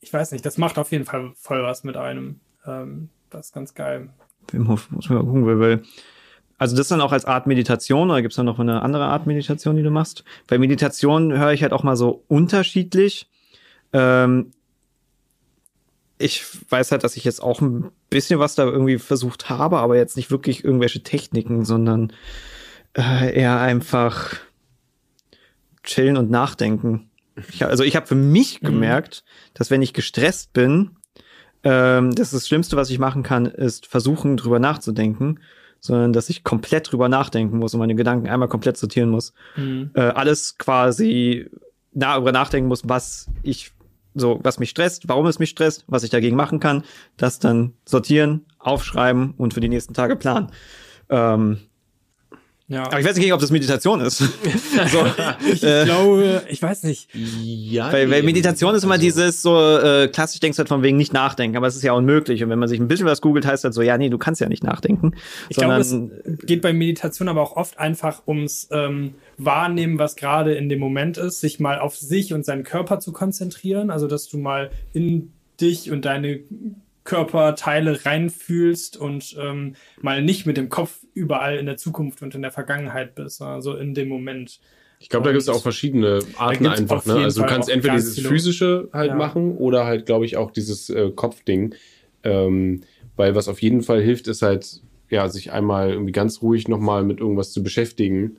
ich 0.02 0.12
weiß 0.12 0.32
nicht, 0.32 0.46
das 0.46 0.58
macht 0.58 0.78
auf 0.78 0.92
jeden 0.92 1.06
Fall 1.06 1.32
voll 1.36 1.64
was 1.64 1.84
mit 1.84 1.96
einem. 1.96 2.42
Ähm, 2.66 3.10
das 3.30 3.48
ist 3.48 3.54
ganz 3.54 3.74
geil. 3.74 4.10
Wim 4.52 4.68
Hof, 4.68 4.92
muss 4.92 5.10
man 5.10 5.20
mal 5.20 5.26
gucken, 5.26 5.60
weil, 5.60 5.84
also 6.58 6.76
das 6.76 6.88
dann 6.88 7.02
auch 7.02 7.12
als 7.12 7.26
Art 7.26 7.48
Meditation 7.48 8.10
oder 8.10 8.22
gibt 8.22 8.32
es 8.32 8.36
dann 8.38 8.46
noch 8.46 8.60
eine 8.60 8.82
andere 8.82 9.06
Art 9.06 9.28
Meditation, 9.28 9.76
die 9.76 9.84
du 9.84 9.92
machst? 9.92 10.24
Bei 10.48 10.58
Meditation 10.58 11.34
höre 11.38 11.52
ich 11.52 11.64
halt 11.64 11.74
auch 11.74 11.84
mal 11.84 11.96
so 11.96 12.24
unterschiedlich. 12.28 13.28
Ähm, 13.92 14.52
ich 16.18 16.46
weiß 16.70 16.92
halt, 16.92 17.04
dass 17.04 17.18
ich 17.18 17.24
jetzt 17.24 17.42
auch 17.42 17.60
ein 17.60 17.92
bisschen 18.10 18.40
was 18.40 18.56
da 18.56 18.64
irgendwie 18.64 18.98
versucht 18.98 19.50
habe, 19.50 19.80
aber 19.80 19.98
jetzt 19.98 20.16
nicht 20.16 20.32
wirklich 20.32 20.64
irgendwelche 20.64 21.04
Techniken, 21.04 21.66
sondern 21.66 22.14
äh, 22.96 23.36
eher 23.38 23.60
einfach 23.60 24.36
chillen 25.84 26.18
und 26.18 26.30
nachdenken. 26.30 27.10
Ich, 27.50 27.66
also 27.66 27.84
ich 27.84 27.96
habe 27.96 28.08
für 28.08 28.16
mich 28.16 28.62
mhm. 28.62 28.68
gemerkt, 28.68 29.24
dass 29.54 29.72
wenn 29.72 29.82
ich 29.82 29.94
gestresst 29.94 30.54
bin, 30.54 30.92
ähm, 31.64 32.14
das, 32.14 32.32
das 32.32 32.48
Schlimmste, 32.48 32.78
was 32.78 32.90
ich 32.90 33.00
machen 33.00 33.24
kann, 33.24 33.46
ist 33.46 33.88
versuchen, 33.88 34.38
drüber 34.38 34.60
nachzudenken, 34.60 35.40
sondern 35.86 36.14
dass 36.14 36.30
ich 36.30 36.46
komplett 36.46 36.92
drüber 36.92 37.10
nachdenken 37.10 37.60
muss 37.60 37.74
und 37.74 37.80
meine 37.80 37.96
Gedanken 37.96 38.30
einmal 38.30 38.48
komplett 38.48 38.78
sortieren 38.78 39.10
muss. 39.10 39.34
Mhm. 39.58 39.92
Äh, 39.96 40.02
alles 40.02 40.58
quasi 40.58 41.50
darüber 41.92 42.32
nachdenken 42.32 42.70
muss, 42.70 42.88
was 42.88 43.30
ich 43.44 43.74
so, 44.16 44.40
was 44.44 44.60
mich 44.60 44.70
stresst, 44.70 45.10
warum 45.10 45.26
es 45.26 45.40
mich 45.40 45.50
stresst, 45.50 45.84
was 45.88 46.04
ich 46.04 46.10
dagegen 46.10 46.38
machen 46.38 46.62
kann, 46.62 46.84
das 47.18 47.40
dann 47.40 47.74
sortieren, 47.84 48.46
aufschreiben 48.60 49.34
und 49.38 49.54
für 49.54 49.60
die 49.60 49.68
nächsten 49.68 49.94
Tage 49.94 50.16
planen. 50.16 50.48
Ähm, 51.10 51.60
Ja. 52.70 52.86
Aber 52.86 53.00
ich 53.00 53.06
weiß 53.06 53.18
nicht, 53.18 53.34
ob 53.34 53.42
das 53.42 53.52
Meditation 53.52 54.00
ist. 54.00 54.18
so, 54.18 55.06
ich 55.52 55.64
äh, 55.64 55.84
glaube, 55.84 56.44
ich 56.48 56.62
weiß 56.62 56.84
nicht. 56.84 57.10
Ja, 57.14 57.92
weil, 57.92 58.10
weil 58.10 58.24
Meditation 58.24 58.74
ist 58.74 58.84
immer 58.84 58.94
also. 58.94 59.04
dieses 59.04 59.42
so 59.42 59.58
äh, 59.58 60.08
klassisch 60.08 60.40
denkst 60.40 60.56
du 60.56 60.60
halt 60.60 60.70
von 60.70 60.82
wegen 60.82 60.96
nicht 60.96 61.12
nachdenken, 61.12 61.58
aber 61.58 61.68
es 61.68 61.76
ist 61.76 61.84
ja 61.84 61.92
unmöglich. 61.92 62.42
Und 62.42 62.50
wenn 62.50 62.60
man 62.60 62.70
sich 62.70 62.80
ein 62.80 62.88
bisschen 62.88 63.06
was 63.06 63.20
googelt, 63.20 63.46
heißt 63.46 63.66
das 63.66 63.76
so, 63.76 63.82
ja, 63.82 63.98
nee, 63.98 64.10
du 64.10 64.18
kannst 64.18 64.40
ja 64.40 64.48
nicht 64.48 64.64
nachdenken. 64.64 65.14
Ich 65.50 65.58
glaube, 65.58 65.76
es 65.76 65.94
geht 66.46 66.62
bei 66.62 66.72
Meditation 66.72 67.28
aber 67.28 67.42
auch 67.42 67.58
oft 67.58 67.80
einfach 67.80 68.24
ums 68.28 68.70
ähm, 68.72 69.16
Wahrnehmen, 69.38 70.00
was 70.00 70.16
gerade 70.16 70.54
in 70.56 70.70
dem 70.70 70.80
Moment 70.80 71.18
ist, 71.18 71.42
sich 71.42 71.60
mal 71.60 71.80
auf 71.80 71.98
sich 71.98 72.34
und 72.34 72.46
seinen 72.46 72.64
Körper 72.64 73.00
zu 73.00 73.12
konzentrieren. 73.12 73.92
Also, 73.92 74.08
dass 74.08 74.30
du 74.30 74.38
mal 74.38 74.72
in 74.94 75.34
dich 75.60 75.92
und 75.92 76.06
deine 76.06 76.40
Körperteile 77.04 78.06
reinfühlst 78.06 78.98
und 78.98 79.36
ähm, 79.40 79.76
mal 80.02 80.22
nicht 80.22 80.46
mit 80.46 80.58
dem 80.58 80.70
Kopf 80.70 81.00
überall 81.14 81.58
in 81.58 81.66
der 81.66 81.78
Zukunft 81.78 82.22
und 82.22 82.34
in 82.36 82.42
der 82.42 82.52
Vergangenheit 82.52 83.16
bist, 83.16 83.42
also 83.42 83.76
in 83.76 83.94
dem 83.94 84.08
Moment. 84.08 84.60
Ich 85.00 85.10
glaube, 85.10 85.26
da 85.26 85.32
gibt 85.32 85.42
es 85.42 85.50
auch 85.50 85.62
verschiedene 85.62 86.20
Arten 86.38 86.66
einfach. 86.66 87.06
Ne? 87.06 87.16
Also 87.16 87.42
du 87.42 87.48
kannst 87.48 87.70
entweder 87.70 87.96
dieses 87.96 88.20
physische 88.20 88.90
halt 88.94 89.10
ja. 89.10 89.16
machen 89.16 89.58
oder 89.58 89.86
halt, 89.86 90.06
glaube 90.06 90.26
ich, 90.26 90.38
auch 90.38 90.52
dieses 90.52 90.90
äh, 90.90 91.12
Kopfding. 91.12 91.76
Ähm, 92.24 92.82
weil 93.18 93.36
was 93.36 93.50
auf 93.50 93.62
jeden 93.62 93.82
Fall 93.82 94.02
hilft, 94.02 94.30
ist 94.30 94.42
halt, 94.42 94.82
ja, 95.10 95.28
sich 95.28 95.52
einmal 95.52 95.92
irgendwie 95.92 96.14
ganz 96.14 96.42
ruhig 96.42 96.70
nochmal 96.70 97.04
mit 97.04 97.20
irgendwas 97.20 97.52
zu 97.52 97.64
beschäftigen 97.64 98.38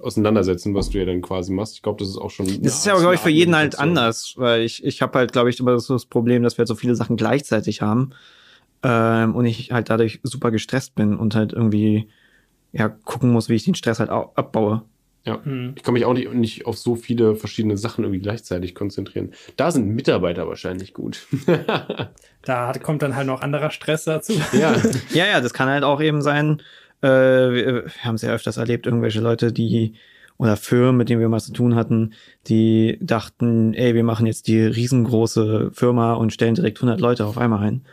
auseinandersetzen, 0.00 0.74
was 0.74 0.90
du 0.90 0.98
ja 0.98 1.04
dann 1.04 1.22
quasi 1.22 1.52
machst. 1.52 1.74
Ich 1.74 1.82
glaube, 1.82 1.98
das 1.98 2.08
ist 2.08 2.18
auch 2.18 2.30
schon. 2.30 2.46
Das 2.62 2.78
ist 2.78 2.86
ja, 2.86 2.96
glaube 2.96 3.14
ich, 3.14 3.20
für 3.20 3.30
jeden 3.30 3.54
halt 3.54 3.78
anders, 3.78 4.34
weil 4.36 4.62
ich, 4.62 4.84
ich 4.84 5.02
habe 5.02 5.18
halt, 5.18 5.32
glaube 5.32 5.50
ich, 5.50 5.60
immer 5.60 5.78
so 5.78 5.94
das 5.94 6.06
Problem, 6.06 6.42
dass 6.42 6.56
wir 6.56 6.62
halt 6.62 6.68
so 6.68 6.74
viele 6.74 6.94
Sachen 6.94 7.16
gleichzeitig 7.16 7.82
haben 7.82 8.10
ähm, 8.82 9.34
und 9.34 9.46
ich 9.46 9.72
halt 9.72 9.90
dadurch 9.90 10.20
super 10.22 10.50
gestresst 10.50 10.94
bin 10.94 11.16
und 11.16 11.34
halt 11.34 11.52
irgendwie 11.52 12.08
ja 12.72 12.88
gucken 12.88 13.30
muss, 13.30 13.48
wie 13.48 13.54
ich 13.54 13.64
den 13.64 13.74
Stress 13.74 14.00
halt 14.00 14.10
abbaue. 14.10 14.82
Ja, 15.24 15.42
hm. 15.42 15.72
ich 15.76 15.82
kann 15.82 15.94
mich 15.94 16.04
auch 16.04 16.14
nicht, 16.14 16.32
nicht 16.32 16.66
auf 16.66 16.78
so 16.78 16.94
viele 16.94 17.34
verschiedene 17.34 17.76
Sachen 17.76 18.04
irgendwie 18.04 18.20
gleichzeitig 18.20 18.76
konzentrieren. 18.76 19.32
Da 19.56 19.72
sind 19.72 19.88
Mitarbeiter 19.88 20.46
wahrscheinlich 20.46 20.94
gut. 20.94 21.26
da 22.44 22.72
kommt 22.80 23.02
dann 23.02 23.16
halt 23.16 23.26
noch 23.26 23.42
anderer 23.42 23.70
Stress 23.70 24.04
dazu. 24.04 24.34
Ja. 24.52 24.76
ja, 25.12 25.26
ja, 25.26 25.40
das 25.40 25.52
kann 25.52 25.68
halt 25.68 25.82
auch 25.82 26.00
eben 26.00 26.22
sein, 26.22 26.62
äh, 27.02 27.08
wir, 27.08 27.84
wir 27.84 28.04
haben 28.04 28.16
es 28.16 28.22
ja 28.22 28.32
öfters 28.32 28.56
erlebt, 28.56 28.86
irgendwelche 28.86 29.20
Leute, 29.20 29.52
die 29.52 29.94
oder 30.38 30.56
Firmen, 30.56 30.98
mit 30.98 31.08
denen 31.08 31.20
wir 31.20 31.28
mal 31.28 31.40
zu 31.40 31.52
tun 31.52 31.74
hatten, 31.74 32.12
die 32.46 32.98
dachten, 33.00 33.72
ey, 33.74 33.94
wir 33.94 34.04
machen 34.04 34.26
jetzt 34.26 34.48
die 34.48 34.60
riesengroße 34.60 35.70
Firma 35.72 36.12
und 36.14 36.32
stellen 36.32 36.54
direkt 36.54 36.78
100 36.78 37.00
Leute 37.00 37.24
auf 37.24 37.38
einmal 37.38 37.62
ein. 37.66 37.86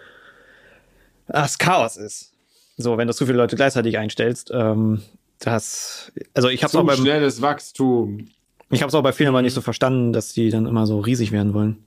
Das 1.27 1.57
Chaos 1.57 1.95
ist. 1.95 2.33
So, 2.75 2.97
wenn 2.97 3.07
du 3.07 3.13
zu 3.13 3.25
viele 3.25 3.37
Leute 3.37 3.55
gleichzeitig 3.55 3.97
einstellst, 3.97 4.51
ähm, 4.53 5.01
das, 5.39 6.11
also 6.33 6.49
ich 6.49 6.63
habe 6.63 6.77
auch 6.77 6.85
beim 6.85 6.97
schnelles 6.97 7.41
Wachstum. 7.41 8.27
Ich 8.71 8.81
habe 8.81 8.89
es 8.89 8.95
auch 8.95 9.03
bei 9.03 9.13
vielen 9.13 9.29
aber 9.29 9.41
nicht 9.41 9.53
so 9.53 9.61
verstanden, 9.61 10.13
dass 10.13 10.33
die 10.33 10.49
dann 10.49 10.65
immer 10.65 10.87
so 10.87 10.99
riesig 10.99 11.31
werden 11.31 11.53
wollen. 11.53 11.85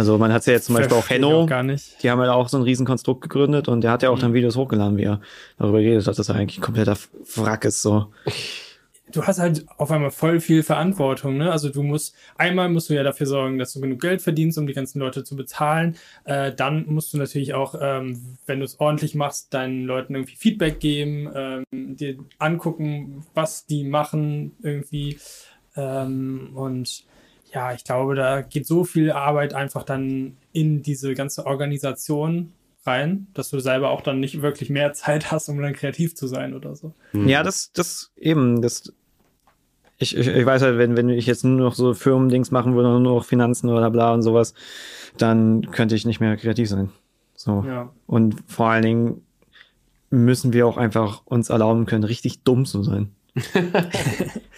Also 0.00 0.16
man 0.16 0.32
hat 0.32 0.40
es 0.40 0.46
ja 0.46 0.54
jetzt 0.54 0.64
zum 0.64 0.76
Beispiel 0.76 0.96
auch 0.96 1.10
Henno, 1.10 1.44
gar 1.44 1.62
nicht. 1.62 2.02
die 2.02 2.10
haben 2.10 2.22
ja 2.22 2.32
auch 2.32 2.48
so 2.48 2.56
ein 2.56 2.62
Riesenkonstrukt 2.62 3.20
gegründet 3.20 3.68
und 3.68 3.82
der 3.82 3.90
hat 3.90 4.02
ja 4.02 4.08
auch 4.08 4.16
mhm. 4.16 4.20
dann 4.22 4.32
Videos 4.32 4.56
hochgeladen, 4.56 4.96
wie 4.96 5.04
er 5.04 5.20
darüber 5.58 5.76
redet 5.76 6.06
hat, 6.06 6.18
dass 6.18 6.30
er 6.30 6.36
eigentlich 6.36 6.56
ein 6.56 6.62
kompletter 6.62 6.96
Wrack 7.36 7.66
ist. 7.66 7.82
So. 7.82 8.06
Du 9.12 9.26
hast 9.26 9.38
halt 9.38 9.66
auf 9.76 9.90
einmal 9.90 10.10
voll 10.10 10.40
viel 10.40 10.62
Verantwortung, 10.62 11.36
ne? 11.36 11.52
Also 11.52 11.68
du 11.68 11.82
musst, 11.82 12.16
einmal 12.38 12.70
musst 12.70 12.88
du 12.88 12.94
ja 12.94 13.02
dafür 13.02 13.26
sorgen, 13.26 13.58
dass 13.58 13.74
du 13.74 13.82
genug 13.82 14.00
Geld 14.00 14.22
verdienst, 14.22 14.56
um 14.56 14.66
die 14.66 14.72
ganzen 14.72 15.00
Leute 15.00 15.22
zu 15.22 15.36
bezahlen. 15.36 15.96
Äh, 16.24 16.54
dann 16.54 16.86
musst 16.86 17.12
du 17.12 17.18
natürlich 17.18 17.52
auch, 17.52 17.74
ähm, 17.78 18.38
wenn 18.46 18.60
du 18.60 18.64
es 18.64 18.80
ordentlich 18.80 19.14
machst, 19.14 19.52
deinen 19.52 19.84
Leuten 19.84 20.14
irgendwie 20.14 20.36
Feedback 20.36 20.80
geben, 20.80 21.30
ähm, 21.34 21.64
dir 21.70 22.16
angucken, 22.38 23.26
was 23.34 23.66
die 23.66 23.84
machen 23.84 24.52
irgendwie. 24.62 25.18
Ähm, 25.76 26.52
und 26.54 27.04
ja, 27.52 27.72
ich 27.72 27.84
glaube, 27.84 28.14
da 28.14 28.42
geht 28.42 28.66
so 28.66 28.84
viel 28.84 29.10
Arbeit 29.10 29.54
einfach 29.54 29.82
dann 29.82 30.36
in 30.52 30.82
diese 30.82 31.14
ganze 31.14 31.46
Organisation 31.46 32.52
rein, 32.86 33.26
dass 33.34 33.50
du 33.50 33.60
selber 33.60 33.90
auch 33.90 34.00
dann 34.00 34.20
nicht 34.20 34.42
wirklich 34.42 34.70
mehr 34.70 34.92
Zeit 34.94 35.30
hast, 35.30 35.48
um 35.48 35.60
dann 35.60 35.74
kreativ 35.74 36.14
zu 36.14 36.26
sein 36.26 36.54
oder 36.54 36.74
so. 36.76 36.94
Mhm. 37.12 37.28
Ja, 37.28 37.42
das, 37.42 37.72
das 37.72 38.12
eben, 38.16 38.62
das, 38.62 38.92
ich, 39.98 40.16
ich, 40.16 40.28
ich 40.28 40.46
weiß 40.46 40.62
halt, 40.62 40.78
wenn, 40.78 40.96
wenn 40.96 41.08
ich 41.08 41.26
jetzt 41.26 41.44
nur 41.44 41.58
noch 41.58 41.74
so 41.74 41.94
Firmendings 41.94 42.50
machen 42.50 42.74
würde, 42.74 42.88
nur 42.88 43.00
noch 43.00 43.24
Finanzen 43.24 43.68
oder 43.68 43.90
bla 43.90 44.14
und 44.14 44.22
sowas, 44.22 44.54
dann 45.18 45.70
könnte 45.70 45.94
ich 45.94 46.06
nicht 46.06 46.20
mehr 46.20 46.36
kreativ 46.36 46.68
sein. 46.68 46.90
So. 47.34 47.64
Ja. 47.66 47.92
Und 48.06 48.36
vor 48.46 48.68
allen 48.68 48.82
Dingen 48.82 49.26
müssen 50.10 50.52
wir 50.52 50.66
auch 50.66 50.76
einfach 50.76 51.22
uns 51.24 51.50
erlauben 51.50 51.86
können, 51.86 52.04
richtig 52.04 52.42
dumm 52.42 52.64
zu 52.64 52.82
sein. 52.82 53.12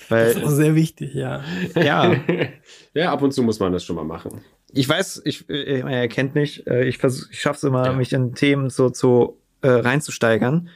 Weil, 0.08 0.26
das 0.26 0.36
ist 0.36 0.44
auch 0.44 0.50
sehr 0.50 0.74
wichtig, 0.74 1.14
ja. 1.14 1.42
Ja. 1.74 2.14
ja, 2.94 3.12
ab 3.12 3.22
und 3.22 3.32
zu 3.32 3.42
muss 3.42 3.60
man 3.60 3.72
das 3.72 3.84
schon 3.84 3.96
mal 3.96 4.04
machen. 4.04 4.40
Ich 4.72 4.88
weiß, 4.88 5.22
ich, 5.24 5.48
äh, 5.50 5.80
er 5.80 6.08
kennt 6.08 6.34
mich, 6.34 6.66
äh, 6.66 6.88
ich, 6.88 6.98
versuch, 6.98 7.30
ich 7.30 7.40
schaffe 7.40 7.58
es 7.58 7.64
immer, 7.64 7.86
ja. 7.86 7.92
mich 7.92 8.12
in 8.12 8.34
Themen 8.34 8.70
so 8.70 8.90
zu 8.90 9.38
äh, 9.60 9.68
reinzusteigern. 9.68 10.68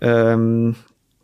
Ähm, 0.00 0.76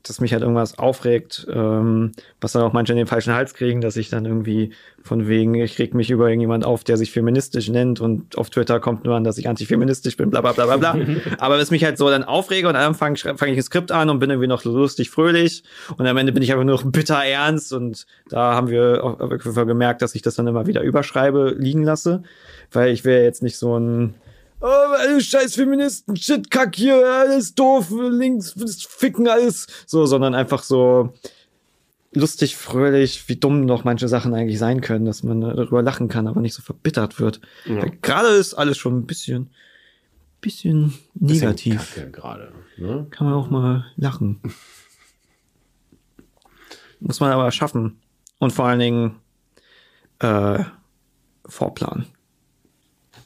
dass 0.05 0.21
mich 0.21 0.33
halt 0.33 0.43
irgendwas 0.43 0.79
aufregt, 0.79 1.47
ähm, 1.51 2.13
was 2.41 2.53
dann 2.53 2.63
auch 2.63 2.73
manche 2.73 2.93
in 2.93 2.99
den 2.99 3.07
falschen 3.07 3.33
Hals 3.35 3.55
kriegen, 3.55 3.81
dass 3.81 3.97
ich 3.97 4.11
dann 4.11 4.27
irgendwie 4.27 4.73
von 5.03 5.27
wegen, 5.27 5.55
ich 5.55 5.79
reg 5.79 5.95
mich 5.95 6.11
über 6.11 6.29
irgendjemand 6.29 6.65
auf, 6.65 6.85
der 6.85 6.97
sich 6.97 7.11
feministisch 7.11 7.69
nennt 7.69 8.01
und 8.01 8.37
auf 8.37 8.51
Twitter 8.51 8.81
kommt 8.81 9.05
nur 9.05 9.17
an, 9.17 9.25
dass 9.25 9.39
ich 9.39 9.49
antifeministisch 9.49 10.17
bin, 10.17 10.31
bla 10.31 10.43
bla 10.43 10.53
bla 10.53 10.67
bla 10.67 10.77
bla. 10.77 10.97
Aber 11.39 11.59
es 11.59 11.71
mich 11.71 11.85
halt 11.85 11.97
so 11.97 12.11
dann 12.11 12.23
aufrege 12.23 12.69
und 12.69 12.77
am 12.77 12.89
Anfang 12.89 13.17
fange 13.17 13.53
ich 13.53 13.59
ein 13.59 13.63
Skript 13.63 13.93
an 13.93 14.11
und 14.11 14.19
bin 14.19 14.31
irgendwie 14.31 14.47
noch 14.47 14.65
lustig, 14.65 15.11
fröhlich 15.11 15.65
und 15.97 16.07
am 16.07 16.17
Ende 16.19 16.33
bin 16.33 16.43
ich 16.43 16.53
einfach 16.53 16.65
nur 16.65 16.77
noch 16.77 16.85
bitter 16.85 17.25
ernst 17.25 17.73
und 17.73 18.07
da 18.29 18.55
haben 18.55 18.69
wir 18.69 19.03
auch 19.03 19.67
gemerkt, 19.67 20.03
dass 20.03 20.15
ich 20.15 20.23
das 20.23 20.35
dann 20.35 20.47
immer 20.47 20.67
wieder 20.67 20.83
überschreibe, 20.83 21.57
liegen 21.59 21.83
lasse, 21.83 22.23
weil 22.71 22.93
ich 22.93 23.05
will 23.05 23.23
jetzt 23.23 23.43
nicht 23.43 23.57
so 23.57 23.79
ein 23.79 24.15
oh, 24.65 24.95
alle 24.99 25.21
scheiß 25.21 25.55
Feministen, 25.55 26.17
shit, 26.17 26.51
kack 26.51 26.75
hier, 26.75 27.07
alles 27.07 27.55
doof, 27.55 27.89
links, 27.91 28.55
ficken 28.89 29.29
alles. 29.29 29.67
So, 29.87 30.07
sondern 30.07 30.35
einfach 30.35 30.63
so 30.63 31.13
lustig, 32.13 32.57
fröhlich, 32.57 33.29
wie 33.29 33.37
dumm 33.37 33.67
noch 33.67 33.85
manche 33.85 34.09
Sachen 34.09 34.35
eigentlich 34.35 34.59
sein 34.59 34.81
können, 34.81 35.05
dass 35.05 35.23
man 35.23 35.43
darüber 35.43 35.83
lachen 35.83 36.09
kann, 36.09 36.27
aber 36.27 36.41
nicht 36.41 36.55
so 36.55 36.63
verbittert 36.63 37.21
wird. 37.21 37.41
Ja. 37.67 37.85
Gerade 38.01 38.29
ist 38.29 38.55
alles 38.55 38.79
schon 38.79 38.97
ein 38.99 39.07
bisschen, 39.07 39.51
bisschen 40.41 40.95
negativ. 41.15 42.01
gerade. 42.13 42.53
Ne? 42.79 43.07
Kann 43.11 43.27
man 43.27 43.37
auch 43.37 43.51
mal 43.51 43.85
lachen. 43.97 44.41
Muss 47.01 47.21
man 47.21 47.33
aber 47.33 47.51
schaffen. 47.53 48.01
Und 48.39 48.53
vor 48.53 48.65
allen 48.65 48.81
Dingen 48.81 49.17
äh, 50.21 50.65
Vorplan. 51.47 52.07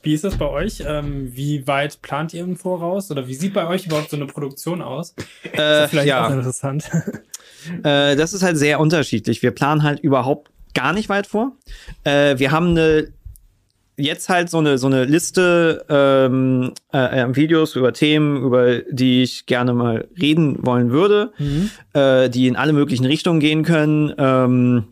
Wie 0.02 0.14
ist 0.14 0.24
das 0.24 0.36
bei 0.36 0.48
euch? 0.48 0.82
Ähm, 0.86 1.34
wie 1.34 1.66
weit 1.66 2.00
plant 2.02 2.34
ihr 2.34 2.42
im 2.42 2.56
Voraus? 2.56 3.10
Oder 3.10 3.26
wie 3.28 3.34
sieht 3.34 3.54
bei 3.54 3.66
euch 3.66 3.86
überhaupt 3.86 4.10
so 4.10 4.16
eine 4.16 4.26
Produktion 4.26 4.82
aus? 4.82 5.14
Äh, 5.56 5.84
ist 5.84 5.90
vielleicht 5.90 6.08
ja. 6.08 6.26
auch 6.26 6.30
interessant. 6.30 6.90
Äh, 7.82 8.14
das 8.16 8.32
ist 8.32 8.42
halt 8.42 8.56
sehr 8.56 8.78
unterschiedlich. 8.80 9.42
Wir 9.42 9.50
planen 9.50 9.82
halt 9.82 10.00
überhaupt 10.00 10.50
gar 10.74 10.92
nicht 10.92 11.08
weit 11.08 11.26
vor. 11.26 11.52
Äh, 12.04 12.38
wir 12.38 12.52
haben 12.52 12.68
eine 12.68 13.12
jetzt 13.96 14.28
halt 14.28 14.48
so 14.48 14.58
eine 14.58 14.78
so 14.78 14.86
eine 14.86 15.04
Liste 15.04 15.84
ähm, 15.88 16.72
äh, 16.92 17.20
äh 17.20 17.36
Videos 17.36 17.74
über 17.74 17.92
Themen, 17.92 18.44
über 18.44 18.78
die 18.90 19.24
ich 19.24 19.46
gerne 19.46 19.74
mal 19.74 20.08
reden 20.18 20.64
wollen 20.64 20.90
würde, 20.90 21.32
mhm. 21.38 21.70
äh, 21.92 22.30
die 22.30 22.46
in 22.46 22.56
alle 22.56 22.72
möglichen 22.72 23.04
Richtungen 23.04 23.40
gehen 23.40 23.64
können. 23.64 24.14
Ähm, 24.16 24.84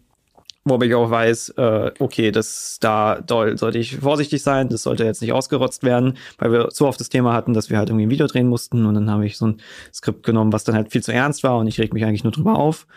Wobei 0.69 0.87
ich 0.87 0.95
auch 0.97 1.11
weiß, 1.11 1.51
äh, 1.51 1.93
okay, 2.01 2.33
das 2.33 2.79
da 2.81 3.21
doll, 3.21 3.57
sollte 3.57 3.79
ich 3.79 3.99
vorsichtig 3.99 4.43
sein, 4.43 4.69
das 4.69 4.83
sollte 4.83 5.05
jetzt 5.05 5.23
nicht 5.23 5.33
ausgerotzt 5.33 5.85
werden, 5.85 6.19
weil 6.39 6.51
wir 6.51 6.71
so 6.73 6.89
oft 6.89 6.99
das 6.99 7.09
Thema 7.09 7.33
hatten, 7.35 7.55
dass 7.55 7.71
wir 7.71 7.79
halt 7.79 7.89
irgendwie 7.89 8.07
ein 8.07 8.11
Video 8.11 8.27
drehen 8.27 8.49
mussten 8.49 8.85
und 8.85 8.95
dann 8.95 9.09
habe 9.09 9.25
ich 9.25 9.39
so 9.39 9.47
ein 9.47 9.61
Skript 9.95 10.25
genommen, 10.25 10.53
was 10.53 10.65
dann 10.65 10.75
halt 10.75 10.91
viel 10.91 11.05
zu 11.05 11.13
ernst 11.13 11.45
war 11.45 11.59
und 11.59 11.69
ich 11.69 11.79
reg 11.79 11.95
mich 11.95 12.05
eigentlich 12.05 12.25
nur 12.25 12.33
drüber 12.33 12.59
auf. 12.59 12.89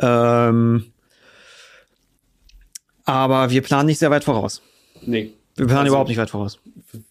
Ähm, 0.00 0.86
aber 3.04 3.50
wir 3.50 3.62
planen 3.62 3.86
nicht 3.86 4.00
sehr 4.00 4.10
weit 4.10 4.24
voraus. 4.24 4.60
Nee. 5.02 5.32
Wir 5.54 5.66
planen 5.66 5.80
also, 5.80 5.90
überhaupt 5.90 6.08
nicht 6.08 6.18
weit 6.18 6.30
voraus. 6.30 6.58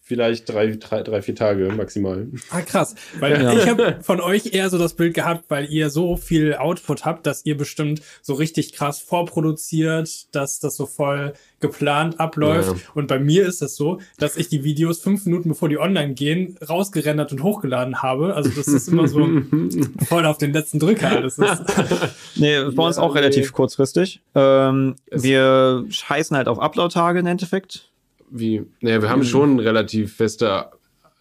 Vielleicht 0.02 0.48
drei, 0.48 0.72
drei, 0.72 1.02
drei, 1.02 1.22
vier 1.22 1.36
Tage 1.36 1.72
maximal. 1.76 2.26
Ah, 2.50 2.60
krass. 2.60 2.96
Weil 3.20 3.40
ja. 3.40 3.52
ich 3.52 3.68
habe 3.68 3.98
von 4.02 4.20
euch 4.20 4.52
eher 4.52 4.68
so 4.68 4.78
das 4.78 4.94
Bild 4.94 5.14
gehabt, 5.14 5.44
weil 5.48 5.66
ihr 5.66 5.90
so 5.90 6.16
viel 6.16 6.54
Output 6.54 7.04
habt, 7.04 7.26
dass 7.26 7.46
ihr 7.46 7.56
bestimmt 7.56 8.02
so 8.20 8.34
richtig 8.34 8.72
krass 8.72 9.00
vorproduziert, 9.00 10.34
dass 10.34 10.58
das 10.58 10.76
so 10.76 10.86
voll 10.86 11.34
geplant 11.60 12.18
abläuft. 12.18 12.76
Ja. 12.76 12.82
Und 12.94 13.06
bei 13.06 13.20
mir 13.20 13.46
ist 13.46 13.62
das 13.62 13.76
so, 13.76 14.00
dass 14.18 14.36
ich 14.36 14.48
die 14.48 14.64
Videos 14.64 15.00
fünf 15.00 15.24
Minuten 15.24 15.48
bevor 15.50 15.68
die 15.68 15.78
online 15.78 16.14
gehen, 16.14 16.58
rausgerendert 16.68 17.30
und 17.30 17.44
hochgeladen 17.44 18.02
habe. 18.02 18.34
Also 18.34 18.50
das 18.50 18.66
ist 18.66 18.88
immer 18.88 19.06
so 19.06 19.28
voll 20.08 20.26
auf 20.26 20.38
den 20.38 20.52
letzten 20.52 20.80
Drücker. 20.80 21.20
Das 21.20 21.38
ist 21.38 21.62
nee, 22.34 22.60
bei 22.60 22.82
uns 22.82 22.96
ja, 22.96 23.02
auch 23.02 23.14
nee. 23.14 23.20
relativ 23.20 23.52
kurzfristig. 23.52 24.20
Ähm, 24.34 24.96
wir 25.12 25.84
scheißen 25.88 26.36
halt 26.36 26.48
auf 26.48 26.58
Upload-Tage 26.58 27.20
im 27.20 27.26
Endeffekt 27.26 27.91
wie, 28.32 28.64
naja, 28.80 29.02
wir 29.02 29.10
haben 29.10 29.24
schon 29.24 29.58
relativ 29.58 30.16
feste 30.16 30.70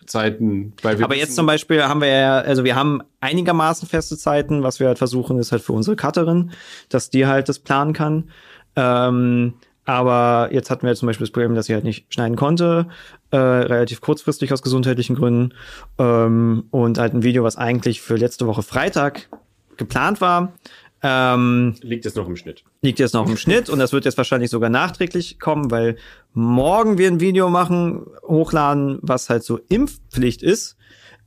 Zeiten. 0.06 0.74
Aber 0.84 1.16
jetzt 1.16 1.36
zum 1.36 1.46
Beispiel 1.46 1.84
haben 1.84 2.02
wir 2.02 2.08
ja, 2.08 2.40
also 2.40 2.64
wir 2.64 2.76
haben 2.76 3.02
einigermaßen 3.20 3.88
feste 3.88 4.18
Zeiten. 4.18 4.64
Was 4.64 4.80
wir 4.80 4.88
halt 4.88 4.98
versuchen, 4.98 5.38
ist 5.38 5.52
halt 5.52 5.62
für 5.62 5.74
unsere 5.74 5.96
Cutterin, 5.96 6.52
dass 6.90 7.10
die 7.10 7.28
halt 7.28 7.50
das 7.50 7.60
planen 7.60 7.94
kann. 7.94 8.30
Ähm, 8.76 9.54
aber 9.86 10.50
jetzt 10.52 10.70
hatten 10.70 10.86
wir 10.86 10.96
zum 10.96 11.08
Beispiel 11.08 11.26
das 11.26 11.32
Problem, 11.32 11.56
dass 11.56 11.66
sie 11.66 11.74
halt 11.74 11.84
nicht 11.84 12.14
schneiden 12.14 12.36
konnte, 12.36 12.88
äh, 13.32 13.38
relativ 13.38 14.02
kurzfristig 14.02 14.54
aus 14.54 14.62
gesundheitlichen 14.62 15.16
Gründen. 15.16 15.54
Ähm, 15.98 16.66
und 16.72 16.98
halt 16.98 17.14
ein 17.14 17.24
Video, 17.24 17.44
was 17.44 17.58
eigentlich 17.58 18.02
für 18.02 18.16
letzte 18.16 18.48
Woche 18.48 18.64
Freitag 18.64 19.30
geplant 19.78 20.22
war. 20.22 20.54
Ähm, 21.03 21.76
liegt 21.82 22.06
jetzt 22.06 22.15
noch 22.15 22.28
im 22.28 22.36
Schnitt. 22.36 22.64
Liegt 22.82 22.99
jetzt 22.99 23.14
noch 23.14 23.28
im 23.28 23.38
Schnitt 23.38 23.69
und 23.69 23.80
das 23.80 23.91
wird 23.91 24.06
jetzt 24.06 24.18
wahrscheinlich 24.18 24.52
sogar 24.52 24.69
nachträglich 24.69 25.40
kommen, 25.40 25.72
weil 25.72 25.98
morgen 26.34 26.98
wir 26.98 27.07
ein 27.07 27.19
Video 27.19 27.49
machen, 27.49 28.06
hochladen, 28.23 28.99
was 29.02 29.30
halt 29.30 29.44
so 29.44 29.60
Impfpflicht 29.69 30.44
ist 30.44 30.78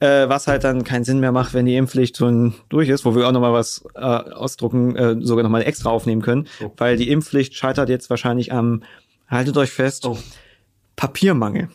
äh, 0.01 0.29
was 0.29 0.47
halt 0.47 0.65
dann 0.65 0.85
keinen 0.85 1.05
Sinn 1.05 1.21
mehr 1.21 1.33
macht, 1.33 1.55
wenn 1.55 1.67
die 1.67 1.77
Impfpflicht 1.77 2.17
schon 2.17 2.55
durch 2.69 2.89
ist, 2.89 3.05
wo 3.05 3.15
wir 3.15 3.27
auch 3.27 3.33
nochmal 3.33 3.53
was 3.53 3.85
äh, 3.95 4.01
ausdrucken, 4.01 4.97
äh, 4.97 5.17
sogar 5.21 5.43
nochmal 5.43 5.63
extra 5.63 5.91
aufnehmen 5.91 6.23
können, 6.23 6.49
oh. 6.63 6.71
weil 6.77 6.97
die 6.97 7.11
Impfpflicht 7.11 7.55
scheitert 7.55 7.89
jetzt 7.89 8.11
wahrscheinlich 8.11 8.53
am, 8.53 8.83
haltet 9.29 9.57
euch 9.57 9.71
fest, 9.71 10.07
oh. 10.07 10.19
Papiermangel. 10.97 11.69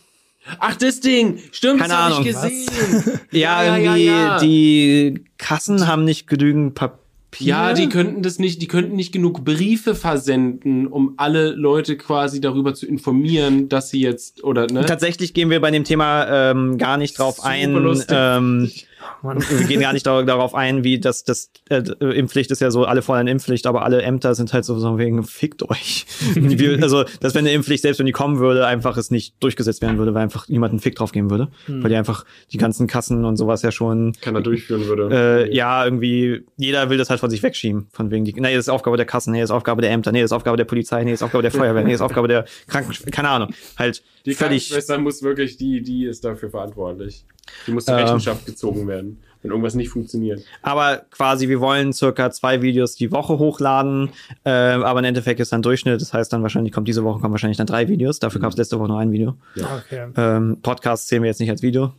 Ach, 0.59 0.75
das 0.75 0.99
Ding! 0.99 1.39
Stimmt, 1.51 1.81
Keine 1.81 1.93
das 1.93 2.01
habe 2.01 2.21
ich 2.21 2.33
gesehen. 2.33 3.19
ja, 3.31 3.63
ja, 3.63 3.77
irgendwie, 3.77 4.05
ja, 4.05 4.13
ja. 4.13 4.39
die 4.39 5.25
Kassen 5.37 5.87
haben 5.87 6.05
nicht 6.05 6.27
genügend 6.27 6.75
Papier 6.75 6.97
Papier? 6.97 7.08
Ja, 7.37 7.73
die 7.73 7.89
könnten 7.89 8.23
das 8.23 8.39
nicht, 8.39 8.61
die 8.61 8.67
könnten 8.67 8.95
nicht 8.95 9.11
genug 9.11 9.45
Briefe 9.45 9.93
versenden, 9.93 10.87
um 10.87 11.13
alle 11.17 11.51
Leute 11.51 11.95
quasi 11.95 12.41
darüber 12.41 12.73
zu 12.73 12.87
informieren, 12.87 13.69
dass 13.69 13.89
sie 13.89 14.01
jetzt 14.01 14.43
oder 14.43 14.65
ne? 14.67 14.85
Tatsächlich 14.85 15.33
gehen 15.33 15.49
wir 15.49 15.61
bei 15.61 15.71
dem 15.71 15.83
Thema 15.83 16.51
ähm, 16.51 16.77
gar 16.77 16.97
nicht 16.97 17.17
drauf 17.19 17.37
Super 17.37 17.47
ein. 17.49 18.03
Ähm, 18.09 18.71
wir 19.21 19.67
gehen 19.67 19.81
gar 19.81 19.93
nicht 19.93 20.05
darauf 20.05 20.55
ein, 20.55 20.83
wie 20.83 20.99
das, 20.99 21.23
das 21.23 21.51
äh, 21.69 21.77
Impfpflicht 21.99 22.51
ist 22.51 22.61
ja 22.61 22.71
so, 22.71 22.85
alle 22.85 23.01
fordern 23.01 23.27
Impfpflicht, 23.27 23.67
aber 23.67 23.83
alle 23.83 24.01
Ämter 24.01 24.35
sind 24.35 24.53
halt 24.53 24.65
so, 24.65 24.77
so 24.79 24.97
wegen, 24.97 25.23
fickt 25.23 25.63
euch. 25.69 26.05
also, 26.81 27.05
dass 27.19 27.35
wenn 27.35 27.45
eine 27.45 27.51
Impfpflicht, 27.51 27.83
selbst 27.83 27.99
wenn 27.99 28.05
die 28.05 28.11
kommen 28.11 28.39
würde, 28.39 28.65
einfach 28.65 28.97
es 28.97 29.11
nicht 29.11 29.35
durchgesetzt 29.41 29.81
werden 29.81 29.97
würde, 29.97 30.13
weil 30.13 30.23
einfach 30.23 30.47
niemand 30.47 30.71
einen 30.71 30.79
Fick 30.79 30.95
drauf 30.95 31.11
geben 31.11 31.29
würde. 31.29 31.49
Hm. 31.65 31.83
Weil 31.83 31.89
die 31.89 31.95
einfach 31.95 32.25
die 32.51 32.57
ganzen 32.57 32.87
Kassen 32.87 33.25
und 33.25 33.37
sowas 33.37 33.61
ja 33.61 33.71
schon. 33.71 34.13
Keiner 34.21 34.41
durchführen 34.41 34.85
würde. 34.87 35.47
Äh, 35.47 35.55
ja, 35.55 35.83
irgendwie, 35.85 36.43
jeder 36.57 36.89
will 36.89 36.97
das 36.97 37.09
halt 37.09 37.19
von 37.19 37.29
sich 37.29 37.43
wegschieben. 37.43 37.87
Von 37.91 38.11
wegen, 38.11 38.25
die, 38.25 38.33
nee, 38.33 38.53
das 38.53 38.65
ist 38.65 38.69
Aufgabe 38.69 38.97
der 38.97 39.05
Kassen, 39.05 39.31
nee, 39.31 39.41
das 39.41 39.49
ist 39.49 39.55
Aufgabe 39.55 39.81
der 39.81 39.91
Ämter, 39.91 40.11
nee, 40.11 40.21
das 40.21 40.31
ist 40.31 40.35
Aufgabe 40.35 40.57
der 40.57 40.65
Polizei, 40.65 41.03
nee, 41.03 41.11
das 41.11 41.19
ist 41.19 41.23
Aufgabe 41.23 41.41
der 41.41 41.51
Feuerwehr, 41.51 41.83
nee, 41.83 41.91
das 41.91 42.01
ist 42.01 42.05
Aufgabe 42.05 42.27
der 42.27 42.45
Krankenschwester, 42.67 43.11
keine 43.11 43.29
Ahnung. 43.29 43.53
Halt 43.77 44.03
die 44.25 44.33
völlig. 44.33 44.69
Krankenschwester 44.69 44.97
muss 44.97 45.23
wirklich, 45.23 45.57
die, 45.57 45.81
die 45.81 46.05
ist 46.05 46.23
dafür 46.23 46.49
verantwortlich. 46.49 47.25
Die 47.67 47.71
muss 47.71 47.85
zur 47.85 47.95
äh, 47.95 48.03
Rechenschaft 48.03 48.45
gezogen 48.45 48.87
werden 48.87 49.19
wenn 49.41 49.51
irgendwas 49.51 49.75
nicht 49.75 49.89
funktioniert. 49.89 50.43
Aber 50.61 51.03
quasi, 51.11 51.47
wir 51.47 51.61
wollen 51.61 51.93
circa 51.93 52.31
zwei 52.31 52.61
Videos 52.61 52.95
die 52.95 53.11
Woche 53.11 53.39
hochladen, 53.39 54.09
äh, 54.43 54.49
aber 54.49 54.99
im 54.99 55.05
Endeffekt 55.05 55.39
ist 55.39 55.51
dann 55.51 55.61
Durchschnitt. 55.61 56.01
Das 56.01 56.13
heißt 56.13 56.33
dann 56.33 56.41
wahrscheinlich 56.41 56.73
kommt 56.73 56.87
diese 56.87 57.03
Woche 57.03 57.19
kommen 57.19 57.31
wahrscheinlich 57.31 57.57
dann 57.57 57.67
drei 57.67 57.87
Videos. 57.87 58.19
Dafür 58.19 58.39
mhm. 58.39 58.43
gab 58.43 58.51
es 58.51 58.57
letzte 58.57 58.79
Woche 58.79 58.89
nur 58.89 58.99
ein 58.99 59.11
Video. 59.11 59.35
Ja. 59.55 59.81
Okay. 59.85 60.07
Ähm, 60.17 60.57
Podcast 60.61 61.07
zählen 61.07 61.23
wir 61.23 61.29
jetzt 61.29 61.39
nicht 61.39 61.49
als 61.49 61.61
Video. 61.61 61.93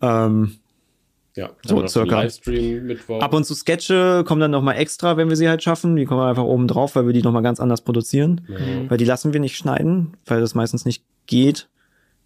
Ähm, 0.00 0.56
ja, 1.36 1.50
so 1.64 1.86
circa. 1.86 2.26
Ab 3.20 3.34
und 3.34 3.44
zu 3.44 3.54
Sketche 3.54 4.24
kommen 4.26 4.40
dann 4.40 4.50
nochmal 4.50 4.76
extra, 4.76 5.16
wenn 5.16 5.28
wir 5.28 5.36
sie 5.36 5.48
halt 5.48 5.62
schaffen. 5.62 5.96
Die 5.96 6.04
kommen 6.04 6.22
einfach 6.22 6.42
oben 6.42 6.66
drauf, 6.66 6.96
weil 6.96 7.06
wir 7.06 7.12
die 7.12 7.22
nochmal 7.22 7.42
ganz 7.42 7.60
anders 7.60 7.82
produzieren. 7.82 8.40
Mhm. 8.48 8.90
Weil 8.90 8.98
die 8.98 9.04
lassen 9.04 9.32
wir 9.32 9.40
nicht 9.40 9.56
schneiden, 9.56 10.16
weil 10.26 10.40
das 10.40 10.54
meistens 10.54 10.84
nicht 10.84 11.04
geht 11.26 11.68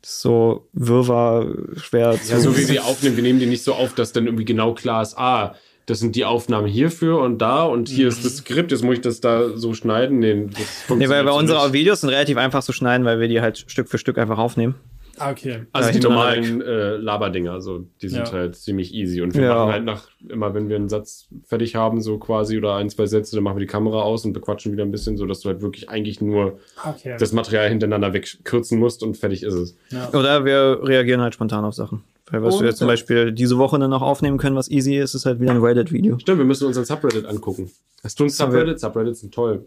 so 0.04 0.66
Wirrwarr 0.72 1.46
schwer 1.76 2.20
zu. 2.20 2.32
Ja, 2.32 2.40
so 2.40 2.56
wie 2.56 2.62
sie 2.62 2.80
aufnehmen, 2.80 3.16
wir 3.16 3.22
nehmen 3.22 3.40
die 3.40 3.46
nicht 3.46 3.64
so 3.64 3.74
auf, 3.74 3.94
dass 3.94 4.12
dann 4.12 4.26
irgendwie 4.26 4.44
genau 4.44 4.74
klar 4.74 5.02
ist, 5.02 5.16
ah, 5.18 5.54
das 5.86 6.00
sind 6.00 6.16
die 6.16 6.24
Aufnahmen 6.24 6.66
hierfür 6.66 7.18
und 7.20 7.38
da 7.38 7.64
und 7.64 7.88
hier 7.88 8.08
ist 8.08 8.24
das 8.24 8.38
Skript, 8.38 8.72
jetzt 8.72 8.82
muss 8.82 8.94
ich 8.96 9.00
das 9.02 9.20
da 9.20 9.56
so 9.56 9.74
schneiden. 9.74 10.18
Nee, 10.18 10.48
das 10.88 10.96
nee 10.96 11.08
weil 11.08 11.24
bei 11.24 11.30
so 11.30 11.36
unseren 11.36 11.72
Videos 11.72 12.00
sind 12.00 12.10
relativ 12.10 12.38
einfach 12.38 12.62
zu 12.62 12.72
schneiden, 12.72 13.04
weil 13.04 13.20
wir 13.20 13.28
die 13.28 13.40
halt 13.40 13.64
Stück 13.66 13.88
für 13.88 13.98
Stück 13.98 14.18
einfach 14.18 14.38
aufnehmen. 14.38 14.76
Ah, 15.18 15.30
okay. 15.30 15.66
Also 15.72 15.90
die 15.92 16.00
normalen 16.00 16.60
äh, 16.60 16.96
Laberdinger, 16.96 17.60
so 17.60 17.86
die 18.02 18.08
sind 18.08 18.26
ja. 18.26 18.32
halt 18.32 18.56
ziemlich 18.56 18.94
easy. 18.94 19.22
Und 19.22 19.34
wir 19.34 19.42
ja. 19.42 19.54
machen 19.54 19.72
halt 19.72 19.84
nach, 19.84 20.08
immer 20.28 20.54
wenn 20.54 20.68
wir 20.68 20.76
einen 20.76 20.88
Satz 20.88 21.28
fertig 21.44 21.76
haben, 21.76 22.00
so 22.00 22.18
quasi, 22.18 22.58
oder 22.58 22.76
ein, 22.76 22.90
zwei 22.90 23.06
Sätze, 23.06 23.36
dann 23.36 23.44
machen 23.44 23.56
wir 23.56 23.60
die 23.60 23.66
Kamera 23.66 24.02
aus 24.02 24.24
und 24.24 24.32
bequatschen 24.32 24.72
wieder 24.72 24.84
ein 24.84 24.90
bisschen, 24.90 25.16
so 25.16 25.26
dass 25.26 25.40
du 25.40 25.48
halt 25.48 25.62
wirklich 25.62 25.88
eigentlich 25.88 26.20
nur 26.20 26.58
okay. 26.84 27.16
das 27.18 27.32
Material 27.32 27.68
hintereinander 27.68 28.12
wegkürzen 28.12 28.78
musst 28.78 29.02
und 29.02 29.16
fertig 29.16 29.42
ist 29.42 29.54
es. 29.54 29.76
Ja. 29.90 30.08
Oder 30.12 30.44
wir 30.44 30.80
reagieren 30.82 31.20
halt 31.20 31.34
spontan 31.34 31.64
auf 31.64 31.74
Sachen. 31.74 32.02
Weil 32.30 32.42
was 32.42 32.56
oh, 32.56 32.60
wir 32.60 32.68
jetzt 32.68 32.78
zum 32.78 32.88
Beispiel 32.88 33.32
diese 33.32 33.58
Woche 33.58 33.78
dann 33.78 33.90
noch 33.90 34.02
aufnehmen 34.02 34.38
können, 34.38 34.56
was 34.56 34.70
easy 34.70 34.96
ist, 34.96 35.14
ist 35.14 35.26
halt 35.26 35.40
wieder 35.40 35.52
ein 35.52 35.60
Reddit-Video. 35.60 36.18
Stimmt, 36.18 36.38
wir 36.38 36.46
müssen 36.46 36.66
uns 36.66 36.78
ein 36.78 36.84
Subreddit 36.84 37.26
angucken. 37.26 37.70
Hast 38.02 38.18
du 38.18 38.24
ein 38.24 38.30
Subreddit? 38.30 38.80
Subreddits 38.80 39.20
sind 39.20 39.34
toll 39.34 39.64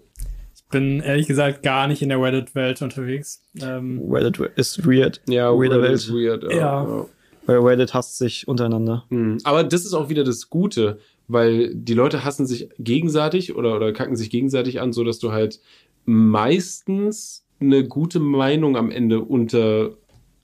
bin 0.69 0.99
ehrlich 0.99 1.27
gesagt 1.27 1.63
gar 1.63 1.87
nicht 1.87 2.01
in 2.01 2.09
der 2.09 2.21
Reddit-Welt 2.21 2.81
unterwegs. 2.81 3.41
Ähm, 3.61 4.01
Reddit 4.09 4.39
ist 4.55 4.85
weird. 4.85 5.21
Ja, 5.27 5.49
Reddit 5.49 5.81
Welt. 5.81 5.93
ist 5.93 6.11
weird. 6.11 6.43
Ja. 6.51 6.57
ja. 6.57 7.05
Weil 7.45 7.59
Reddit 7.59 7.93
hasst 7.93 8.17
sich 8.17 8.47
untereinander. 8.47 9.05
Mhm. 9.09 9.37
Aber 9.43 9.63
das 9.63 9.85
ist 9.85 9.93
auch 9.93 10.09
wieder 10.09 10.23
das 10.23 10.49
Gute, 10.49 10.99
weil 11.27 11.73
die 11.73 11.93
Leute 11.93 12.25
hassen 12.25 12.45
sich 12.45 12.69
gegenseitig 12.79 13.55
oder, 13.55 13.75
oder 13.75 13.93
kacken 13.93 14.15
sich 14.15 14.29
gegenseitig 14.29 14.81
an, 14.81 14.91
so 14.91 15.03
dass 15.03 15.19
du 15.19 15.31
halt 15.31 15.59
meistens 16.05 17.45
eine 17.59 17.87
gute 17.87 18.19
Meinung 18.19 18.77
am 18.77 18.91
Ende 18.91 19.21
unter 19.21 19.91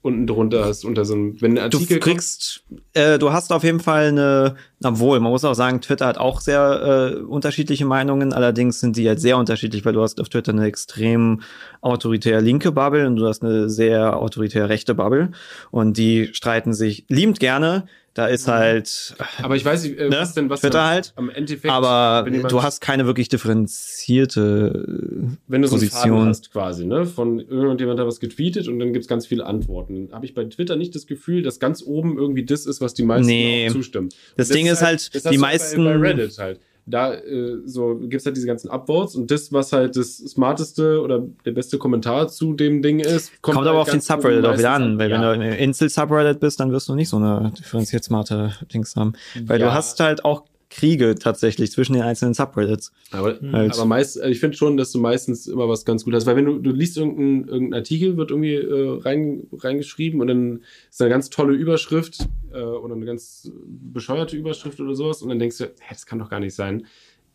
unten 0.04 0.26
drunter 0.26 0.66
hast, 0.66 0.84
unter 0.84 1.06
so 1.06 1.14
einem, 1.14 1.40
wenn 1.40 1.52
ein 1.52 1.64
Artikel. 1.64 1.98
Du 1.98 2.00
kriegst, 2.00 2.62
äh, 2.92 3.18
du 3.18 3.32
hast 3.32 3.52
auf 3.52 3.64
jeden 3.64 3.80
Fall 3.80 4.08
eine, 4.08 4.56
obwohl, 4.84 5.18
man 5.18 5.32
muss 5.32 5.46
auch 5.46 5.54
sagen, 5.54 5.80
Twitter 5.80 6.06
hat 6.06 6.18
auch 6.18 6.42
sehr 6.42 7.14
äh, 7.16 7.20
unterschiedliche 7.22 7.86
Meinungen, 7.86 8.34
allerdings 8.34 8.80
sind 8.80 8.98
die 8.98 9.08
halt 9.08 9.18
sehr 9.18 9.38
unterschiedlich, 9.38 9.82
weil 9.86 9.94
du 9.94 10.02
hast 10.02 10.20
auf 10.20 10.28
Twitter 10.28 10.52
eine 10.52 10.66
extrem 10.66 11.40
autoritär 11.80 12.42
linke 12.42 12.70
Bubble 12.70 13.06
und 13.06 13.16
du 13.16 13.26
hast 13.26 13.42
eine 13.42 13.70
sehr 13.70 14.18
autoritär 14.18 14.68
rechte 14.68 14.94
Bubble 14.94 15.30
und 15.70 15.96
die 15.96 16.28
streiten 16.34 16.74
sich 16.74 17.06
liebend 17.08 17.40
gerne 17.40 17.86
da 18.14 18.26
ist 18.26 18.46
halt. 18.46 19.16
Aber 19.42 19.56
ich 19.56 19.64
weiß 19.64 19.82
nicht, 19.82 19.98
äh, 19.98 20.08
ne? 20.08 20.18
was 20.18 20.34
denn 20.34 20.48
was 20.48 20.60
Twitter 20.60 20.84
halt. 20.84 21.12
Am 21.16 21.30
Endeffekt. 21.30 21.72
Aber 21.72 22.28
du 22.30 22.62
hast 22.62 22.80
keine 22.80 23.06
wirklich 23.06 23.28
differenzierte 23.28 25.36
Wenn 25.48 25.62
du 25.62 25.68
Position. 25.68 26.08
so 26.08 26.16
einen 26.16 26.28
hast 26.28 26.52
quasi, 26.52 26.86
ne? 26.86 27.06
Von 27.06 27.40
irgendjemand 27.40 27.98
hat 27.98 28.06
was 28.06 28.20
getweetet 28.20 28.68
und 28.68 28.78
dann 28.78 28.92
gibt's 28.92 29.08
ganz 29.08 29.26
viele 29.26 29.44
Antworten. 29.44 30.10
Habe 30.12 30.26
ich 30.26 30.34
bei 30.34 30.44
Twitter 30.44 30.76
nicht 30.76 30.94
das 30.94 31.06
Gefühl, 31.06 31.42
dass 31.42 31.58
ganz 31.58 31.82
oben 31.82 32.16
irgendwie 32.16 32.44
das 32.44 32.66
ist, 32.66 32.80
was 32.80 32.94
die 32.94 33.02
meisten 33.02 33.26
nee. 33.26 33.68
zustimmen. 33.70 34.10
Das, 34.36 34.48
das 34.48 34.56
Ding 34.56 34.66
ist 34.66 34.82
halt, 34.82 35.10
halt 35.12 35.32
die 35.32 35.38
meisten. 35.38 35.84
Bei, 35.84 35.98
bei 35.98 36.08
Reddit 36.08 36.38
halt 36.38 36.60
da 36.86 37.14
äh, 37.14 37.58
so 37.64 37.96
gibt's 37.96 38.26
halt 38.26 38.36
diese 38.36 38.46
ganzen 38.46 38.70
Upvotes 38.70 39.14
und 39.14 39.30
das, 39.30 39.52
was 39.52 39.72
halt 39.72 39.96
das 39.96 40.18
smarteste 40.18 41.00
oder 41.00 41.22
der 41.44 41.52
beste 41.52 41.78
Kommentar 41.78 42.28
zu 42.28 42.52
dem 42.52 42.82
Ding 42.82 43.00
ist, 43.00 43.30
kommt, 43.40 43.56
kommt 43.56 43.58
halt 43.58 43.68
aber 43.68 43.80
auf 43.80 43.90
den 43.90 44.00
Subreddit 44.00 44.44
auch 44.44 44.58
wieder 44.58 44.72
an, 44.72 44.98
weil 44.98 45.10
ja. 45.10 45.20
wenn 45.20 45.40
du 45.40 45.46
im 45.46 45.52
Insel-Subreddit 45.52 46.40
bist, 46.40 46.60
dann 46.60 46.72
wirst 46.72 46.88
du 46.88 46.94
nicht 46.94 47.08
so 47.08 47.16
eine 47.16 47.52
differenziert 47.58 48.04
smarte 48.04 48.52
Dings 48.72 48.96
haben. 48.96 49.14
Weil 49.46 49.60
ja. 49.60 49.66
du 49.66 49.74
hast 49.74 49.98
halt 50.00 50.24
auch 50.24 50.44
Kriege 50.74 51.14
tatsächlich 51.14 51.70
zwischen 51.70 51.92
den 51.92 52.02
einzelnen 52.02 52.34
Subreddits. 52.34 52.92
Aber, 53.12 53.38
halt. 53.52 53.72
aber 53.72 53.84
meist, 53.84 54.20
ich 54.24 54.40
finde 54.40 54.56
schon, 54.56 54.76
dass 54.76 54.90
du 54.90 54.98
meistens 54.98 55.46
immer 55.46 55.68
was 55.68 55.84
ganz 55.84 56.04
gut 56.04 56.14
hast, 56.14 56.26
weil 56.26 56.34
wenn 56.34 56.46
du, 56.46 56.58
du 56.58 56.72
liest 56.72 56.96
irgendeinen 56.96 57.46
irgendein 57.46 57.78
Artikel, 57.78 58.16
wird 58.16 58.32
irgendwie 58.32 58.54
äh, 58.54 58.98
rein, 59.00 59.46
reingeschrieben 59.52 60.20
und 60.20 60.26
dann 60.26 60.62
ist 60.90 61.00
eine 61.00 61.10
ganz 61.10 61.30
tolle 61.30 61.54
Überschrift 61.54 62.26
äh, 62.52 62.60
oder 62.60 62.96
eine 62.96 63.06
ganz 63.06 63.52
bescheuerte 63.66 64.36
Überschrift 64.36 64.80
oder 64.80 64.96
sowas 64.96 65.22
und 65.22 65.28
dann 65.28 65.38
denkst 65.38 65.58
du, 65.58 65.64
hä, 65.64 65.90
das 65.90 66.06
kann 66.06 66.18
doch 66.18 66.28
gar 66.28 66.40
nicht 66.40 66.56
sein. 66.56 66.86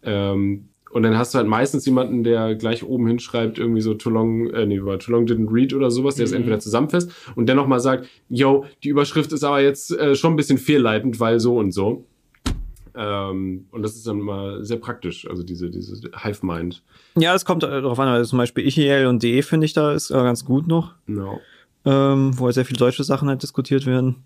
Ähm, 0.03 0.67
und 0.91 1.03
dann 1.03 1.17
hast 1.17 1.33
du 1.33 1.37
halt 1.37 1.47
meistens 1.47 1.85
jemanden, 1.85 2.23
der 2.23 2.55
gleich 2.55 2.83
oben 2.83 3.07
hinschreibt, 3.07 3.57
irgendwie 3.57 3.81
so 3.81 3.93
too 3.93 4.09
long, 4.09 4.49
äh, 4.49 4.65
nee, 4.65 4.79
too 4.79 5.11
long 5.11 5.25
didn't 5.25 5.53
read 5.53 5.73
oder 5.73 5.91
sowas, 5.91 6.15
der 6.15 6.25
mhm. 6.25 6.31
es 6.31 6.35
entweder 6.35 6.59
zusammenfasst 6.59 7.11
und 7.35 7.47
dennoch 7.47 7.67
mal 7.67 7.79
sagt, 7.79 8.07
yo, 8.27 8.65
die 8.83 8.89
Überschrift 8.89 9.31
ist 9.31 9.43
aber 9.43 9.61
jetzt 9.61 9.91
äh, 9.91 10.15
schon 10.15 10.33
ein 10.33 10.35
bisschen 10.35 10.57
fehlleitend, 10.57 11.19
weil 11.19 11.39
so 11.39 11.57
und 11.57 11.71
so. 11.71 12.05
Ähm, 12.95 13.67
und 13.71 13.83
das 13.83 13.95
ist 13.95 14.07
dann 14.07 14.19
immer 14.19 14.63
sehr 14.63 14.77
praktisch, 14.77 15.27
also 15.29 15.43
diese, 15.43 15.69
diese 15.69 15.95
Hive 16.15 16.45
Mind. 16.45 16.83
Ja, 17.15 17.33
es 17.33 17.45
kommt 17.45 17.63
darauf 17.63 17.99
an, 17.99 18.07
also 18.07 18.29
zum 18.29 18.37
Beispiel 18.37 18.67
IEL 18.67 19.07
und 19.07 19.23
DE 19.23 19.41
finde 19.41 19.65
ich 19.65 19.73
da 19.73 19.93
ist 19.93 20.09
ganz 20.09 20.45
gut 20.45 20.67
noch. 20.67 20.95
No. 21.07 21.39
Ähm, 21.85 22.37
wo 22.37 22.45
halt 22.45 22.55
sehr 22.55 22.65
viele 22.65 22.79
deutsche 22.79 23.03
Sachen 23.03 23.29
halt 23.29 23.41
diskutiert 23.41 23.85
werden. 23.85 24.23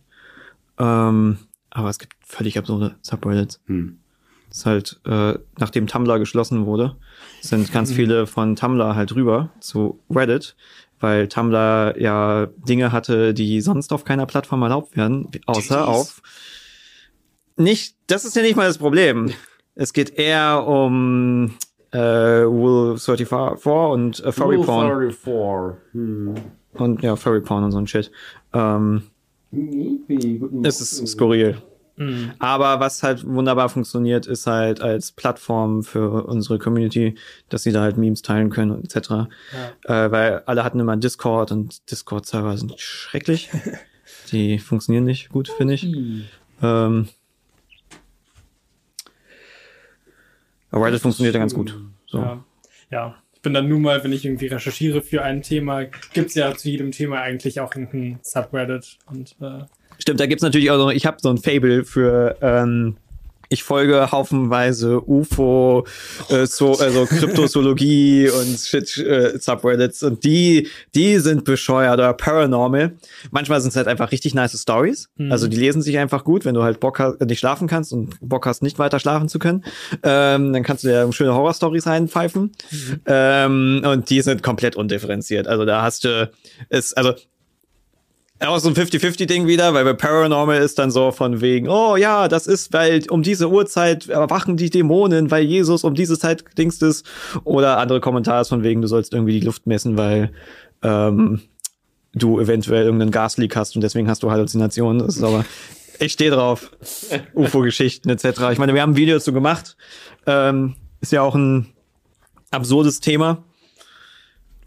Ähm, 0.77 1.37
aber 1.69 1.89
es 1.89 1.99
gibt 1.99 2.13
völlig 2.21 2.57
absurde 2.57 2.95
Subreddits. 3.01 3.61
Hm. 3.67 3.99
Das 4.49 4.59
ist 4.59 4.65
halt, 4.65 4.99
äh, 5.05 5.39
nachdem 5.57 5.87
Tumblr 5.87 6.19
geschlossen 6.19 6.65
wurde, 6.65 6.95
sind 7.41 7.71
ganz 7.71 7.89
hm. 7.89 7.95
viele 7.95 8.27
von 8.27 8.55
Tumblr 8.55 8.95
halt 8.95 9.15
rüber 9.15 9.49
zu 9.59 9.99
Reddit, 10.09 10.55
weil 10.99 11.27
Tumblr 11.27 11.99
ja 11.99 12.47
Dinge 12.57 12.91
hatte, 12.91 13.33
die 13.33 13.61
sonst 13.61 13.91
auf 13.91 14.03
keiner 14.03 14.25
Plattform 14.25 14.61
erlaubt 14.61 14.95
werden, 14.95 15.27
außer 15.47 15.79
Jeez. 15.79 15.87
auf 15.87 16.21
nicht, 17.57 17.95
das 18.07 18.25
ist 18.25 18.35
ja 18.35 18.41
nicht 18.41 18.55
mal 18.55 18.67
das 18.67 18.77
Problem. 18.77 19.31
Es 19.75 19.93
geht 19.93 20.17
eher 20.17 20.65
um 20.67 21.55
äh, 21.91 22.41
Rule 22.41 22.97
34 22.97 23.65
und 23.65 24.23
äh, 24.23 24.31
Furry 24.31 24.55
Rule 24.55 24.65
Porn. 24.65 25.11
34. 25.11 25.93
Hm. 25.93 26.35
Und 26.73 27.03
ja, 27.03 27.15
Furry 27.15 27.41
Porn 27.41 27.63
und 27.63 27.71
so 27.71 27.77
ein 27.77 27.87
Shit. 27.87 28.11
Ähm, 28.53 29.03
es 30.63 30.81
ist 30.81 31.07
skurril. 31.07 31.57
Mhm. 31.95 32.31
Aber 32.39 32.79
was 32.79 33.03
halt 33.03 33.25
wunderbar 33.25 33.69
funktioniert, 33.69 34.25
ist 34.25 34.47
halt 34.47 34.81
als 34.81 35.11
Plattform 35.11 35.83
für 35.83 36.25
unsere 36.25 36.57
Community, 36.57 37.15
dass 37.49 37.63
sie 37.63 37.71
da 37.71 37.81
halt 37.81 37.97
Memes 37.97 38.23
teilen 38.23 38.49
können 38.49 38.83
etc. 38.83 39.09
Ja. 39.09 39.27
Äh, 40.05 40.11
weil 40.11 40.43
alle 40.45 40.63
hatten 40.63 40.79
immer 40.79 40.97
Discord 40.97 41.51
und 41.51 41.91
Discord-Server 41.91 42.57
sind 42.57 42.79
schrecklich. 42.79 43.49
Die 44.31 44.57
funktionieren 44.57 45.03
nicht 45.03 45.29
gut, 45.29 45.49
finde 45.49 45.75
ich. 45.75 45.83
Mhm. 45.83 46.25
Ähm, 46.61 47.07
aber 50.73 50.87
Reddit 50.87 51.01
funktioniert 51.01 51.35
ja 51.35 51.39
ganz 51.39 51.53
gut. 51.53 51.79
So. 52.07 52.17
Ja. 52.17 52.43
ja. 52.89 53.15
Ich 53.33 53.41
bin 53.41 53.53
dann 53.53 53.67
nur 53.67 53.79
mal, 53.79 54.03
wenn 54.03 54.11
ich 54.11 54.25
irgendwie 54.25 54.47
recherchiere 54.47 55.01
für 55.01 55.21
ein 55.21 55.41
Thema, 55.41 55.83
gibt 56.13 56.29
es 56.29 56.35
ja 56.35 56.55
zu 56.55 56.69
jedem 56.69 56.91
Thema 56.91 57.21
eigentlich 57.21 57.59
auch 57.59 57.75
irgendein 57.75 58.19
Subreddit 58.23 58.97
und 59.05 59.35
äh, 59.39 59.65
Stimmt, 59.99 60.19
da 60.19 60.25
gibt's 60.25 60.41
natürlich 60.41 60.71
auch 60.71 60.77
noch, 60.77 60.91
ich 60.91 61.05
habe 61.05 61.17
so 61.21 61.29
ein 61.29 61.37
Fable 61.37 61.85
für, 61.85 62.37
ähm, 62.41 62.97
ich 63.53 63.63
folge 63.63 64.11
haufenweise 64.11 65.01
UFO, 65.07 65.85
äh, 66.29 66.45
so, 66.45 66.77
also 66.77 67.05
Kryptozoologie 67.09 68.29
und 68.29 68.59
Shit, 68.59 68.97
äh, 68.97 69.37
Subreddits 69.39 70.03
und 70.03 70.23
die, 70.23 70.67
die 70.95 71.19
sind 71.19 71.45
bescheuert 71.45 71.93
oder 71.93 72.13
paranormal. 72.13 72.93
Manchmal 73.31 73.61
sind 73.61 73.69
es 73.69 73.75
halt 73.75 73.87
einfach 73.87 74.11
richtig 74.11 74.33
nice 74.33 74.59
Stories. 74.59 75.09
Mhm. 75.17 75.31
Also 75.31 75.47
die 75.47 75.57
lesen 75.57 75.81
sich 75.81 75.97
einfach 75.97 76.23
gut, 76.23 76.45
wenn 76.45 76.55
du 76.55 76.63
halt 76.63 76.79
Bock 76.79 76.99
hast, 76.99 77.21
nicht 77.21 77.39
schlafen 77.39 77.67
kannst 77.67 77.93
und 77.93 78.17
Bock 78.21 78.45
hast, 78.45 78.63
nicht 78.63 78.79
weiter 78.79 78.99
schlafen 78.99 79.29
zu 79.29 79.39
können. 79.39 79.63
Ähm, 80.03 80.53
dann 80.53 80.63
kannst 80.63 80.83
du 80.83 80.91
ja 80.91 81.09
schöne 81.11 81.33
Horror-Stories 81.33 81.85
reinpfeifen. 81.85 82.51
Mhm. 82.71 83.01
Ähm, 83.05 83.81
und 83.85 84.09
die 84.09 84.21
sind 84.21 84.43
komplett 84.43 84.75
undifferenziert. 84.75 85.47
Also 85.47 85.65
da 85.65 85.81
hast 85.83 86.03
du, 86.03 86.29
es, 86.69 86.93
also 86.93 87.13
auch 88.49 88.59
so 88.59 88.69
ein 88.69 88.75
50-50-Ding 88.75 89.47
wieder, 89.47 89.73
weil 89.73 89.83
bei 89.83 89.93
Paranormal 89.93 90.61
ist 90.61 90.79
dann 90.79 90.91
so 90.91 91.11
von 91.11 91.41
wegen, 91.41 91.69
oh 91.69 91.95
ja, 91.95 92.27
das 92.27 92.47
ist, 92.47 92.73
weil 92.73 93.03
um 93.09 93.23
diese 93.23 93.49
Uhrzeit 93.49 94.09
erwachen 94.09 94.57
die 94.57 94.69
Dämonen, 94.69 95.31
weil 95.31 95.43
Jesus 95.43 95.83
um 95.83 95.95
diese 95.95 96.17
Zeit 96.17 96.43
dingst 96.57 96.83
ist. 96.83 97.05
Oder 97.43 97.77
andere 97.77 98.01
Kommentare 98.01 98.45
von 98.45 98.63
wegen, 98.63 98.81
du 98.81 98.87
sollst 98.87 99.13
irgendwie 99.13 99.39
die 99.39 99.45
Luft 99.45 99.67
messen, 99.67 99.97
weil 99.97 100.31
ähm, 100.81 101.41
du 102.13 102.39
eventuell 102.39 102.85
irgendeinen 102.85 103.11
Gasleak 103.11 103.55
hast 103.55 103.75
und 103.75 103.81
deswegen 103.81 104.09
hast 104.09 104.23
du 104.23 104.31
Halluzinationen. 104.31 105.05
Das 105.05 105.15
ist 105.15 105.23
aber, 105.23 105.45
ich 105.99 106.11
stehe 106.11 106.31
drauf. 106.31 106.71
UFO-Geschichten 107.33 108.09
etc. 108.09 108.51
Ich 108.51 108.57
meine, 108.57 108.73
wir 108.73 108.81
haben 108.81 108.91
ein 108.91 108.97
Video 108.97 109.15
dazu 109.15 109.33
gemacht. 109.33 109.77
Ähm, 110.25 110.75
ist 111.01 111.11
ja 111.11 111.21
auch 111.21 111.35
ein 111.35 111.67
absurdes 112.51 112.99
Thema 112.99 113.43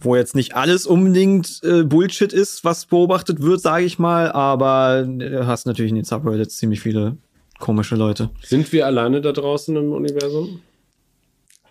wo 0.00 0.16
jetzt 0.16 0.34
nicht 0.34 0.54
alles 0.54 0.86
unbedingt 0.86 1.60
äh, 1.62 1.82
Bullshit 1.84 2.32
ist, 2.32 2.64
was 2.64 2.86
beobachtet 2.86 3.40
wird, 3.40 3.60
sage 3.60 3.84
ich 3.84 3.98
mal, 3.98 4.30
aber 4.32 5.04
du 5.04 5.46
hast 5.46 5.66
natürlich 5.66 5.90
in 5.90 5.96
den 5.96 6.04
Subreddits 6.04 6.58
ziemlich 6.58 6.80
viele 6.80 7.16
komische 7.58 7.96
Leute. 7.96 8.30
Sind 8.42 8.72
wir 8.72 8.86
alleine 8.86 9.20
da 9.20 9.32
draußen 9.32 9.74
im 9.76 9.92
Universum? 9.92 10.60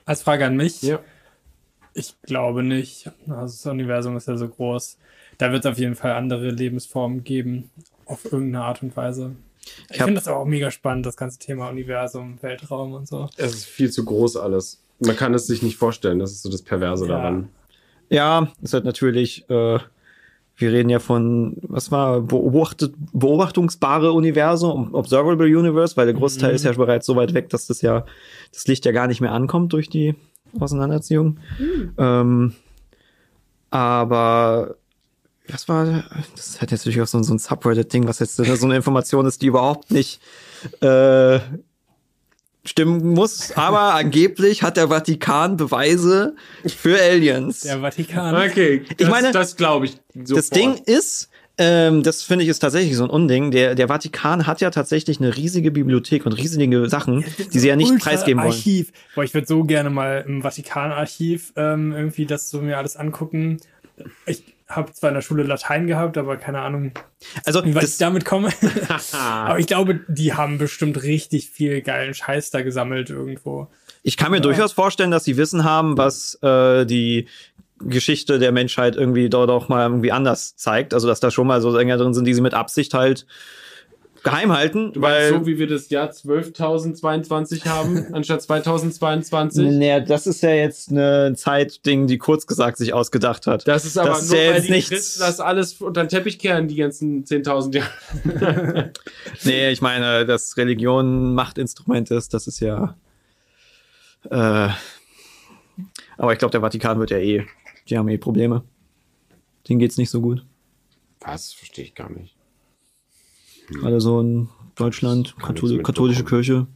Als 0.06 0.24
Frage 0.24 0.46
an 0.46 0.56
mich? 0.56 0.82
Ja. 0.82 1.00
Ich 1.94 2.14
glaube 2.24 2.62
nicht. 2.62 3.10
Also 3.28 3.46
das 3.46 3.66
Universum 3.66 4.18
ist 4.18 4.28
ja 4.28 4.36
so 4.38 4.48
groß. 4.48 4.98
Da 5.38 5.52
wird 5.52 5.66
es 5.66 5.72
auf 5.72 5.78
jeden 5.78 5.96
Fall 5.96 6.12
andere 6.12 6.50
Lebensformen 6.50 7.24
geben, 7.24 7.70
auf 8.06 8.26
irgendeine 8.26 8.66
Art 8.66 8.84
und 8.84 8.96
Weise. 8.96 9.36
Ich, 9.90 9.96
ich 9.96 10.04
finde 10.04 10.16
das 10.16 10.28
auch 10.28 10.46
mega 10.46 10.72
spannend, 10.72 11.06
das 11.06 11.18
ganze 11.18 11.40
Thema 11.40 11.70
Universum, 11.70 12.38
Weltraum 12.42 12.94
und 12.94 13.08
so. 13.08 13.30
Es 13.38 13.54
ist 13.54 13.66
viel 13.66 13.90
zu 13.90 14.06
groß 14.06 14.38
alles. 14.38 14.82
Man 15.00 15.16
kann 15.16 15.34
es 15.34 15.48
sich 15.48 15.62
nicht 15.62 15.78
vorstellen, 15.78 16.20
das 16.20 16.32
ist 16.32 16.44
so 16.44 16.50
das 16.50 16.62
Perverse 16.62 17.08
ja. 17.08 17.16
daran. 17.16 17.50
Ja, 18.10 18.48
ist 18.62 18.74
halt 18.74 18.86
natürlich, 18.86 19.50
äh, 19.50 19.80
wir 20.58 20.72
reden 20.72 20.90
ja 20.90 21.00
von, 21.00 21.58
was 21.62 21.92
war, 21.92 22.22
beobachtet, 22.22 22.94
beobachtungsbare 23.14 24.12
Universum, 24.12 24.94
Observable 24.94 25.48
Universe, 25.48 25.98
weil 25.98 26.06
der 26.06 26.16
Großteil 26.16 26.52
mhm. 26.52 26.56
ist 26.56 26.66
ja 26.66 26.72
bereits 26.72 27.06
so 27.06 27.16
weit 27.16 27.34
weg, 27.34 27.50
dass 27.50 27.68
das 27.68 27.82
ja, 27.82 28.06
das 28.54 28.68
Licht 28.68 28.86
ja 28.86 28.92
gar 28.92 29.08
nicht 29.08 29.22
mehr 29.22 29.32
ankommt 29.32 29.74
durch 29.74 29.90
die 29.90 30.16
Auseinanderziehung. 30.60 31.40
Mhm. 31.60 31.94
Ähm, 31.98 32.54
aber 33.70 34.76
was 35.48 35.68
war, 35.68 36.06
das 36.36 36.48
ist 36.48 36.62
halt 36.62 36.72
jetzt 36.72 36.82
natürlich 36.82 37.02
auch 37.02 37.08
so, 37.08 37.22
so 37.22 37.34
ein 37.34 37.40
Subreddit-Ding, 37.40 38.08
was 38.08 38.20
jetzt 38.20 38.36
so 38.36 38.44
eine 38.66 38.76
Information 38.76 39.26
ist, 39.26 39.42
die 39.42 39.48
überhaupt 39.48 39.92
nicht 39.92 40.22
äh, 40.82 41.40
stimmen 42.66 43.14
muss, 43.14 43.52
aber 43.56 43.94
angeblich 43.96 44.64
hat 44.64 44.78
der 44.78 44.90
Vatikan 44.90 45.58
Beweise 45.58 46.36
für 46.66 47.00
Aliens. 47.00 47.62
Der 47.62 47.80
Vatikan. 47.80 48.36
Okay, 48.36 48.84
das, 48.88 48.96
ich 48.98 49.08
meine, 49.08 49.32
das 49.32 49.56
glaube 49.56 49.86
ich. 49.86 49.98
Sofort. 50.14 50.38
Das 50.38 50.50
Ding 50.50 50.76
ist, 50.86 51.30
ähm, 51.58 52.04
das 52.04 52.24
finde 52.24 52.44
ich 52.44 52.50
ist 52.50 52.60
tatsächlich 52.60 52.96
so 52.96 53.04
ein 53.04 53.10
Unding. 53.10 53.52
Der, 53.52 53.76
der 53.76 53.88
Vatikan 53.88 54.48
hat 54.48 54.62
ja 54.62 54.72
tatsächlich 54.72 55.20
eine 55.20 55.36
riesige 55.36 55.72
Bibliothek 55.72 56.26
und 56.26 56.34
riesige 56.34 56.90
Sachen, 56.90 57.24
die 57.54 57.60
sie 57.60 57.68
ja 57.68 57.76
nicht 57.76 57.98
preisgeben 58.00 58.42
wollen. 58.42 58.52
Archiv. 58.52 58.92
Boah, 59.14 59.24
ich 59.24 59.34
würde 59.34 59.48
so 59.48 59.64
gerne 59.64 59.90
mal 59.90 60.26
im 60.28 60.42
Vatikanarchiv 60.42 61.54
ähm, 61.56 61.94
irgendwie 61.94 62.26
das 62.26 62.50
so 62.50 62.62
mir 62.62 62.78
alles 62.78 62.98
angucken. 62.98 63.58
Ich 64.26 64.55
habe 64.68 64.92
zwar 64.94 65.10
in 65.10 65.16
der 65.16 65.22
Schule 65.22 65.44
Latein 65.44 65.88
gehabt, 65.88 66.18
aber 66.18 66.38
keine 66.38 66.62
Ahnung, 66.62 66.92
also, 67.46 67.64
wie 67.66 67.76
weit 67.76 67.84
ich 67.84 67.98
damit 67.98 68.26
komme. 68.26 68.50
aber 69.14 69.60
ich 69.60 69.68
glaube, 69.68 70.02
die 70.08 70.34
haben 70.34 70.58
bestimmt 70.58 71.04
richtig 71.04 71.50
viel 71.50 71.82
geilen 71.82 72.14
Scheiß 72.14 72.52
da 72.52 72.62
gesammelt 72.62 73.10
irgendwo. 73.10 73.68
Ich 74.04 74.18
kann 74.18 74.32
mir 74.32 74.38
ja. 74.38 74.44
durchaus 74.44 74.74
vorstellen, 74.74 75.12
dass 75.12 75.24
sie 75.24 75.38
Wissen 75.38 75.64
haben, 75.64 75.98
was 75.98 76.38
äh, 76.42 76.86
die 76.86 77.28
Geschichte 77.80 78.40
der 78.40 78.52
Menschheit 78.52 78.96
irgendwie 78.96 79.30
dort 79.30 79.50
auch 79.50 79.68
mal 79.70 79.84
irgendwie 79.84 80.12
anders 80.12 80.56
zeigt. 80.56 80.94
Also, 80.94 81.08
dass 81.08 81.20
da 81.20 81.30
schon 81.30 81.48
mal 81.48 81.62
so 81.62 81.72
Sänger 81.72 81.98
drin 81.98 82.14
sind, 82.14 82.26
die 82.26 82.34
sie 82.34 82.42
mit 82.42 82.54
Absicht 82.54 82.94
halt 82.94 83.26
geheim 84.26 84.52
halten. 84.52 84.92
Du 84.92 85.02
weil 85.02 85.30
so, 85.30 85.46
wie 85.46 85.58
wir 85.58 85.68
das 85.68 85.90
Jahr 85.90 86.10
12.022 86.10 87.66
haben, 87.66 88.06
anstatt 88.14 88.42
2022? 88.42 89.66
Naja, 89.66 90.02
das 90.02 90.28
ist 90.28 90.44
ja 90.44 90.50
jetzt 90.50 90.92
eine 90.92 91.34
Zeitding, 91.36 92.08
die 92.08 92.18
kurz 92.18 92.46
gesagt 92.46 92.78
sich 92.78 92.94
ausgedacht 92.94 93.48
hat. 93.48 93.66
Das 93.66 93.86
ist 93.86 93.98
aber 93.98 94.10
das 94.10 94.30
nur, 94.30 94.38
weil 94.38 94.62
die 94.62 94.72
nichts. 94.72 95.20
das 95.20 95.40
alles 95.40 95.80
unter 95.80 96.04
den 96.04 96.10
Teppich 96.10 96.40
kehren, 96.40 96.68
die 96.68 96.76
ganzen 96.76 97.24
10.000 97.24 97.76
Jahre. 97.76 98.92
nee, 99.44 99.70
ich 99.70 99.82
meine, 99.82 100.26
dass 100.26 100.58
Religion 100.58 101.34
Machtinstrument 101.34 102.12
ist, 102.12 102.34
das 102.34 102.48
ist 102.48 102.60
ja... 102.60 102.98
Äh, 104.30 104.70
aber 106.18 106.34
ich 106.34 106.40
glaube, 106.40 106.52
der 106.52 106.62
Vatikan 106.62 107.00
wird 107.00 107.12
ja 107.12 107.18
eh... 107.18 107.46
Die 107.88 107.98
haben 107.98 108.10
eh 108.10 108.18
Probleme. 108.18 108.64
Denen 109.70 109.80
geht's 109.80 109.98
nicht 109.98 110.10
so 110.10 110.20
gut. 110.20 110.44
Was? 111.20 111.54
Verstehe 111.54 111.86
ich 111.86 111.94
gar 111.94 112.10
nicht. 112.10 112.35
Gerade 113.68 114.02
so 114.02 114.20
in 114.20 114.50
Deutschland, 114.76 115.36
Kathol 115.42 115.82
katholische 115.82 116.24
Kirche. 116.24 116.68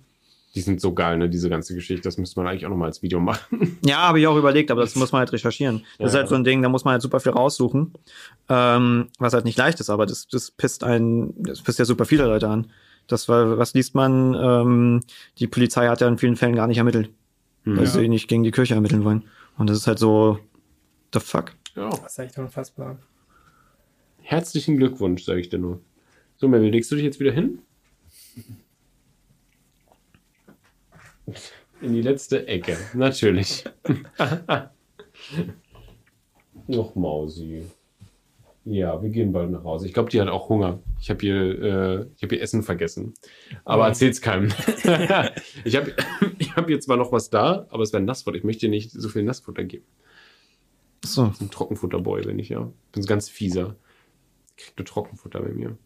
Die 0.55 0.61
sind 0.61 0.81
so 0.81 0.93
geil, 0.93 1.17
ne, 1.17 1.29
diese 1.29 1.47
ganze 1.49 1.75
Geschichte. 1.75 2.01
Das 2.01 2.17
müsste 2.17 2.39
man 2.39 2.47
eigentlich 2.47 2.65
auch 2.65 2.71
nochmal 2.71 2.87
als 2.87 3.03
Video 3.03 3.19
machen. 3.19 3.77
Ja, 3.85 4.07
habe 4.07 4.19
ich 4.19 4.27
auch 4.27 4.35
überlegt, 4.35 4.71
aber 4.71 4.81
das 4.81 4.95
muss 4.95 5.11
man 5.11 5.19
halt 5.19 5.31
recherchieren. 5.31 5.85
Das 5.97 5.99
ja, 5.99 6.05
ist 6.07 6.15
halt 6.15 6.29
so 6.29 6.35
ein 6.35 6.43
Ding, 6.43 6.61
da 6.61 6.69
muss 6.69 6.85
man 6.85 6.93
halt 6.93 7.01
super 7.01 7.19
viel 7.19 7.31
raussuchen. 7.31 7.93
Ähm, 8.49 9.07
was 9.19 9.33
halt 9.33 9.45
nicht 9.45 9.57
leicht 9.57 9.79
ist, 9.79 9.89
aber 9.89 10.05
das, 10.05 10.27
das 10.27 10.51
pisst 10.51 10.83
einen, 10.83 11.33
das 11.43 11.61
pisst 11.61 11.77
ja 11.79 11.85
super 11.85 12.05
viele 12.05 12.25
Leute 12.25 12.49
an. 12.49 12.67
Das 13.07 13.29
war, 13.29 13.57
was 13.57 13.73
liest 13.73 13.95
man? 13.95 14.35
Ähm, 14.35 15.01
die 15.37 15.47
Polizei 15.47 15.87
hat 15.87 16.01
ja 16.01 16.07
in 16.07 16.17
vielen 16.17 16.35
Fällen 16.35 16.55
gar 16.55 16.67
nicht 16.67 16.77
ermittelt. 16.77 17.09
Hm. 17.63 17.77
Weil 17.77 17.85
ja. 17.85 17.89
sie 17.89 18.07
nicht 18.07 18.27
gegen 18.27 18.43
die 18.43 18.51
Kirche 18.51 18.75
ermitteln 18.75 19.03
wollen. 19.03 19.23
Und 19.57 19.69
das 19.69 19.77
ist 19.77 19.87
halt 19.87 19.99
so, 19.99 20.39
the 21.13 21.19
fuck. 21.19 21.53
Ja. 21.75 21.89
Das 21.89 22.11
ist 22.11 22.19
echt 22.19 22.37
unfassbar. 22.37 22.97
Herzlichen 24.21 24.77
Glückwunsch, 24.77 25.23
sage 25.23 25.39
ich 25.39 25.49
dir 25.49 25.59
nur. 25.59 25.81
So, 26.39 26.47
Mel, 26.47 26.69
legst 26.69 26.89
du 26.89 26.95
dich 26.95 27.03
jetzt 27.03 27.19
wieder 27.19 27.33
hin? 27.33 27.59
In 31.81 31.93
die 31.93 32.01
letzte 32.01 32.47
Ecke, 32.47 32.77
natürlich. 32.93 33.65
Noch 36.67 36.95
Mausi. 36.95 37.65
Ja, 38.63 39.01
wir 39.03 39.09
gehen 39.09 39.33
bald 39.33 39.51
nach 39.51 39.65
Hause. 39.65 39.87
Ich 39.87 39.93
glaube, 39.93 40.09
die 40.09 40.21
hat 40.21 40.29
auch 40.29 40.47
Hunger. 40.47 40.79
Ich 41.01 41.09
habe 41.09 41.25
ihr, 41.25 41.61
äh, 41.61 42.05
hab 42.21 42.31
ihr 42.31 42.41
Essen 42.41 42.63
vergessen. 42.63 43.13
Aber 43.65 43.83
oh. 43.83 43.87
erzähl's 43.87 44.21
keinem. 44.21 44.49
ich 45.65 45.75
habe 45.75 45.93
ich 46.37 46.55
hab 46.55 46.67
hier 46.67 46.79
zwar 46.79 46.95
noch 46.95 47.11
was 47.11 47.29
da, 47.29 47.67
aber 47.69 47.83
es 47.83 47.91
wäre 47.91 48.01
Nassfutter. 48.01 48.37
Ich 48.37 48.45
möchte 48.45 48.67
dir 48.67 48.69
nicht 48.69 48.91
so 48.91 49.09
viel 49.09 49.23
Nassfutter 49.23 49.65
geben. 49.65 49.85
So. 51.03 51.33
Ein 51.41 51.51
Trockenfutterboy 51.51 52.21
bin 52.21 52.39
ich 52.39 52.47
ja. 52.47 52.71
Ich 52.85 52.91
bin 52.93 53.03
so 53.03 53.09
ganz 53.09 53.27
fieser. 53.27 53.75
Kriegt 54.55 54.77
nur 54.77 54.85
Trockenfutter 54.85 55.41
bei 55.41 55.49
mir. 55.49 55.77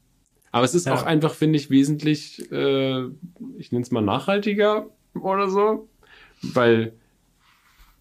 Aber 0.53 0.65
es 0.65 0.75
ist 0.75 0.85
ja. 0.85 0.93
auch 0.93 1.01
einfach, 1.01 1.33
finde 1.33 1.57
ich, 1.57 1.71
wesentlich, 1.71 2.51
äh, 2.51 3.05
ich 3.57 3.71
nenne 3.71 3.81
es 3.81 3.89
mal 3.89 4.01
nachhaltiger 4.01 4.85
oder 5.19 5.49
so, 5.49 5.89
weil 6.43 6.93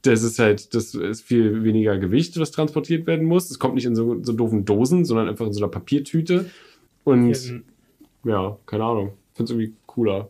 das 0.03 0.23
ist 0.23 0.39
halt, 0.39 0.74
das 0.74 0.95
ist 0.95 1.23
viel 1.23 1.65
weniger 1.65 1.97
Gewicht, 1.97 2.39
was 2.39 2.51
transportiert 2.51 3.07
werden 3.07 3.27
muss. 3.27 3.51
Es 3.51 3.59
kommt 3.59 3.74
nicht 3.74 3.87
in 3.87 3.97
so, 3.97 4.23
so 4.23 4.35
doofen 4.35 4.66
Dosen, 4.66 5.07
sondern 5.07 5.31
einfach 5.31 5.47
in 5.47 5.55
so 5.55 5.61
einer 5.61 5.70
Papiertüte. 5.70 6.51
Und 7.05 7.62
ja, 8.24 8.59
keine 8.66 8.85
Ahnung. 8.85 9.12
Ich 9.31 9.37
finde 9.39 9.53
es 9.55 9.59
irgendwie 9.59 9.77
cooler. 9.87 10.29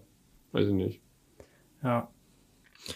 Weiß 0.53 0.69
ich 0.69 0.75
nicht. 0.75 1.01
Ja. 1.83 2.09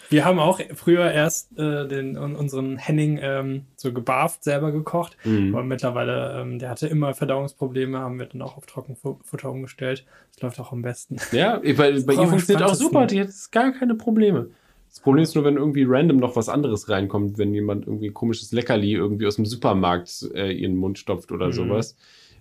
Wir 0.09 0.25
haben 0.25 0.39
auch 0.39 0.59
früher 0.75 1.11
erst 1.11 1.57
äh, 1.57 1.87
den, 1.87 2.17
unseren 2.17 2.77
Henning 2.77 3.19
ähm, 3.21 3.65
so 3.75 3.93
gebarft, 3.93 4.43
selber 4.43 4.71
gekocht. 4.71 5.17
Mhm. 5.23 5.55
Aber 5.55 5.63
mittlerweile, 5.63 6.41
ähm, 6.41 6.59
der 6.59 6.69
hatte 6.69 6.87
immer 6.87 7.13
Verdauungsprobleme, 7.13 7.99
haben 7.99 8.19
wir 8.19 8.25
dann 8.25 8.41
auch 8.41 8.57
auf 8.57 8.65
Trockenfutter 8.65 9.49
umgestellt. 9.49 10.05
Das 10.33 10.41
läuft 10.41 10.59
auch 10.59 10.71
am 10.71 10.81
besten. 10.81 11.17
Ja, 11.31 11.59
bei, 11.59 11.73
bei 11.73 12.13
ihr 12.13 12.27
funktioniert 12.27 12.63
auch 12.63 12.75
super, 12.75 13.05
die 13.05 13.21
hat 13.21 13.29
gar 13.51 13.71
keine 13.71 13.95
Probleme. 13.95 14.49
Das 14.89 14.99
Problem 15.03 15.23
ist 15.23 15.35
nur, 15.35 15.43
wenn 15.43 15.57
irgendwie 15.57 15.85
random 15.87 16.17
noch 16.17 16.35
was 16.35 16.49
anderes 16.49 16.89
reinkommt, 16.89 17.37
wenn 17.37 17.53
jemand 17.53 17.85
irgendwie 17.85 18.09
komisches 18.09 18.51
Leckerli 18.51 18.93
irgendwie 18.93 19.27
aus 19.27 19.35
dem 19.35 19.45
Supermarkt 19.45 20.29
äh, 20.33 20.51
ihren 20.51 20.75
Mund 20.75 20.97
stopft 20.97 21.31
oder 21.31 21.47
mhm. 21.47 21.51
sowas. 21.53 21.95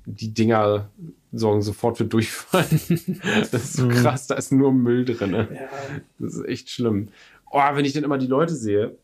Die 0.06 0.32
Dinger 0.32 0.90
sorgen 1.32 1.62
sofort 1.62 1.98
für 1.98 2.04
Durchfall. 2.04 2.64
das 2.70 3.52
ist 3.52 3.72
so 3.74 3.86
mhm. 3.86 3.90
krass, 3.90 4.26
da 4.28 4.36
ist 4.36 4.52
nur 4.52 4.72
Müll 4.72 5.04
drin. 5.04 5.32
Ja. 5.32 5.46
Das 6.18 6.34
ist 6.34 6.46
echt 6.46 6.70
schlimm. 6.70 7.08
Oh, 7.50 7.60
wenn 7.72 7.84
ich 7.84 7.92
dann 7.92 8.04
immer 8.04 8.18
die 8.18 8.26
Leute 8.26 8.54
sehe, 8.54 8.96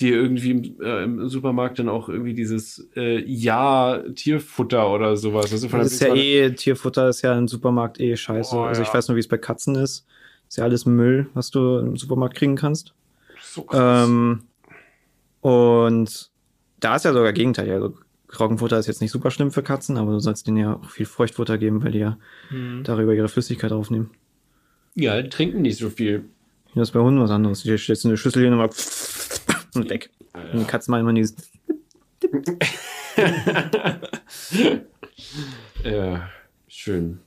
die 0.00 0.10
irgendwie 0.10 0.50
im, 0.50 0.80
äh, 0.80 1.04
im 1.04 1.28
Supermarkt 1.28 1.78
dann 1.78 1.88
auch 1.88 2.08
irgendwie 2.08 2.34
dieses 2.34 2.88
äh, 2.96 3.22
Ja 3.24 4.02
Tierfutter 4.14 4.92
oder 4.92 5.16
sowas. 5.16 5.52
Also 5.52 5.68
das 5.68 5.92
ist 5.92 6.00
ja 6.00 6.14
eh 6.14 6.50
Tierfutter 6.52 7.08
ist 7.08 7.22
ja 7.22 7.36
im 7.36 7.48
Supermarkt 7.48 8.00
eh 8.00 8.16
scheiße. 8.16 8.56
Oh, 8.56 8.62
also 8.62 8.82
ich 8.82 8.92
weiß 8.92 9.08
nur, 9.08 9.16
wie 9.16 9.20
es 9.20 9.28
bei 9.28 9.38
Katzen 9.38 9.74
ist. 9.76 10.06
Ist 10.48 10.58
ja 10.58 10.64
alles 10.64 10.86
Müll, 10.86 11.28
was 11.34 11.50
du 11.50 11.78
im 11.78 11.96
Supermarkt 11.96 12.36
kriegen 12.36 12.56
kannst. 12.56 12.94
So 13.40 13.62
krass. 13.62 14.08
Ähm, 14.08 14.42
und 15.40 16.30
da 16.80 16.96
ist 16.96 17.04
ja 17.04 17.12
sogar 17.12 17.32
Gegenteil. 17.32 17.70
Also 17.70 17.94
Trockenfutter 18.28 18.78
ist 18.78 18.86
jetzt 18.86 19.00
nicht 19.00 19.10
super 19.10 19.30
schlimm 19.30 19.50
für 19.50 19.62
Katzen, 19.62 19.98
aber 19.98 20.12
du 20.12 20.18
sollst 20.18 20.46
denen 20.46 20.56
ja 20.56 20.76
auch 20.76 20.90
viel 20.90 21.06
Feuchtfutter 21.06 21.58
geben, 21.58 21.82
weil 21.84 21.92
die 21.92 21.98
ja 21.98 22.18
mhm. 22.50 22.82
darüber 22.84 23.14
ihre 23.14 23.28
Flüssigkeit 23.28 23.72
aufnehmen. 23.72 24.10
Ja, 24.94 25.20
die 25.20 25.28
trinken 25.28 25.62
nicht 25.62 25.78
so 25.78 25.90
viel. 25.90 26.24
Das 26.74 26.88
ist 26.88 26.92
bei 26.92 27.00
Hunden 27.00 27.20
was 27.20 27.30
anderes. 27.30 27.62
Die 27.62 27.76
stellst 27.76 28.06
eine 28.06 28.16
Schüssel 28.16 28.42
hier 28.42 28.50
nochmal 28.50 28.70
und 29.74 29.90
weg. 29.90 30.10
Ja. 30.34 30.52
Und 30.52 30.60
die 30.60 30.64
Katzen 30.64 30.90
machen 30.90 31.02
immer 31.02 31.12
dieses. 31.12 31.36
ja, 35.84 36.30
schön. 36.68 37.20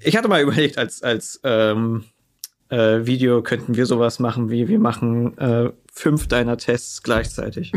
Ich 0.00 0.16
hatte 0.16 0.28
mal 0.28 0.40
überlegt, 0.40 0.78
als, 0.78 1.02
als 1.02 1.40
ähm, 1.44 2.04
äh, 2.70 3.04
Video 3.04 3.42
könnten 3.42 3.76
wir 3.76 3.84
sowas 3.86 4.18
machen, 4.18 4.50
wie 4.50 4.68
wir 4.68 4.78
machen 4.78 5.36
äh, 5.36 5.70
fünf 5.92 6.26
deiner 6.26 6.56
Tests 6.56 7.02
gleichzeitig. 7.02 7.72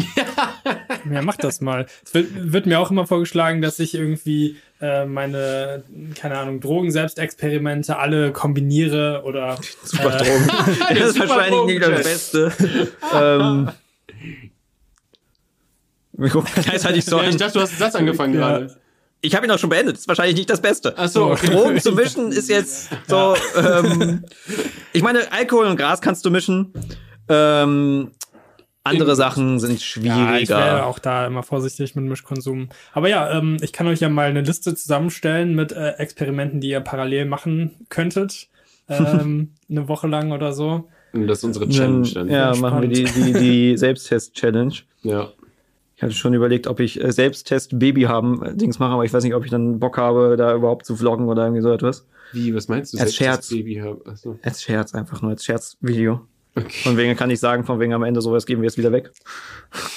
ja, 1.11 1.21
mach 1.21 1.35
das 1.35 1.59
mal. 1.59 1.85
Es 2.05 2.13
wird, 2.13 2.53
wird, 2.53 2.65
mir 2.65 2.79
auch 2.79 2.91
immer 2.91 3.05
vorgeschlagen, 3.05 3.61
dass 3.61 3.79
ich 3.79 3.93
irgendwie 3.93 4.55
äh, 4.81 5.05
meine, 5.05 5.83
keine 6.19 6.37
Ahnung, 6.37 6.59
Drogen-Selbstexperimente 6.59 7.97
alle 7.97 8.31
kombiniere 8.31 9.21
oder. 9.23 9.57
Super 9.83 10.15
äh, 10.15 10.17
Drogen. 10.17 10.47
das 10.89 11.09
ist 11.09 11.19
wahrscheinlich 11.19 11.65
nicht 11.65 11.81
das 11.81 12.03
Beste. 12.03 12.51
ähm, 13.13 13.69
gleichzeitig 16.17 17.05
so. 17.05 17.21
Ja, 17.21 17.29
ich 17.29 17.37
dachte, 17.37 17.53
du 17.53 17.61
hast 17.61 17.71
den 17.71 17.79
Satz 17.79 17.95
angefangen 17.95 18.33
ja. 18.33 18.39
gerade. 18.39 18.75
Ich 19.21 19.33
habe 19.35 19.45
ihn 19.45 19.51
auch 19.51 19.57
schon 19.57 19.69
beendet. 19.69 19.95
Das 19.95 20.01
ist 20.01 20.07
wahrscheinlich 20.07 20.35
nicht 20.35 20.49
das 20.49 20.61
Beste. 20.61 20.93
Ach 20.97 21.07
so. 21.07 21.31
Okay. 21.31 21.47
Drogen 21.47 21.81
zu 21.81 21.93
mischen 21.93 22.31
ist 22.31 22.49
jetzt 22.49 22.89
so. 23.07 23.35
Ähm, 23.57 24.23
ich 24.93 25.01
meine, 25.01 25.31
Alkohol 25.31 25.65
und 25.65 25.77
Gras 25.77 26.01
kannst 26.01 26.25
du 26.25 26.29
mischen. 26.29 26.73
Ähm, 27.27 28.11
andere 28.85 29.15
Sachen 29.15 29.59
sind 29.59 29.81
schwieriger. 29.81 30.33
Ja, 30.33 30.37
ich 30.37 30.49
wäre 30.49 30.85
auch 30.85 30.99
da 30.99 31.25
immer 31.25 31.43
vorsichtig 31.43 31.95
mit 31.95 32.05
Mischkonsum. 32.05 32.69
Aber 32.93 33.09
ja, 33.09 33.37
ähm, 33.37 33.57
ich 33.61 33.73
kann 33.73 33.87
euch 33.87 33.99
ja 33.99 34.09
mal 34.09 34.29
eine 34.29 34.41
Liste 34.41 34.75
zusammenstellen 34.75 35.55
mit 35.55 35.71
äh, 35.71 35.91
Experimenten, 35.93 36.61
die 36.61 36.69
ihr 36.69 36.81
parallel 36.81 37.25
machen 37.25 37.71
könntet. 37.89 38.47
Ähm, 38.87 39.53
eine 39.69 39.87
Woche 39.87 40.07
lang 40.07 40.31
oder 40.31 40.53
so. 40.53 40.87
Das 41.13 41.39
ist 41.39 41.43
unsere 41.45 41.67
Challenge 41.67 42.07
dann. 42.13 42.29
Ja, 42.29 42.53
ja 42.53 42.59
machen 42.59 42.81
wir 42.81 42.89
die, 42.89 43.05
die, 43.05 43.33
die 43.33 43.77
Selbsttest-Challenge. 43.77 44.75
Ja. 45.01 45.29
Ich 45.95 46.03
hatte 46.03 46.13
schon 46.13 46.33
überlegt, 46.33 46.67
ob 46.67 46.79
ich 46.79 47.01
äh, 47.01 47.11
Selbsttest 47.11 47.79
Baby 47.79 48.03
haben 48.03 48.43
äh, 48.43 48.55
Dings 48.55 48.79
mache, 48.79 48.93
aber 48.93 49.05
ich 49.05 49.13
weiß 49.13 49.23
nicht, 49.23 49.33
ob 49.33 49.45
ich 49.45 49.51
dann 49.51 49.79
Bock 49.79 49.97
habe, 49.97 50.35
da 50.37 50.53
überhaupt 50.53 50.85
zu 50.85 50.95
vloggen 50.95 51.27
oder 51.27 51.43
irgendwie 51.43 51.61
so 51.61 51.71
etwas. 51.71 52.05
Wie, 52.33 52.53
was 52.53 52.67
meinst 52.67 52.93
du? 52.93 52.97
Als 52.97 53.15
Scherz. 53.15 53.49
Baby 53.49 53.75
haben? 53.75 54.01
Achso. 54.05 54.37
Als 54.43 54.61
Scherz, 54.61 54.93
einfach 54.93 55.21
nur 55.21 55.31
als 55.31 55.45
Scherzvideo. 55.45 56.27
Okay. 56.55 56.83
Von 56.83 56.97
wegen 56.97 57.15
kann 57.15 57.29
ich 57.29 57.39
sagen, 57.39 57.65
von 57.65 57.79
wegen 57.79 57.93
am 57.93 58.03
Ende 58.03 58.21
sowas 58.21 58.45
geben 58.45 58.61
wir 58.61 58.67
es 58.67 58.77
wieder 58.77 58.91
weg. 58.91 59.11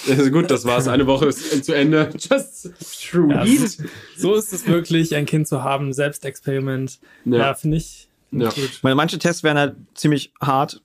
Also 0.09 0.31
gut, 0.31 0.51
das 0.51 0.65
war's. 0.65 0.89
Eine 0.89 1.07
Woche 1.07 1.27
ist 1.27 1.65
zu 1.65 1.73
Ende. 1.73 2.11
Just 2.19 2.73
true. 3.11 3.33
Ja, 3.33 3.47
so, 3.47 3.85
so 4.17 4.35
ist 4.35 4.53
es 4.53 4.67
wirklich, 4.67 5.15
ein 5.15 5.27
Kind 5.27 5.47
zu 5.47 5.63
haben, 5.63 5.93
Selbstexperiment. 5.93 6.99
Ja, 7.25 7.39
ja 7.39 7.55
finde 7.55 7.77
ich 7.77 8.09
ja. 8.33 8.51
gut. 8.51 8.81
Meine, 8.83 8.97
manche 8.97 9.19
Tests 9.19 9.43
wären 9.43 9.57
halt 9.57 9.77
ziemlich 9.95 10.33
hart. 10.41 10.83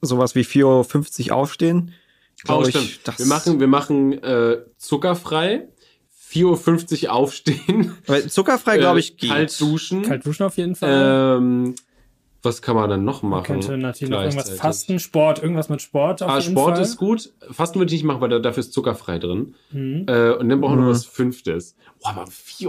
Sowas 0.00 0.34
wie 0.34 0.42
4.50 0.42 1.30
Uhr 1.30 1.36
aufstehen 1.36 1.94
oh, 2.46 2.64
ich, 2.66 3.00
wir 3.18 3.26
machen, 3.26 3.60
wir 3.60 3.66
machen 3.66 4.22
äh, 4.22 4.58
zuckerfrei. 4.76 5.68
4.50 6.30 7.04
Uhr 7.04 7.12
aufstehen. 7.12 7.96
Weil 8.06 8.28
zuckerfrei, 8.28 8.78
glaube 8.78 9.00
ich, 9.00 9.16
geht. 9.16 9.30
Kalt 9.30 9.60
duschen. 9.60 10.02
Kalt 10.02 10.26
duschen 10.26 10.44
auf 10.44 10.56
jeden 10.56 10.76
Fall. 10.76 11.38
Ähm, 11.38 11.74
was 12.42 12.62
kann 12.62 12.76
man 12.76 12.88
dann 12.88 13.04
noch 13.04 13.22
machen? 13.22 13.32
Man 13.32 13.60
könnte 13.60 13.76
natürlich 13.76 14.10
noch 14.10 14.22
irgendwas 14.22 14.50
fasten, 14.50 15.00
Sport, 15.00 15.42
irgendwas 15.42 15.68
mit 15.68 15.82
Sport 15.82 16.22
auf 16.22 16.30
ah, 16.30 16.38
jeden 16.38 16.52
Sport 16.52 16.76
Fall. 16.76 16.84
ist 16.84 16.96
gut. 16.96 17.32
Fasten 17.50 17.80
würde 17.80 17.92
ich 17.92 18.00
nicht 18.00 18.06
machen, 18.06 18.20
weil 18.20 18.28
da, 18.28 18.38
dafür 18.38 18.60
ist 18.60 18.72
zuckerfrei 18.72 19.18
drin. 19.18 19.56
Mhm. 19.72 20.06
Äh, 20.06 20.30
und 20.34 20.48
dann 20.48 20.60
brauchen 20.60 20.76
wir 20.76 20.82
mhm. 20.82 20.86
noch 20.86 20.90
was 20.90 21.04
Fünftes. 21.04 21.74
Boah, 22.00 22.10
aber 22.10 22.24
4.50 22.26 22.66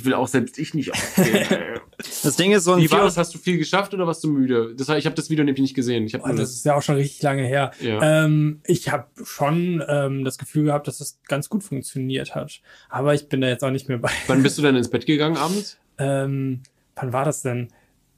Uhr 0.00 0.04
will 0.04 0.14
auch 0.14 0.28
selbst 0.28 0.58
ich 0.58 0.74
nicht 0.74 0.92
aufstehen. 0.92 1.46
das 1.96 2.36
Ding 2.36 2.52
ist 2.52 2.64
so 2.64 2.74
ein 2.74 2.80
Wie 2.80 2.90
war 2.90 3.04
das? 3.04 3.16
Hast 3.16 3.34
du 3.34 3.38
viel 3.38 3.56
geschafft 3.56 3.94
oder 3.94 4.06
warst 4.06 4.22
du 4.22 4.28
müde? 4.28 4.74
Das, 4.76 4.90
ich 4.90 5.06
habe 5.06 5.16
das 5.16 5.30
Video 5.30 5.44
nämlich 5.46 5.62
nicht 5.62 5.74
gesehen. 5.74 6.04
Ich 6.04 6.14
oh, 6.14 6.28
das 6.28 6.50
ist 6.50 6.66
ja 6.66 6.74
auch 6.74 6.82
schon 6.82 6.96
richtig 6.96 7.22
lange 7.22 7.44
her. 7.44 7.70
Ja. 7.80 8.24
Ähm, 8.24 8.60
ich 8.66 8.90
habe 8.90 9.06
schon 9.24 9.82
ähm, 9.88 10.24
das 10.24 10.36
Gefühl 10.36 10.64
gehabt, 10.64 10.88
dass 10.88 10.98
das 10.98 11.20
ganz 11.26 11.48
gut 11.48 11.62
funktioniert 11.62 12.34
hat. 12.34 12.60
Aber 12.90 13.14
ich 13.14 13.30
bin 13.30 13.40
da 13.40 13.48
jetzt 13.48 13.64
auch 13.64 13.70
nicht 13.70 13.88
mehr 13.88 13.98
bei. 13.98 14.10
Wann 14.26 14.42
bist 14.42 14.58
du 14.58 14.62
denn 14.62 14.76
ins 14.76 14.90
Bett 14.90 15.06
gegangen 15.06 15.36
abends? 15.36 15.78
Ähm, 15.98 16.60
wann 16.94 17.14
war 17.14 17.24
das 17.24 17.40
denn? 17.40 17.68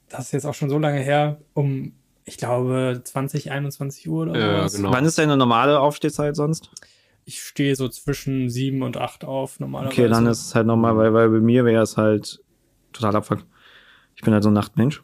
Das 0.09 0.27
ist 0.27 0.33
jetzt 0.33 0.47
auch 0.47 0.55
schon 0.55 0.71
so 0.71 0.79
lange 0.79 1.01
her, 1.01 1.39
um, 1.55 1.93
ich 2.25 2.37
glaube, 2.37 3.01
20, 3.03 3.51
21 3.51 4.09
Uhr 4.09 4.23
oder 4.23 4.39
ja, 4.39 4.69
Genau. 4.69 4.93
Wann 4.93 5.05
ist 5.05 5.19
deine 5.19 5.37
normale 5.37 5.81
Aufstehzeit 5.81 6.37
sonst? 6.37 6.71
Ich 7.25 7.43
stehe 7.43 7.77
so 7.77 7.89
zwischen 7.89 8.49
7 8.49 8.83
und 8.83 8.97
8 8.97 9.25
auf 9.25 9.61
normalerweise. 9.61 10.01
Okay, 10.01 10.09
dann 10.09 10.27
ist 10.27 10.47
es 10.47 10.55
halt 10.55 10.67
nochmal, 10.67 10.97
weil, 10.97 11.13
weil 11.13 11.29
bei 11.29 11.41
mir 11.41 11.65
wäre 11.65 11.83
es 11.83 11.97
halt 11.97 12.41
total 12.93 13.17
abfuck. 13.17 13.45
Ich 14.17 14.23
bin 14.23 14.33
halt 14.33 14.43
so 14.43 14.51
ein 14.51 14.55
Nachtmensch. 14.55 15.03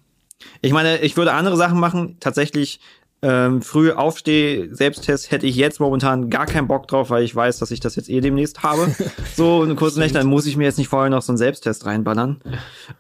Ich 0.61 0.73
meine, 0.73 0.99
ich 0.99 1.17
würde 1.17 1.33
andere 1.33 1.57
Sachen 1.57 1.79
machen. 1.79 2.17
Tatsächlich 2.21 2.81
ähm, 3.23 3.63
früh 3.63 3.91
aufstehe, 3.91 4.75
Selbsttest 4.75 5.31
hätte 5.31 5.47
ich 5.47 5.57
jetzt 5.57 5.81
momentan 5.81 6.29
gar 6.29 6.45
keinen 6.45 6.69
Bock 6.69 6.89
drauf, 6.89 7.09
weil 7.09 7.25
ich 7.25 7.35
weiß, 7.35 7.59
dass 7.59 7.71
ich 7.71 7.81
das 7.81 7.97
jetzt 7.97 8.11
eh 8.11 8.21
demnächst 8.21 8.63
habe. 8.63 8.95
so 9.35 9.63
eine 9.63 9.75
kurze 9.77 9.99
Nächte, 9.99 10.19
dann 10.19 10.27
muss 10.27 10.45
ich 10.45 10.59
mir 10.59 10.65
jetzt 10.65 10.77
nicht 10.77 10.89
vorher 10.89 11.09
noch 11.09 11.23
so 11.23 11.33
einen 11.33 11.39
Selbsttest 11.39 11.87
reinballern. 11.87 12.43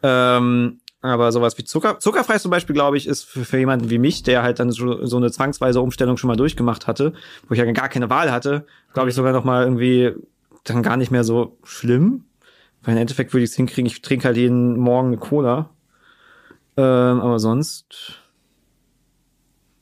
ähm, 0.02 0.80
aber 1.10 1.32
sowas 1.32 1.58
wie 1.58 1.64
Zucker, 1.64 1.98
zuckerfrei 1.98 2.38
zum 2.38 2.50
Beispiel, 2.50 2.74
glaube 2.74 2.96
ich, 2.96 3.06
ist 3.06 3.24
für, 3.24 3.44
für 3.44 3.58
jemanden 3.58 3.90
wie 3.90 3.98
mich, 3.98 4.22
der 4.22 4.42
halt 4.42 4.58
dann 4.58 4.70
so, 4.70 5.04
so 5.04 5.18
eine 5.18 5.30
zwangsweise 5.30 5.80
Umstellung 5.80 6.16
schon 6.16 6.28
mal 6.28 6.36
durchgemacht 6.36 6.86
hatte, 6.86 7.12
wo 7.46 7.54
ich 7.54 7.58
ja 7.58 7.70
gar 7.72 7.88
keine 7.88 8.08
Wahl 8.08 8.32
hatte, 8.32 8.66
glaube 8.94 9.10
ich 9.10 9.14
sogar 9.14 9.32
noch 9.32 9.44
mal 9.44 9.64
irgendwie 9.64 10.12
dann 10.64 10.82
gar 10.82 10.96
nicht 10.96 11.10
mehr 11.10 11.24
so 11.24 11.58
schlimm. 11.62 12.24
Weil 12.82 12.94
im 12.94 13.02
Endeffekt 13.02 13.32
würde 13.32 13.44
ich 13.44 13.50
es 13.50 13.56
hinkriegen, 13.56 13.86
ich 13.86 14.02
trinke 14.02 14.24
halt 14.24 14.36
jeden 14.36 14.78
Morgen 14.78 15.08
eine 15.08 15.18
Cola. 15.18 15.70
Ähm, 16.76 17.20
aber 17.20 17.38
sonst. 17.38 18.20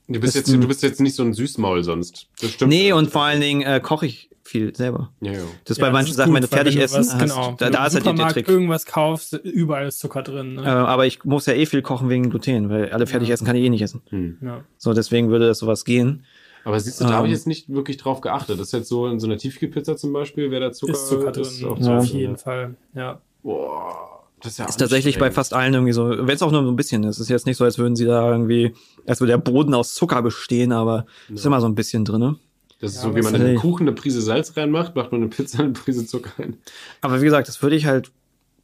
Du 0.08 0.20
bist, 0.20 0.34
jetzt, 0.34 0.52
du 0.52 0.66
bist 0.66 0.82
jetzt 0.82 1.00
nicht 1.00 1.14
so 1.14 1.22
ein 1.22 1.32
Süßmaul 1.32 1.84
sonst. 1.84 2.26
Das 2.40 2.50
stimmt. 2.50 2.70
Nee, 2.70 2.92
und 2.92 3.10
vor 3.10 3.22
allen 3.22 3.40
Dingen 3.40 3.62
äh, 3.62 3.80
koche 3.80 4.06
ich 4.06 4.31
viel 4.52 4.74
selber. 4.76 5.10
Ja, 5.20 5.32
ja. 5.32 5.38
Das 5.64 5.76
ist 5.76 5.78
ja, 5.78 5.86
bei 5.86 5.90
manchen 5.90 6.14
Sachen, 6.14 6.30
gut, 6.30 6.36
wenn 6.36 6.42
du 6.42 6.48
fertig 6.48 6.76
essen 6.76 7.00
was, 7.00 7.14
hast, 7.14 7.20
genau. 7.20 7.54
da, 7.58 7.70
da 7.70 7.86
ist 7.86 7.94
halt 7.94 8.18
der 8.18 8.28
Trick. 8.28 8.48
irgendwas 8.48 8.86
kaufst, 8.86 9.32
überall 9.32 9.88
ist 9.88 9.98
Zucker 9.98 10.22
drin. 10.22 10.54
Ne? 10.54 10.62
Äh, 10.62 10.68
aber 10.68 11.06
ich 11.06 11.24
muss 11.24 11.46
ja 11.46 11.54
eh 11.54 11.66
viel 11.66 11.82
kochen 11.82 12.08
wegen 12.08 12.30
Gluten, 12.30 12.68
weil 12.70 12.90
alle 12.90 13.06
fertig 13.06 13.30
essen 13.30 13.46
kann 13.46 13.56
ich 13.56 13.64
eh 13.64 13.70
nicht 13.70 13.82
essen. 13.82 14.02
Hm. 14.10 14.36
So, 14.76 14.92
deswegen 14.92 15.30
würde 15.30 15.48
das 15.48 15.58
sowas 15.58 15.84
gehen. 15.84 16.24
Aber 16.64 16.78
siehst 16.78 17.00
du, 17.00 17.04
da 17.04 17.10
ähm, 17.10 17.16
habe 17.16 17.26
ich 17.26 17.32
jetzt 17.32 17.46
nicht 17.46 17.68
wirklich 17.68 17.96
drauf 17.96 18.20
geachtet. 18.20 18.60
Das 18.60 18.68
ist 18.68 18.72
jetzt 18.72 18.88
so 18.88 19.08
in 19.08 19.18
so 19.18 19.26
einer 19.26 19.36
Tiefkühlpizza 19.36 19.96
zum 19.96 20.12
Beispiel, 20.12 20.50
wäre 20.50 20.60
da 20.60 20.72
Zucker 20.72 20.92
ist 20.92 21.08
Zucker 21.08 21.32
drin. 21.32 21.42
Ist 21.42 21.60
ja, 21.60 21.98
auf 21.98 22.04
jeden 22.06 22.36
Fall, 22.36 22.76
ja. 22.94 23.20
Boah. 23.42 24.20
Das 24.40 24.52
ist, 24.52 24.58
ja 24.58 24.64
ist 24.66 24.76
tatsächlich 24.76 25.18
bei 25.18 25.30
fast 25.30 25.54
allen 25.54 25.72
irgendwie 25.72 25.92
so, 25.92 26.08
wenn 26.10 26.28
es 26.28 26.42
auch 26.42 26.50
nur 26.50 26.64
so 26.64 26.70
ein 26.70 26.76
bisschen 26.76 27.04
ist. 27.04 27.16
Es 27.16 27.20
ist 27.22 27.28
jetzt 27.28 27.46
nicht 27.46 27.56
so, 27.56 27.64
als 27.64 27.78
würden 27.78 27.94
sie 27.94 28.06
da 28.06 28.30
irgendwie, 28.30 28.74
als 29.06 29.20
würde 29.20 29.32
der 29.32 29.38
Boden 29.38 29.72
aus 29.72 29.94
Zucker 29.94 30.20
bestehen, 30.20 30.72
aber 30.72 31.06
es 31.24 31.28
ja. 31.28 31.34
ist 31.36 31.46
immer 31.46 31.60
so 31.60 31.66
ein 31.66 31.76
bisschen 31.76 32.04
drin. 32.04 32.36
Das 32.82 32.90
ist 32.90 32.96
ja, 32.96 33.10
so, 33.10 33.16
wie 33.16 33.22
man 33.22 33.34
in 33.36 33.42
einen 33.42 33.58
Kuchen 33.58 33.86
eine 33.86 33.94
Prise 33.94 34.20
Salz 34.20 34.56
reinmacht, 34.56 34.96
macht 34.96 35.12
man 35.12 35.20
eine 35.20 35.30
Pizza 35.30 35.60
eine 35.60 35.70
Prise 35.70 36.04
Zucker 36.04 36.32
rein. 36.36 36.56
Aber 37.00 37.20
wie 37.20 37.24
gesagt, 37.24 37.46
das 37.46 37.62
würde 37.62 37.76
ich 37.76 37.86
halt, 37.86 38.10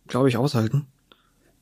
glaube 0.09 0.29
ich, 0.29 0.37
aushalten. 0.37 0.87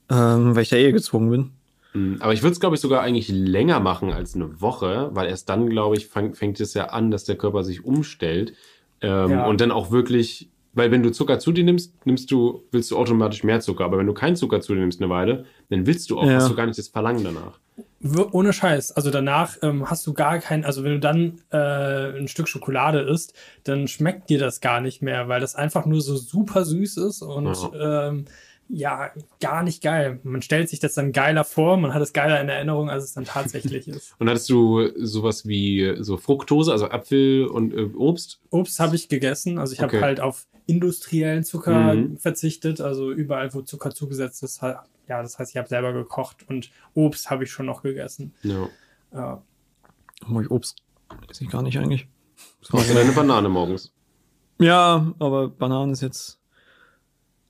Ähm, 0.09 0.57
weil 0.57 0.63
ich 0.63 0.71
da 0.71 0.77
eh 0.77 0.91
gezwungen 0.91 1.31
bin. 1.31 1.51
Hm, 1.93 2.17
aber 2.21 2.33
ich 2.33 2.43
würde 2.43 2.55
es, 2.55 2.61
glaube 2.61 2.77
ich, 2.77 2.81
sogar 2.81 3.03
eigentlich 3.03 3.29
länger 3.29 3.79
machen 3.79 4.11
als 4.11 4.35
eine 4.35 4.59
Woche, 4.63 5.11
weil 5.13 5.29
erst 5.29 5.51
dann, 5.51 5.69
glaube 5.69 5.97
ich, 5.99 6.07
fang, 6.07 6.33
fängt 6.33 6.59
es 6.59 6.73
ja 6.73 6.87
an, 6.87 7.11
dass 7.11 7.25
der 7.25 7.37
Körper 7.37 7.63
sich 7.63 7.85
umstellt. 7.85 8.55
Ähm, 9.03 9.31
ja. 9.33 9.47
Und 9.47 9.61
dann 9.61 9.71
auch 9.71 9.91
wirklich, 9.91 10.49
weil 10.77 10.91
wenn 10.91 11.03
du 11.03 11.11
Zucker 11.11 11.39
zu 11.39 11.53
dir 11.53 11.65
nimmst, 11.65 11.95
nimmst 12.07 12.31
du, 12.31 12.63
willst 12.71 12.91
du 12.91 12.99
automatisch 12.99 13.43
mehr 13.43 13.61
Zucker. 13.61 13.85
Aber 13.85 13.97
wenn 13.99 14.07
du 14.07 14.13
keinen 14.13 14.37
Zucker 14.37 14.61
zu 14.61 14.75
dir 14.75 14.81
nimmst 14.81 15.01
eine 15.01 15.11
Weile, 15.11 15.47
dann 15.71 15.87
willst 15.87 16.11
du 16.11 16.19
auch, 16.19 16.27
ja. 16.27 16.35
hast 16.35 16.51
du 16.51 16.55
gar 16.55 16.67
nicht 16.67 16.79
das 16.79 16.89
Verlangen 16.89 17.25
danach. 17.25 17.59
ohne 18.33 18.53
Scheiß. 18.53 18.93
Also 18.93 19.11
danach 19.11 19.57
ähm, 19.63 19.89
hast 19.89 20.07
du 20.07 20.13
gar 20.13 20.39
kein, 20.39 20.67
also 20.67 20.85
wenn 20.85 20.93
du 20.93 21.01
dann 21.01 21.41
äh, 21.51 22.19
ein 22.19 22.29
Stück 22.29 22.47
Schokolade 22.47 23.01
isst, 23.01 23.35
dann 23.65 23.89
schmeckt 23.89 24.29
dir 24.29 24.39
das 24.39 24.61
gar 24.61 24.83
nicht 24.83 25.01
mehr, 25.01 25.29
weil 25.29 25.41
das 25.41 25.55
einfach 25.55 25.87
nur 25.87 26.03
so 26.03 26.15
super 26.15 26.67
süß 26.67 26.99
ist 26.99 27.23
und 27.23 27.47
ja. 27.47 28.09
ähm, 28.09 28.27
ja, 28.69 29.11
gar 29.41 29.63
nicht 29.63 29.83
geil. 29.83 30.19
Man 30.23 30.43
stellt 30.43 30.69
sich 30.69 30.81
das 30.81 30.95
dann 30.95 31.13
geiler 31.13 31.45
vor, 31.45 31.77
man 31.77 31.95
hat 31.95 32.03
es 32.03 32.13
geiler 32.13 32.41
in 32.41 32.49
Erinnerung, 32.49 32.91
als 32.91 33.05
es 33.05 33.13
dann 33.13 33.25
tatsächlich 33.25 33.89
ist. 33.89 34.15
Und 34.19 34.29
hattest 34.29 34.49
du 34.51 34.91
sowas 34.97 35.47
wie 35.47 35.97
so 36.01 36.17
Fructose, 36.17 36.73
also 36.73 36.89
Apfel 36.89 37.47
und 37.47 37.73
äh, 37.73 37.91
Obst? 37.97 38.41
Obst 38.51 38.81
habe 38.81 38.97
ich 38.97 39.09
gegessen, 39.09 39.59
also 39.59 39.73
ich 39.73 39.83
okay. 39.83 39.97
habe 39.97 40.07
halt 40.07 40.21
auf 40.21 40.47
industriellen 40.67 41.45
Zucker 41.45 41.95
mhm. 41.95 42.19
verzichtet, 42.19 42.81
also 42.81 43.13
überall, 43.13 43.55
wo 43.55 43.63
Zucker 43.63 43.91
zugesetzt 43.91 44.43
ist, 44.43 44.63
ja, 44.63 44.83
das 45.09 45.39
heißt, 45.39 45.53
ich 45.53 45.57
habe 45.57 45.69
selber 45.69 45.93
gekocht 45.93 46.49
und 46.49 46.71
Obst 46.95 47.31
habe 47.31 47.45
ich 47.45 47.53
schon 47.53 47.67
noch 47.67 47.83
gegessen. 47.83 48.35
Ja. 48.43 48.69
ja. 49.13 49.43
Oh, 50.29 50.43
Obst 50.49 50.83
esse 51.29 51.45
ich 51.45 51.51
gar 51.51 51.63
nicht 51.63 51.79
eigentlich. 51.79 52.09
Du 52.69 52.79
eine 52.79 53.13
Banane 53.13 53.49
morgens. 53.49 53.93
Ja, 54.59 55.15
aber 55.19 55.49
Banane 55.49 55.93
ist 55.93 56.03
jetzt 56.03 56.41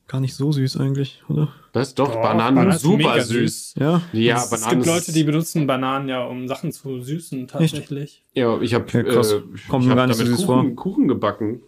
gar 0.08 0.20
nicht 0.20 0.34
so 0.34 0.52
süß 0.52 0.78
eigentlich, 0.78 1.22
oder? 1.28 1.48
Das 1.72 1.88
ist 1.88 1.98
doch, 1.98 2.14
oh, 2.14 2.22
Bananen, 2.22 2.56
Bananen 2.56 2.78
super 2.78 3.20
süß. 3.20 3.28
süß. 3.28 3.74
Ja, 3.78 4.02
ja 4.12 4.36
es, 4.36 4.50
Bananen. 4.50 4.66
Es 4.66 4.70
gibt 4.70 4.86
Leute, 4.86 5.12
die 5.12 5.24
benutzen 5.24 5.66
Bananen 5.66 6.08
ja, 6.08 6.24
um 6.24 6.48
Sachen 6.48 6.72
zu 6.72 7.00
süßen, 7.00 7.48
tatsächlich. 7.48 8.22
Echt? 8.24 8.36
Ja, 8.36 8.60
ich 8.60 8.74
habe 8.74 8.84
okay, 8.84 9.00
äh, 9.00 9.20
ich 9.54 9.68
hab 9.68 9.82
damit 9.82 10.36
Kuchen, 10.36 10.76
Kuchen 10.76 11.08
gebacken. 11.08 11.60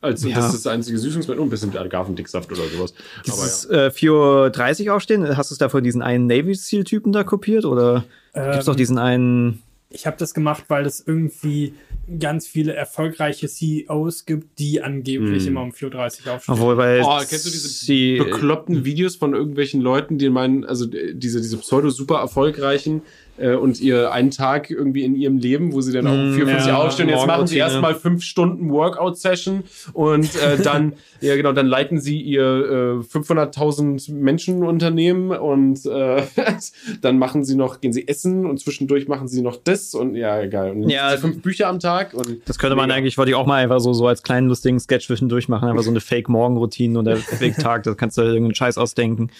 Also 0.00 0.28
ja. 0.28 0.36
das 0.36 0.54
ist 0.54 0.64
das 0.64 0.72
einzige 0.72 0.98
Süßungsmittel 0.98 1.40
und 1.40 1.48
ein 1.48 1.50
bisschen 1.50 1.76
Agavendicksaft 1.76 2.52
oder 2.52 2.62
sowas. 2.68 2.94
Dieses 3.26 3.68
ja. 3.70 3.86
äh, 3.86 3.88
4.30 3.88 4.86
Uhr 4.86 4.94
aufstehen, 4.94 5.36
hast 5.36 5.50
du 5.50 5.54
es 5.54 5.58
da 5.58 5.68
von 5.68 5.82
diesen 5.82 6.02
einen 6.02 6.26
Navy 6.26 6.54
Seal-Typen 6.54 7.12
da 7.12 7.24
kopiert? 7.24 7.64
Oder 7.64 8.04
ähm, 8.34 8.44
gibt 8.44 8.60
es 8.60 8.66
doch 8.66 8.76
diesen 8.76 8.98
einen 8.98 9.62
ich 9.90 10.06
habe 10.06 10.16
das 10.18 10.34
gemacht, 10.34 10.64
weil 10.68 10.84
es 10.84 11.02
irgendwie 11.06 11.74
ganz 12.18 12.46
viele 12.46 12.74
erfolgreiche 12.74 13.48
CEOs 13.48 14.26
gibt, 14.26 14.58
die 14.58 14.82
angeblich 14.82 15.44
mm. 15.44 15.48
immer 15.48 15.62
um 15.62 15.70
4.30 15.70 16.26
Uhr 16.26 16.34
aufstehen. 16.34 16.54
Obwohl, 16.54 16.76
weil 16.76 17.02
oh, 17.02 17.18
kennst 17.18 17.46
du 17.46 17.50
diese 17.50 17.86
die, 17.86 18.18
bekloppten 18.18 18.84
Videos 18.84 19.16
von 19.16 19.32
irgendwelchen 19.32 19.80
Leuten, 19.80 20.18
die 20.18 20.28
meinen, 20.28 20.64
also 20.64 20.86
diese, 20.86 21.40
diese 21.40 21.56
pseudo-super 21.56 22.18
erfolgreichen, 22.18 23.02
äh, 23.38 23.54
und 23.54 23.80
ihr 23.80 24.12
einen 24.12 24.30
Tag 24.30 24.70
irgendwie 24.70 25.04
in 25.04 25.14
ihrem 25.14 25.38
Leben, 25.38 25.72
wo 25.72 25.80
sie 25.80 25.92
dann 25.92 26.06
auch 26.06 26.12
um 26.12 26.34
4, 26.34 26.46
5 26.46 26.66
ja, 26.66 26.76
aufstehen. 26.76 27.08
Jetzt 27.08 27.26
machen 27.26 27.46
sie 27.46 27.58
erstmal 27.58 27.94
fünf 27.94 28.22
Stunden 28.22 28.70
Workout-Session 28.70 29.64
und 29.92 30.34
äh, 30.36 30.58
dann, 30.62 30.94
ja 31.20 31.36
genau, 31.36 31.52
dann 31.52 31.66
leiten 31.66 32.00
sie 32.00 32.20
ihr 32.20 32.42
äh, 32.42 33.16
500.000 33.16 34.12
Menschen 34.12 34.64
Unternehmen 34.64 35.30
und 35.30 35.84
äh, 35.86 36.22
dann 37.00 37.18
machen 37.18 37.44
sie 37.44 37.56
noch, 37.56 37.80
gehen 37.80 37.92
sie 37.92 38.06
essen 38.08 38.46
und 38.46 38.60
zwischendurch 38.60 39.08
machen 39.08 39.28
sie 39.28 39.42
noch 39.42 39.56
das 39.56 39.94
und 39.94 40.14
ja, 40.14 40.46
geil. 40.46 40.72
Und 40.72 40.88
ja, 40.88 41.16
fünf 41.16 41.42
Bücher 41.42 41.68
am 41.68 41.80
Tag 41.80 42.14
und. 42.14 42.42
Das 42.46 42.58
könnte 42.58 42.76
man 42.76 42.90
eigentlich, 42.90 43.18
wollte 43.18 43.30
ich 43.30 43.36
auch 43.36 43.46
mal 43.46 43.62
einfach 43.62 43.80
so, 43.80 43.92
so 43.92 44.06
als 44.06 44.22
kleinen 44.22 44.48
lustigen 44.48 44.78
Sketch 44.80 45.06
zwischendurch 45.06 45.48
machen, 45.48 45.68
einfach 45.68 45.82
so 45.82 45.90
eine 45.90 46.00
Fake-Morgen-Routine 46.00 46.98
oder 46.98 47.16
Fake-Tag, 47.38 47.84
das 47.84 47.96
kannst 47.96 48.18
du 48.18 48.22
irgendeinen 48.22 48.54
Scheiß 48.54 48.78
ausdenken. 48.78 49.30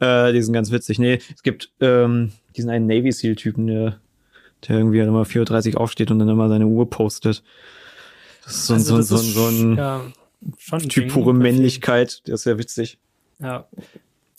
Äh, 0.00 0.32
die 0.32 0.42
sind 0.42 0.52
ganz 0.52 0.70
witzig. 0.70 0.98
Nee, 0.98 1.18
es 1.34 1.42
gibt, 1.42 1.70
ähm, 1.80 2.32
diesen 2.56 2.70
einen 2.70 2.86
Navy 2.86 3.12
SEAL-Typen, 3.12 3.66
der, 3.66 4.00
der 4.66 4.78
irgendwie 4.78 5.00
immer 5.00 5.22
4.30 5.22 5.74
Uhr 5.74 5.80
aufsteht 5.80 6.10
und 6.10 6.18
dann 6.18 6.28
immer 6.28 6.48
seine 6.48 6.66
Uhr 6.66 6.88
postet. 6.88 7.42
Das 8.44 8.54
ist 8.54 8.66
so, 8.66 8.74
also 8.74 9.02
so, 9.02 9.16
so, 9.16 9.22
so 9.22 9.46
ein 9.48 9.76
ja, 9.76 10.02
Typ 10.78 11.04
Ding, 11.04 11.08
pure 11.08 11.34
Männlichkeit, 11.34 12.26
der 12.26 12.34
ist 12.34 12.42
sehr 12.42 12.58
witzig. 12.58 12.98
Ja. 13.40 13.66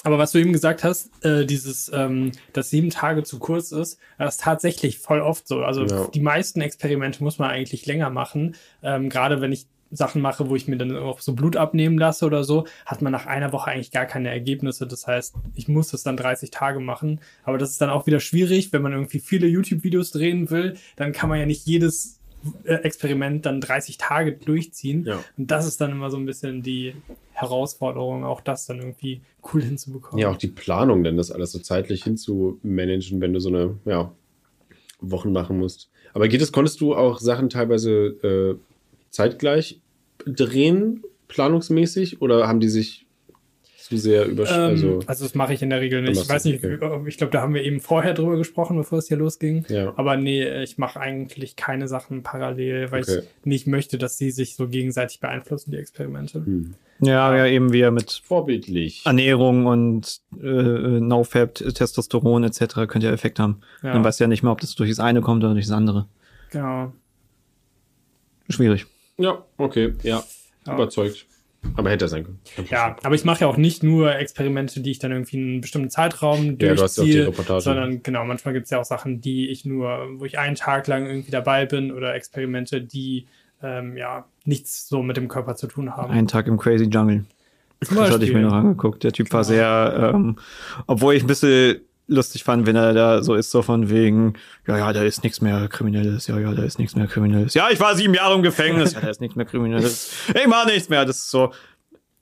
Aber 0.03 0.17
was 0.17 0.31
du 0.31 0.39
eben 0.39 0.53
gesagt 0.53 0.83
hast, 0.83 1.11
äh, 1.25 1.45
dieses, 1.45 1.91
ähm, 1.93 2.31
dass 2.53 2.69
sieben 2.69 2.89
Tage 2.89 3.23
zu 3.23 3.39
kurz 3.39 3.71
ist, 3.71 3.99
das 4.17 4.35
ist 4.35 4.41
tatsächlich 4.41 4.99
voll 4.99 5.19
oft 5.19 5.47
so. 5.47 5.63
Also 5.63 5.85
ja. 5.85 6.07
die 6.07 6.21
meisten 6.21 6.61
Experimente 6.61 7.23
muss 7.23 7.39
man 7.39 7.49
eigentlich 7.49 7.85
länger 7.85 8.09
machen. 8.09 8.55
Ähm, 8.83 9.09
Gerade 9.09 9.41
wenn 9.41 9.51
ich 9.51 9.65
Sachen 9.91 10.21
mache, 10.21 10.49
wo 10.49 10.55
ich 10.55 10.67
mir 10.67 10.77
dann 10.77 10.95
auch 10.95 11.19
so 11.21 11.33
Blut 11.33 11.55
abnehmen 11.55 11.97
lasse 11.97 12.25
oder 12.25 12.43
so, 12.43 12.65
hat 12.85 13.01
man 13.01 13.11
nach 13.11 13.25
einer 13.25 13.51
Woche 13.53 13.71
eigentlich 13.71 13.91
gar 13.91 14.05
keine 14.05 14.29
Ergebnisse. 14.29 14.87
Das 14.87 15.07
heißt, 15.07 15.35
ich 15.55 15.67
muss 15.67 15.89
das 15.89 16.03
dann 16.03 16.17
30 16.17 16.51
Tage 16.51 16.79
machen. 16.79 17.21
Aber 17.43 17.57
das 17.57 17.71
ist 17.71 17.81
dann 17.81 17.89
auch 17.89 18.07
wieder 18.07 18.19
schwierig, 18.19 18.73
wenn 18.73 18.81
man 18.81 18.93
irgendwie 18.93 19.19
viele 19.19 19.47
YouTube-Videos 19.47 20.11
drehen 20.11 20.49
will, 20.49 20.75
dann 20.95 21.11
kann 21.11 21.29
man 21.29 21.39
ja 21.39 21.45
nicht 21.45 21.65
jedes 21.65 22.19
äh, 22.63 22.75
Experiment 22.75 23.45
dann 23.45 23.61
30 23.61 23.97
Tage 23.97 24.33
durchziehen. 24.33 25.05
Ja. 25.05 25.23
Und 25.37 25.51
das 25.51 25.65
ist 25.67 25.81
dann 25.81 25.91
immer 25.91 26.09
so 26.09 26.17
ein 26.17 26.25
bisschen 26.25 26.61
die 26.61 26.95
Herausforderung, 27.31 28.23
auch 28.23 28.41
das 28.41 28.65
dann 28.65 28.79
irgendwie 28.79 29.21
cool 29.53 29.63
hinzubekommen. 29.63 30.19
Ja, 30.21 30.29
auch 30.29 30.37
die 30.37 30.47
Planung, 30.47 31.03
denn 31.03 31.17
das 31.17 31.31
alles 31.31 31.51
so 31.51 31.59
zeitlich 31.59 32.03
hinzumanagen, 32.03 33.21
wenn 33.21 33.33
du 33.33 33.39
so 33.39 33.49
eine, 33.49 33.77
ja, 33.85 34.11
Wochen 34.99 35.31
machen 35.31 35.59
musst. 35.59 35.89
Aber 36.13 36.27
geht 36.27 36.41
es, 36.41 36.51
konntest 36.51 36.81
du 36.81 36.95
auch 36.95 37.19
Sachen 37.19 37.49
teilweise 37.49 37.91
äh, 38.23 38.55
zeitgleich 39.09 39.81
drehen, 40.25 41.03
planungsmäßig, 41.27 42.21
oder 42.21 42.47
haben 42.47 42.59
die 42.59 42.69
sich 42.69 43.07
zu 43.87 43.97
sehr 43.97 44.25
überschritten? 44.25 44.61
Ähm, 44.61 44.69
also, 44.69 44.99
also, 45.05 45.25
das 45.25 45.35
mache 45.35 45.53
ich 45.53 45.61
in 45.61 45.69
der 45.69 45.81
Regel 45.81 46.01
nicht. 46.01 46.21
Ich 46.21 46.29
weiß 46.29 46.45
nicht, 46.45 46.63
okay. 46.63 46.77
ich 47.07 47.17
glaube, 47.17 47.31
da 47.31 47.41
haben 47.41 47.53
wir 47.53 47.63
eben 47.63 47.79
vorher 47.79 48.13
drüber 48.13 48.37
gesprochen, 48.37 48.77
bevor 48.77 48.99
es 48.99 49.07
hier 49.07 49.17
losging. 49.17 49.65
Ja. 49.69 49.93
Aber 49.95 50.17
nee, 50.17 50.63
ich 50.63 50.77
mache 50.77 50.99
eigentlich 50.99 51.55
keine 51.55 51.87
Sachen 51.87 52.23
parallel, 52.23 52.91
weil 52.91 53.03
okay. 53.03 53.19
ich 53.19 53.45
nicht 53.45 53.67
möchte, 53.67 53.97
dass 53.97 54.17
sie 54.17 54.31
sich 54.31 54.55
so 54.55 54.67
gegenseitig 54.67 55.19
beeinflussen, 55.19 55.71
die 55.71 55.77
Experimente. 55.77 56.45
Hm. 56.45 56.73
Ja, 56.99 57.35
ja, 57.35 57.45
eben 57.45 57.73
wir 57.73 57.91
mit 57.91 58.21
vorbildlich 58.25 59.03
Ernährung 59.05 59.67
und 59.67 60.19
äh, 60.41 60.45
NoFap, 60.45 61.53
Testosteron 61.53 62.43
etc. 62.43 62.87
könnte 62.87 63.07
ja 63.07 63.13
Effekt 63.13 63.39
haben. 63.39 63.61
Ja. 63.83 63.93
Dann 63.93 64.03
weißt 64.03 64.19
du 64.19 64.23
ja 64.23 64.27
nicht 64.27 64.41
mehr, 64.41 64.51
ob 64.51 64.61
das 64.61 64.73
durch 64.73 64.89
das 64.89 64.99
eine 64.99 65.21
kommt 65.21 65.43
oder 65.43 65.53
durch 65.53 65.67
das 65.67 65.75
andere. 65.75 66.07
Genau. 66.49 66.91
Schwierig. 68.49 68.87
Ja, 69.17 69.43
okay, 69.57 69.93
ja, 70.03 70.23
ja. 70.65 70.73
überzeugt. 70.73 71.25
Aber 71.75 71.89
hätte 71.89 72.05
er 72.05 72.07
sein 72.07 72.23
können. 72.23 72.39
Ja, 72.69 72.95
aber 73.03 73.15
ich 73.15 73.25
mache 73.25 73.41
ja 73.41 73.47
auch 73.47 73.57
nicht 73.57 73.83
nur 73.83 74.15
Experimente, 74.15 74.79
die 74.79 74.91
ich 74.91 74.99
dann 74.99 75.11
irgendwie 75.11 75.37
in 75.37 75.43
einem 75.43 75.61
bestimmten 75.61 75.89
Zeitraum 75.89 76.57
durchziehe, 76.57 77.29
ja, 77.29 77.59
sondern 77.59 78.03
genau, 78.03 78.23
manchmal 78.25 78.53
gibt 78.53 78.65
es 78.65 78.69
ja 78.69 78.79
auch 78.79 78.85
Sachen, 78.85 79.21
die 79.21 79.49
ich 79.49 79.65
nur, 79.65 80.07
wo 80.17 80.25
ich 80.25 80.37
einen 80.37 80.55
Tag 80.55 80.87
lang 80.87 81.07
irgendwie 81.07 81.31
dabei 81.31 81.65
bin 81.65 81.91
oder 81.91 82.13
Experimente, 82.15 82.81
die 82.81 83.27
ähm, 83.61 83.97
ja 83.97 84.25
nichts 84.45 84.87
so 84.87 85.01
mit 85.03 85.17
dem 85.17 85.27
Körper 85.27 85.55
zu 85.55 85.67
tun 85.67 85.95
haben. 85.95 86.11
Einen 86.11 86.27
Tag 86.27 86.47
im 86.47 86.57
Crazy 86.57 86.85
Jungle. 86.85 87.25
Das 87.79 87.91
hatte 87.91 88.25
ich 88.25 88.33
mir 88.33 88.41
noch 88.41 88.53
angeguckt. 88.53 89.03
Der 89.03 89.11
Typ 89.11 89.31
war 89.33 89.41
genau. 89.41 89.53
sehr, 89.53 90.11
ähm, 90.13 90.37
obwohl 90.87 91.15
ich 91.15 91.23
ein 91.23 91.27
bisschen 91.27 91.81
lustig 92.07 92.43
fand, 92.43 92.65
wenn 92.65 92.75
er 92.75 92.93
da 92.93 93.23
so 93.23 93.35
ist, 93.35 93.51
so 93.51 93.61
von 93.61 93.89
wegen, 93.89 94.33
ja, 94.65 94.77
ja, 94.77 94.93
da 94.93 95.03
ist 95.03 95.23
nichts 95.23 95.41
mehr 95.41 95.67
Kriminelles, 95.67 96.27
ja, 96.27 96.39
ja, 96.39 96.53
da 96.53 96.63
ist 96.63 96.79
nichts 96.79 96.95
mehr 96.95 97.07
Kriminelles. 97.07 97.53
Ja, 97.53 97.69
ich 97.69 97.79
war 97.79 97.95
sieben 97.95 98.13
Jahre 98.13 98.35
im 98.35 98.43
Gefängnis, 98.43 98.93
ja, 98.95 99.01
da 99.01 99.09
ist 99.09 99.21
nichts 99.21 99.35
mehr 99.35 99.45
Kriminelles. 99.45 100.11
Ich 100.29 100.47
mach 100.47 100.65
nichts 100.65 100.89
mehr. 100.89 101.05
Das 101.05 101.17
ist 101.17 101.31
so, 101.31 101.51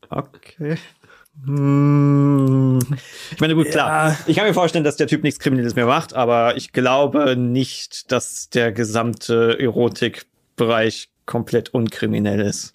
okay. 0.10 0.78
Hm. 1.44 2.80
Ich 3.32 3.40
meine, 3.42 3.56
gut, 3.56 3.70
klar. 3.70 4.10
Ja. 4.10 4.18
Ich 4.26 4.38
kann 4.38 4.48
mir 4.48 4.54
vorstellen, 4.54 4.86
dass 4.86 4.96
der 4.96 5.08
Typ 5.08 5.24
nichts 5.24 5.40
Kriminelles 5.40 5.76
mehr 5.76 5.86
macht, 5.86 6.14
aber 6.14 6.56
ich 6.56 6.72
glaube 6.72 7.36
nicht, 7.36 8.12
dass 8.12 8.50
der 8.50 8.72
gesamte 8.72 9.60
Erotikbereich 9.60 11.10
komplett 11.26 11.74
unkriminell 11.74 12.40
ist. 12.40 12.74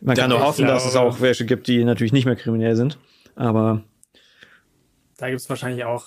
Man 0.00 0.16
kann 0.16 0.30
nur 0.30 0.40
hoffen, 0.40 0.66
dass 0.66 0.86
es 0.86 0.96
auch 0.96 1.20
welche 1.20 1.44
gibt, 1.44 1.66
die 1.66 1.84
natürlich 1.84 2.12
nicht 2.12 2.24
mehr 2.24 2.36
kriminell 2.36 2.76
sind. 2.76 2.98
Aber 3.36 3.82
da 5.20 5.28
gibt 5.28 5.40
es 5.40 5.48
wahrscheinlich 5.50 5.84
auch 5.84 6.06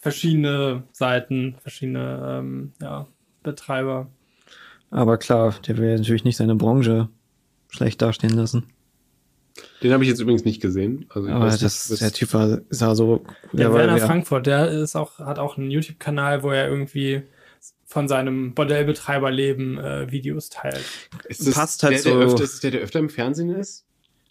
verschiedene 0.00 0.84
Seiten, 0.92 1.56
verschiedene 1.60 2.38
ähm, 2.38 2.72
ja, 2.80 3.08
Betreiber. 3.42 4.06
Aber 4.90 5.18
klar, 5.18 5.56
der 5.66 5.76
will 5.76 5.96
natürlich 5.96 6.24
nicht 6.24 6.36
seine 6.36 6.54
Branche 6.54 7.08
schlecht 7.68 8.00
dastehen 8.00 8.34
lassen. 8.34 8.68
Den 9.82 9.92
habe 9.92 10.04
ich 10.04 10.08
jetzt 10.08 10.20
übrigens 10.20 10.44
nicht 10.44 10.62
gesehen. 10.62 11.06
Also 11.08 11.28
Aber 11.30 11.46
das, 11.46 11.88
das, 11.88 11.98
der 11.98 12.12
Typ 12.12 12.32
war, 12.32 12.60
sah 12.70 12.94
so. 12.94 13.24
Der, 13.52 13.70
der 13.70 13.74
Werner 13.74 13.98
Frankfurt, 13.98 14.46
der 14.46 14.70
ist 14.70 14.94
auch, 14.94 15.18
hat 15.18 15.40
auch 15.40 15.58
einen 15.58 15.72
YouTube-Kanal, 15.72 16.44
wo 16.44 16.50
er 16.50 16.68
irgendwie 16.68 17.22
von 17.84 18.06
seinem 18.06 18.54
Bordellbetreiberleben 18.54 19.78
äh, 19.78 20.12
Videos 20.12 20.48
teilt. 20.48 20.84
Ist 21.26 21.44
das 21.44 21.54
Passt 21.54 21.82
halt 21.82 21.94
der, 21.94 22.00
so. 22.02 22.18
Der 22.18 22.28
öfter, 22.28 22.44
ist 22.44 22.62
der, 22.62 22.70
der 22.70 22.80
öfter 22.82 23.00
im 23.00 23.10
Fernsehen 23.10 23.50
ist? 23.50 23.84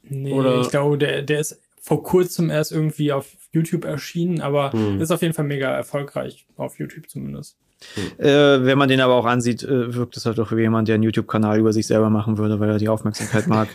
Nee, 0.04 0.32
Oder? 0.32 0.62
ich 0.62 0.70
glaube, 0.70 0.98
der, 0.98 1.24
der 1.24 1.42
ist 1.42 1.60
vor 1.88 2.04
kurzem 2.04 2.50
erst 2.50 2.74
irgendwie 2.74 3.14
auf 3.14 3.38
YouTube 3.54 3.86
erschienen, 3.86 4.42
aber 4.42 4.74
hm. 4.74 5.00
ist 5.00 5.10
auf 5.10 5.22
jeden 5.22 5.34
Fall 5.34 5.46
mega 5.46 5.70
erfolgreich, 5.70 6.46
auf 6.58 6.78
YouTube 6.80 7.10
zumindest. 7.10 7.56
Hm. 7.94 8.26
Äh, 8.26 8.66
wenn 8.66 8.78
man 8.78 8.90
den 8.90 9.00
aber 9.00 9.14
auch 9.14 9.24
ansieht, 9.24 9.64
äh, 9.64 9.96
wirkt 9.96 10.18
es 10.18 10.26
halt 10.26 10.38
doch 10.38 10.52
wie 10.52 10.60
jemand, 10.60 10.90
der 10.90 10.96
einen 10.96 11.04
YouTube-Kanal 11.04 11.58
über 11.60 11.72
sich 11.72 11.88
selber 11.88 12.10
machen 12.10 12.38
würde, 12.38 12.60
weil 12.60 12.72
er 12.72 12.78
die 12.78 12.90
Aufmerksamkeit 12.90 13.48
mag. 13.48 13.70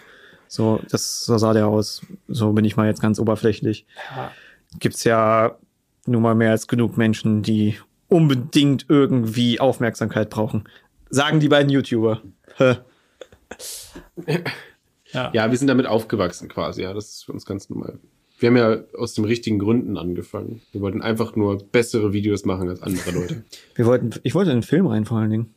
So, 0.46 0.78
das, 0.90 1.24
so 1.24 1.38
sah 1.38 1.54
der 1.54 1.68
aus. 1.68 2.02
So 2.28 2.52
bin 2.52 2.66
ich 2.66 2.76
mal 2.76 2.86
jetzt 2.86 3.00
ganz 3.00 3.18
oberflächlich. 3.18 3.86
Ja. 4.14 4.30
Gibt's 4.78 5.04
ja 5.04 5.56
nun 6.04 6.20
mal 6.20 6.34
mehr 6.34 6.50
als 6.50 6.68
genug 6.68 6.98
Menschen, 6.98 7.40
die 7.40 7.78
unbedingt 8.08 8.84
irgendwie 8.90 9.58
Aufmerksamkeit 9.58 10.28
brauchen. 10.28 10.64
Sagen 11.08 11.40
die 11.40 11.48
beiden 11.48 11.70
YouTuber. 11.70 12.20
Ja. 15.12 15.30
ja, 15.32 15.50
wir 15.50 15.58
sind 15.58 15.68
damit 15.68 15.86
aufgewachsen 15.86 16.48
quasi, 16.48 16.82
ja, 16.82 16.92
das 16.94 17.10
ist 17.10 17.24
für 17.24 17.32
uns 17.32 17.44
ganz 17.44 17.68
normal. 17.70 17.98
Wir 18.38 18.48
haben 18.48 18.56
ja 18.56 18.78
aus 18.98 19.14
den 19.14 19.24
richtigen 19.24 19.58
Gründen 19.58 19.96
angefangen. 19.96 20.62
Wir 20.72 20.80
wollten 20.80 21.00
einfach 21.00 21.36
nur 21.36 21.58
bessere 21.58 22.12
Videos 22.12 22.44
machen 22.44 22.68
als 22.68 22.82
andere 22.82 23.12
Leute. 23.12 23.44
Wir 23.76 23.86
wollten, 23.86 24.10
ich 24.24 24.34
wollte 24.34 24.50
in 24.50 24.56
den 24.58 24.62
Film 24.64 24.88
rein 24.88 25.04
vor 25.04 25.18
allen 25.18 25.30
Dingen. 25.30 25.54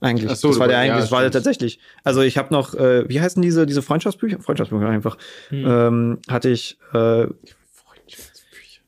Eigentlich. 0.00 0.30
Ach 0.30 0.36
so, 0.36 0.48
das 0.48 0.60
war 0.60 0.68
der 0.68 0.78
eigentlich, 0.78 0.90
ja, 0.90 1.00
das 1.00 1.10
war 1.10 1.22
der 1.22 1.32
tatsächlich. 1.32 1.80
Also 2.04 2.22
ich 2.22 2.38
habe 2.38 2.54
noch, 2.54 2.74
äh, 2.74 3.08
wie 3.08 3.20
heißen 3.20 3.42
diese, 3.42 3.66
diese 3.66 3.82
Freundschaftsbücher? 3.82 4.38
Freundschaftsbücher 4.40 4.88
einfach. 4.88 5.18
Hm. 5.48 5.64
Ähm, 5.66 6.18
hatte 6.28 6.50
ich, 6.50 6.78
äh, 6.94 7.26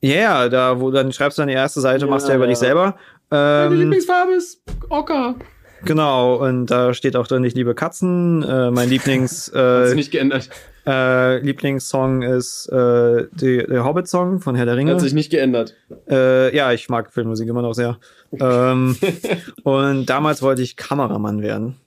ja, 0.03 0.39
yeah, 0.43 0.49
da, 0.49 0.79
wo 0.79 0.89
dann 0.89 1.11
schreibst 1.11 1.37
du 1.37 1.41
deine 1.41 1.53
erste 1.53 1.81
Seite, 1.81 2.05
ja, 2.05 2.09
machst 2.09 2.27
du 2.27 2.31
ja 2.31 2.37
über 2.37 2.47
dich 2.47 2.57
selber. 2.57 2.95
Ähm, 3.29 3.69
Meine 3.69 3.75
Lieblingsfarbe 3.75 4.33
ist 4.33 4.63
Ocker. 4.89 5.35
Genau, 5.83 6.35
und 6.35 6.67
da 6.67 6.93
steht 6.93 7.15
auch 7.15 7.27
drin, 7.27 7.43
ich 7.43 7.55
liebe 7.55 7.75
Katzen. 7.75 8.43
Äh, 8.43 8.71
mein 8.71 8.89
Lieblings. 8.91 9.49
Äh, 9.49 9.95
nicht 9.95 10.11
geändert. 10.11 10.49
Äh, 10.85 11.39
Lieblingssong 11.39 12.23
ist 12.23 12.67
äh, 12.67 13.27
die, 13.31 13.65
der 13.65 13.83
Hobbit-Song 13.83 14.39
von 14.39 14.55
Herr 14.55 14.65
der 14.65 14.77
Ringe. 14.77 14.93
Hat 14.93 15.01
sich 15.01 15.13
nicht 15.13 15.29
geändert. 15.31 15.75
Äh, 16.09 16.55
ja, 16.55 16.71
ich 16.71 16.89
mag 16.89 17.13
Filmmusik 17.13 17.47
immer 17.47 17.61
noch 17.61 17.73
sehr. 17.73 17.99
ähm, 18.39 18.95
und 19.63 20.05
damals 20.07 20.41
wollte 20.41 20.61
ich 20.61 20.75
Kameramann 20.77 21.41
werden. 21.41 21.77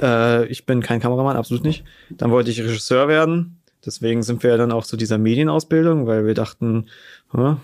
Äh, 0.00 0.46
ich 0.46 0.66
bin 0.66 0.82
kein 0.82 1.00
Kameramann, 1.00 1.36
absolut 1.36 1.64
nicht. 1.64 1.84
Dann 2.10 2.30
wollte 2.30 2.50
ich 2.50 2.60
Regisseur 2.60 3.08
werden. 3.08 3.58
Deswegen 3.84 4.22
sind 4.22 4.42
wir 4.42 4.50
ja 4.50 4.56
dann 4.56 4.72
auch 4.72 4.84
zu 4.84 4.96
dieser 4.96 5.18
Medienausbildung, 5.18 6.06
weil 6.06 6.24
wir 6.24 6.34
dachten, 6.34 6.86
hm, 7.32 7.56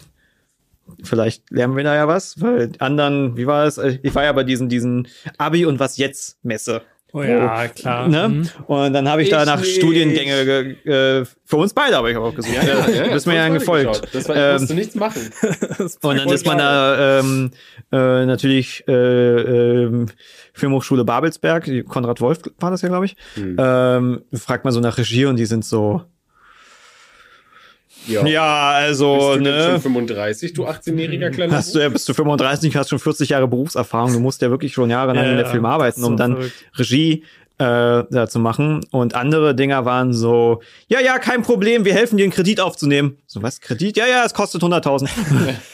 vielleicht 1.03 1.51
lernen 1.51 1.77
wir 1.77 1.85
da 1.85 1.95
ja 1.95 2.09
was, 2.09 2.41
weil 2.41 2.73
anderen, 2.79 3.37
wie 3.37 3.47
war 3.47 3.67
es? 3.67 3.79
Ich 3.79 4.15
war 4.15 4.25
ja 4.25 4.33
bei 4.33 4.45
diesen, 4.45 4.69
diesen 4.69 5.09
Abi 5.37 5.67
und 5.67 5.79
was 5.79 5.97
jetzt 5.97 6.39
Messe. 6.43 6.83
Oh 7.15 7.23
ja, 7.23 7.65
oh, 7.65 7.69
klar. 7.75 8.07
Ne? 8.07 8.29
Mhm. 8.29 8.49
Und 8.67 8.93
dann 8.93 9.09
habe 9.09 9.23
ich, 9.23 9.29
ich, 9.29 9.35
da 9.35 9.47
nach 9.47 9.61
nicht. 9.61 9.77
Studiengänge 9.77 10.77
äh, 10.85 11.25
für 11.45 11.57
uns 11.57 11.73
beide 11.73 11.97
habe 11.97 12.11
ich 12.11 12.17
auch 12.19 12.35
gesucht. 12.35 12.55
Ja, 12.55 12.63
ja, 12.63 12.89
ja, 12.89 13.05
ja 13.07 13.13
bist 13.13 13.27
mir 13.27 13.37
ja 13.37 13.49
gefolgt. 13.49 14.09
Das 14.13 14.29
war, 14.29 14.37
ähm, 14.37 14.53
musst 14.53 14.71
du 14.71 14.75
nichts 14.75 14.95
machen. 14.95 15.23
und 16.03 16.19
dann 16.19 16.29
ist 16.29 16.45
man 16.45 16.59
da 16.59 17.21
ähm, 17.21 17.51
äh, 17.93 18.27
natürlich 18.27 18.85
äh, 18.87 18.93
äh, 18.93 20.07
Filmhochschule 20.53 21.05
Babelsberg, 21.05 21.89
Konrad 21.89 22.21
Wolf 22.21 22.41
war 22.59 22.71
das 22.71 22.83
ja, 22.83 22.89
glaube 22.89 23.07
ich. 23.07 23.17
Mhm. 23.37 23.57
Ähm, 23.59 24.23
fragt 24.35 24.65
man 24.65 24.75
so 24.75 24.81
nach 24.81 24.99
Regie 24.99 25.25
und 25.25 25.37
die 25.37 25.47
sind 25.47 25.65
so 25.65 26.03
ja, 28.09 28.27
ja 28.27 28.71
also, 28.71 29.35
bist 29.35 29.47
du 29.47 29.51
ne? 29.51 29.63
schon 29.65 29.81
35, 29.81 30.53
du 30.53 30.67
18-jähriger 30.67 31.31
kleiner 31.31 31.57
hast 31.57 31.75
du, 31.75 31.79
ja, 31.79 31.89
Bist 31.89 32.09
du 32.09 32.15
35, 32.15 32.75
hast 32.77 32.91
schon 32.91 32.99
40 32.99 33.29
Jahre 33.29 33.49
Berufserfahrung. 33.49 34.13
Du 34.13 34.21
musst 34.21 34.43
ja 34.43 34.51
wirklich 34.51 34.73
schon 34.73 34.91
jahrelang 34.91 35.25
ja, 35.25 35.31
in 35.31 35.37
der 35.37 35.47
Film 35.47 35.65
arbeiten, 35.65 36.03
um 36.05 36.13
so 36.13 36.17
dann 36.17 36.37
verrückt. 36.37 36.55
Regie 36.77 37.25
äh, 37.59 38.05
da 38.11 38.29
zu 38.29 38.39
machen. 38.39 38.85
Und 38.91 39.15
andere 39.15 39.55
Dinger 39.55 39.85
waren 39.85 40.13
so, 40.13 40.63
ja, 40.89 41.01
ja, 41.01 41.19
kein 41.19 41.43
Problem, 41.43 41.85
wir 41.85 41.93
helfen 41.93 42.17
dir 42.17 42.25
einen 42.25 42.33
Kredit 42.33 42.61
aufzunehmen. 42.61 43.19
So, 43.27 43.43
was, 43.43 43.61
Kredit? 43.61 43.97
Ja, 43.97 44.07
ja, 44.07 44.25
es 44.25 44.35
kostet 44.35 44.63
100.000. 44.63 45.09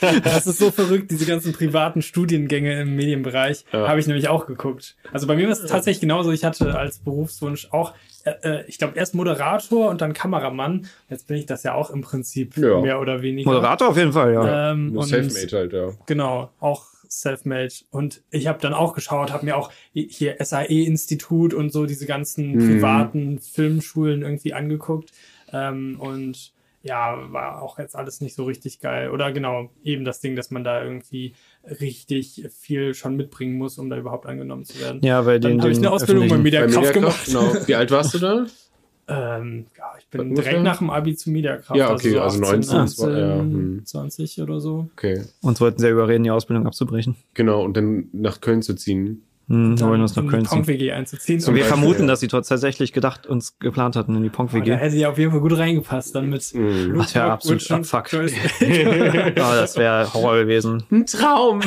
das 0.24 0.47
ist 0.47 0.59
so 0.59 0.70
verrückt, 0.70 1.11
diese 1.11 1.27
ganzen 1.27 1.52
privaten 1.52 2.02
Studiengänge 2.02 2.81
im 2.81 2.97
Medienbereich 2.97 3.65
ja. 3.73 3.89
habe 3.89 4.01
ich 4.01 4.06
nämlich 4.06 4.28
auch 4.28 4.47
geguckt. 4.47 4.97
Also 5.12 5.27
bei 5.27 5.36
mir 5.36 5.44
war 5.47 5.52
es 5.52 5.65
tatsächlich 5.65 6.01
genauso. 6.01 6.32
Ich 6.32 6.44
hatte 6.44 6.77
als 6.77 6.98
Berufswunsch 6.98 7.69
auch 7.70 7.93
äh, 8.24 8.32
äh, 8.43 8.65
ich 8.66 8.78
glaube, 8.78 8.97
erst 8.97 9.15
Moderator 9.15 9.90
und 9.90 10.01
dann 10.01 10.12
Kameramann. 10.15 10.86
Jetzt 11.09 11.28
bin 11.28 11.36
ich 11.36 11.47
das 11.47 11.62
ja 11.62 11.74
auch 11.74 11.90
im 11.90 12.01
Prinzip 12.01 12.56
ja. 12.56 12.81
mehr 12.81 13.01
oder 13.01 13.23
weniger. 13.23 13.51
Moderator 13.51 13.89
auf 13.89 13.97
jeden 13.97 14.12
Fall, 14.12 14.32
ja. 14.32 14.73
Ähm, 14.73 15.01
Selfmade 15.02 15.56
halt, 15.56 15.73
ja. 15.73 15.90
Genau, 16.06 16.51
auch 16.61 16.94
Selfmade. 17.20 17.74
Und 17.91 18.23
ich 18.31 18.47
habe 18.47 18.61
dann 18.61 18.74
auch 18.74 18.95
geschaut, 18.95 19.32
habe 19.32 19.45
mir 19.45 19.57
auch 19.57 19.70
hier 19.93 20.36
SAE-Institut 20.41 21.55
und 21.55 21.73
so 21.73 21.86
diese 21.86 22.07
ganzen 22.07 22.53
mhm. 22.53 22.59
privaten 22.59 23.39
Filmschulen 23.39 24.23
irgendwie 24.23 24.55
angeguckt. 24.55 25.12
Ähm, 25.53 25.97
und 25.99 26.53
ja, 26.85 27.16
war 27.32 27.62
auch 27.62 27.78
jetzt 27.78 27.97
alles 27.97 28.20
nicht 28.20 28.35
so 28.35 28.45
richtig 28.45 28.81
geil. 28.81 29.11
Oder 29.11 29.32
genau, 29.32 29.70
eben 29.82 30.05
das 30.05 30.20
Ding, 30.20 30.36
dass 30.36 30.51
man 30.51 30.65
da 30.65 30.85
irgendwie 30.85 31.35
richtig 31.81 32.47
viel 32.61 32.93
schon 32.93 33.16
mitbringen 33.16 33.57
muss, 33.57 33.78
um 33.78 33.89
da 33.89 33.97
überhaupt 33.97 34.27
angenommen 34.27 34.65
zu 34.66 34.78
werden. 34.81 35.01
Ja, 35.03 35.24
weil 35.24 35.41
Dann 35.41 35.61
habe 35.62 35.73
ich 35.73 35.78
eine 35.78 35.91
Ausbildung 35.91 36.28
bei 36.28 36.36
Mediakraft 36.36 36.93
gemacht. 36.93 37.24
Genau. 37.24 37.55
Wie 37.66 37.74
alt 37.74 37.91
warst 37.91 38.15
du 38.15 38.19
da? 38.19 38.47
Ähm, 39.07 39.67
ja, 39.77 39.93
ich 39.99 40.09
bin 40.09 40.35
direkt 40.35 40.63
nach 40.63 40.79
dem 40.79 40.91
Abi 40.91 41.15
zu 41.15 41.31
Mediakraft. 41.31 41.77
Ja, 41.77 41.93
okay, 41.93 42.17
also, 42.19 42.39
so 42.39 42.45
18, 42.45 42.55
also 42.55 43.07
19, 43.07 43.11
18, 43.11 43.17
ja, 43.17 43.39
hm. 43.39 43.83
20 43.85 44.43
oder 44.43 44.61
so. 44.61 44.89
Okay. 44.97 45.23
Uns 45.43 45.61
wollten 45.61 45.79
sie 45.79 45.87
ja 45.87 45.93
überreden, 45.93 46.25
die 46.25 46.31
Ausbildung 46.31 46.67
abzubrechen. 46.67 47.17
Genau, 47.35 47.63
und 47.63 47.77
dann 47.77 48.09
nach 48.13 48.41
Köln 48.41 48.63
zu 48.63 48.75
ziehen. 48.75 49.23
Hm, 49.49 49.79
wollen 49.79 50.01
uns 50.01 50.17
nach 50.17 50.27
Köln 50.27 50.47
ziehen. 50.47 50.67
wg 50.67 50.93
einzuziehen. 50.93 51.45
Und 51.45 51.55
wir 51.55 51.67
vermuten, 51.67 52.07
dass 52.07 52.21
sie 52.21 52.29
tatsächlich 52.29 52.95
gedacht 52.95 53.27
uns 53.27 53.59
geplant 53.59 53.95
hatten 53.95 54.17
in 54.17 54.23
die 54.23 54.31
Ponk-WG. 54.31 54.71
Oh, 54.71 54.75
da 54.75 54.81
hätte 54.81 54.97
ja 54.97 55.11
auf 55.11 55.19
jeden 55.19 55.33
Fall 55.33 55.41
gut 55.41 55.59
reingepasst, 55.59 56.15
dann 56.15 56.31
mit. 56.31 56.55
Mhm. 56.55 56.97
Das 56.97 57.15
wäre 57.15 57.31
absolut 57.31 57.63
Fuck. 57.63 58.09
oh, 58.15 58.21
das 59.35 59.77
wäre 59.77 60.15
Horror 60.15 60.39
gewesen. 60.39 60.85
Ein 60.91 61.05
Traum. 61.05 61.61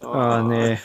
oh, 0.00 0.42
nee. 0.46 0.78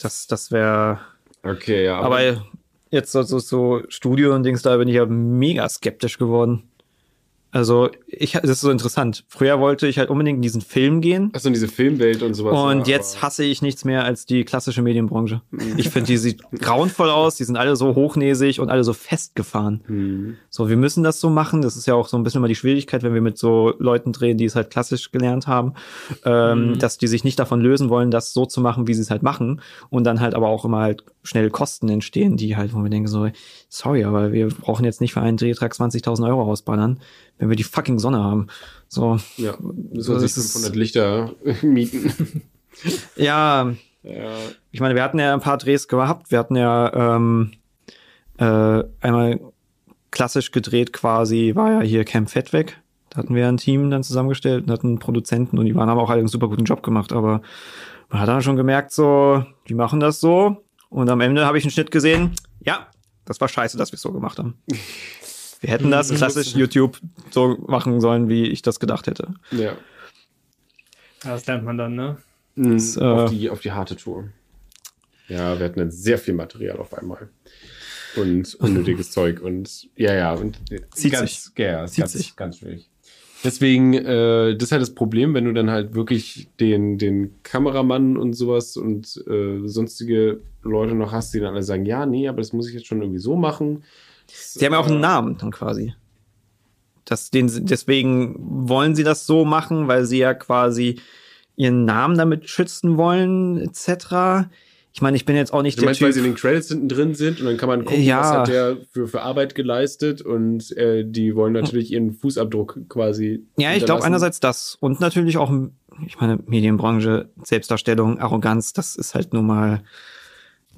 Das, 0.00 0.28
das 0.28 0.52
wäre. 0.52 1.00
Okay, 1.42 1.86
ja. 1.86 1.98
Aber, 1.98 2.18
aber 2.18 2.46
jetzt 2.90 3.12
so, 3.12 3.22
so, 3.22 3.38
so 3.38 3.82
Studio 3.88 4.34
und 4.34 4.42
Dings, 4.42 4.62
da 4.62 4.76
bin 4.76 4.88
ich 4.88 4.94
ja 4.94 5.06
mega 5.06 5.68
skeptisch 5.68 6.18
geworden. 6.18 6.64
Also, 7.50 7.88
ich, 8.06 8.32
das 8.32 8.50
ist 8.50 8.60
so 8.60 8.70
interessant. 8.70 9.24
Früher 9.26 9.58
wollte 9.58 9.86
ich 9.86 9.98
halt 9.98 10.10
unbedingt 10.10 10.36
in 10.36 10.42
diesen 10.42 10.60
Film 10.60 11.00
gehen. 11.00 11.30
Achso, 11.32 11.48
in 11.48 11.54
diese 11.54 11.68
Filmwelt 11.68 12.22
und 12.22 12.34
sowas. 12.34 12.54
Und 12.54 12.86
ja, 12.86 12.96
jetzt 12.96 13.22
hasse 13.22 13.42
ich 13.42 13.62
nichts 13.62 13.86
mehr 13.86 14.04
als 14.04 14.26
die 14.26 14.44
klassische 14.44 14.82
Medienbranche. 14.82 15.40
Mhm. 15.50 15.74
ich 15.78 15.88
finde, 15.88 16.08
die 16.08 16.18
sieht 16.18 16.42
grauenvoll 16.60 17.08
aus, 17.08 17.36
die 17.36 17.44
sind 17.44 17.56
alle 17.56 17.74
so 17.74 17.94
hochnäsig 17.94 18.60
und 18.60 18.68
alle 18.68 18.84
so 18.84 18.92
festgefahren. 18.92 19.82
Mhm. 19.88 20.36
So, 20.50 20.68
wir 20.68 20.76
müssen 20.76 21.02
das 21.02 21.20
so 21.20 21.30
machen. 21.30 21.62
Das 21.62 21.76
ist 21.76 21.86
ja 21.86 21.94
auch 21.94 22.08
so 22.08 22.18
ein 22.18 22.22
bisschen 22.22 22.40
immer 22.40 22.48
die 22.48 22.54
Schwierigkeit, 22.54 23.02
wenn 23.02 23.14
wir 23.14 23.22
mit 23.22 23.38
so 23.38 23.72
Leuten 23.78 24.12
drehen, 24.12 24.36
die 24.36 24.44
es 24.44 24.54
halt 24.54 24.68
klassisch 24.68 25.10
gelernt 25.10 25.46
haben, 25.46 25.72
ähm, 26.26 26.72
mhm. 26.72 26.78
dass 26.78 26.98
die 26.98 27.06
sich 27.06 27.24
nicht 27.24 27.38
davon 27.38 27.62
lösen 27.62 27.88
wollen, 27.88 28.10
das 28.10 28.34
so 28.34 28.44
zu 28.44 28.60
machen, 28.60 28.86
wie 28.88 28.94
sie 28.94 29.02
es 29.02 29.10
halt 29.10 29.22
machen. 29.22 29.62
Und 29.88 30.04
dann 30.04 30.20
halt 30.20 30.34
aber 30.34 30.48
auch 30.48 30.66
immer 30.66 30.80
halt 30.80 31.02
schnell 31.28 31.50
Kosten 31.50 31.88
entstehen, 31.88 32.36
die 32.36 32.56
halt, 32.56 32.74
wo 32.74 32.82
wir 32.82 32.90
denken 32.90 33.08
so, 33.08 33.28
sorry, 33.68 34.04
aber 34.04 34.32
wir 34.32 34.48
brauchen 34.48 34.84
jetzt 34.84 35.00
nicht 35.00 35.12
für 35.12 35.20
einen 35.20 35.36
Drehtrag 35.36 35.72
20.000 35.72 36.26
Euro 36.26 36.42
ausballern 36.42 36.98
wenn 37.38 37.48
wir 37.48 37.56
die 37.56 37.64
fucking 37.64 37.98
Sonne 37.98 38.22
haben. 38.22 38.48
So. 38.88 39.18
Ja, 39.36 39.54
müssen 39.60 40.14
wir 40.14 40.20
sich 40.20 40.32
500 40.32 40.76
Lichter 40.76 41.32
mieten. 41.62 42.42
ja, 43.16 43.72
ja. 44.02 44.30
Ich 44.70 44.80
meine, 44.80 44.94
wir 44.94 45.02
hatten 45.02 45.18
ja 45.18 45.32
ein 45.32 45.40
paar 45.40 45.58
Drehs 45.58 45.88
gehabt. 45.88 46.30
Wir 46.30 46.38
hatten 46.38 46.56
ja 46.56 47.16
ähm, 47.16 47.52
äh, 48.38 48.84
einmal 49.00 49.40
klassisch 50.10 50.50
gedreht 50.50 50.92
quasi, 50.92 51.52
war 51.54 51.72
ja 51.72 51.80
hier 51.80 52.04
Camp 52.04 52.30
Fett 52.30 52.52
weg. 52.52 52.80
Da 53.10 53.18
hatten 53.18 53.34
wir 53.34 53.48
ein 53.48 53.56
Team 53.56 53.90
dann 53.90 54.02
zusammengestellt 54.02 54.64
und 54.64 54.70
hatten 54.70 54.98
Produzenten 54.98 55.58
und 55.58 55.64
die 55.64 55.74
waren 55.74 55.88
haben 55.88 55.98
auch 55.98 56.10
alle 56.10 56.20
einen 56.20 56.28
super 56.28 56.48
guten 56.48 56.64
Job 56.64 56.82
gemacht, 56.82 57.12
aber 57.12 57.42
man 58.10 58.20
hat 58.20 58.28
dann 58.28 58.42
schon 58.42 58.56
gemerkt, 58.56 58.92
so, 58.92 59.44
die 59.68 59.74
machen 59.74 60.00
das 60.00 60.20
so. 60.20 60.62
Und 60.88 61.10
am 61.10 61.20
Ende 61.20 61.44
habe 61.44 61.58
ich 61.58 61.64
einen 61.64 61.70
Schnitt 61.70 61.90
gesehen, 61.90 62.34
ja, 62.60 62.88
das 63.24 63.40
war 63.40 63.48
scheiße, 63.48 63.76
dass 63.76 63.92
wir 63.92 63.96
es 63.96 64.02
so 64.02 64.12
gemacht 64.12 64.38
haben. 64.38 64.58
Wir 65.60 65.70
hätten 65.70 65.90
das 65.90 66.08
klassisch 66.14 66.54
YouTube 66.54 66.98
so 67.30 67.58
machen 67.66 68.00
sollen, 68.00 68.28
wie 68.28 68.44
ich 68.46 68.62
das 68.62 68.80
gedacht 68.80 69.06
hätte. 69.06 69.34
Ja. 69.50 69.76
Das 71.22 71.46
lernt 71.46 71.64
man 71.64 71.76
dann, 71.76 71.94
ne? 71.94 72.16
Mhm, 72.54 72.74
das, 72.74 72.96
äh, 72.96 73.00
auf, 73.00 73.30
die, 73.30 73.50
auf 73.50 73.60
die 73.60 73.72
harte 73.72 73.96
Tour. 73.96 74.28
Ja, 75.28 75.58
wir 75.58 75.66
hatten 75.66 75.78
dann 75.78 75.90
sehr 75.90 76.18
viel 76.18 76.34
Material 76.34 76.78
auf 76.78 76.94
einmal. 76.94 77.28
Und 78.16 78.54
unnötiges 78.54 79.10
Zeug. 79.12 79.40
Und 79.40 79.88
ja, 79.94 80.14
ja. 80.14 80.32
Und 80.32 80.58
Zieht 80.94 81.12
ganz, 81.12 81.44
sich. 81.44 81.58
Ja, 81.58 81.86
Zieht 81.86 81.98
ganz, 81.98 82.12
sich. 82.12 82.36
ganz 82.36 82.58
schwierig. 82.58 82.88
Deswegen, 83.44 83.94
äh, 83.94 84.56
das 84.56 84.64
ist 84.64 84.72
halt 84.72 84.82
das 84.82 84.94
Problem, 84.94 85.32
wenn 85.34 85.44
du 85.44 85.52
dann 85.52 85.70
halt 85.70 85.94
wirklich 85.94 86.48
den, 86.58 86.98
den 86.98 87.40
Kameramann 87.44 88.16
und 88.16 88.32
sowas 88.32 88.76
und 88.76 89.22
äh, 89.28 89.66
sonstige 89.68 90.40
Leute 90.62 90.94
noch 90.94 91.12
hast, 91.12 91.32
die 91.34 91.40
dann 91.40 91.54
alle 91.54 91.62
sagen, 91.62 91.86
ja, 91.86 92.04
nee, 92.04 92.28
aber 92.28 92.38
das 92.38 92.52
muss 92.52 92.68
ich 92.68 92.74
jetzt 92.74 92.86
schon 92.86 93.00
irgendwie 93.00 93.20
so 93.20 93.36
machen. 93.36 93.84
Sie 94.26 94.64
haben 94.64 94.72
ja 94.72 94.80
auch 94.80 94.88
einen 94.88 95.00
Namen 95.00 95.38
dann 95.38 95.52
quasi. 95.52 95.94
Das, 97.04 97.30
den, 97.30 97.50
deswegen 97.66 98.34
wollen 98.68 98.94
sie 98.94 99.04
das 99.04 99.24
so 99.24 99.44
machen, 99.44 99.88
weil 99.88 100.04
sie 100.04 100.18
ja 100.18 100.34
quasi 100.34 101.00
ihren 101.56 101.84
Namen 101.84 102.18
damit 102.18 102.50
schützen 102.50 102.98
wollen, 102.98 103.58
etc. 103.58 104.48
Ich 104.98 105.02
meine, 105.02 105.16
ich 105.16 105.24
bin 105.24 105.36
jetzt 105.36 105.52
auch 105.52 105.62
nicht 105.62 105.76
du 105.76 105.82
der 105.82 105.90
meinst, 105.90 106.00
typ, 106.00 106.06
weil 106.06 106.12
sie 106.12 106.18
in 106.18 106.24
den 106.24 106.34
Credits 106.34 106.66
hinten 106.66 106.88
drin 106.88 107.14
sind 107.14 107.38
und 107.38 107.46
dann 107.46 107.56
kann 107.56 107.68
man 107.68 107.84
gucken, 107.84 108.02
ja. 108.02 108.18
was 108.18 108.30
hat 108.32 108.48
der 108.48 108.78
für, 108.90 109.06
für 109.06 109.22
Arbeit 109.22 109.54
geleistet 109.54 110.22
und 110.22 110.76
äh, 110.76 111.04
die 111.06 111.36
wollen 111.36 111.52
natürlich 111.52 111.92
ihren 111.92 112.14
Fußabdruck 112.14 112.80
quasi. 112.88 113.46
Ja, 113.58 113.72
ich 113.74 113.84
glaube 113.84 114.02
einerseits 114.02 114.40
das 114.40 114.76
und 114.80 114.98
natürlich 114.98 115.36
auch, 115.36 115.52
ich 116.04 116.18
meine, 116.18 116.40
Medienbranche, 116.46 117.28
Selbstdarstellung, 117.44 118.18
Arroganz, 118.18 118.72
das 118.72 118.96
ist 118.96 119.14
halt 119.14 119.32
nun 119.32 119.46
mal, 119.46 119.84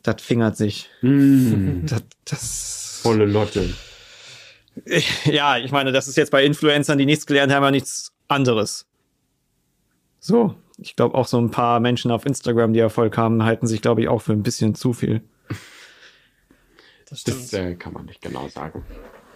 das 0.02 0.20
fingert 0.20 0.58
sich. 0.58 0.90
Mm. 1.00 1.86
Das, 1.86 2.02
das 2.26 3.00
Volle 3.02 3.24
Lotte. 3.24 3.70
Ja, 5.24 5.56
ich 5.56 5.72
meine, 5.72 5.92
das 5.92 6.08
ist 6.08 6.18
jetzt 6.18 6.30
bei 6.30 6.44
Influencern, 6.44 6.98
die 6.98 7.06
nichts 7.06 7.24
gelernt 7.24 7.54
haben, 7.54 7.64
ja 7.64 7.70
nichts 7.70 8.12
anderes. 8.28 8.86
So, 10.18 10.56
ich 10.80 10.96
glaube 10.96 11.14
auch 11.14 11.26
so 11.26 11.38
ein 11.38 11.50
paar 11.50 11.80
Menschen 11.80 12.10
auf 12.10 12.26
Instagram, 12.26 12.72
die 12.72 12.80
Erfolg 12.80 13.16
haben, 13.16 13.44
halten 13.44 13.66
sich, 13.66 13.82
glaube 13.82 14.02
ich, 14.02 14.08
auch 14.08 14.22
für 14.22 14.32
ein 14.32 14.42
bisschen 14.42 14.74
zu 14.74 14.92
viel. 14.92 15.22
Das, 17.08 17.24
das 17.24 17.52
äh, 17.52 17.74
kann 17.74 17.92
man 17.92 18.06
nicht 18.06 18.22
genau 18.22 18.48
sagen. 18.48 18.84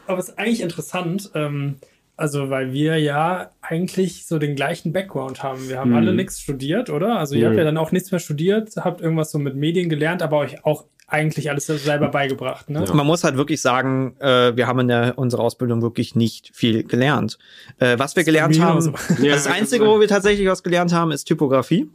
Aber 0.06 0.18
es 0.18 0.28
ist 0.28 0.38
eigentlich 0.38 0.60
interessant, 0.60 1.30
ähm, 1.34 1.76
also 2.16 2.48
weil 2.48 2.72
wir 2.72 2.98
ja 2.98 3.50
eigentlich 3.60 4.26
so 4.26 4.38
den 4.38 4.54
gleichen 4.54 4.92
Background 4.92 5.42
haben. 5.42 5.68
Wir 5.68 5.80
haben 5.80 5.90
mhm. 5.90 5.96
alle 5.96 6.14
nichts 6.14 6.40
studiert, 6.40 6.88
oder? 6.88 7.18
Also 7.18 7.34
ihr 7.34 7.46
mhm. 7.46 7.46
habt 7.48 7.58
ja 7.58 7.64
dann 7.64 7.76
auch 7.76 7.90
nichts 7.90 8.12
mehr 8.12 8.20
studiert, 8.20 8.76
habt 8.76 9.00
irgendwas 9.00 9.32
so 9.32 9.38
mit 9.38 9.56
Medien 9.56 9.88
gelernt, 9.88 10.22
aber 10.22 10.38
euch 10.38 10.64
auch 10.64 10.84
eigentlich 11.06 11.51
alles 11.51 11.66
selber 11.66 12.09
beigebracht. 12.09 12.70
Ne? 12.70 12.85
Ja. 12.86 12.94
Man 12.94 13.06
muss 13.06 13.24
halt 13.24 13.36
wirklich 13.36 13.60
sagen, 13.60 14.16
äh, 14.20 14.56
wir 14.56 14.66
haben 14.66 14.81
in 14.81 14.89
der, 14.89 15.18
unserer 15.18 15.43
Ausbildung 15.43 15.82
wirklich 15.82 16.14
nicht 16.14 16.51
viel 16.55 16.82
gelernt. 16.82 17.39
Äh, 17.78 17.98
was 17.98 18.16
wir 18.16 18.24
gelernt 18.24 18.59
haben, 18.60 18.81
so. 18.81 18.90
ja, 19.22 19.35
das 19.35 19.47
Einzige, 19.47 19.86
wo 19.86 20.01
wir 20.01 20.09
tatsächlich 20.09 20.48
was 20.48 20.62
gelernt 20.62 20.93
haben, 20.93 21.12
ist 21.12 21.24
Typografie. 21.24 21.90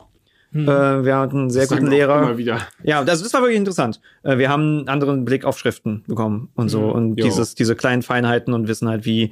Hm. 0.52 0.68
Äh, 0.68 1.06
wir 1.06 1.16
hatten 1.16 1.38
einen 1.38 1.50
sehr 1.50 1.64
das 1.64 1.70
guten 1.72 1.88
Lehrer. 1.88 2.24
Immer 2.24 2.38
wieder. 2.38 2.60
Ja, 2.84 3.04
das, 3.04 3.22
das 3.22 3.34
war 3.34 3.42
wirklich 3.42 3.58
interessant. 3.58 4.00
Äh, 4.24 4.38
wir 4.38 4.50
haben 4.50 4.80
einen 4.80 4.90
anderen 4.90 5.26
Blick 5.26 5.46
auf 5.46 5.60
Schriften 5.60 6.04
bekommen 6.08 6.50
und 6.56 6.70
so. 6.70 6.82
Hm. 6.82 6.92
Und 6.92 7.16
dieses, 7.16 7.56
diese 7.56 7.76
kleinen 7.76 8.02
Feinheiten 8.02 8.54
und 8.54 8.68
wissen 8.68 8.88
halt, 8.88 9.06
wie, 9.06 9.32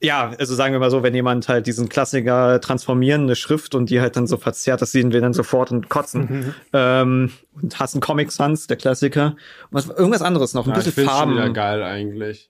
ja, 0.00 0.32
also 0.38 0.54
sagen 0.54 0.72
wir 0.72 0.78
mal 0.78 0.90
so, 0.90 1.02
wenn 1.02 1.14
jemand 1.14 1.48
halt 1.48 1.66
diesen 1.66 1.88
Klassiker 1.88 2.60
transformierende 2.60 3.34
Schrift 3.34 3.74
und 3.74 3.90
die 3.90 4.00
halt 4.00 4.16
dann 4.16 4.26
so 4.26 4.36
verzerrt, 4.36 4.80
das 4.80 4.92
sehen 4.92 5.12
wir 5.12 5.20
dann 5.20 5.32
sofort 5.32 5.72
und 5.72 5.88
kotzen. 5.88 6.20
Mhm. 6.20 6.54
Ähm, 6.72 7.30
und 7.60 7.78
hassen 7.80 8.00
Comic 8.00 8.30
Sans, 8.30 8.66
der 8.68 8.76
Klassiker. 8.76 9.36
Was, 9.70 9.88
irgendwas 9.88 10.22
anderes 10.22 10.54
noch, 10.54 10.66
ein 10.66 10.70
ja, 10.70 10.76
bisschen 10.76 11.02
ich 11.02 11.08
Farben. 11.08 11.32
Schon 11.32 11.42
wieder 11.42 11.52
geil 11.52 11.82
eigentlich. 11.82 12.48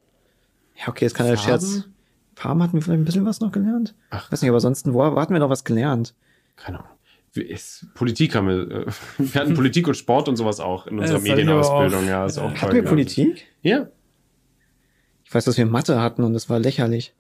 Ja, 0.77 0.89
okay, 0.89 1.07
jetzt 1.07 1.15
kann 1.15 1.27
er 1.27 1.37
Scherz. 1.37 1.85
Farben 2.35 2.63
hatten 2.63 2.75
wir 2.75 2.83
vielleicht 2.83 3.01
ein 3.01 3.05
bisschen 3.05 3.27
was 3.27 3.41
noch 3.41 3.51
gelernt? 3.51 3.95
Ach. 4.11 4.31
Weiß 4.31 4.43
nicht, 4.43 4.51
aber 4.51 4.61
sonst, 4.61 4.87
wo, 4.93 4.99
wo 4.99 5.21
hatten 5.21 5.33
wir 5.33 5.41
noch 5.41 5.51
was 5.51 5.65
gelernt? 5.65 6.15
Keine 6.57 6.79
Ahnung. 6.81 6.91
Politik 7.95 8.35
haben 8.35 8.49
wir, 8.49 8.71
äh, 8.71 8.87
wir 9.19 9.41
hatten 9.41 9.55
Politik 9.55 9.89
und 9.89 9.95
Sport 9.95 10.29
und 10.29 10.37
sowas 10.37 10.61
auch 10.61 10.87
in 10.87 10.99
unserer 10.99 11.21
Medienausbildung, 11.21 12.07
ja. 12.07 12.27
Ist 12.27 12.39
auch 12.39 12.55
hatten 12.55 12.75
wir 12.75 12.83
Politik? 12.83 13.47
Ja. 13.63 13.89
Ich 15.25 15.35
weiß, 15.35 15.45
dass 15.45 15.57
wir 15.57 15.67
Mathe 15.67 16.01
hatten 16.01 16.25
und 16.25 16.33
das 16.33 16.49
war 16.49 16.59
lächerlich. 16.59 17.15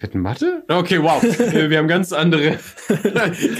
Wir 0.00 0.08
hatten 0.08 0.20
Mathe? 0.20 0.62
Okay, 0.66 1.02
wow. 1.02 1.22
wir 1.68 1.76
haben 1.76 1.86
ganz 1.86 2.14
andere, 2.14 2.58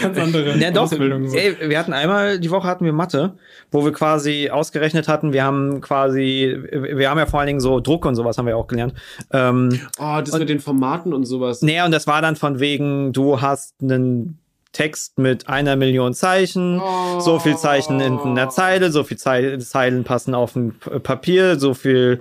ganz 0.01 0.19
andere 0.19 0.57
ja, 0.57 0.71
doch, 0.71 0.91
ey, 0.91 1.69
wir 1.69 1.79
hatten 1.79 1.93
einmal 1.93 2.41
die 2.41 2.51
Woche 2.51 2.67
hatten 2.67 2.87
wir 2.87 2.95
Mathe, 2.95 3.35
wo 3.71 3.85
wir 3.85 3.93
quasi 3.93 4.49
ausgerechnet 4.49 5.07
hatten, 5.07 5.35
wir 5.35 5.45
haben 5.45 5.83
quasi, 5.83 6.59
wir 6.73 7.11
haben 7.11 7.19
ja 7.19 7.27
vor 7.27 7.41
allen 7.41 7.49
Dingen 7.49 7.61
so 7.61 7.81
Druck 7.81 8.07
und 8.07 8.15
sowas 8.15 8.39
haben 8.39 8.47
wir 8.47 8.57
auch 8.57 8.69
gelernt. 8.69 8.95
Ähm, 9.35 9.81
oh, 9.99 10.17
das 10.21 10.31
und, 10.31 10.39
mit 10.39 10.49
den 10.49 10.61
Formaten 10.61 11.13
und 11.13 11.27
sowas. 11.27 11.61
Naja, 11.61 11.85
und 11.85 11.93
das 11.93 12.07
war 12.07 12.23
dann 12.23 12.37
von 12.37 12.59
wegen, 12.59 13.13
du 13.13 13.43
hast 13.43 13.75
einen 13.83 14.39
Text 14.73 15.19
mit 15.19 15.49
einer 15.49 15.75
Million 15.75 16.15
Zeichen, 16.15 16.81
oh. 16.81 17.19
so 17.19 17.41
viel 17.41 17.57
Zeichen 17.57 18.01
in 18.01 18.19
einer 18.19 18.51
Zeile, 18.51 18.93
so 18.93 19.03
viel 19.03 19.17
Zeilen 19.17 20.05
passen 20.05 20.35
auf 20.35 20.55
ein 20.55 20.75
Papier, 21.03 21.59
so 21.59 21.75
viel, 21.75 22.21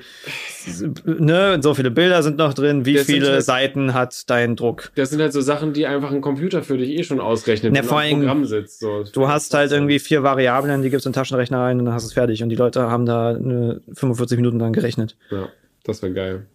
ne, 1.06 1.60
so 1.62 1.76
viele 1.76 1.92
Bilder 1.92 2.24
sind 2.24 2.38
noch 2.38 2.56
drin, 2.56 2.86
wie 2.86 2.96
das 2.96 3.06
viele 3.06 3.34
halt, 3.34 3.44
Seiten 3.44 3.94
hat 3.94 4.30
dein 4.32 4.56
Druck. 4.56 4.92
Das 4.96 5.12
sind 5.12 5.22
halt 5.22 5.32
so 5.32 5.42
Sachen, 5.42 5.74
die 5.74 5.86
einfach 5.86 6.12
ein 6.12 6.22
Computer 6.22 6.64
für 6.64 6.78
dich 6.78 6.90
eh 6.90 7.04
schon 7.04 7.20
ausrechnet, 7.20 7.72
ne, 7.72 7.84
vor 7.84 8.00
allem, 8.00 8.20
Programm 8.20 8.46
sitzt. 8.46 8.80
So. 8.80 9.04
Du 9.04 9.28
hast 9.28 9.54
halt 9.54 9.72
irgendwie 9.72 10.00
vier 10.00 10.24
Variablen, 10.24 10.82
die 10.82 10.90
gibst 10.90 11.06
in 11.06 11.12
den 11.12 11.16
Taschenrechner 11.16 11.60
rein 11.60 11.80
und 11.80 11.86
dann 11.86 11.94
hast 11.94 12.04
du 12.04 12.08
es 12.08 12.14
fertig. 12.14 12.42
Und 12.42 12.50
die 12.50 12.56
Leute 12.56 12.90
haben 12.90 13.06
da 13.06 13.36
45 13.36 14.38
Minuten 14.38 14.58
dran 14.58 14.74
gerechnet. 14.74 15.16
Ja, 15.30 15.50
das 15.84 16.02
wäre 16.02 16.14
geil. 16.14 16.46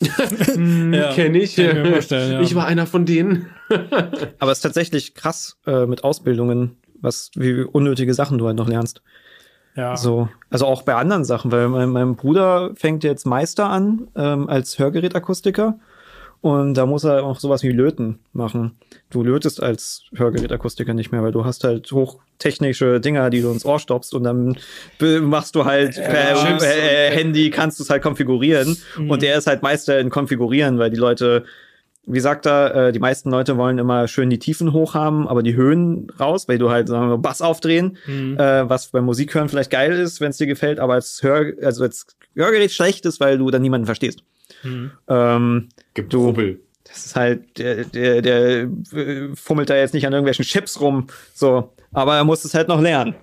Ja, 0.92 1.12
Kenne 1.12 1.38
ich. 1.38 1.58
Ich, 1.58 2.10
ja. 2.10 2.40
ich 2.40 2.54
war 2.54 2.66
einer 2.66 2.86
von 2.86 3.04
denen. 3.04 3.50
Aber 4.38 4.50
es 4.50 4.58
ist 4.58 4.62
tatsächlich 4.62 5.14
krass 5.14 5.58
äh, 5.66 5.86
mit 5.86 6.04
Ausbildungen, 6.04 6.76
was 7.00 7.30
wie 7.34 7.62
unnötige 7.62 8.14
Sachen 8.14 8.38
du 8.38 8.46
halt 8.46 8.56
noch 8.56 8.68
lernst. 8.68 9.02
Ja. 9.76 9.96
So, 9.96 10.28
also 10.48 10.66
auch 10.66 10.82
bei 10.82 10.94
anderen 10.94 11.24
Sachen, 11.24 11.52
weil 11.52 11.68
mein, 11.68 11.90
mein 11.90 12.16
Bruder 12.16 12.72
fängt 12.74 13.04
jetzt 13.04 13.24
Meister 13.26 13.68
an 13.68 14.08
ähm, 14.16 14.48
als 14.48 14.78
Hörgerätakustiker 14.78 15.78
und 16.40 16.74
da 16.74 16.86
muss 16.86 17.04
er 17.04 17.24
auch 17.24 17.38
sowas 17.38 17.62
wie 17.62 17.70
Löten 17.70 18.20
machen. 18.32 18.78
Du 19.10 19.22
lötest 19.22 19.62
als 19.62 20.04
Hörgerätakustiker 20.14 20.94
nicht 20.94 21.12
mehr, 21.12 21.22
weil 21.22 21.32
du 21.32 21.44
hast 21.44 21.64
halt 21.64 21.92
hochtechnische 21.92 22.98
Dinger, 23.00 23.28
die 23.28 23.42
du 23.42 23.50
ins 23.50 23.66
Ohr 23.66 23.78
stoppst 23.78 24.14
und 24.14 24.22
dann 24.22 24.56
machst 25.22 25.54
du 25.54 25.66
halt 25.66 25.96
per 25.96 26.62
äh, 26.62 27.10
Handy, 27.10 27.50
kannst 27.50 27.78
du 27.78 27.84
es 27.84 27.90
halt 27.90 28.02
konfigurieren. 28.02 28.78
Mhm. 28.96 29.10
Und 29.10 29.22
der 29.22 29.36
ist 29.36 29.46
halt 29.46 29.62
Meister 29.62 30.00
in 30.00 30.08
Konfigurieren, 30.08 30.78
weil 30.78 30.88
die 30.88 30.96
Leute, 30.96 31.44
wie 32.06 32.20
sagt 32.20 32.46
er, 32.46 32.74
äh, 32.74 32.92
die 32.92 33.00
meisten 33.00 33.30
Leute 33.30 33.58
wollen 33.58 33.76
immer 33.76 34.08
schön 34.08 34.30
die 34.30 34.38
Tiefen 34.38 34.72
hoch 34.72 34.94
haben, 34.94 35.28
aber 35.28 35.42
die 35.42 35.56
Höhen 35.56 36.08
raus, 36.18 36.48
weil 36.48 36.56
du 36.56 36.70
halt 36.70 36.88
sagen 36.88 37.10
wir, 37.10 37.18
Bass 37.18 37.42
aufdrehen, 37.42 37.98
mhm. 38.06 38.38
äh, 38.38 38.66
was 38.66 38.88
beim 38.88 39.04
Musikhören 39.04 39.50
vielleicht 39.50 39.70
geil 39.70 39.92
ist, 39.92 40.22
wenn 40.22 40.30
es 40.30 40.38
dir 40.38 40.46
gefällt, 40.46 40.78
aber 40.78 40.94
als 40.94 41.22
Hör, 41.22 41.52
also 41.62 41.82
als 41.82 42.06
Hörgerät 42.34 42.72
schlecht 42.72 43.04
ist, 43.04 43.20
weil 43.20 43.36
du 43.36 43.50
dann 43.50 43.60
niemanden 43.60 43.84
verstehst. 43.84 44.20
Mhm. 44.62 44.90
Ähm, 45.08 45.68
Gebrubbel. 45.94 46.60
Das 46.84 47.06
ist 47.06 47.16
halt, 47.16 47.58
der, 47.58 47.84
der, 47.84 48.22
der 48.22 48.68
äh, 48.92 49.28
fummelt 49.34 49.70
da 49.70 49.76
jetzt 49.76 49.94
nicht 49.94 50.06
an 50.06 50.12
irgendwelchen 50.12 50.44
Chips 50.44 50.80
rum, 50.80 51.06
so. 51.34 51.72
Aber 51.92 52.16
er 52.16 52.24
muss 52.24 52.44
es 52.44 52.54
halt 52.54 52.68
noch 52.68 52.80
lernen. 52.80 53.14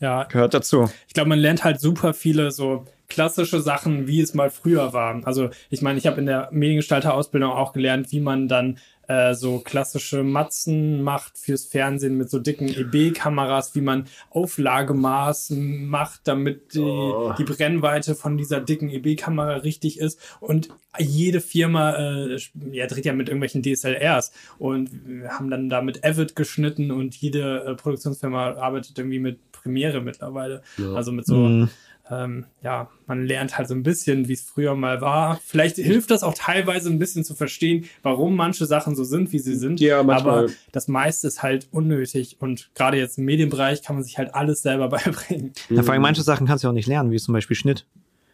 Ja. 0.00 0.24
Gehört 0.24 0.54
dazu. 0.54 0.90
Ich 1.08 1.14
glaube, 1.14 1.28
man 1.28 1.38
lernt 1.38 1.64
halt 1.64 1.80
super 1.80 2.12
viele 2.12 2.50
so 2.50 2.84
klassische 3.08 3.60
Sachen, 3.60 4.08
wie 4.08 4.20
es 4.20 4.34
mal 4.34 4.50
früher 4.50 4.92
war. 4.92 5.20
Also 5.24 5.50
ich 5.70 5.80
meine, 5.80 5.98
ich 5.98 6.06
habe 6.06 6.18
in 6.18 6.26
der 6.26 6.48
Mediengestalter-Ausbildung 6.52 7.50
auch 7.50 7.72
gelernt, 7.72 8.10
wie 8.10 8.20
man 8.20 8.48
dann 8.48 8.78
äh, 9.08 9.34
so 9.34 9.60
klassische 9.60 10.22
Matzen 10.22 11.02
macht 11.02 11.38
fürs 11.38 11.66
Fernsehen 11.66 12.16
mit 12.16 12.30
so 12.30 12.38
dicken 12.38 12.68
EB-Kameras, 12.68 13.74
wie 13.74 13.80
man 13.80 14.06
Auflagemaß 14.30 15.50
macht, 15.56 16.22
damit 16.24 16.74
die, 16.74 16.80
oh. 16.80 17.34
die 17.38 17.44
Brennweite 17.44 18.14
von 18.14 18.36
dieser 18.36 18.60
dicken 18.60 18.90
EB-Kamera 18.90 19.56
richtig 19.56 19.98
ist. 19.98 20.20
Und 20.40 20.68
jede 20.98 21.40
Firma 21.40 21.94
äh, 21.94 22.38
ja, 22.72 22.86
dreht 22.86 23.04
ja 23.04 23.12
mit 23.12 23.28
irgendwelchen 23.28 23.62
DSLRs 23.62 24.32
und 24.58 24.90
wir 25.04 25.30
haben 25.30 25.50
dann 25.50 25.68
da 25.68 25.82
mit 25.82 26.04
Avid 26.04 26.36
geschnitten 26.36 26.90
und 26.90 27.14
jede 27.16 27.64
äh, 27.64 27.74
Produktionsfirma 27.74 28.54
arbeitet 28.54 28.98
irgendwie 28.98 29.18
mit 29.18 29.52
Premiere 29.52 30.00
mittlerweile. 30.00 30.62
Ja. 30.78 30.94
Also 30.94 31.12
mit 31.12 31.26
so 31.26 31.36
mhm 31.36 31.68
ähm, 32.10 32.46
ja, 32.62 32.88
man 33.06 33.26
lernt 33.26 33.58
halt 33.58 33.68
so 33.68 33.74
ein 33.74 33.82
bisschen, 33.82 34.28
wie 34.28 34.34
es 34.34 34.42
früher 34.42 34.74
mal 34.74 35.00
war. 35.00 35.40
Vielleicht 35.44 35.76
hilft 35.76 36.10
das 36.10 36.22
auch 36.22 36.34
teilweise 36.34 36.88
ein 36.90 36.98
bisschen 36.98 37.24
zu 37.24 37.34
verstehen, 37.34 37.86
warum 38.02 38.36
manche 38.36 38.66
Sachen 38.66 38.94
so 38.94 39.04
sind, 39.04 39.32
wie 39.32 39.38
sie 39.38 39.56
sind. 39.56 39.80
Ja, 39.80 40.02
manchmal. 40.02 40.44
Aber 40.44 40.52
das 40.72 40.88
meiste 40.88 41.26
ist 41.26 41.42
halt 41.42 41.68
unnötig 41.72 42.36
und 42.40 42.70
gerade 42.74 42.96
jetzt 42.96 43.18
im 43.18 43.24
Medienbereich 43.24 43.82
kann 43.82 43.96
man 43.96 44.04
sich 44.04 44.18
halt 44.18 44.34
alles 44.34 44.62
selber 44.62 44.88
beibringen. 44.90 45.52
Ja, 45.68 45.82
vor 45.82 45.92
allem 45.92 46.02
manche 46.02 46.22
Sachen 46.22 46.46
kannst 46.46 46.64
du 46.64 46.68
auch 46.68 46.72
nicht 46.72 46.88
lernen, 46.88 47.10
wie 47.10 47.18
zum 47.18 47.32
Beispiel 47.32 47.56
Schnitt. 47.56 47.86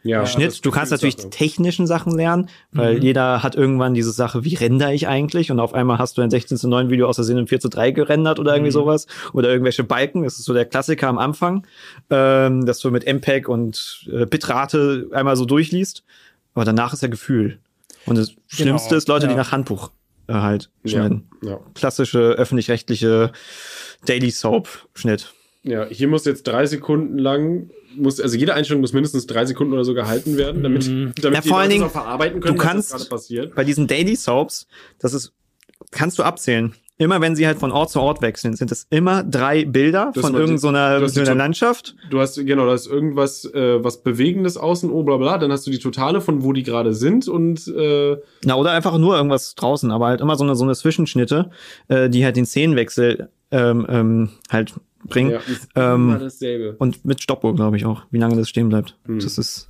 Ja, 0.04 0.26
Schnitt, 0.26 0.64
du 0.64 0.70
kannst 0.70 0.90
natürlich 0.90 1.16
die 1.16 1.30
technischen 1.30 1.86
Sachen 1.86 2.12
lernen, 2.16 2.48
weil 2.72 2.96
mhm. 2.96 3.02
jeder 3.02 3.42
hat 3.42 3.54
irgendwann 3.54 3.94
diese 3.94 4.10
Sache, 4.10 4.44
wie 4.44 4.54
render 4.54 4.92
ich 4.92 5.06
eigentlich? 5.06 5.50
Und 5.50 5.60
auf 5.60 5.74
einmal 5.74 5.98
hast 5.98 6.18
du 6.18 6.22
ein 6.22 6.30
16 6.30 6.56
zu 6.56 6.68
9 6.68 6.90
Video 6.90 7.08
aus 7.08 7.16
der 7.16 7.24
Sinne 7.24 7.40
in 7.40 7.46
4 7.46 7.60
zu 7.60 7.68
3 7.68 7.92
gerendert 7.92 8.40
oder 8.40 8.52
irgendwie 8.54 8.70
mhm. 8.70 8.74
sowas. 8.74 9.06
Oder 9.32 9.50
irgendwelche 9.50 9.84
Balken. 9.84 10.24
Das 10.24 10.38
ist 10.38 10.44
so 10.44 10.54
der 10.54 10.64
Klassiker 10.64 11.08
am 11.08 11.18
Anfang, 11.18 11.66
ähm, 12.10 12.66
dass 12.66 12.80
du 12.80 12.90
mit 12.90 13.06
MPEG 13.06 13.48
und 13.48 14.08
äh, 14.12 14.26
Bitrate 14.26 15.08
einmal 15.12 15.36
so 15.36 15.44
durchliest. 15.44 16.02
Aber 16.54 16.64
danach 16.64 16.92
ist 16.92 17.02
ja 17.02 17.08
Gefühl. 17.08 17.58
Und 18.06 18.18
das 18.18 18.28
genau. 18.28 18.40
Schlimmste 18.48 18.96
ist 18.96 19.08
Leute, 19.08 19.26
ja. 19.26 19.32
die 19.32 19.38
nach 19.38 19.52
Handbuch 19.52 19.92
äh, 20.26 20.34
halt 20.34 20.70
schneiden. 20.84 21.28
Ja. 21.42 21.50
Ja. 21.50 21.60
Klassische 21.74 22.18
öffentlich-rechtliche 22.18 23.32
Daily 24.04 24.30
Soap 24.30 24.68
Schnitt. 24.94 25.32
Ja, 25.64 25.86
hier 25.86 26.08
muss 26.08 26.24
jetzt 26.24 26.44
drei 26.44 26.66
Sekunden 26.66 27.18
lang 27.18 27.70
muss, 27.96 28.20
also 28.20 28.36
jede 28.36 28.54
Einstellung 28.54 28.80
muss 28.80 28.92
mindestens 28.92 29.26
drei 29.26 29.44
Sekunden 29.44 29.72
oder 29.72 29.84
so 29.84 29.94
gehalten 29.94 30.36
werden, 30.36 30.62
damit, 30.62 30.88
mhm. 30.88 31.12
damit 31.20 31.36
ja, 31.36 31.40
die 31.42 31.48
vor 31.48 31.58
allen 31.58 31.70
Dingen, 31.70 31.84
auch 31.84 31.90
verarbeiten 31.90 32.40
können, 32.40 32.56
du 32.56 32.62
kannst 32.62 32.92
was 32.92 33.08
passiert. 33.08 33.54
Bei 33.54 33.64
diesen 33.64 33.86
Daily 33.86 34.16
Soaps, 34.16 34.66
das 34.98 35.14
ist, 35.14 35.32
kannst 35.90 36.18
du 36.18 36.22
abzählen. 36.22 36.74
Immer 36.98 37.20
wenn 37.20 37.34
sie 37.34 37.46
halt 37.46 37.58
von 37.58 37.72
Ort 37.72 37.90
zu 37.90 38.00
Ort 38.00 38.22
wechseln, 38.22 38.54
sind 38.54 38.70
es 38.70 38.86
immer 38.90 39.24
drei 39.24 39.64
Bilder 39.64 40.12
das 40.14 40.24
von 40.24 40.34
irgendeiner 40.34 41.08
so 41.08 41.22
Landschaft. 41.22 41.96
Du 42.10 42.20
hast, 42.20 42.36
genau, 42.36 42.66
da 42.66 42.74
ist 42.74 42.86
irgendwas, 42.86 43.44
äh, 43.46 43.82
was 43.82 44.02
Bewegendes 44.02 44.56
außen, 44.56 44.90
oh, 44.90 45.02
bla, 45.02 45.16
bla, 45.16 45.38
dann 45.38 45.50
hast 45.50 45.66
du 45.66 45.70
die 45.70 45.80
Totale 45.80 46.20
von 46.20 46.44
wo 46.44 46.52
die 46.52 46.62
gerade 46.62 46.94
sind 46.94 47.26
und, 47.26 47.66
äh 47.66 48.18
Na, 48.44 48.54
oder 48.54 48.70
einfach 48.70 48.96
nur 48.98 49.16
irgendwas 49.16 49.54
draußen, 49.56 49.90
aber 49.90 50.06
halt 50.08 50.20
immer 50.20 50.36
so 50.36 50.44
eine, 50.44 50.54
so 50.54 50.64
eine 50.64 50.74
Zwischenschnitte, 50.74 51.50
äh, 51.88 52.08
die 52.08 52.24
halt 52.24 52.36
den 52.36 52.46
Szenenwechsel, 52.46 53.30
ähm, 53.50 53.86
ähm, 53.88 54.28
halt 54.50 54.74
bringen. 55.04 55.32
Ja, 55.32 55.38
ist 55.38 55.68
ähm, 55.74 56.10
immer 56.10 56.18
dasselbe. 56.18 56.76
Und 56.78 57.04
mit 57.04 57.22
Stoppuhr, 57.22 57.54
glaube 57.54 57.76
ich 57.76 57.84
auch, 57.84 58.04
wie 58.10 58.18
lange 58.18 58.36
das 58.36 58.48
stehen 58.48 58.68
bleibt. 58.68 58.96
Hm. 59.06 59.20
Das 59.20 59.38
ist. 59.38 59.68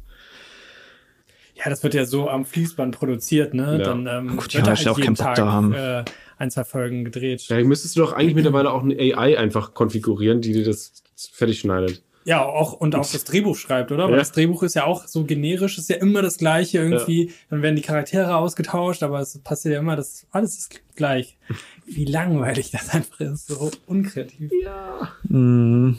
Ja, 1.55 1.71
das 1.71 1.83
wird 1.83 1.95
ja 1.95 2.05
so 2.05 2.29
am 2.29 2.45
Fließband 2.45 2.99
produziert, 2.99 3.55
ne? 3.55 3.79
Ja. 3.79 3.85
Dann 3.85 4.07
ähm, 4.07 4.37
Gut, 4.37 4.53
ja, 4.53 4.67
halt 4.67 4.89
auch 4.89 4.99
keinen 4.99 5.15
Bock 5.15 5.35
da 5.35 5.53
haben. 5.53 5.73
Äh, 5.73 6.05
ein, 6.39 6.51
zwei 6.51 6.65
Folgen 6.65 7.05
gedreht. 7.05 7.43
Ja, 7.49 7.63
müsstest 7.63 7.97
du 7.97 8.01
doch 8.01 8.13
eigentlich 8.15 8.35
mittlerweile 8.35 8.73
auch 8.73 8.83
eine 8.83 8.97
AI 8.99 9.39
einfach 9.39 9.75
konfigurieren, 9.75 10.41
die 10.41 10.53
dir 10.53 10.65
das 10.65 11.03
fertig 11.15 11.61
schneidet. 11.61 12.03
Ja, 12.25 12.45
auch 12.45 12.73
und 12.75 12.95
auch 12.95 13.11
das 13.11 13.25
Drehbuch 13.25 13.57
schreibt, 13.57 13.91
oder? 13.91 14.05
Weil 14.05 14.13
ja. 14.13 14.19
das 14.19 14.33
Drehbuch 14.33 14.63
ist 14.63 14.75
ja 14.75 14.85
auch 14.85 15.07
so 15.07 15.25
generisch, 15.25 15.79
ist 15.79 15.89
ja 15.89 15.97
immer 15.97 16.23
das 16.23 16.39
gleiche 16.39 16.79
irgendwie. 16.79 17.27
Ja. 17.27 17.33
Dann 17.51 17.63
werden 17.63 17.77
die 17.77 17.83
Charaktere 17.83 18.37
ausgetauscht, 18.37 19.03
aber 19.03 19.21
es 19.21 19.39
passiert 19.43 19.75
ja 19.75 19.81
immer, 19.81 19.97
das 19.97 20.27
alles 20.31 20.59
ist 20.59 20.81
gleich. 20.95 21.37
Wie 21.95 22.05
langweilig 22.05 22.71
das 22.71 22.91
einfach 22.91 23.21
ist, 23.21 23.47
so 23.49 23.71
unkreativ. 23.87 24.51
Ja. 24.63 25.13
Mhm. 25.29 25.99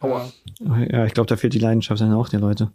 Aua. 0.00 0.32
Ja, 0.90 1.06
ich 1.06 1.14
glaube, 1.14 1.26
da 1.26 1.36
fehlt 1.36 1.54
die 1.54 1.58
Leidenschaft 1.58 2.00
dann 2.00 2.12
auch 2.12 2.28
der 2.28 2.40
Leute. 2.40 2.70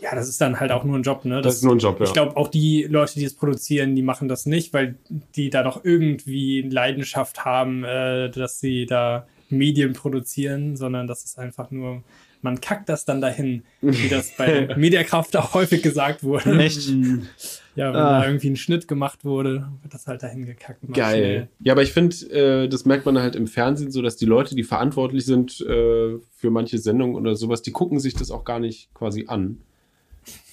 Ja, 0.00 0.14
das 0.14 0.28
ist 0.28 0.40
dann 0.40 0.60
halt 0.60 0.72
auch 0.72 0.84
nur 0.84 0.98
ein 0.98 1.02
Job, 1.02 1.24
ne? 1.24 1.36
Das, 1.36 1.44
das 1.44 1.54
ist 1.56 1.62
nur 1.64 1.74
ein 1.74 1.78
Job, 1.78 1.98
ja. 2.00 2.06
Ich 2.06 2.12
glaube, 2.12 2.36
auch 2.36 2.48
die 2.48 2.84
Leute, 2.84 3.14
die 3.14 3.24
es 3.24 3.34
produzieren, 3.34 3.96
die 3.96 4.02
machen 4.02 4.28
das 4.28 4.44
nicht, 4.44 4.74
weil 4.74 4.96
die 5.34 5.48
da 5.48 5.62
doch 5.62 5.84
irgendwie 5.84 6.62
Leidenschaft 6.62 7.44
haben, 7.44 7.82
äh, 7.84 8.30
dass 8.30 8.60
sie 8.60 8.84
da 8.84 9.26
Medien 9.48 9.94
produzieren, 9.94 10.76
sondern 10.76 11.06
das 11.06 11.24
ist 11.24 11.38
einfach 11.38 11.70
nur, 11.70 12.02
man 12.42 12.60
kackt 12.60 12.88
das 12.88 13.04
dann 13.04 13.20
dahin, 13.20 13.62
wie 13.80 14.08
das 14.08 14.36
bei 14.36 14.74
Mediakraft 14.76 15.36
auch 15.36 15.54
häufig 15.54 15.82
gesagt 15.82 16.22
wurde. 16.22 16.58
Echt? 16.58 16.92
Ja, 17.76 17.92
wenn 17.92 18.00
ah. 18.00 18.20
da 18.20 18.26
irgendwie 18.26 18.48
ein 18.48 18.56
Schnitt 18.56 18.88
gemacht 18.88 19.24
wurde, 19.24 19.68
wird 19.82 19.92
das 19.92 20.06
halt 20.06 20.22
dahin 20.22 20.46
gekackt. 20.46 20.80
Geil. 20.92 21.14
Schnell. 21.14 21.48
Ja, 21.62 21.74
aber 21.74 21.82
ich 21.82 21.92
finde, 21.92 22.16
äh, 22.30 22.68
das 22.68 22.86
merkt 22.86 23.04
man 23.04 23.18
halt 23.18 23.36
im 23.36 23.46
Fernsehen 23.46 23.90
so, 23.90 24.00
dass 24.00 24.16
die 24.16 24.24
Leute, 24.24 24.56
die 24.56 24.64
verantwortlich 24.64 25.26
sind 25.26 25.60
äh, 25.60 26.16
für 26.36 26.50
manche 26.50 26.78
Sendungen 26.78 27.16
oder 27.16 27.36
sowas, 27.36 27.60
die 27.60 27.72
gucken 27.72 28.00
sich 28.00 28.14
das 28.14 28.30
auch 28.30 28.44
gar 28.44 28.60
nicht 28.60 28.92
quasi 28.94 29.26
an. 29.28 29.58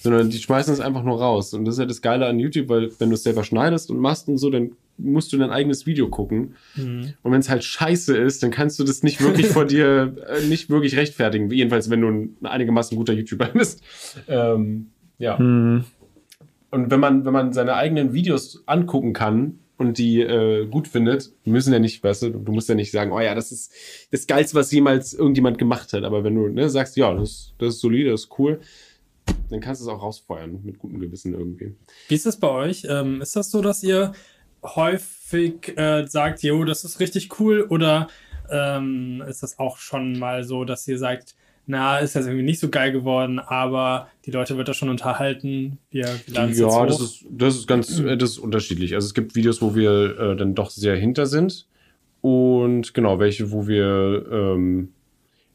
Sondern 0.00 0.30
die 0.30 0.38
schmeißen 0.38 0.72
es 0.72 0.80
einfach 0.80 1.02
nur 1.02 1.18
raus. 1.18 1.54
Und 1.54 1.64
das 1.64 1.76
ist 1.76 1.78
ja 1.80 1.86
das 1.86 2.02
Geile 2.02 2.26
an 2.26 2.38
YouTube, 2.38 2.68
weil 2.68 2.90
wenn 2.98 3.08
du 3.08 3.14
es 3.14 3.22
selber 3.22 3.42
schneidest 3.42 3.90
und 3.90 3.98
machst 3.98 4.28
und 4.28 4.36
so, 4.38 4.50
dann 4.50 4.72
musst 4.98 5.32
du 5.32 5.38
dein 5.38 5.50
eigenes 5.50 5.86
Video 5.86 6.08
gucken. 6.08 6.54
Mhm. 6.76 7.14
Und 7.22 7.32
wenn 7.32 7.40
es 7.40 7.48
halt 7.48 7.64
scheiße 7.64 8.16
ist, 8.16 8.42
dann 8.42 8.50
kannst 8.50 8.78
du 8.78 8.84
das 8.84 9.02
nicht 9.02 9.20
wirklich 9.20 9.46
vor 9.46 9.64
dir, 9.64 10.14
äh, 10.28 10.46
nicht 10.46 10.68
wirklich 10.68 10.96
rechtfertigen. 10.96 11.50
Jedenfalls, 11.50 11.90
wenn 11.90 12.02
du 12.02 12.08
ein 12.08 12.36
einigermaßen 12.42 12.96
guter 12.96 13.14
YouTuber 13.14 13.46
bist. 13.54 13.82
Ähm, 14.28 14.90
ja. 15.18 15.38
Mhm. 15.38 15.84
Und 16.74 16.90
wenn 16.90 16.98
man, 16.98 17.24
wenn 17.24 17.32
man 17.32 17.52
seine 17.52 17.74
eigenen 17.74 18.14
Videos 18.14 18.64
angucken 18.66 19.12
kann 19.12 19.60
und 19.78 19.96
die 19.96 20.20
äh, 20.20 20.66
gut 20.66 20.88
findet, 20.88 21.30
müssen 21.44 21.72
ja 21.72 21.78
nicht, 21.78 22.02
weißt 22.02 22.24
du, 22.24 22.30
du 22.30 22.50
musst 22.50 22.68
ja 22.68 22.74
nicht 22.74 22.90
sagen, 22.90 23.12
oh 23.12 23.20
ja, 23.20 23.36
das 23.36 23.52
ist 23.52 23.72
das 24.10 24.26
Geilste, 24.26 24.56
was 24.56 24.72
jemals 24.72 25.14
irgendjemand 25.14 25.58
gemacht 25.58 25.92
hat. 25.92 26.02
Aber 26.02 26.24
wenn 26.24 26.34
du 26.34 26.48
ne, 26.48 26.68
sagst, 26.68 26.96
ja, 26.96 27.14
das, 27.14 27.54
das 27.58 27.74
ist 27.76 27.80
solide, 27.80 28.10
das 28.10 28.22
ist 28.22 28.38
cool, 28.40 28.58
dann 29.50 29.60
kannst 29.60 29.82
du 29.82 29.84
es 29.86 29.88
auch 29.88 30.02
rausfeuern 30.02 30.62
mit 30.64 30.80
gutem 30.80 30.98
Gewissen 30.98 31.32
irgendwie. 31.32 31.76
Wie 32.08 32.14
ist 32.16 32.26
das 32.26 32.40
bei 32.40 32.48
euch? 32.48 32.84
Ähm, 32.90 33.22
ist 33.22 33.36
das 33.36 33.52
so, 33.52 33.62
dass 33.62 33.84
ihr 33.84 34.10
häufig 34.64 35.78
äh, 35.78 36.08
sagt, 36.08 36.42
jo, 36.42 36.64
das 36.64 36.82
ist 36.82 36.98
richtig 36.98 37.38
cool? 37.38 37.68
Oder 37.70 38.08
ähm, 38.50 39.22
ist 39.28 39.44
das 39.44 39.60
auch 39.60 39.78
schon 39.78 40.18
mal 40.18 40.42
so, 40.42 40.64
dass 40.64 40.88
ihr 40.88 40.98
sagt, 40.98 41.36
na, 41.66 41.98
ist 41.98 42.14
jetzt 42.14 42.26
irgendwie 42.26 42.44
nicht 42.44 42.60
so 42.60 42.68
geil 42.68 42.92
geworden, 42.92 43.38
aber 43.38 44.08
die 44.26 44.30
Leute 44.30 44.56
wird 44.56 44.68
das 44.68 44.76
schon 44.76 44.90
unterhalten. 44.90 45.78
Wir, 45.90 46.08
wir 46.26 46.50
ja, 46.50 46.86
das 46.86 47.00
ist, 47.00 47.24
das 47.30 47.56
ist 47.56 47.66
ganz 47.66 47.98
äh, 47.98 48.16
das 48.16 48.32
ist 48.32 48.38
unterschiedlich. 48.38 48.94
Also 48.94 49.06
es 49.06 49.14
gibt 49.14 49.34
Videos, 49.34 49.62
wo 49.62 49.74
wir 49.74 50.18
äh, 50.18 50.36
dann 50.36 50.54
doch 50.54 50.70
sehr 50.70 50.96
hinter 50.96 51.26
sind. 51.26 51.66
Und 52.20 52.94
genau, 52.94 53.18
welche, 53.18 53.50
wo 53.50 53.66
wir 53.66 54.26
ähm, 54.30 54.88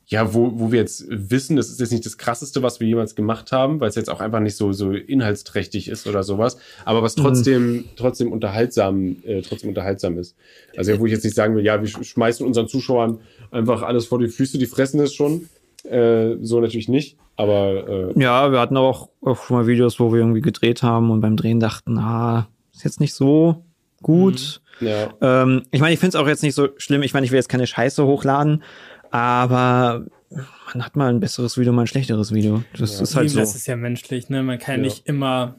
ja, 0.09 0.33
wo, 0.33 0.51
wo 0.55 0.71
wir 0.71 0.79
jetzt 0.79 1.05
wissen, 1.07 1.55
das 1.55 1.69
ist 1.69 1.79
jetzt 1.79 1.91
nicht 1.91 2.05
das 2.05 2.17
krasseste, 2.17 2.63
was 2.63 2.79
wir 2.79 2.87
jemals 2.87 3.13
gemacht 3.13 3.51
haben, 3.51 3.79
weil 3.79 3.89
es 3.89 3.95
jetzt 3.95 4.09
auch 4.09 4.21
einfach 4.21 4.39
nicht 4.39 4.55
so, 4.55 4.71
so 4.71 4.91
inhaltsträchtig 4.91 5.87
ist 5.87 6.07
oder 6.07 6.23
sowas, 6.23 6.57
aber 6.83 7.03
was 7.03 7.13
trotzdem, 7.13 7.73
mhm. 7.73 7.85
trotzdem 7.95 8.31
unterhaltsam, 8.31 9.17
äh, 9.23 9.43
trotzdem 9.43 9.69
unterhaltsam 9.69 10.17
ist. 10.17 10.35
Also, 10.75 10.99
wo 10.99 11.05
ich 11.05 11.11
jetzt 11.11 11.23
nicht 11.23 11.35
sagen 11.35 11.55
will, 11.55 11.63
ja, 11.63 11.79
wir 11.79 11.87
schmeißen 11.87 12.43
unseren 12.43 12.67
Zuschauern 12.67 13.19
einfach 13.51 13.83
alles 13.83 14.07
vor 14.07 14.17
die 14.17 14.29
Füße, 14.29 14.57
die 14.57 14.65
fressen 14.65 14.99
es 14.99 15.13
schon. 15.13 15.47
Äh, 15.85 16.37
so 16.41 16.59
natürlich 16.59 16.89
nicht, 16.89 17.17
aber. 17.35 18.13
Äh, 18.15 18.21
ja, 18.21 18.51
wir 18.51 18.59
hatten 18.59 18.77
auch, 18.77 19.09
auch 19.21 19.43
schon 19.43 19.57
mal 19.57 19.67
Videos, 19.67 19.99
wo 19.99 20.11
wir 20.11 20.19
irgendwie 20.19 20.41
gedreht 20.41 20.83
haben 20.83 21.11
und 21.11 21.21
beim 21.21 21.35
Drehen 21.35 21.59
dachten, 21.59 21.97
ah, 21.97 22.47
ist 22.73 22.83
jetzt 22.83 22.99
nicht 22.99 23.13
so 23.13 23.63
gut. 24.01 24.61
Mhm. 24.79 24.87
Ja. 24.87 25.13
Ähm, 25.21 25.63
ich 25.71 25.81
meine, 25.81 25.93
ich 25.93 25.99
finde 25.99 26.17
es 26.17 26.23
auch 26.23 26.27
jetzt 26.27 26.43
nicht 26.43 26.55
so 26.55 26.69
schlimm. 26.77 27.03
Ich 27.03 27.13
meine, 27.13 27.25
ich 27.25 27.31
will 27.31 27.37
jetzt 27.37 27.49
keine 27.49 27.67
Scheiße 27.67 28.05
hochladen, 28.05 28.63
aber 29.11 30.05
man 30.29 30.85
hat 30.85 30.95
mal 30.95 31.09
ein 31.09 31.19
besseres 31.19 31.57
Video, 31.57 31.73
mal 31.73 31.81
ein 31.81 31.87
schlechteres 31.87 32.33
Video. 32.33 32.63
Das 32.77 32.97
ja. 32.97 33.03
ist 33.03 33.15
halt 33.15 33.29
so. 33.29 33.39
Das 33.39 33.55
ist 33.55 33.67
ja 33.67 33.75
menschlich, 33.75 34.29
ne? 34.29 34.43
Man 34.43 34.59
kann 34.59 34.75
ja. 34.75 34.81
nicht 34.81 35.07
immer 35.07 35.55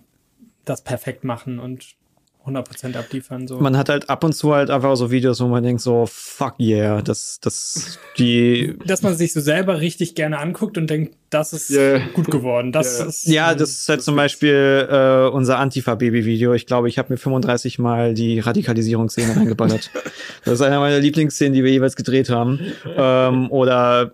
das 0.65 0.83
perfekt 0.83 1.25
machen 1.25 1.59
und 1.59 1.97
100% 2.47 2.97
abliefern. 2.97 3.47
So. 3.47 3.59
Man 3.61 3.77
hat 3.77 3.89
halt 3.89 4.09
ab 4.09 4.25
und 4.25 4.33
zu 4.33 4.55
halt 4.55 4.71
einfach 4.71 4.97
so 4.97 5.11
Videos, 5.11 5.41
wo 5.41 5.47
man 5.47 5.62
denkt 5.62 5.83
so, 5.83 6.07
fuck 6.07 6.55
yeah, 6.59 7.03
das, 7.03 7.39
das, 7.41 7.99
die... 8.19 8.79
Dass 8.85 9.03
man 9.03 9.15
sich 9.15 9.33
so 9.33 9.41
selber 9.41 9.81
richtig 9.81 10.15
gerne 10.15 10.39
anguckt 10.39 10.79
und 10.79 10.89
denkt, 10.89 11.17
das 11.29 11.53
ist 11.53 11.71
yeah. 11.71 12.01
gut 12.15 12.31
geworden. 12.31 12.73
Das 12.73 12.99
yeah. 12.99 13.09
ist, 13.09 13.27
ja, 13.27 13.55
das 13.55 13.71
ist 13.71 13.89
halt 13.89 14.03
zum 14.03 14.17
Beispiel 14.17 14.89
äh, 14.91 15.29
unser 15.29 15.59
Antifa-Baby-Video. 15.59 16.55
Ich 16.55 16.67
glaube, 16.67 16.89
ich 16.89 16.99
habe 16.99 17.12
mir 17.12 17.19
35 17.19 17.79
Mal 17.79 18.15
die 18.15 18.41
Radikalisierungsszene 18.41 19.37
reingeballert. 19.37 19.91
das 20.45 20.55
ist 20.55 20.62
einer 20.62 20.81
meiner 20.81 20.99
Lieblingsszenen, 20.99 21.53
die 21.53 21.62
wir 21.62 21.71
jeweils 21.71 21.95
gedreht 21.95 22.31
haben. 22.31 22.61
Ähm, 22.87 23.51
oder 23.51 24.12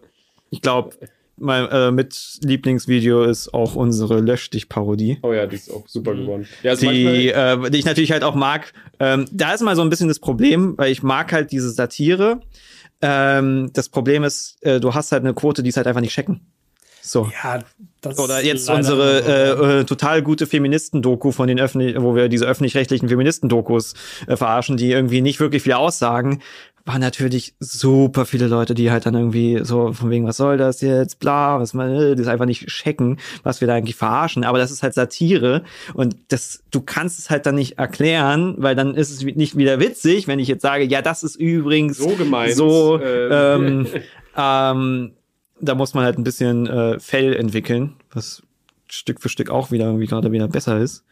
ich 0.51 0.63
glaube, 0.63 0.91
mein 1.37 1.69
äh, 1.69 1.91
mit 1.91 2.39
Lieblingsvideo 2.43 3.25
ist 3.25 3.53
auch 3.53 3.75
unsere 3.75 4.21
Lösch 4.21 4.51
dich 4.51 4.69
Parodie. 4.69 5.19
Oh 5.23 5.33
ja, 5.33 5.47
die 5.47 5.57
ist 5.57 5.71
auch 5.71 5.87
super 5.87 6.15
mhm. 6.15 6.21
geworden. 6.21 6.49
Ja, 6.63 6.73
also 6.73 6.91
die, 6.91 7.29
äh, 7.29 7.71
die 7.71 7.79
ich 7.79 7.85
natürlich 7.85 8.13
halt 8.13 8.25
auch 8.25 8.35
mag. 8.35 8.73
Ähm, 8.99 9.27
da 9.31 9.53
ist 9.53 9.63
mal 9.63 9.77
so 9.77 9.83
ein 9.83 9.91
bisschen 9.91 10.09
das 10.09 10.19
Problem, 10.19 10.75
weil 10.77 10.91
ich 10.91 11.03
mag 11.03 11.33
halt 11.33 11.53
diese 11.53 11.71
Satire. 11.71 12.41
Ähm, 13.03 13.71
das 13.73 13.89
Problem 13.89 14.25
ist, 14.25 14.57
äh, 14.63 14.81
du 14.81 14.95
hast 14.95 15.13
halt 15.13 15.23
eine 15.23 15.35
Quote, 15.35 15.63
die 15.63 15.69
ist 15.69 15.77
halt 15.77 15.87
einfach 15.87 16.01
nicht 16.01 16.15
checken. 16.15 16.41
So. 17.03 17.31
Ja, 17.45 17.61
das 18.01 18.19
Oder 18.19 18.43
jetzt 18.43 18.69
unsere 18.69 19.21
äh, 19.21 19.81
äh, 19.81 19.85
total 19.85 20.23
gute 20.23 20.47
Feministen-Doku 20.47 21.31
von 21.31 21.47
den 21.47 21.61
öffentlich, 21.61 22.01
wo 22.01 22.17
wir 22.17 22.29
diese 22.29 22.47
öffentlich-rechtlichen 22.47 23.09
Feministen-Dokus 23.09 23.95
äh, 24.27 24.37
verarschen, 24.37 24.77
die 24.77 24.91
irgendwie 24.91 25.21
nicht 25.21 25.39
wirklich 25.39 25.63
viel 25.63 25.75
aussagen, 25.75 26.43
waren 26.87 27.01
natürlich 27.01 27.55
super 27.59 28.27
viele 28.27 28.47
Leute, 28.47 28.75
die 28.75 28.93
halt 28.93 29.07
dann 29.07 29.15
irgendwie 29.15 29.59
so 29.65 29.93
von 29.93 30.09
wegen, 30.09 30.25
was 30.25 30.37
soll 30.37 30.57
das 30.57 30.81
jetzt, 30.81 31.19
bla, 31.19 31.59
was 31.59 31.75
man, 31.75 31.93
äh, 31.93 32.15
das 32.15 32.29
einfach 32.29 32.47
nicht 32.47 32.69
checken, 32.69 33.19
was 33.43 33.61
wir 33.61 33.67
da 33.67 33.75
eigentlich 33.75 33.97
verarschen. 33.97 34.45
Aber 34.45 34.59
das 34.59 34.71
ist 34.71 34.85
halt 34.85 34.95
Satire 34.95 35.65
und 35.95 36.17
das, 36.29 36.63
du 36.71 36.81
kannst 36.81 37.19
es 37.19 37.29
halt 37.29 37.45
dann 37.45 37.57
nicht 37.57 37.79
erklären, 37.79 38.55
weil 38.59 38.77
dann 38.77 38.95
ist 38.95 39.11
es 39.11 39.23
nicht 39.23 39.57
wieder 39.57 39.81
witzig, 39.81 40.29
wenn 40.29 40.39
ich 40.39 40.47
jetzt 40.47 40.63
sage, 40.63 40.85
ja, 40.85 41.03
das 41.03 41.25
ist 41.25 41.35
übrigens 41.35 41.99
so 41.99 42.11
gemeint. 42.11 42.55
So, 42.55 43.01
ähm, 43.03 43.89
ähm, 44.37 45.13
da 45.61 45.75
muss 45.75 45.93
man 45.93 46.05
halt 46.05 46.19
ein 46.19 46.25
bisschen 46.25 46.69
äh, 46.69 47.01
Fell 47.01 47.35
entwickeln, 47.35 47.95
was 48.13 48.43
Stück 48.89 49.21
für 49.21 49.29
Stück 49.29 49.51
auch 49.51 49.73
wieder 49.73 49.87
irgendwie 49.87 50.07
gerade 50.07 50.31
wieder 50.31 50.47
besser 50.47 50.79
ist. 50.79 51.05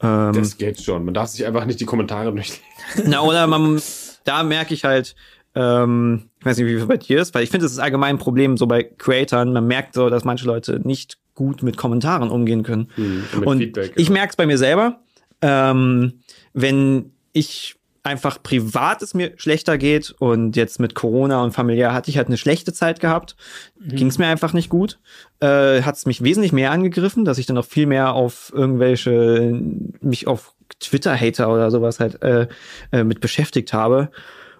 Ähm, 0.00 0.32
das 0.32 0.58
geht 0.58 0.80
schon. 0.80 1.04
Man 1.04 1.14
darf 1.14 1.28
sich 1.28 1.46
einfach 1.46 1.64
nicht 1.64 1.80
die 1.80 1.84
Kommentare 1.84 2.32
durchlesen. 2.32 2.62
Na, 3.06 3.20
oder 3.20 3.46
man 3.46 3.80
da 4.24 4.42
merke 4.42 4.74
ich 4.74 4.84
halt, 4.84 5.14
ähm, 5.54 6.30
ich 6.40 6.46
weiß 6.46 6.58
nicht, 6.58 6.66
wie 6.66 6.76
viel 6.76 6.86
bei 6.86 6.96
dir 6.96 7.20
ist, 7.20 7.34
weil 7.34 7.44
ich 7.44 7.50
finde, 7.50 7.66
es 7.66 7.72
ist 7.72 7.78
allgemein 7.78 8.16
ein 8.16 8.18
Problem 8.18 8.56
so 8.56 8.66
bei 8.66 8.82
Creatoren. 8.82 9.52
Man 9.52 9.66
merkt 9.66 9.94
so, 9.94 10.10
dass 10.10 10.24
manche 10.24 10.46
Leute 10.46 10.80
nicht 10.82 11.18
gut 11.34 11.62
mit 11.62 11.76
Kommentaren 11.76 12.30
umgehen 12.30 12.62
können. 12.62 12.90
Mhm, 12.96 13.42
und 13.44 13.58
Feedback, 13.58 13.92
ich 13.96 14.08
ja. 14.08 14.12
merke 14.12 14.30
es 14.30 14.36
bei 14.36 14.46
mir 14.46 14.58
selber, 14.58 15.00
ähm, 15.42 16.20
wenn 16.52 17.12
ich 17.32 17.76
einfach 18.04 18.42
privat 18.42 19.02
es 19.02 19.14
mir 19.14 19.32
schlechter 19.36 19.78
geht 19.78 20.14
und 20.18 20.56
jetzt 20.56 20.78
mit 20.78 20.94
Corona 20.94 21.42
und 21.42 21.52
familiär 21.52 21.94
hatte 21.94 22.10
ich 22.10 22.18
halt 22.18 22.28
eine 22.28 22.36
schlechte 22.36 22.72
Zeit 22.72 23.00
gehabt, 23.00 23.34
mhm. 23.80 23.96
ging 23.96 24.06
es 24.08 24.18
mir 24.18 24.26
einfach 24.26 24.52
nicht 24.52 24.68
gut, 24.68 25.00
äh, 25.40 25.82
hat 25.82 25.96
es 25.96 26.04
mich 26.04 26.22
wesentlich 26.22 26.52
mehr 26.52 26.70
angegriffen, 26.70 27.24
dass 27.24 27.38
ich 27.38 27.46
dann 27.46 27.58
auch 27.58 27.64
viel 27.64 27.86
mehr 27.86 28.12
auf 28.12 28.52
irgendwelche, 28.54 29.58
mich 30.00 30.26
auf 30.26 30.54
Twitter-Hater 30.80 31.50
oder 31.50 31.70
sowas 31.70 31.98
halt 31.98 32.22
äh, 32.22 32.46
äh, 32.92 33.04
mit 33.04 33.20
beschäftigt 33.20 33.72
habe. 33.72 34.10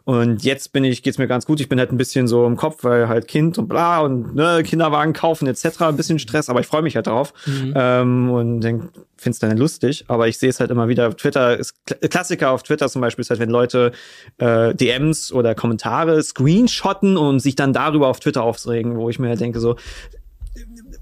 Und 0.05 0.44
jetzt 0.44 0.72
bin 0.72 0.85
ich, 0.85 1.02
geht's 1.02 1.16
mir 1.16 1.26
ganz 1.26 1.47
gut. 1.47 1.60
Ich 1.60 1.68
bin 1.68 1.78
halt 1.78 1.90
ein 1.90 1.97
bisschen 1.97 2.28
so 2.28 2.47
im 2.47 2.56
Kopf, 2.56 2.85
weil 2.85 3.09
halt 3.09 3.26
Kind 3.26 3.56
und 3.56 3.68
bla 3.68 4.01
und 4.01 4.35
ne, 4.35 4.62
Kinderwagen 4.62 5.14
kaufen 5.14 5.47
etc. 5.47 5.81
Ein 5.81 5.97
bisschen 5.97 6.18
Stress, 6.18 6.51
aber 6.51 6.60
ich 6.60 6.66
freue 6.66 6.82
mich 6.82 6.94
halt 6.94 7.06
drauf 7.06 7.32
mhm. 7.47 7.72
ähm, 7.74 8.31
und 8.31 8.60
denk, 8.60 8.90
find's 9.16 9.39
dann 9.39 9.56
lustig. 9.56 10.05
Aber 10.09 10.28
ich 10.28 10.39
sehe 10.39 10.51
es 10.51 10.60
halt 10.60 10.70
immer 10.70 10.89
wieder. 10.89 11.09
Auf 11.09 11.14
Twitter 11.14 11.56
ist 11.59 11.74
Klassiker 12.10 12.51
auf 12.51 12.62
Twitter 12.62 12.89
zum 12.90 13.01
Beispiel 13.01 13.22
ist 13.22 13.31
halt, 13.31 13.40
wenn 13.40 13.48
Leute 13.48 13.93
äh, 14.36 14.74
DMs 14.74 15.32
oder 15.32 15.55
Kommentare 15.55 16.22
screenshotten 16.22 17.16
und 17.16 17.40
sich 17.40 17.56
dann 17.56 17.72
darüber 17.72 18.09
auf 18.09 18.20
Twitter 18.20 18.43
aufregen, 18.43 18.97
wo 18.98 19.09
ich 19.09 19.18
mir 19.18 19.28
halt 19.28 19.40
denke 19.40 19.59
so, 19.59 19.76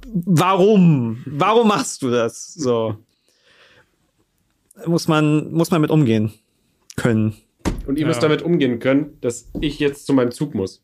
warum? 0.07 1.23
Warum 1.27 1.67
machst 1.67 2.03
du 2.03 2.11
das? 2.11 2.55
So 2.55 2.97
muss 4.87 5.09
man, 5.09 5.53
muss 5.53 5.71
man 5.71 5.81
mit 5.81 5.91
umgehen 5.91 6.33
können. 6.97 7.35
Und 7.87 7.97
ihr 7.97 8.03
ja. 8.03 8.09
müsst 8.09 8.23
damit 8.23 8.43
umgehen 8.43 8.79
können, 8.79 9.19
dass 9.21 9.51
ich 9.61 9.79
jetzt 9.79 10.07
zu 10.07 10.13
meinem 10.13 10.31
Zug 10.31 10.55
muss. 10.55 10.83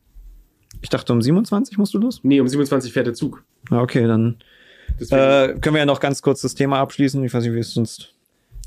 Ich 0.80 0.88
dachte, 0.90 1.12
um 1.12 1.22
27 1.22 1.78
musst 1.78 1.94
du 1.94 1.98
los? 1.98 2.20
Nee, 2.22 2.40
um 2.40 2.48
27 2.48 2.92
fährt 2.92 3.06
der 3.06 3.14
Zug. 3.14 3.44
Ah, 3.70 3.82
okay, 3.82 4.06
dann 4.06 4.36
äh, 5.00 5.54
können 5.60 5.74
wir 5.74 5.78
ja 5.78 5.86
noch 5.86 6.00
ganz 6.00 6.22
kurz 6.22 6.42
das 6.42 6.54
Thema 6.54 6.78
abschließen. 6.80 7.22
Ich 7.24 7.32
weiß 7.32 7.44
nicht, 7.44 7.54
wie 7.54 7.58
es 7.58 7.72
sonst. 7.72 8.14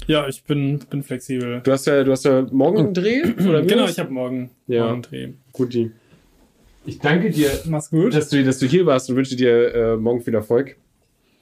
Ja, 0.07 0.27
ich 0.27 0.43
bin, 0.43 0.79
bin 0.89 1.03
flexibel. 1.03 1.61
Du 1.63 1.71
hast 1.71 1.85
ja, 1.85 2.03
du 2.03 2.11
hast 2.11 2.25
ja 2.25 2.45
morgen 2.51 2.79
einen 2.79 2.93
Dreh? 2.93 3.23
Oder 3.47 3.61
genau, 3.61 3.85
ich 3.85 3.99
habe 3.99 4.11
morgen, 4.11 4.49
ja. 4.67 4.81
morgen 4.81 4.93
einen 4.93 5.01
Dreh. 5.03 5.29
Guti. 5.53 5.91
Ich 6.85 6.99
danke 6.99 7.29
dir, 7.29 7.51
Mach's 7.65 7.91
gut. 7.91 8.13
Dass, 8.13 8.29
du, 8.29 8.43
dass 8.43 8.57
du 8.57 8.65
hier 8.65 8.85
warst 8.85 9.09
und 9.09 9.15
wünsche 9.15 9.35
dir 9.35 9.73
äh, 9.73 9.97
morgen 9.97 10.21
viel 10.21 10.33
Erfolg. 10.33 10.77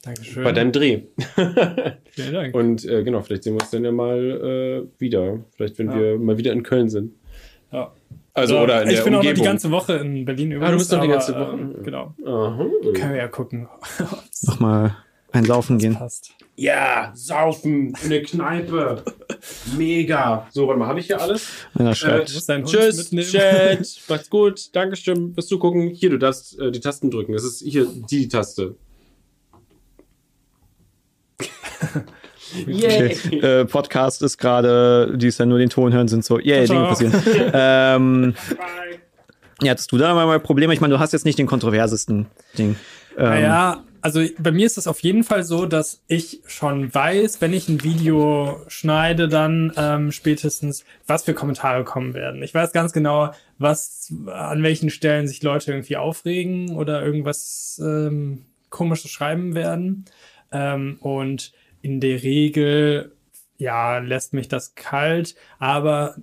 Dankeschön. 0.02 0.44
Bei 0.44 0.52
deinem 0.52 0.72
Dreh. 0.72 1.02
Vielen 2.12 2.34
Dank. 2.34 2.56
Und 2.56 2.86
äh, 2.86 3.04
genau, 3.04 3.22
vielleicht 3.22 3.44
sehen 3.44 3.56
wir 3.56 3.62
uns 3.62 3.70
dann 3.70 3.84
ja 3.84 3.92
mal 3.92 4.18
äh, 4.18 5.02
wieder. 5.02 5.40
Vielleicht, 5.56 5.78
wenn 5.78 5.90
ja. 5.90 6.00
wir 6.00 6.20
mal 6.20 6.38
wieder 6.38 6.54
in 6.54 6.64
Köln 6.64 6.90
sind. 6.90 7.14
Ja. 7.72 7.92
Also, 8.34 8.58
also 8.58 8.64
oder 8.64 8.84
in 8.84 8.90
ich 8.90 8.96
der 8.96 9.04
bin 9.04 9.16
Umgebung. 9.16 9.20
auch 9.20 9.38
noch 9.38 9.44
die 9.44 9.48
ganze 9.48 9.72
Woche 9.72 9.94
in 9.96 10.26
Berlin 10.26 10.52
übrigens. 10.52 10.68
Ah, 10.68 10.72
du 10.72 10.78
bist 10.78 10.94
doch 10.94 11.02
die 11.02 11.08
ganze 11.08 11.34
Woche. 11.36 11.80
Äh, 11.80 11.84
genau. 11.84 12.14
Aha. 12.26 12.66
Können 12.94 13.14
wir 13.14 13.18
ja 13.18 13.28
gucken. 13.28 13.68
Nochmal 14.44 14.96
ein 15.32 15.46
Saufen 15.46 15.78
gehen. 15.78 15.96
Passt. 15.96 16.32
Ja, 16.56 17.12
saufen 17.16 17.94
in 18.04 18.10
der 18.10 18.24
Kneipe. 18.24 19.04
Mega. 19.78 20.48
So, 20.52 20.68
warte 20.68 20.80
mal, 20.80 20.88
habe 20.88 21.00
ich 21.00 21.08
hier 21.08 21.22
alles? 21.22 21.48
Einer 21.74 21.96
schreibt. 21.96 22.30
Äh, 22.30 22.64
tschüss, 22.64 23.10
Chat. 23.10 24.02
Macht's 24.08 24.30
gut. 24.30 24.76
Dankeschön 24.76 25.34
fürs 25.34 25.48
Zugucken. 25.48 25.90
Hier, 25.90 26.10
du 26.10 26.18
darfst 26.18 26.60
äh, 26.60 26.72
die 26.72 26.80
Tasten 26.80 27.12
drücken. 27.12 27.34
Das 27.34 27.44
ist 27.44 27.62
hier 27.62 27.88
die 28.10 28.28
Taste. 28.28 28.76
Okay. 32.70 33.16
Äh, 33.40 33.66
Podcast 33.66 34.22
ist 34.22 34.38
gerade, 34.38 35.14
die 35.16 35.28
ist 35.28 35.40
ja 35.40 35.46
nur 35.46 35.60
den 35.60 35.70
Ton 35.70 35.94
hören, 35.94 36.08
sind 36.08 36.24
so, 36.24 36.40
yeah, 36.40 36.66
Dinge 36.66 36.86
passieren. 36.86 37.14
ähm, 37.54 38.34
ja, 39.62 39.72
hattest 39.72 39.92
du 39.92 39.98
da 39.98 40.14
mal 40.14 40.40
Probleme? 40.40 40.74
Ich 40.74 40.82
meine, 40.82 40.94
du 40.94 41.00
hast 41.00 41.14
jetzt 41.14 41.26
nicht 41.26 41.38
den 41.38 41.48
kontroversesten 41.48 42.28
Ding. 42.58 42.76
Ähm, 43.18 43.26
naja, 43.26 43.84
also 44.02 44.22
bei 44.40 44.52
mir 44.52 44.66
ist 44.66 44.78
es 44.78 44.88
auf 44.88 45.02
jeden 45.02 45.24
Fall 45.24 45.44
so, 45.44 45.66
dass 45.66 46.02
ich 46.08 46.42
schon 46.48 46.94
weiß, 46.94 47.42
wenn 47.42 47.54
ich 47.54 47.68
ein 47.68 47.84
Video 47.84 48.62
schneide, 48.68 49.28
dann 49.28 49.74
ähm, 49.76 50.12
spätestens, 50.12 50.86
was 51.08 51.24
für 51.24 51.34
Kommentare 51.34 51.84
kommen 51.84 52.14
werden. 52.14 52.42
Ich 52.44 52.54
weiß 52.54 52.72
ganz 52.72 52.94
genau, 52.94 53.32
was 53.58 54.14
an 54.28 54.64
welchen 54.64 54.90
Stellen 54.90 55.28
sich 55.28 55.44
Leute 55.44 55.72
irgendwie 55.72 55.98
aufregen 55.98 56.76
oder 56.76 57.04
irgendwas 57.04 57.82
ähm, 57.84 58.46
komisches 58.70 59.12
schreiben 59.12 59.56
werden. 59.56 60.06
Ähm, 60.52 60.98
und 61.02 61.52
in 61.82 62.00
der 62.00 62.24
Regel, 62.24 63.14
ja, 63.58 64.00
lässt 64.00 64.34
mich 64.34 64.48
das 64.48 64.76
kalt, 64.76 65.36
aber 65.60 66.16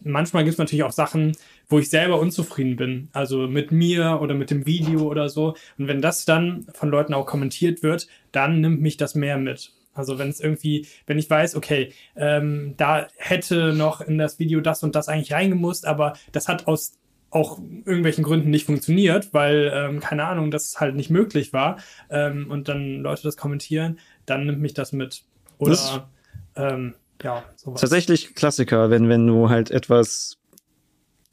manchmal 0.00 0.44
gibt 0.44 0.54
es 0.54 0.58
natürlich 0.58 0.82
auch 0.82 0.92
Sachen, 0.92 1.36
wo 1.68 1.78
ich 1.78 1.90
selber 1.90 2.18
unzufrieden 2.18 2.76
bin, 2.76 3.08
also 3.12 3.46
mit 3.46 3.72
mir 3.72 4.20
oder 4.20 4.34
mit 4.34 4.50
dem 4.50 4.66
Video 4.66 5.02
oder 5.02 5.28
so. 5.28 5.54
Und 5.76 5.88
wenn 5.88 6.00
das 6.00 6.24
dann 6.24 6.66
von 6.72 6.88
Leuten 6.88 7.14
auch 7.14 7.26
kommentiert 7.26 7.82
wird, 7.82 8.08
dann 8.32 8.60
nimmt 8.60 8.80
mich 8.80 8.96
das 8.96 9.14
mehr 9.14 9.38
mit. 9.38 9.72
Also 9.92 10.18
wenn 10.18 10.28
es 10.28 10.40
irgendwie, 10.40 10.86
wenn 11.06 11.18
ich 11.18 11.28
weiß, 11.28 11.56
okay, 11.56 11.92
ähm, 12.16 12.74
da 12.76 13.08
hätte 13.16 13.74
noch 13.74 14.00
in 14.00 14.16
das 14.16 14.38
Video 14.38 14.60
das 14.60 14.82
und 14.82 14.94
das 14.94 15.08
eigentlich 15.08 15.32
reingemusst, 15.32 15.86
aber 15.86 16.14
das 16.32 16.48
hat 16.48 16.66
aus 16.66 16.94
auch 17.30 17.58
irgendwelchen 17.58 18.24
Gründen 18.24 18.48
nicht 18.48 18.64
funktioniert, 18.64 19.34
weil, 19.34 19.70
ähm, 19.74 20.00
keine 20.00 20.24
Ahnung, 20.24 20.50
das 20.50 20.80
halt 20.80 20.94
nicht 20.94 21.10
möglich 21.10 21.52
war 21.52 21.78
ähm, 22.08 22.50
und 22.50 22.68
dann 22.68 23.00
Leute 23.00 23.22
das 23.22 23.36
kommentieren, 23.36 23.98
dann 24.28 24.46
nimmt 24.46 24.60
mich 24.60 24.74
das 24.74 24.92
mit. 24.92 25.22
Oder 25.58 26.08
ähm, 26.56 26.94
ja, 27.22 27.44
sowas. 27.56 27.80
Tatsächlich 27.80 28.34
Klassiker, 28.34 28.90
wenn, 28.90 29.08
wenn 29.08 29.26
du 29.26 29.48
halt 29.48 29.70
etwas 29.70 30.37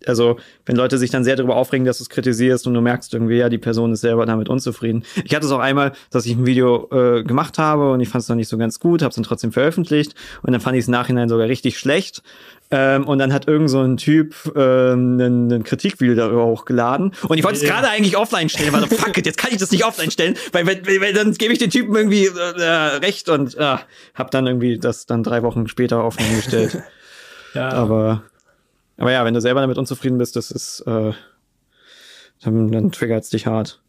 also 0.06 0.38
wenn 0.66 0.76
Leute 0.76 0.98
sich 0.98 1.10
dann 1.10 1.24
sehr 1.24 1.36
darüber 1.36 1.56
aufregen, 1.56 1.86
dass 1.86 2.00
du 2.00 2.04
es 2.04 2.10
kritisierst 2.10 2.68
und 2.68 2.74
du 2.74 2.82
merkst 2.82 3.14
irgendwie, 3.14 3.38
ja, 3.38 3.50
die 3.50 3.58
Person 3.58 3.94
ist 3.94 4.02
selber 4.02 4.26
damit 4.26 4.50
unzufrieden. 4.50 5.04
Ich 5.24 5.34
hatte 5.34 5.46
es 5.46 5.52
auch 5.52 5.60
einmal, 5.60 5.94
dass 6.12 6.26
ich 6.26 6.36
ein 6.36 6.46
Video 6.46 6.90
äh, 6.92 7.24
gemacht 7.24 7.58
habe 7.58 7.92
und 7.92 8.02
ich 8.02 8.10
fand 8.10 8.24
es 8.24 8.30
noch 8.30 8.36
nicht 8.36 8.50
so 8.50 8.58
ganz 8.58 8.80
gut, 8.80 9.02
habe 9.02 9.10
es 9.10 9.16
dann 9.16 9.24
trotzdem 9.24 9.52
veröffentlicht 9.52 10.14
und 10.42 10.52
dann 10.52 10.62
fand 10.62 10.76
ich 10.76 10.84
es 10.84 10.88
nachhinein 10.88 11.30
sogar 11.30 11.48
richtig 11.48 11.78
schlecht. 11.78 12.24
Ähm, 12.72 13.08
und 13.08 13.20
dann 13.20 13.32
hat 13.32 13.48
irgend 13.48 13.70
so 13.70 13.80
ein 13.82 13.98
Typ 13.98 14.36
ähm, 14.56 15.18
ein, 15.20 15.52
ein 15.52 15.64
Kritikvideo 15.64 16.16
darüber 16.16 16.46
hochgeladen. 16.46 17.12
Und 17.28 17.38
ich 17.38 17.44
wollte 17.44 17.58
es 17.58 17.64
yeah. 17.64 17.74
gerade 17.74 17.90
eigentlich 17.90 18.18
offline 18.18 18.50
stellen, 18.50 18.74
weil 18.74 18.82
so, 18.82 18.88
fuck 18.88 19.16
it, 19.18 19.26
jetzt 19.28 19.38
kann 19.38 19.52
ich 19.52 19.60
das 19.60 19.70
nicht 19.70 19.86
offline 19.86 20.10
stellen, 20.10 20.36
weil, 20.52 20.66
weil, 20.66 20.82
weil 20.84 21.14
dann 21.14 21.32
gebe 21.34 21.54
ich 21.54 21.60
den 21.60 21.70
Typen 21.70 21.96
irgendwie 21.96 22.26
äh, 22.26 22.64
recht 22.64 23.30
und 23.30 23.56
äh, 23.56 23.78
habe 24.16 24.30
dann 24.32 24.48
irgendwie 24.48 24.80
das 24.80 25.06
dann 25.06 25.22
drei 25.22 25.44
Wochen 25.44 25.68
später 25.68 26.04
offline 26.04 26.36
gestellt. 26.36 26.82
ja. 27.54 27.70
Aber 27.70 28.24
aber 28.98 29.12
ja, 29.12 29.26
wenn 29.26 29.34
du 29.34 29.42
selber 29.42 29.62
damit 29.62 29.78
unzufrieden 29.78 30.18
bist, 30.18 30.36
das 30.36 30.52
ist, 30.52 30.82
äh, 30.82 31.14
dann, 32.42 32.72
dann 32.72 32.92
triggert 32.92 33.24
es 33.24 33.30
dich 33.30 33.48
hart. 33.48 33.82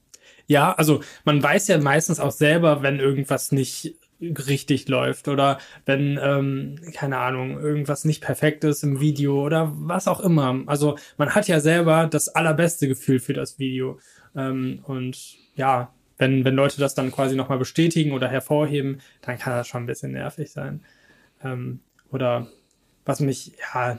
Ja, 0.47 0.73
also 0.73 1.01
man 1.25 1.43
weiß 1.43 1.69
ja 1.69 1.79
meistens 1.79 2.21
auch 2.21 2.31
selber, 2.31 2.83
wenn 2.83 3.01
irgendwas 3.01 3.53
nicht 3.53 3.97
richtig 4.21 4.89
läuft 4.89 5.29
oder 5.29 5.59
wenn, 5.85 6.19
ähm, 6.23 6.77
keine 6.95 7.19
Ahnung, 7.19 7.61
irgendwas 7.61 8.05
nicht 8.05 8.23
perfekt 8.23 8.65
ist 8.65 8.83
im 8.83 9.01
Video 9.01 9.45
oder 9.45 9.73
was 9.75 10.09
auch 10.09 10.21
immer. 10.21 10.63
Also 10.67 10.97
man 11.19 11.35
hat 11.35 11.49
ja 11.49 11.61
selber 11.61 12.07
das 12.07 12.29
allerbeste 12.29 12.89
Gefühl 12.89 13.19
für 13.21 13.35
das 13.35 13.59
Video. 13.59 13.99
Ähm, 14.35 14.81
und 14.85 15.37
ja, 15.55 15.93
wenn, 16.19 16.45
wenn 16.45 16.55
Leute 16.55 16.81
das 16.81 16.95
dann 16.95 17.13
quasi 17.13 17.37
nochmal 17.37 17.59
bestätigen 17.59 18.13
oder 18.13 18.29
hervorheben, 18.29 19.01
dann 19.21 19.39
kann 19.39 19.53
das 19.53 19.69
schon 19.69 19.83
ein 19.83 19.87
bisschen 19.87 20.13
nervig 20.13 20.51
sein. 20.51 20.83
Ähm, 21.45 21.81
oder 22.11 22.49
was 23.05 23.21
mich, 23.21 23.53
ja, 23.75 23.99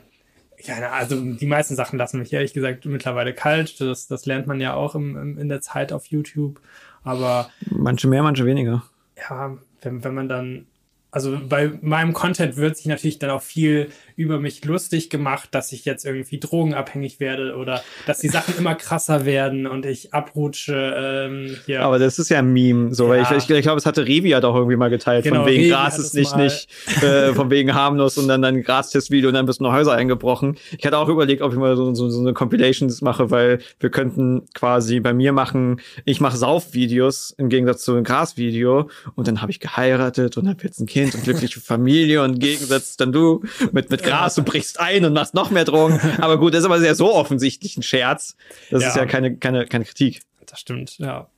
ja, 0.64 0.92
also 0.92 1.20
die 1.20 1.46
meisten 1.46 1.76
Sachen 1.76 2.00
lassen 2.00 2.20
mich 2.20 2.34
ehrlich 2.34 2.54
gesagt 2.54 2.86
mittlerweile 2.86 3.34
kalt. 3.34 3.80
Das, 3.80 4.08
das 4.08 4.26
lernt 4.26 4.48
man 4.48 4.60
ja 4.60 4.74
auch 4.74 4.96
im, 4.96 5.16
im, 5.16 5.38
in 5.38 5.50
der 5.50 5.62
Zeit 5.62 5.94
auf 5.94 6.08
YouTube. 6.08 6.60
Aber. 7.04 7.50
Manche 7.70 8.08
mehr, 8.08 8.24
manche 8.24 8.46
weniger. 8.46 8.84
Ja, 9.18 9.58
wenn, 9.82 10.04
wenn 10.04 10.14
man 10.14 10.30
dann 10.30 10.66
also 11.10 11.38
bei 11.48 11.72
meinem 11.82 12.12
Content 12.12 12.58
wird 12.58 12.76
sich 12.76 12.86
natürlich 12.86 13.18
dann 13.18 13.30
auch 13.30 13.42
viel 13.42 13.90
über 14.18 14.40
mich 14.40 14.66
lustig 14.66 15.10
gemacht, 15.10 15.50
dass 15.52 15.72
ich 15.72 15.86
jetzt 15.86 16.06
irgendwie 16.06 16.38
drogenabhängig 16.38 17.20
werde 17.22 17.56
oder 17.56 17.82
dass 18.06 18.20
die 18.20 18.28
Sachen 18.28 18.58
immer 18.58 18.76
krasser 18.76 19.26
werden 19.26 19.68
und 19.68 19.86
ich 19.86 20.14
abrutsche. 20.14 20.96
Ähm, 20.98 21.58
hier. 21.66 21.82
Aber 21.82 21.98
das 21.98 22.20
ist 22.20 22.30
ja 22.30 22.40
ein 22.40 22.52
Meme, 22.52 22.94
so, 22.94 23.06
ja. 23.06 23.10
weil 23.10 23.22
ich, 23.22 23.44
ich, 23.44 23.50
ich 23.50 23.62
glaube, 23.62 23.78
es 23.78 23.86
hatte 23.86 24.06
Revi 24.06 24.30
ja 24.30 24.42
doch 24.42 24.56
irgendwie 24.56 24.76
mal 24.76 24.90
geteilt, 24.90 25.24
genau, 25.24 25.38
von 25.38 25.46
wegen 25.46 25.62
Revi 25.62 25.70
Gras 25.70 25.98
ist 25.98 26.14
nicht, 26.14 26.36
nicht, 26.36 26.68
äh, 27.02 27.34
von 27.34 27.50
wegen 27.50 27.74
harmlos 27.74 28.18
und 28.18 28.28
dann 28.28 28.44
ein 28.44 28.62
Gras-Test-Video 28.62 29.30
und 29.30 29.36
dann 29.36 29.46
bist 29.46 29.62
du 29.62 29.64
noch 29.64 29.72
Häuser 29.72 29.94
eingebrochen. 29.94 30.58
Ich 30.78 30.86
hatte 30.86 30.98
auch 30.98 31.08
überlegt, 31.10 31.42
ob 31.42 31.54
ich 31.54 31.58
mal 31.58 31.78
so, 31.78 31.94
so, 31.94 32.10
so 32.10 32.20
eine 32.20 32.34
Compilations 32.34 33.02
mache, 33.02 33.32
weil 33.32 33.60
wir 33.80 33.92
könnten 33.92 34.44
quasi 34.54 35.00
bei 35.00 35.14
mir 35.14 35.32
machen, 35.32 35.80
ich 36.04 36.20
mache 36.20 36.36
Saufvideos 36.36 37.34
im 37.38 37.48
Gegensatz 37.48 37.84
zu 37.84 37.94
einem 37.94 38.04
Gras-Video 38.04 38.90
und 39.16 39.28
dann 39.28 39.42
habe 39.42 39.52
ich 39.52 39.62
geheiratet 39.62 40.36
und 40.38 40.50
habe 40.50 40.64
jetzt 40.64 40.82
ein 40.82 40.86
Kind 40.86 40.97
Kind 40.98 41.14
und 41.14 41.24
glückliche 41.24 41.60
Familie 41.60 42.24
und 42.24 42.40
Gegensatz 42.40 42.98
dann 42.98 43.12
du 43.12 43.44
mit, 43.72 43.92
mit 43.92 44.02
Gras, 44.02 44.34
du 44.34 44.44
brichst 44.44 44.80
ein 44.80 45.06
und 45.06 45.14
machst 45.14 45.36
noch 45.36 45.52
mehr 45.52 45.64
Drogen. 45.64 46.00
Aber 46.20 46.40
gut, 46.40 46.54
das 46.54 46.62
ist 46.62 46.66
aber 46.66 46.80
sehr 46.80 46.96
so 46.96 47.14
offensichtlich 47.14 47.78
ein 47.78 47.84
Scherz. 47.84 48.36
Das 48.72 48.82
ja. 48.82 48.90
ist 48.90 48.96
ja 48.96 49.06
keine, 49.06 49.38
keine, 49.38 49.68
keine 49.68 49.86
Kritik. 49.86 50.22
Das 50.48 50.60
stimmt, 50.60 50.98
ja. 50.98 51.30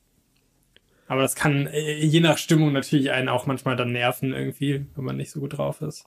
Aber 1.07 1.23
das 1.23 1.35
kann 1.35 1.67
äh, 1.67 2.05
je 2.05 2.21
nach 2.21 2.37
Stimmung 2.37 2.71
natürlich 2.71 3.11
einen 3.11 3.27
auch 3.27 3.47
manchmal 3.47 3.75
dann 3.75 3.91
nerven 3.91 4.31
irgendwie, 4.31 4.85
wenn 4.95 5.03
man 5.03 5.17
nicht 5.17 5.31
so 5.31 5.41
gut 5.41 5.57
drauf 5.57 5.81
ist. 5.81 6.05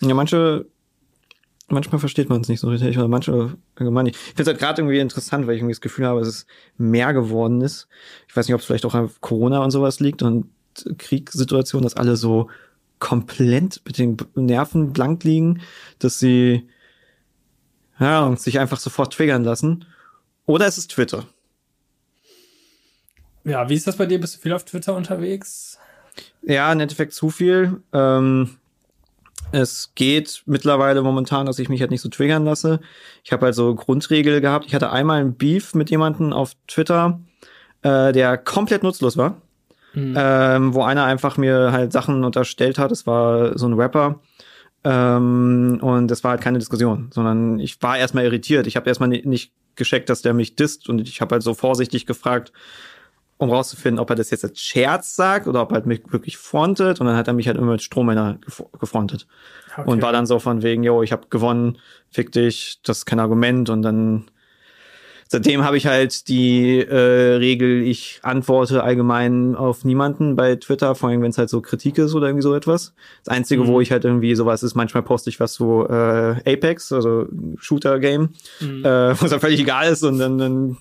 Ja, 0.00 0.14
manche, 0.14 0.66
manchmal 1.68 1.98
versteht 1.98 2.28
man 2.28 2.42
es 2.42 2.48
nicht 2.48 2.60
so 2.60 2.68
richtig, 2.68 2.96
oder 2.96 3.08
manche 3.08 3.56
allgemein 3.74 4.04
nicht. 4.04 4.16
Ich 4.16 4.22
finde 4.22 4.42
es 4.42 4.48
halt 4.48 4.58
gerade 4.58 4.82
irgendwie 4.82 5.00
interessant, 5.00 5.46
weil 5.46 5.54
ich 5.54 5.60
irgendwie 5.60 5.74
das 5.74 5.80
Gefühl 5.80 6.06
habe, 6.06 6.20
dass 6.20 6.28
es 6.28 6.46
mehr 6.76 7.12
geworden 7.12 7.60
ist. 7.60 7.88
Ich 8.28 8.36
weiß 8.36 8.46
nicht, 8.46 8.54
ob 8.54 8.60
es 8.60 8.66
vielleicht 8.66 8.84
auch 8.84 8.94
an 8.94 9.10
Corona 9.20 9.64
und 9.64 9.72
sowas 9.72 9.98
liegt 9.98 10.22
und 10.22 10.46
Kriegssituation, 10.98 11.82
dass 11.82 11.96
alle 11.96 12.16
so 12.16 12.50
komplett 12.98 13.80
mit 13.84 13.98
den 13.98 14.16
Nerven 14.34 14.92
blank 14.92 15.24
liegen, 15.24 15.60
dass 15.98 16.18
sie 16.18 16.68
ja, 17.98 18.34
sich 18.36 18.58
einfach 18.58 18.80
sofort 18.80 19.12
triggern 19.12 19.44
lassen. 19.44 19.84
Oder 20.46 20.66
es 20.66 20.78
ist 20.78 20.90
Twitter. 20.90 21.26
Ja, 23.44 23.68
wie 23.68 23.74
ist 23.74 23.86
das 23.86 23.96
bei 23.96 24.06
dir? 24.06 24.20
Bist 24.20 24.36
du 24.36 24.40
viel 24.40 24.52
auf 24.52 24.64
Twitter 24.64 24.94
unterwegs? 24.94 25.78
Ja, 26.42 26.72
im 26.72 26.80
Endeffekt 26.80 27.12
zu 27.12 27.30
viel. 27.30 27.82
Ähm, 27.92 28.56
es 29.52 29.92
geht 29.94 30.42
mittlerweile 30.46 31.02
momentan, 31.02 31.46
dass 31.46 31.58
ich 31.58 31.68
mich 31.68 31.80
halt 31.80 31.90
nicht 31.90 32.00
so 32.00 32.08
triggern 32.08 32.44
lasse. 32.44 32.80
Ich 33.22 33.32
habe 33.32 33.46
halt 33.46 33.54
so 33.54 33.74
Grundregel 33.74 34.40
gehabt. 34.40 34.66
Ich 34.66 34.74
hatte 34.74 34.90
einmal 34.90 35.20
ein 35.20 35.34
Beef 35.34 35.74
mit 35.74 35.90
jemandem 35.90 36.32
auf 36.32 36.52
Twitter, 36.66 37.20
äh, 37.82 38.12
der 38.12 38.38
komplett 38.38 38.82
nutzlos 38.82 39.16
war. 39.16 39.40
Mhm. 39.94 40.14
Ähm, 40.16 40.74
wo 40.74 40.82
einer 40.82 41.04
einfach 41.04 41.36
mir 41.36 41.72
halt 41.72 41.92
Sachen 41.92 42.24
unterstellt 42.24 42.78
hat. 42.78 42.92
Es 42.92 43.06
war 43.06 43.56
so 43.56 43.66
ein 43.66 43.74
Rapper. 43.74 44.20
Ähm, 44.84 45.78
und 45.80 46.10
es 46.10 46.22
war 46.24 46.32
halt 46.32 46.40
keine 46.42 46.58
Diskussion, 46.58 47.08
sondern 47.12 47.58
ich 47.58 47.80
war 47.80 47.96
erstmal 47.96 48.24
irritiert. 48.24 48.66
Ich 48.66 48.76
habe 48.76 48.88
erstmal 48.88 49.08
nicht 49.08 49.52
gescheckt, 49.76 50.10
dass 50.10 50.22
der 50.22 50.34
mich 50.34 50.56
disst 50.56 50.88
und 50.88 51.00
ich 51.00 51.20
habe 51.20 51.34
halt 51.34 51.42
so 51.42 51.54
vorsichtig 51.54 52.06
gefragt, 52.06 52.52
um 53.36 53.50
rauszufinden, 53.50 53.98
ob 53.98 54.10
er 54.10 54.16
das 54.16 54.30
jetzt 54.30 54.44
als 54.44 54.60
Scherz 54.60 55.16
sagt 55.16 55.48
oder 55.48 55.62
ob 55.62 55.72
er 55.72 55.76
halt 55.76 55.86
mich 55.86 56.02
wirklich 56.12 56.36
frontet. 56.36 57.00
Und 57.00 57.06
dann 57.06 57.16
hat 57.16 57.26
er 57.26 57.34
mich 57.34 57.48
halt 57.48 57.56
immer 57.56 57.72
mit 57.72 57.82
Strohmänner 57.82 58.38
gefrontet. 58.78 59.26
Okay. 59.76 59.90
Und 59.90 60.02
war 60.02 60.12
dann 60.12 60.26
so 60.26 60.38
von 60.38 60.62
wegen, 60.62 60.84
yo, 60.84 61.02
ich 61.02 61.12
habe 61.12 61.26
gewonnen, 61.30 61.78
fick 62.10 62.30
dich, 62.30 62.80
das 62.84 62.98
ist 62.98 63.06
kein 63.06 63.18
Argument. 63.18 63.70
Und 63.70 63.82
dann 63.82 64.30
seitdem 65.34 65.64
habe 65.64 65.76
ich 65.76 65.88
halt 65.88 66.28
die 66.28 66.78
äh, 66.78 67.34
Regel, 67.34 67.82
ich 67.82 68.20
antworte 68.22 68.84
allgemein 68.84 69.56
auf 69.56 69.84
niemanden 69.84 70.36
bei 70.36 70.54
Twitter, 70.54 70.94
vor 70.94 71.08
allem 71.08 71.22
wenn 71.22 71.30
es 71.30 71.38
halt 71.38 71.50
so 71.50 71.60
Kritik 71.60 71.98
ist 71.98 72.14
oder 72.14 72.28
irgendwie 72.28 72.44
so 72.44 72.54
etwas. 72.54 72.94
Das 73.24 73.34
Einzige, 73.34 73.64
mhm. 73.64 73.66
wo 73.66 73.80
ich 73.80 73.90
halt 73.90 74.04
irgendwie 74.04 74.32
sowas 74.36 74.62
ist, 74.62 74.76
manchmal 74.76 75.02
poste 75.02 75.30
ich 75.30 75.40
was 75.40 75.54
so 75.54 75.88
äh, 75.88 76.36
Apex, 76.46 76.92
also 76.92 77.26
Shooter-Game, 77.58 78.28
mhm. 78.60 78.84
äh, 78.84 79.20
wo 79.20 79.24
es 79.24 79.30
dann 79.32 79.40
völlig 79.40 79.58
egal 79.58 79.90
ist 79.90 80.04
und 80.04 80.20
dann, 80.20 80.38
dann 80.38 80.76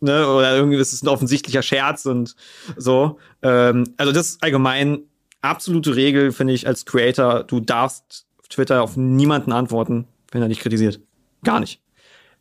ne, 0.00 0.26
oder 0.26 0.56
irgendwie 0.56 0.78
ist 0.78 0.94
es 0.94 1.02
ein 1.02 1.08
offensichtlicher 1.08 1.60
Scherz 1.60 2.06
und 2.06 2.36
so. 2.78 3.18
Ähm, 3.42 3.84
also 3.98 4.12
das 4.12 4.30
ist 4.30 4.42
allgemein 4.42 5.00
absolute 5.42 5.94
Regel, 5.94 6.32
finde 6.32 6.54
ich, 6.54 6.66
als 6.66 6.86
Creator, 6.86 7.44
du 7.44 7.60
darfst 7.60 8.24
auf 8.38 8.48
Twitter 8.48 8.82
auf 8.82 8.96
niemanden 8.96 9.52
antworten, 9.52 10.06
wenn 10.32 10.40
er 10.40 10.48
dich 10.48 10.60
kritisiert. 10.60 11.00
Gar 11.44 11.60
nicht. 11.60 11.82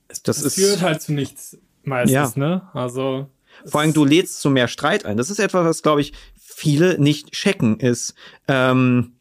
Das, 0.10 0.23
das 0.23 0.41
ist, 0.41 0.56
führt 0.56 0.81
halt 0.81 1.02
zu 1.02 1.14
nichts 1.14 1.57
meistens, 1.84 2.14
ja. 2.14 2.31
ne? 2.36 2.69
Also. 2.73 3.27
Vor 3.65 3.81
allem, 3.81 3.94
du 3.94 4.06
lädst 4.06 4.41
zu 4.41 4.49
mehr 4.49 4.68
Streit 4.68 5.06
ein. 5.06 5.18
Das 5.18 5.30
ist 5.30 5.40
etwas, 5.40 5.65
was, 5.65 5.81
glaube 5.81 6.02
ich, 6.02 6.14
viele 6.36 6.99
nicht 6.99 7.31
checken, 7.31 7.80
ist, 7.80 8.15
ähm, 8.48 9.14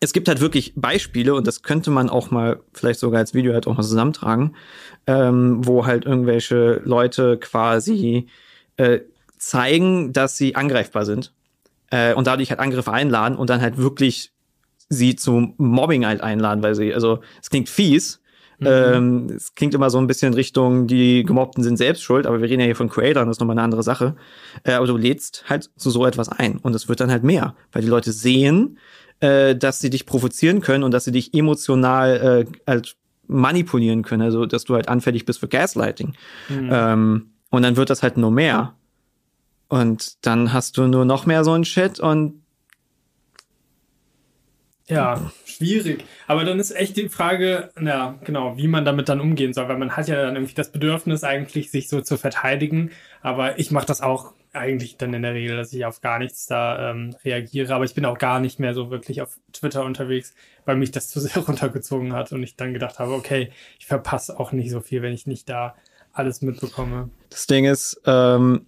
es 0.00 0.12
gibt 0.12 0.28
halt 0.28 0.40
wirklich 0.40 0.74
Beispiele 0.76 1.34
und 1.34 1.46
das 1.46 1.62
könnte 1.62 1.90
man 1.90 2.08
auch 2.08 2.30
mal 2.30 2.60
vielleicht 2.72 3.00
sogar 3.00 3.18
als 3.18 3.34
Video 3.34 3.52
halt 3.52 3.66
auch 3.66 3.76
mal 3.76 3.82
zusammentragen, 3.82 4.54
ähm, 5.06 5.66
wo 5.66 5.86
halt 5.86 6.04
irgendwelche 6.04 6.80
Leute 6.84 7.36
quasi 7.36 8.28
äh, 8.76 9.00
zeigen, 9.38 10.12
dass 10.12 10.36
sie 10.36 10.54
angreifbar 10.54 11.04
sind 11.04 11.32
äh, 11.90 12.14
und 12.14 12.26
dadurch 12.26 12.50
halt 12.50 12.60
Angriffe 12.60 12.92
einladen 12.92 13.36
und 13.36 13.50
dann 13.50 13.60
halt 13.60 13.76
wirklich 13.76 14.32
sie 14.88 15.16
zum 15.16 15.54
Mobbing 15.58 16.06
halt 16.06 16.20
einladen, 16.20 16.62
weil 16.62 16.74
sie, 16.74 16.94
also 16.94 17.20
es 17.42 17.50
klingt 17.50 17.68
fies, 17.68 18.20
mhm. 18.58 18.66
ähm, 18.66 19.26
es 19.36 19.54
klingt 19.54 19.74
immer 19.74 19.90
so 19.90 19.98
ein 19.98 20.06
bisschen 20.06 20.34
Richtung, 20.34 20.86
die 20.86 21.24
Gemobbten 21.24 21.62
sind 21.62 21.76
selbst 21.76 22.02
schuld, 22.02 22.26
aber 22.26 22.40
wir 22.40 22.48
reden 22.48 22.60
ja 22.60 22.66
hier 22.66 22.76
von 22.76 22.88
Creators, 22.88 23.24
das 23.24 23.36
ist 23.36 23.40
nochmal 23.40 23.54
eine 23.54 23.64
andere 23.64 23.82
Sache. 23.82 24.16
Äh, 24.64 24.72
aber 24.72 24.86
du 24.86 24.96
lädst 24.96 25.44
halt 25.48 25.70
zu 25.76 25.90
so 25.90 26.06
etwas 26.06 26.28
ein 26.28 26.58
und 26.58 26.74
es 26.74 26.88
wird 26.88 27.00
dann 27.00 27.10
halt 27.10 27.24
mehr, 27.24 27.54
weil 27.72 27.82
die 27.82 27.88
Leute 27.88 28.12
sehen, 28.12 28.78
äh, 29.20 29.56
dass 29.56 29.80
sie 29.80 29.90
dich 29.90 30.06
provozieren 30.06 30.60
können 30.60 30.84
und 30.84 30.92
dass 30.92 31.04
sie 31.04 31.12
dich 31.12 31.34
emotional 31.34 32.46
äh, 32.46 32.70
halt 32.70 32.96
manipulieren 33.26 34.02
können, 34.02 34.22
also 34.22 34.46
dass 34.46 34.64
du 34.64 34.74
halt 34.74 34.88
anfällig 34.88 35.24
bist 35.24 35.40
für 35.40 35.48
Gaslighting. 35.48 36.14
Mhm. 36.48 36.70
Ähm, 36.72 37.30
und 37.50 37.62
dann 37.62 37.76
wird 37.76 37.90
das 37.90 38.02
halt 38.02 38.16
nur 38.16 38.30
mehr. 38.30 38.74
Und 39.68 40.26
dann 40.26 40.52
hast 40.52 40.78
du 40.78 40.86
nur 40.86 41.04
noch 41.04 41.26
mehr 41.26 41.44
so 41.44 41.52
einen 41.52 41.64
Shit 41.64 42.00
und 42.00 42.42
ja, 44.88 45.30
schwierig. 45.44 46.04
Aber 46.26 46.44
dann 46.44 46.58
ist 46.58 46.70
echt 46.70 46.96
die 46.96 47.08
Frage, 47.08 47.70
ja, 47.80 48.18
genau, 48.24 48.56
wie 48.56 48.68
man 48.68 48.84
damit 48.84 49.08
dann 49.08 49.20
umgehen 49.20 49.52
soll, 49.52 49.68
weil 49.68 49.78
man 49.78 49.96
hat 49.96 50.08
ja 50.08 50.22
dann 50.22 50.34
irgendwie 50.34 50.54
das 50.54 50.72
Bedürfnis 50.72 51.24
eigentlich, 51.24 51.70
sich 51.70 51.88
so 51.88 52.00
zu 52.00 52.16
verteidigen. 52.16 52.90
Aber 53.20 53.58
ich 53.58 53.70
mache 53.70 53.86
das 53.86 54.00
auch 54.00 54.32
eigentlich 54.52 54.96
dann 54.96 55.12
in 55.12 55.22
der 55.22 55.34
Regel, 55.34 55.56
dass 55.56 55.72
ich 55.72 55.84
auf 55.84 56.00
gar 56.00 56.18
nichts 56.18 56.46
da 56.46 56.90
ähm, 56.90 57.14
reagiere. 57.24 57.74
Aber 57.74 57.84
ich 57.84 57.94
bin 57.94 58.06
auch 58.06 58.18
gar 58.18 58.40
nicht 58.40 58.58
mehr 58.58 58.72
so 58.72 58.90
wirklich 58.90 59.20
auf 59.20 59.38
Twitter 59.52 59.84
unterwegs, 59.84 60.34
weil 60.64 60.76
mich 60.76 60.90
das 60.90 61.10
zu 61.10 61.20
sehr 61.20 61.42
runtergezogen 61.46 62.14
hat 62.14 62.32
und 62.32 62.42
ich 62.42 62.56
dann 62.56 62.72
gedacht 62.72 62.98
habe, 62.98 63.12
okay, 63.12 63.50
ich 63.78 63.86
verpasse 63.86 64.40
auch 64.40 64.52
nicht 64.52 64.70
so 64.70 64.80
viel, 64.80 65.02
wenn 65.02 65.12
ich 65.12 65.26
nicht 65.26 65.48
da 65.48 65.74
alles 66.12 66.40
mitbekomme. 66.40 67.10
Das 67.30 67.46
Ding 67.46 67.66
ist, 67.66 68.00
ähm, 68.06 68.66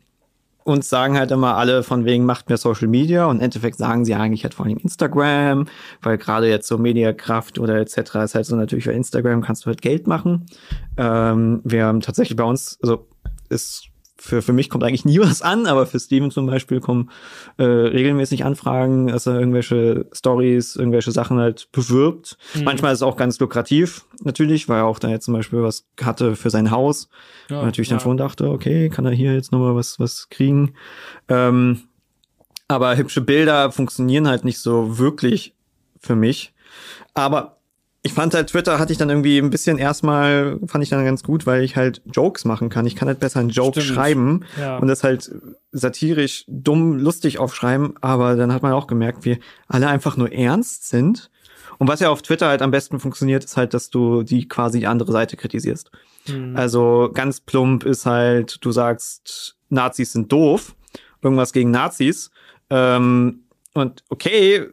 uns 0.65 0.89
sagen 0.89 1.17
halt 1.17 1.31
immer 1.31 1.57
alle 1.57 1.83
von 1.83 2.05
wegen 2.05 2.25
macht 2.25 2.49
mehr 2.49 2.59
Social 2.59 2.89
Media 2.89 3.27
und 3.27 3.37
im 3.37 3.43
Endeffekt 3.43 3.79
sagen 3.79 4.05
sie 4.05 4.15
eigentlich 4.15 4.45
halt 4.45 4.55
vor 4.55 4.67
allem 4.67 4.79
Instagram, 4.79 5.67
weil 6.03 6.19
gerade 6.19 6.49
jetzt 6.49 6.69
so 6.69 6.79
Mediakraft 6.79 7.59
oder 7.59 7.77
etc. 7.77 7.99
ist 8.25 8.35
halt 8.35 8.47
so 8.47 8.57
natürlich 8.57 8.87
bei 8.87 8.93
Instagram 8.93 9.41
kannst 9.43 9.65
du 9.65 9.67
halt 9.67 9.83
Geld 9.83 10.07
machen. 10.07 10.47
Ähm, 10.97 11.61
wir 11.65 11.85
haben 11.87 12.01
tatsächlich 12.01 12.37
bei 12.37 12.45
uns, 12.45 12.79
also 12.83 13.09
ist 13.49 13.90
für, 14.21 14.43
für 14.43 14.53
mich 14.53 14.69
kommt 14.69 14.85
eigentlich 14.85 15.05
nie 15.05 15.19
was 15.21 15.43
an, 15.43 15.67
aber 15.67 15.87
für 15.87 15.99
Steven 15.99 16.31
zum 16.31 16.47
Beispiel 16.47 16.81
kommen 16.81 17.11
äh, 17.57 17.65
regelmäßig 17.65 18.45
Anfragen, 18.45 19.09
dass 19.09 19.27
er 19.27 19.39
irgendwelche 19.39 20.07
Stories, 20.13 20.77
irgendwelche 20.77 21.13
Sachen 21.13 21.39
halt 21.39 21.69
bewirbt. 21.73 22.37
Mhm. 22.55 22.65
Manchmal 22.65 22.93
ist 22.93 22.99
es 22.99 23.03
auch 23.03 23.17
ganz 23.17 23.39
lukrativ, 23.41 24.05
natürlich, 24.23 24.69
weil 24.69 24.79
er 24.79 24.87
auch 24.87 24.99
da 24.99 25.09
jetzt 25.09 25.25
zum 25.25 25.35
Beispiel 25.35 25.63
was 25.63 25.87
hatte 26.01 26.37
für 26.37 26.51
sein 26.51 26.71
Haus. 26.71 27.09
Ja, 27.49 27.63
natürlich 27.65 27.89
ja. 27.89 27.97
dann 27.97 28.03
schon 28.03 28.17
dachte, 28.17 28.51
okay, 28.51 28.89
kann 28.91 29.07
er 29.07 29.13
hier 29.13 29.35
jetzt 29.35 29.53
nochmal 29.53 29.75
was, 29.75 29.99
was 29.99 30.29
kriegen. 30.29 30.75
Ähm, 31.29 31.83
aber 32.69 32.97
hübsche 32.97 33.21
Bilder 33.21 33.73
funktionieren 33.73 34.29
halt 34.29 34.45
nicht 34.45 34.61
so 34.61 34.99
wirklich 34.99 35.55
für 35.99 36.15
mich. 36.15 36.53
Aber 37.15 37.60
ich 38.03 38.15
fand 38.15 38.33
halt 38.35 38.49
Twitter 38.49 38.79
hatte 38.79 38.93
ich 38.93 38.99
dann 38.99 39.11
irgendwie 39.11 39.39
ein 39.39 39.51
bisschen 39.51 39.77
erstmal, 39.77 40.59
fand 40.67 40.83
ich 40.83 40.91
dann 40.91 41.05
ganz 41.05 41.23
gut, 41.23 41.47
weil 41.47 41.63
ich 41.63 41.77
halt 41.77 42.01
Jokes 42.07 42.47
machen 42.47 42.71
kann. 42.71 42.87
Ich 42.87 42.97
kann 42.97 43.09
halt 43.09 43.21
besser 43.21 43.41
einen 43.41 43.51
Joke 43.51 43.81
Stimmt. 43.81 43.95
schreiben 43.95 44.45
ja. 44.59 44.79
und 44.79 44.89
das 44.89 45.05
halt 45.05 45.31
satirisch, 45.71 46.45
dumm, 46.49 46.99
lustig 46.99 47.39
aufschreiben, 47.39 47.95
aber 48.01 48.37
dann 48.37 48.53
hat 48.53 48.63
man 48.63 48.73
auch 48.73 48.87
gemerkt, 48.87 49.25
wie 49.25 49.39
alle 49.69 49.89
einfach 49.89 50.17
nur 50.17 50.33
ernst 50.33 50.89
sind. 50.89 51.31
Und 51.79 51.89
was 51.89 52.01
ja 52.01 52.11
auf 52.11 52.23
Twitter 52.23 52.49
halt 52.49 52.63
am 52.63 52.71
besten 52.71 53.01
funktioniert, 53.01 53.45
ist 53.45 53.57
halt, 53.57 53.75
dass 53.75 53.91
du 53.91 54.23
die 54.23 54.49
quasi 54.49 54.87
andere 54.87 55.13
Seite 55.13 55.37
kritisierst. 55.37 55.91
Mhm. 56.29 56.57
Also 56.57 57.11
ganz 57.13 57.41
plump 57.41 57.85
ist 57.85 58.07
halt, 58.07 58.65
du 58.65 58.73
sagst, 58.73 59.57
Nazis 59.69 60.13
sind 60.13 60.33
doof, 60.33 60.75
irgendwas 61.23 61.53
gegen 61.53 61.71
Nazis. 61.71 62.31
Ähm, 62.71 63.45
und 63.75 64.05
okay, 64.09 64.69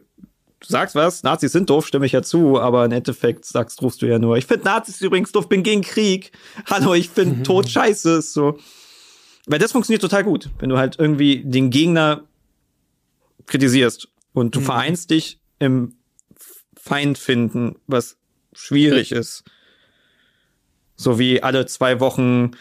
du 0.60 0.66
sagst 0.68 0.94
was, 0.94 1.22
Nazis 1.22 1.52
sind 1.52 1.70
doof, 1.70 1.86
stimme 1.86 2.06
ich 2.06 2.12
ja 2.12 2.22
zu, 2.22 2.60
aber 2.60 2.84
im 2.84 2.92
Endeffekt 2.92 3.44
sagst, 3.44 3.82
rufst 3.82 4.02
du 4.02 4.06
ja 4.06 4.18
nur, 4.18 4.36
ich 4.36 4.46
finde 4.46 4.64
Nazis 4.64 5.00
übrigens 5.00 5.32
doof, 5.32 5.48
bin 5.48 5.62
gegen 5.62 5.82
Krieg. 5.82 6.32
Hallo, 6.66 6.94
ich 6.94 7.08
finde 7.10 7.36
mhm. 7.36 7.44
Tod 7.44 7.68
scheiße, 7.68 8.18
ist 8.18 8.32
so. 8.32 8.58
Weil 9.46 9.58
das 9.58 9.72
funktioniert 9.72 10.02
total 10.02 10.24
gut, 10.24 10.50
wenn 10.58 10.68
du 10.68 10.78
halt 10.78 10.98
irgendwie 10.98 11.42
den 11.44 11.70
Gegner 11.70 12.24
kritisierst 13.46 14.08
und 14.32 14.54
du 14.54 14.60
mhm. 14.60 14.64
vereinst 14.64 15.10
dich 15.10 15.40
im 15.58 15.94
Feind 16.76 17.18
finden, 17.18 17.76
was 17.86 18.16
schwierig 18.52 19.12
ist. 19.12 19.44
So 20.96 21.18
wie 21.18 21.42
alle 21.42 21.66
zwei 21.66 22.00
Wochen 22.00 22.52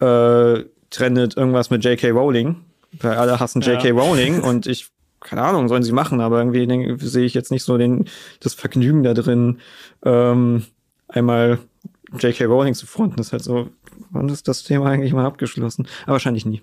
äh, 0.00 0.64
trendet 0.90 1.36
irgendwas 1.36 1.70
mit 1.70 1.84
J.K. 1.84 2.10
Rowling, 2.10 2.64
weil 2.92 3.16
alle 3.16 3.40
hassen 3.40 3.60
ja. 3.62 3.72
J.K. 3.72 3.90
Rowling 3.90 4.40
und 4.40 4.66
ich 4.66 4.90
keine 5.20 5.42
Ahnung, 5.42 5.68
sollen 5.68 5.82
sie 5.82 5.92
machen, 5.92 6.20
aber 6.20 6.38
irgendwie 6.38 6.66
denke, 6.66 6.96
sehe 7.06 7.24
ich 7.24 7.34
jetzt 7.34 7.50
nicht 7.50 7.64
so 7.64 7.76
den, 7.76 8.06
das 8.40 8.54
Vergnügen 8.54 9.02
da 9.02 9.14
drin, 9.14 9.60
ähm, 10.04 10.64
einmal 11.08 11.58
J.K. 12.18 12.44
Rowling 12.44 12.74
zu 12.74 12.86
fronten. 12.86 13.16
Das 13.16 13.28
ist 13.28 13.32
halt 13.32 13.44
so, 13.44 13.70
wann 14.10 14.28
ist 14.28 14.48
das 14.48 14.64
Thema 14.64 14.86
eigentlich 14.86 15.12
mal 15.12 15.26
abgeschlossen? 15.26 15.86
Aber 16.04 16.12
wahrscheinlich 16.12 16.46
nie. 16.46 16.62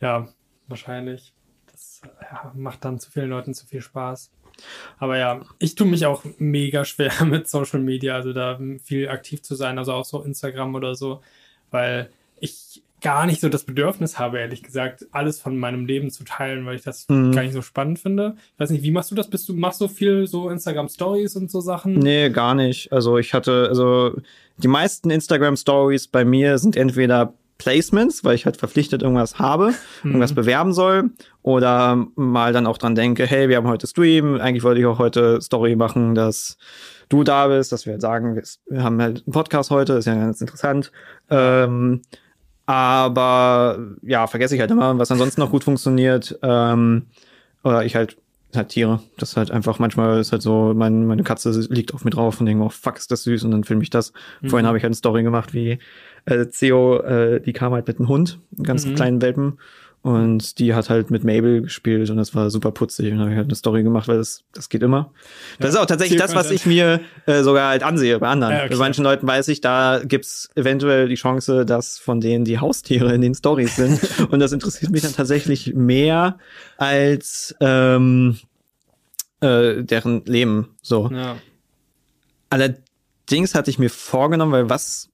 Ja, 0.00 0.28
wahrscheinlich. 0.68 1.34
Das 1.70 2.02
ja, 2.20 2.52
macht 2.54 2.84
dann 2.84 2.98
zu 2.98 3.10
vielen 3.10 3.30
Leuten 3.30 3.54
zu 3.54 3.66
viel 3.66 3.80
Spaß. 3.80 4.30
Aber 4.98 5.18
ja, 5.18 5.40
ich 5.58 5.74
tue 5.74 5.86
mich 5.86 6.06
auch 6.06 6.22
mega 6.38 6.84
schwer 6.84 7.12
mit 7.24 7.48
Social 7.48 7.80
Media, 7.80 8.14
also 8.14 8.32
da 8.32 8.60
viel 8.82 9.08
aktiv 9.08 9.42
zu 9.42 9.54
sein, 9.54 9.78
also 9.78 9.92
auch 9.92 10.04
so 10.04 10.22
Instagram 10.22 10.74
oder 10.74 10.94
so, 10.94 11.22
weil 11.70 12.10
ich 12.38 12.83
gar 13.04 13.26
nicht 13.26 13.42
so 13.42 13.50
das 13.50 13.64
Bedürfnis 13.64 14.18
habe, 14.18 14.38
ehrlich 14.38 14.62
gesagt, 14.62 15.06
alles 15.12 15.38
von 15.38 15.58
meinem 15.58 15.84
Leben 15.84 16.10
zu 16.10 16.24
teilen, 16.24 16.64
weil 16.64 16.76
ich 16.76 16.82
das 16.82 17.06
mhm. 17.10 17.32
gar 17.32 17.42
nicht 17.42 17.52
so 17.52 17.60
spannend 17.60 17.98
finde. 17.98 18.34
Ich 18.54 18.60
weiß 18.60 18.70
nicht, 18.70 18.82
wie 18.82 18.90
machst 18.90 19.10
du 19.10 19.14
das? 19.14 19.28
Bist 19.28 19.46
du, 19.46 19.52
machst 19.52 19.82
du 19.82 19.88
viel 19.88 20.26
so 20.26 20.48
Instagram 20.48 20.88
Stories 20.88 21.36
und 21.36 21.50
so 21.50 21.60
Sachen? 21.60 21.98
Nee, 21.98 22.30
gar 22.30 22.54
nicht. 22.54 22.90
Also 22.94 23.18
ich 23.18 23.34
hatte, 23.34 23.66
also 23.68 24.16
die 24.56 24.68
meisten 24.68 25.10
Instagram 25.10 25.56
Stories 25.56 26.08
bei 26.08 26.24
mir 26.24 26.56
sind 26.56 26.76
entweder 26.78 27.34
Placements, 27.58 28.24
weil 28.24 28.36
ich 28.36 28.46
halt 28.46 28.56
verpflichtet 28.56 29.02
irgendwas 29.02 29.38
habe, 29.38 29.74
mhm. 30.02 30.12
irgendwas 30.12 30.32
bewerben 30.32 30.72
soll 30.72 31.10
oder 31.42 32.06
mal 32.16 32.54
dann 32.54 32.66
auch 32.66 32.78
dran 32.78 32.94
denke, 32.94 33.26
hey, 33.26 33.50
wir 33.50 33.58
haben 33.58 33.68
heute 33.68 33.86
Stream, 33.86 34.40
eigentlich 34.40 34.64
wollte 34.64 34.80
ich 34.80 34.86
auch 34.86 34.98
heute 34.98 35.42
Story 35.42 35.76
machen, 35.76 36.14
dass 36.14 36.56
du 37.10 37.22
da 37.22 37.48
bist, 37.48 37.70
dass 37.70 37.84
wir 37.84 37.92
halt 37.92 38.00
sagen, 38.00 38.34
wir 38.70 38.82
haben 38.82 39.02
halt 39.02 39.24
einen 39.26 39.32
Podcast 39.34 39.70
heute, 39.70 39.92
ist 39.92 40.06
ja 40.06 40.14
ganz 40.14 40.40
interessant. 40.40 40.90
Ähm, 41.28 42.00
aber 42.66 43.78
ja, 44.02 44.26
vergesse 44.26 44.54
ich 44.54 44.60
halt 44.60 44.70
immer, 44.70 44.98
was 44.98 45.10
ansonsten 45.10 45.40
noch 45.40 45.50
gut 45.50 45.64
funktioniert. 45.64 46.38
Ähm, 46.42 47.06
oder 47.62 47.84
ich 47.84 47.96
halt 47.96 48.16
halt 48.56 48.68
Tiere. 48.68 49.00
Das 49.18 49.30
ist 49.30 49.36
halt 49.36 49.50
einfach, 49.50 49.78
manchmal 49.78 50.20
ist 50.20 50.32
halt 50.32 50.42
so, 50.42 50.72
mein, 50.74 51.06
meine 51.06 51.22
Katze 51.22 51.50
liegt 51.70 51.94
auf 51.94 52.04
mir 52.04 52.10
drauf 52.10 52.40
und 52.40 52.46
denke, 52.46 52.64
oh 52.64 52.68
fuck, 52.68 52.96
ist 52.96 53.10
das 53.10 53.24
süß 53.24 53.44
und 53.44 53.50
dann 53.50 53.64
filme 53.64 53.82
ich 53.82 53.90
das. 53.90 54.12
Mhm. 54.40 54.50
Vorhin 54.50 54.66
habe 54.66 54.78
ich 54.78 54.84
halt 54.84 54.90
eine 54.90 54.96
Story 54.96 55.22
gemacht, 55.22 55.54
wie 55.54 55.78
äh, 56.26 56.46
Theo, 56.46 57.00
äh, 57.00 57.40
die 57.40 57.52
kam 57.52 57.72
halt 57.72 57.86
mit 57.86 57.98
einem 57.98 58.08
Hund, 58.08 58.38
einen 58.56 58.64
ganz 58.64 58.86
mhm. 58.86 58.94
kleinen 58.94 59.22
Welpen 59.22 59.58
und 60.04 60.58
die 60.58 60.74
hat 60.74 60.90
halt 60.90 61.10
mit 61.10 61.24
Mabel 61.24 61.62
gespielt 61.62 62.10
und 62.10 62.18
das 62.18 62.34
war 62.34 62.50
super 62.50 62.72
putzig. 62.72 63.10
Und 63.10 63.20
habe 63.20 63.30
ich 63.30 63.36
halt 63.38 63.46
eine 63.46 63.54
Story 63.54 63.82
gemacht, 63.82 64.06
weil 64.06 64.18
das, 64.18 64.44
das 64.52 64.68
geht 64.68 64.82
immer. 64.82 65.10
Das 65.58 65.72
ja, 65.72 65.78
ist 65.78 65.82
auch 65.82 65.86
tatsächlich 65.86 66.20
das, 66.20 66.34
was 66.34 66.50
ich 66.50 66.66
mir 66.66 67.00
äh, 67.24 67.42
sogar 67.42 67.70
halt 67.70 67.82
ansehe 67.82 68.18
bei 68.18 68.28
anderen. 68.28 68.52
Ja, 68.52 68.64
okay. 68.64 68.74
Bei 68.74 68.76
manchen 68.76 69.02
Leuten 69.02 69.26
weiß 69.26 69.48
ich, 69.48 69.62
da 69.62 70.02
gibt's 70.04 70.50
eventuell 70.56 71.08
die 71.08 71.14
Chance, 71.14 71.64
dass 71.64 71.98
von 71.98 72.20
denen 72.20 72.44
die 72.44 72.58
Haustiere 72.58 73.14
in 73.14 73.22
den 73.22 73.34
Stories 73.34 73.76
sind. 73.76 73.98
und 74.30 74.40
das 74.40 74.52
interessiert 74.52 74.92
mich 74.92 75.00
dann 75.00 75.14
tatsächlich 75.14 75.72
mehr 75.72 76.36
als 76.76 77.56
ähm, 77.60 78.36
äh, 79.40 79.84
deren 79.84 80.22
Leben. 80.26 80.74
So. 80.82 81.08
Ja. 81.10 81.36
Allerdings 82.50 83.54
hatte 83.54 83.70
ich 83.70 83.78
mir 83.78 83.88
vorgenommen, 83.88 84.52
weil 84.52 84.68
was 84.68 85.08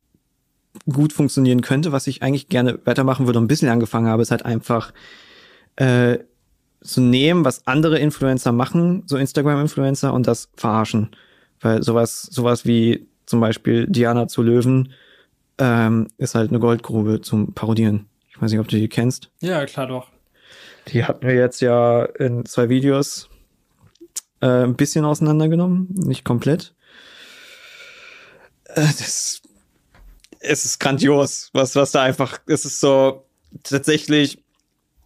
gut 0.91 1.13
funktionieren 1.13 1.63
könnte, 1.63 1.93
was 1.93 2.07
ich 2.07 2.23
eigentlich 2.23 2.49
gerne 2.49 2.79
weitermachen 2.85 3.27
würde 3.27 3.39
und 3.39 3.45
ein 3.45 3.49
bisschen 3.49 3.69
angefangen 3.69 4.07
habe, 4.09 4.23
ist 4.23 4.31
halt 4.31 4.45
einfach 4.45 4.93
äh, 5.77 6.19
zu 6.83 7.01
nehmen, 7.01 7.45
was 7.45 7.67
andere 7.67 7.99
Influencer 7.99 8.53
machen, 8.53 9.03
so 9.07 9.17
Instagram-Influencer, 9.17 10.13
und 10.13 10.27
das 10.27 10.51
verarschen. 10.57 11.11
Weil 11.61 11.83
sowas, 11.83 12.23
sowas 12.23 12.65
wie 12.65 13.09
zum 13.27 13.41
Beispiel 13.41 13.87
Diana 13.87 14.29
zu 14.29 14.43
Löwen 14.43 14.93
ähm, 15.59 16.09
ist 16.17 16.35
halt 16.35 16.51
eine 16.51 16.59
Goldgrube 16.59 17.21
zum 17.21 17.53
Parodieren. 17.53 18.07
Ich 18.29 18.41
weiß 18.41 18.51
nicht, 18.51 18.61
ob 18.61 18.69
du 18.69 18.77
die 18.77 18.89
kennst. 18.89 19.31
Ja, 19.41 19.65
klar 19.67 19.87
doch. 19.87 20.09
Die 20.89 21.05
hatten 21.05 21.27
wir 21.27 21.35
jetzt 21.35 21.61
ja 21.61 22.05
in 22.05 22.47
zwei 22.47 22.69
Videos 22.71 23.29
äh, 24.41 24.65
ein 24.65 24.77
bisschen 24.77 25.05
auseinandergenommen, 25.05 25.89
nicht 25.91 26.25
komplett. 26.25 26.75
Äh, 28.65 28.87
das 28.99 29.43
es 30.41 30.65
ist 30.65 30.81
grandios, 30.81 31.51
was, 31.53 31.77
was 31.77 31.93
da 31.93 32.03
einfach, 32.03 32.41
es 32.47 32.65
ist 32.65 32.81
so 32.81 33.25
tatsächlich, 33.63 34.43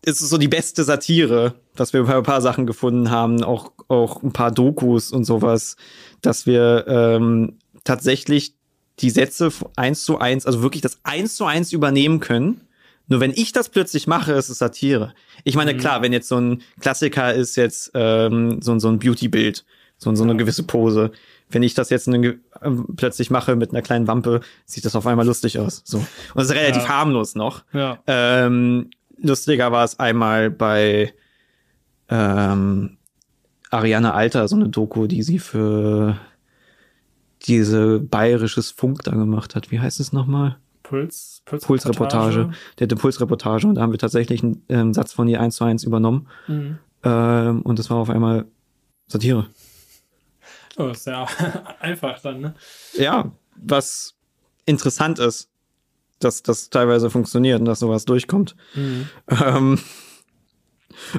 ist 0.05 0.21
es 0.21 0.29
so 0.29 0.39
die 0.39 0.49
beste 0.49 0.85
Satire, 0.85 1.55
dass 1.77 1.93
wir 1.93 2.09
ein 2.09 2.23
paar 2.23 2.41
Sachen 2.41 2.67
gefunden 2.67 3.11
haben, 3.11 3.43
auch, 3.43 3.73
auch 3.89 4.23
ein 4.23 4.33
paar 4.33 4.53
Dokus 4.53 5.13
und 5.13 5.25
sowas, 5.25 5.77
dass 6.23 6.47
wir 6.47 6.85
ähm, 6.89 7.59
tatsächlich 7.85 8.55
die 9.01 9.11
Sätze 9.11 9.51
eins 9.77 10.05
zu 10.05 10.19
eins, 10.19 10.47
also 10.47 10.63
wirklich 10.63 10.83
das 10.83 10.99
eins 11.03 11.37
zu 11.37 11.45
eins 11.45 11.73
übernehmen 11.73 12.21
können. 12.21 12.61
Nur 13.09 13.21
wenn 13.21 13.33
ich 13.33 13.53
das 13.53 13.69
plötzlich 13.69 14.07
mache, 14.07 14.33
ist 14.33 14.49
es 14.49 14.59
Satire. 14.59 15.15
Ich 15.43 15.57
meine, 15.57 15.75
mhm. 15.75 15.79
klar, 15.79 16.01
wenn 16.01 16.13
jetzt 16.13 16.29
so 16.29 16.39
ein 16.39 16.63
Klassiker 16.81 17.35
ist 17.35 17.57
jetzt 17.57 17.91
ähm, 17.95 18.63
so, 18.63 18.79
so 18.79 18.89
ein 18.89 18.99
Beauty-Bild, 18.99 19.65
so, 19.99 20.15
so 20.15 20.23
eine 20.23 20.37
gewisse 20.37 20.63
Pose. 20.63 21.11
Wenn 21.55 21.63
ich 21.63 21.75
das 21.75 21.89
jetzt 21.91 22.09
äh, 22.09 22.37
plötzlich 22.97 23.31
mache 23.31 23.55
mit 23.57 23.71
einer 23.71 23.83
kleinen 23.83 24.09
Wampe, 24.09 24.41
sieht 24.67 24.85
das 24.85 24.97
auf 24.97 25.07
einmal 25.07 25.25
lustig 25.25 25.59
aus. 25.59 25.83
So. 25.85 25.99
Und 25.99 26.43
es 26.43 26.51
ist 26.51 26.55
relativ 26.55 26.83
ja. 26.83 26.89
harmlos 26.89 27.35
noch. 27.37 27.65
Ja. 27.73 27.99
Ähm, 28.07 28.91
lustiger 29.17 29.71
war 29.71 29.85
es 29.85 29.99
einmal 30.01 30.51
bei 30.51 31.15
ähm, 32.09 32.99
Ariane 33.71 34.15
Alter, 34.15 34.49
so 34.49 34.57
eine 34.57 34.69
Doku, 34.69 35.07
die 35.07 35.23
sie 35.23 35.39
für 35.39 36.19
diese 37.43 38.01
bayerisches 38.01 38.73
Funk 38.73 39.03
da 39.05 39.13
gemacht 39.13 39.55
hat. 39.55 39.71
Wie 39.71 39.81
heißt 39.81 40.01
es 40.01 40.13
nochmal? 40.13 40.57
Puls, 40.83 41.43
Puls 41.45 41.65
Pulsreportage. 41.65 42.51
Der 42.79 42.87
hatte 42.87 42.97
Pulsreportage 42.97 43.67
und 43.67 43.77
da 43.77 43.83
haben 43.83 43.93
wir 43.93 43.99
tatsächlich 43.99 44.43
einen 44.43 44.63
ähm, 44.69 44.93
Satz 44.93 45.13
von 45.13 45.29
ihr 45.29 45.41
eins 45.41 45.57
zu 45.57 45.65
eins 45.65 45.85
übernommen. 45.85 46.27
Mhm. 46.47 46.79
Ähm, 47.05 47.63
und 47.63 47.79
das 47.79 47.91
war 47.91 47.99
auf 47.99 48.11
einmal 48.11 48.47
Satire. 49.07 49.47
Oh, 50.77 50.89
ist 50.89 51.07
ja 51.07 51.27
einfach 51.81 52.21
dann, 52.21 52.41
ne? 52.41 52.55
Ja, 52.95 53.31
was 53.57 54.15
interessant 54.67 55.19
ist, 55.19 55.51
dass 56.19 56.43
das 56.43 56.71
teilweise 56.71 57.11
funktioniert 57.11 57.61
und 57.61 57.67
dass 57.67 57.81
sowas 57.81 58.05
durchkommt. 58.05 58.57
Mhm. 58.75 59.09
Ähm, 59.29 59.79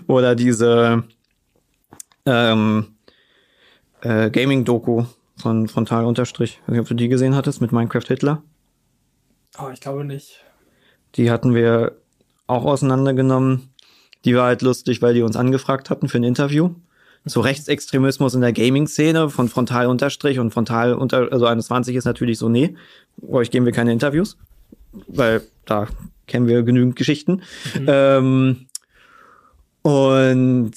oder 0.07 0.35
diese 0.35 1.03
ähm, 2.25 2.95
äh, 4.01 4.29
Gaming-Doku 4.29 5.05
von 5.37 5.67
Frontal 5.67 6.05
Unterstrich. 6.05 6.59
Ich 6.61 6.67
weiß 6.67 6.71
nicht, 6.71 6.81
ob 6.81 6.87
du 6.87 6.95
die 6.95 7.09
gesehen 7.09 7.35
hattest 7.35 7.61
mit 7.61 7.71
Minecraft 7.71 8.07
Hitler. 8.07 8.43
Oh, 9.59 9.69
ich 9.71 9.81
glaube 9.81 10.05
nicht. 10.05 10.43
Die 11.15 11.31
hatten 11.31 11.53
wir 11.53 11.97
auch 12.47 12.65
auseinandergenommen. 12.65 13.73
Die 14.25 14.35
war 14.35 14.45
halt 14.47 14.61
lustig, 14.61 15.01
weil 15.01 15.13
die 15.13 15.21
uns 15.21 15.35
angefragt 15.35 15.89
hatten 15.89 16.09
für 16.09 16.17
ein 16.17 16.23
Interview. 16.23 16.71
So 17.25 17.41
Rechtsextremismus 17.41 18.35
in 18.35 18.41
der 18.41 18.53
Gaming-Szene 18.53 19.29
von 19.29 19.49
Frontal 19.49 19.87
Unterstrich 19.87 20.37
und 20.37 20.51
Frontal 20.51 20.93
unter, 20.93 21.31
also 21.31 21.47
21 21.47 21.95
ist 21.95 22.05
natürlich 22.05 22.37
so, 22.37 22.49
nee, 22.49 22.75
euch 23.27 23.49
geben 23.49 23.65
wir 23.65 23.73
keine 23.73 23.91
Interviews, 23.91 24.37
weil 25.07 25.41
da 25.65 25.87
kennen 26.27 26.47
wir 26.47 26.61
genügend 26.61 26.95
Geschichten. 26.95 27.41
Mhm. 27.79 27.85
Ähm, 27.87 28.65
und 29.81 30.73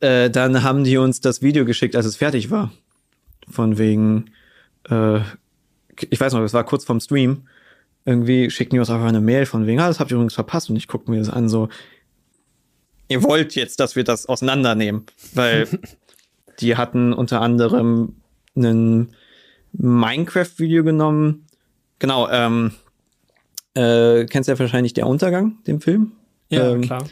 äh, 0.00 0.30
dann 0.30 0.62
haben 0.62 0.84
die 0.84 0.96
uns 0.98 1.20
das 1.20 1.42
Video 1.42 1.64
geschickt, 1.64 1.96
als 1.96 2.06
es 2.06 2.16
fertig 2.16 2.50
war. 2.50 2.70
Von 3.50 3.78
wegen, 3.78 4.30
äh, 4.88 5.20
ich 6.10 6.20
weiß 6.20 6.34
noch, 6.34 6.42
es 6.42 6.54
war 6.54 6.64
kurz 6.64 6.84
vorm 6.84 7.00
Stream. 7.00 7.42
Irgendwie 8.04 8.50
schicken 8.50 8.74
die 8.74 8.78
uns 8.78 8.90
einfach 8.90 9.06
eine 9.06 9.20
Mail 9.20 9.44
von 9.46 9.66
wegen, 9.66 9.80
ah, 9.80 9.88
das 9.88 10.00
habt 10.00 10.10
ihr 10.10 10.14
übrigens 10.14 10.34
verpasst. 10.34 10.70
Und 10.70 10.76
ich 10.76 10.88
gucke 10.88 11.10
mir 11.10 11.18
das 11.18 11.30
an, 11.30 11.48
so, 11.48 11.68
ihr 13.08 13.22
wollt 13.22 13.54
jetzt, 13.54 13.80
dass 13.80 13.96
wir 13.96 14.04
das 14.04 14.26
auseinandernehmen. 14.26 15.06
Weil 15.34 15.66
die 16.60 16.76
hatten 16.76 17.12
unter 17.12 17.40
anderem 17.40 18.16
ein 18.56 19.14
Minecraft-Video 19.72 20.84
genommen. 20.84 21.46
Genau, 21.98 22.28
ähm, 22.30 22.72
äh, 23.74 24.24
kennst 24.26 24.48
ja 24.48 24.58
wahrscheinlich 24.58 24.94
Der 24.94 25.06
Untergang, 25.06 25.58
den 25.66 25.80
Film. 25.80 26.12
Ja, 26.50 26.72
ähm, 26.72 26.82
klar. 26.82 27.04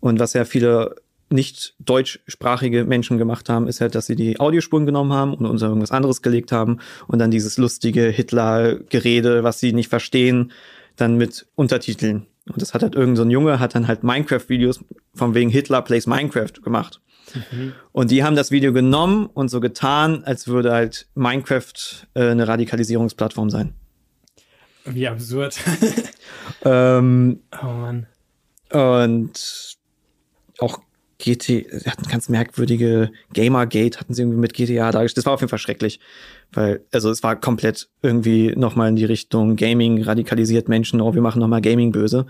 Und 0.00 0.18
was 0.18 0.32
ja 0.32 0.44
viele 0.44 0.96
nicht 1.30 1.74
deutschsprachige 1.78 2.84
Menschen 2.84 3.18
gemacht 3.18 3.48
haben, 3.48 3.66
ist 3.66 3.80
halt, 3.80 3.94
dass 3.94 4.06
sie 4.06 4.16
die 4.16 4.38
Audiospuren 4.38 4.84
genommen 4.84 5.12
haben 5.12 5.32
und 5.32 5.46
uns 5.46 5.62
irgendwas 5.62 5.90
anderes 5.90 6.20
gelegt 6.20 6.52
haben 6.52 6.78
und 7.06 7.18
dann 7.18 7.30
dieses 7.30 7.56
lustige 7.56 8.08
Hitler-Gerede, 8.08 9.42
was 9.42 9.58
sie 9.58 9.72
nicht 9.72 9.88
verstehen, 9.88 10.52
dann 10.96 11.16
mit 11.16 11.46
Untertiteln. 11.54 12.26
Und 12.46 12.60
das 12.60 12.74
hat 12.74 12.82
halt 12.82 12.94
irgendein 12.94 13.16
so 13.16 13.22
ein 13.22 13.30
Junge, 13.30 13.60
hat 13.60 13.74
dann 13.74 13.88
halt 13.88 14.02
Minecraft-Videos 14.02 14.84
von 15.14 15.34
wegen 15.34 15.50
Hitler 15.50 15.82
plays 15.82 16.06
Minecraft 16.06 16.62
gemacht. 16.62 17.00
Mhm. 17.34 17.72
Und 17.92 18.10
die 18.10 18.24
haben 18.24 18.36
das 18.36 18.50
Video 18.50 18.72
genommen 18.72 19.26
und 19.26 19.48
so 19.48 19.60
getan, 19.60 20.24
als 20.24 20.48
würde 20.48 20.72
halt 20.72 21.06
Minecraft 21.14 21.72
äh, 22.14 22.30
eine 22.30 22.48
Radikalisierungsplattform 22.48 23.50
sein. 23.50 23.74
Wie 24.84 25.06
absurd. 25.06 25.58
ähm, 26.64 27.40
oh 27.62 27.66
Mann. 27.66 28.06
Und 28.70 29.76
auch 30.58 30.80
GT, 31.18 31.66
sie 31.70 31.90
hatten 31.90 32.08
ganz 32.08 32.28
merkwürdige 32.28 33.12
Gamergate, 33.32 34.00
hatten 34.00 34.12
sie 34.12 34.22
irgendwie 34.22 34.40
mit 34.40 34.54
GTA 34.54 34.90
dargestellt. 34.90 35.18
Das 35.18 35.26
war 35.26 35.34
auf 35.34 35.40
jeden 35.40 35.50
Fall 35.50 35.58
schrecklich, 35.58 36.00
weil, 36.52 36.84
also 36.92 37.10
es 37.10 37.22
war 37.22 37.36
komplett 37.36 37.88
irgendwie 38.02 38.52
nochmal 38.56 38.88
in 38.88 38.96
die 38.96 39.04
Richtung 39.04 39.54
Gaming 39.54 40.02
radikalisiert 40.02 40.68
Menschen, 40.68 41.00
oh, 41.00 41.14
wir 41.14 41.22
machen 41.22 41.38
nochmal 41.38 41.60
Gaming 41.60 41.92
böse. 41.92 42.26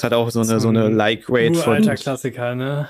Es 0.00 0.04
hat 0.04 0.14
auch 0.14 0.30
so 0.30 0.40
eine, 0.40 0.60
so, 0.60 0.70
eine 0.70 0.88
Like-Rate 0.88 1.56
von. 1.56 1.74
Alter 1.74 1.94
Klassiker, 1.94 2.54
ne? 2.54 2.88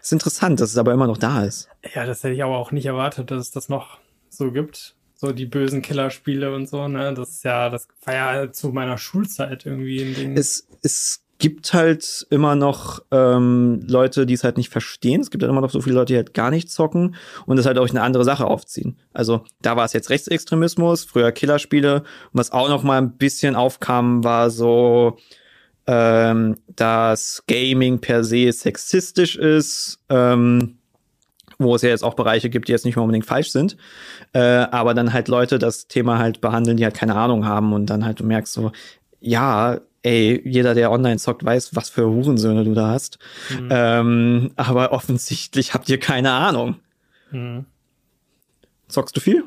Ist 0.00 0.12
interessant, 0.12 0.60
dass 0.60 0.70
es 0.70 0.78
aber 0.78 0.92
immer 0.92 1.08
noch 1.08 1.18
da 1.18 1.42
ist. 1.42 1.68
Ja, 1.96 2.06
das 2.06 2.22
hätte 2.22 2.32
ich 2.32 2.44
aber 2.44 2.56
auch 2.56 2.70
nicht 2.70 2.86
erwartet, 2.86 3.32
dass 3.32 3.40
es 3.40 3.50
das 3.50 3.68
noch 3.68 3.98
so 4.28 4.52
gibt. 4.52 4.94
So 5.16 5.32
die 5.32 5.46
bösen 5.46 5.82
Killerspiele 5.82 6.54
und 6.54 6.68
so, 6.68 6.86
ne? 6.86 7.12
Das 7.12 7.30
ist 7.30 7.42
ja, 7.42 7.70
das 7.70 7.88
war 8.04 8.14
ja 8.14 8.52
zu 8.52 8.68
meiner 8.68 8.98
Schulzeit 8.98 9.66
irgendwie 9.66 10.00
ein 10.00 10.14
Ding. 10.14 10.36
Es, 10.36 10.68
es 10.82 11.24
gibt 11.38 11.74
halt 11.74 12.24
immer 12.30 12.54
noch 12.54 13.02
ähm, 13.10 13.84
Leute, 13.88 14.24
die 14.24 14.34
es 14.34 14.44
halt 14.44 14.56
nicht 14.56 14.70
verstehen. 14.70 15.22
Es 15.22 15.32
gibt 15.32 15.42
halt 15.42 15.50
immer 15.50 15.60
noch 15.60 15.70
so 15.70 15.80
viele 15.80 15.96
Leute, 15.96 16.12
die 16.12 16.18
halt 16.18 16.34
gar 16.34 16.52
nicht 16.52 16.70
zocken 16.70 17.16
und 17.46 17.56
das 17.56 17.66
halt 17.66 17.78
auch 17.78 17.90
eine 17.90 18.02
andere 18.02 18.22
Sache 18.22 18.46
aufziehen. 18.46 18.96
Also 19.12 19.42
da 19.60 19.76
war 19.76 19.86
es 19.86 19.92
jetzt 19.92 20.08
Rechtsextremismus, 20.08 21.02
früher 21.02 21.32
Killerspiele. 21.32 22.02
Und 22.02 22.04
was 22.34 22.52
auch 22.52 22.68
noch 22.68 22.84
mal 22.84 22.98
ein 22.98 23.16
bisschen 23.16 23.56
aufkam, 23.56 24.22
war 24.22 24.50
so, 24.50 25.18
ähm, 25.86 26.56
dass 26.74 27.42
Gaming 27.46 28.00
per 28.00 28.24
se 28.24 28.50
sexistisch 28.52 29.36
ist. 29.36 29.98
Ähm, 30.08 30.78
wo 31.58 31.76
es 31.76 31.82
ja 31.82 31.88
jetzt 31.88 32.02
auch 32.02 32.14
Bereiche 32.14 32.50
gibt, 32.50 32.66
die 32.66 32.72
jetzt 32.72 32.84
nicht 32.84 32.96
mehr 32.96 33.02
unbedingt 33.04 33.26
falsch 33.26 33.50
sind, 33.50 33.76
äh, 34.32 34.40
aber 34.40 34.92
dann 34.92 35.12
halt 35.12 35.28
Leute 35.28 35.60
das 35.60 35.86
Thema 35.86 36.18
halt 36.18 36.40
behandeln, 36.40 36.76
die 36.76 36.84
halt 36.84 36.96
keine 36.96 37.14
Ahnung 37.14 37.46
haben 37.46 37.72
und 37.72 37.86
dann 37.86 38.04
halt 38.04 38.18
du 38.18 38.24
merkst 38.24 38.52
so, 38.52 38.72
ja, 39.20 39.78
ey, 40.02 40.40
jeder, 40.44 40.74
der 40.74 40.90
online 40.92 41.16
zockt, 41.16 41.44
weiß, 41.44 41.74
was 41.74 41.90
für 41.90 42.06
Hurensöhne 42.06 42.64
du 42.64 42.74
da 42.74 42.88
hast. 42.88 43.18
Mhm. 43.50 43.68
Ähm, 43.70 44.50
aber 44.56 44.92
offensichtlich 44.92 45.74
habt 45.74 45.88
ihr 45.88 45.98
keine 45.98 46.32
Ahnung. 46.32 46.76
Mhm. 47.30 47.66
Zockst 48.88 49.16
du 49.16 49.20
viel? 49.20 49.44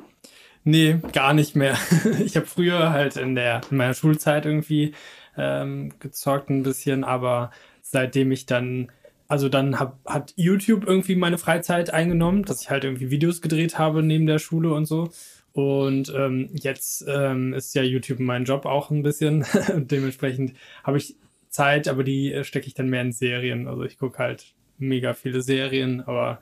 Nee, 0.64 1.00
gar 1.14 1.34
nicht 1.34 1.56
mehr. 1.56 1.78
ich 2.26 2.36
habe 2.36 2.48
früher 2.48 2.90
halt 2.90 3.16
in 3.16 3.36
der 3.36 3.62
in 3.70 3.78
meiner 3.78 3.94
Schulzeit 3.94 4.46
irgendwie 4.46 4.94
ähm, 5.38 5.94
gezockt 6.00 6.50
ein 6.50 6.64
bisschen, 6.64 7.04
aber 7.04 7.52
seitdem 7.82 8.32
ich 8.32 8.46
dann, 8.46 8.92
also 9.28 9.50
dann 9.50 9.80
hab, 9.80 10.00
hat 10.06 10.34
YouTube 10.36 10.86
irgendwie 10.86 11.16
meine 11.16 11.38
Freizeit 11.38 11.94
eingenommen, 11.94 12.44
dass 12.44 12.62
ich 12.62 12.70
halt 12.70 12.84
irgendwie 12.84 13.12
Videos 13.12 13.42
gedreht 13.42 13.78
habe 13.78 14.04
neben 14.04 14.28
der 14.28 14.40
Schule 14.40 14.74
und 14.74 14.86
so. 14.86 15.10
Und 15.54 16.14
ähm, 16.16 16.50
jetzt 16.54 17.04
ähm, 17.08 17.54
ist 17.54 17.74
ja 17.74 17.82
YouTube 17.82 18.20
mein 18.20 18.44
Job 18.44 18.66
auch 18.66 18.92
ein 18.92 19.02
bisschen. 19.02 19.44
Dementsprechend 19.76 20.54
habe 20.84 20.98
ich 20.98 21.16
Zeit, 21.50 21.88
aber 21.88 22.04
die 22.04 22.32
äh, 22.32 22.44
stecke 22.44 22.68
ich 22.68 22.76
dann 22.76 22.90
mehr 22.90 23.02
in 23.02 23.12
Serien. 23.12 23.68
Also 23.68 23.84
ich 23.84 23.98
gucke 23.98 24.20
halt 24.20 24.54
mega 24.78 25.14
viele 25.14 25.42
Serien, 25.42 26.02
aber 26.02 26.40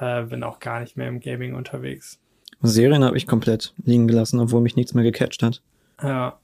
äh, 0.00 0.24
bin 0.24 0.42
auch 0.42 0.58
gar 0.58 0.80
nicht 0.80 0.96
mehr 0.96 1.06
im 1.06 1.20
Gaming 1.20 1.54
unterwegs. 1.54 2.18
Serien 2.60 3.04
habe 3.04 3.16
ich 3.16 3.28
komplett 3.28 3.72
liegen 3.84 4.08
gelassen, 4.08 4.40
obwohl 4.40 4.60
mich 4.60 4.74
nichts 4.74 4.94
mehr 4.94 5.04
gecatcht 5.04 5.42
hat. 5.42 5.62
Ja. 6.02 6.38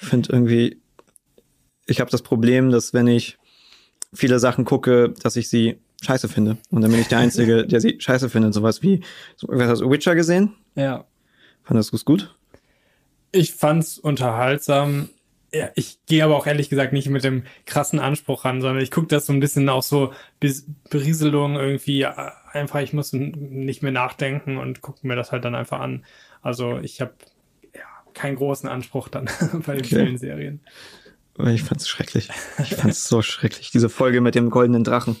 Ich 0.00 0.08
finde 0.08 0.32
irgendwie, 0.32 0.81
ich 1.92 2.00
habe 2.00 2.10
das 2.10 2.22
Problem, 2.22 2.70
dass 2.70 2.92
wenn 2.92 3.06
ich 3.06 3.38
viele 4.12 4.38
Sachen 4.38 4.64
gucke, 4.64 5.14
dass 5.22 5.36
ich 5.36 5.48
sie 5.48 5.78
scheiße 6.02 6.28
finde. 6.28 6.58
Und 6.70 6.82
dann 6.82 6.90
bin 6.90 7.00
ich 7.00 7.08
der 7.08 7.18
Einzige, 7.18 7.66
der 7.66 7.80
sie 7.80 8.00
scheiße 8.00 8.28
findet. 8.28 8.54
Sowas 8.54 8.82
wie, 8.82 9.02
so, 9.36 9.48
hast 9.52 9.80
du 9.80 9.90
Witcher 9.90 10.14
gesehen? 10.14 10.54
Ja. 10.74 11.04
Fandest 11.62 11.92
du 11.92 11.96
es 11.96 12.04
gut? 12.04 12.34
Ich 13.30 13.52
fand's 13.52 13.98
unterhaltsam. 13.98 15.08
Ja, 15.54 15.70
ich 15.74 15.98
gehe 16.06 16.24
aber 16.24 16.36
auch 16.36 16.46
ehrlich 16.46 16.70
gesagt 16.70 16.92
nicht 16.92 17.08
mit 17.08 17.24
dem 17.24 17.44
krassen 17.66 18.00
Anspruch 18.00 18.44
ran, 18.44 18.60
sondern 18.62 18.82
ich 18.82 18.90
gucke 18.90 19.06
das 19.06 19.26
so 19.26 19.32
ein 19.32 19.40
bisschen 19.40 19.68
auch 19.68 19.82
so 19.82 20.12
Berieselung 20.90 21.56
irgendwie 21.56 22.02
äh, 22.02 22.12
einfach, 22.52 22.80
ich 22.80 22.92
muss 22.92 23.12
nicht 23.12 23.82
mehr 23.82 23.92
nachdenken 23.92 24.56
und 24.56 24.80
gucke 24.80 25.06
mir 25.06 25.14
das 25.14 25.30
halt 25.30 25.44
dann 25.44 25.54
einfach 25.54 25.80
an. 25.80 26.04
Also 26.40 26.78
ich 26.78 27.00
habe 27.00 27.12
ja, 27.74 27.82
keinen 28.14 28.36
großen 28.36 28.68
Anspruch 28.68 29.08
dann 29.08 29.26
bei 29.66 29.74
den 29.74 29.84
okay. 29.84 29.96
vielen 29.96 30.18
Serien. 30.18 30.60
Ich 31.38 31.62
fand's 31.62 31.88
schrecklich. 31.88 32.28
Ich 32.58 32.74
fand's 32.74 33.08
so 33.08 33.22
schrecklich. 33.22 33.70
Diese 33.70 33.88
Folge 33.88 34.20
mit 34.20 34.34
dem 34.34 34.50
goldenen 34.50 34.84
Drachen. 34.84 35.16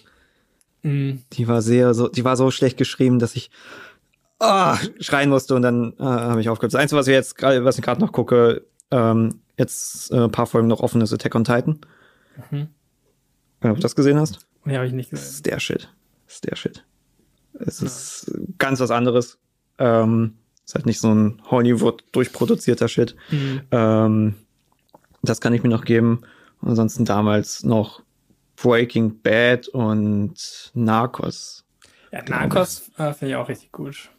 Mm. 0.82 1.12
Die 1.32 1.48
war 1.48 1.62
sehr 1.62 1.94
so, 1.94 2.08
die 2.08 2.24
war 2.24 2.36
so 2.36 2.50
schlecht 2.50 2.76
geschrieben, 2.76 3.18
dass 3.18 3.34
ich 3.34 3.50
oh, 4.40 4.74
schreien 5.00 5.30
musste 5.30 5.54
und 5.54 5.62
dann 5.62 5.94
äh, 5.98 6.02
habe 6.02 6.40
ich 6.40 6.48
aufgehört. 6.48 6.74
Das 6.74 6.80
Einzige, 6.80 6.98
was 6.98 7.06
ich 7.06 7.14
jetzt 7.14 7.36
gerade, 7.36 7.64
was 7.64 7.78
ich 7.78 7.84
gerade 7.84 8.00
noch 8.00 8.12
gucke, 8.12 8.64
ähm, 8.90 9.40
jetzt 9.56 10.10
äh, 10.12 10.24
ein 10.24 10.32
paar 10.32 10.46
Folgen 10.46 10.68
noch 10.68 10.80
offen 10.80 11.00
ist 11.00 11.12
Attack 11.12 11.34
on 11.34 11.44
Titan. 11.44 11.80
Mhm. 12.50 12.68
Wenn 13.60 13.74
du 13.74 13.80
das 13.80 13.96
gesehen 13.96 14.18
hast? 14.18 14.40
Nee, 14.64 14.76
habe 14.76 14.86
ich 14.86 14.92
nicht 14.92 15.10
gesehen. 15.10 15.24
Das 15.24 15.34
ist 15.34 15.46
der 15.46 15.60
Shit. 15.60 15.88
Das 16.26 16.34
ist 16.34 16.44
der 16.44 16.56
Shit. 16.56 16.84
Es 17.58 17.80
ja. 17.80 17.86
ist 17.86 18.32
ganz 18.58 18.80
was 18.80 18.90
anderes. 18.90 19.38
Ähm, 19.78 20.34
ist 20.64 20.74
halt 20.74 20.86
nicht 20.86 21.00
so 21.00 21.12
ein 21.12 21.40
Hollywood 21.50 22.04
durchproduzierter 22.12 22.88
Shit. 22.88 23.16
Mhm. 23.30 23.62
Ähm, 23.70 24.34
das 25.22 25.40
kann 25.40 25.54
ich 25.54 25.62
mir 25.62 25.68
noch 25.68 25.84
geben. 25.84 26.22
Ansonsten 26.60 27.04
damals 27.04 27.64
noch 27.64 28.02
Breaking 28.56 29.20
Bad 29.22 29.68
und 29.68 30.70
Narcos. 30.74 31.64
Ja, 32.12 32.22
Narcos 32.22 32.90
äh, 32.98 33.12
finde 33.12 33.32
ich 33.32 33.36
auch 33.36 33.48
richtig 33.48 33.72
gut. 33.72 34.10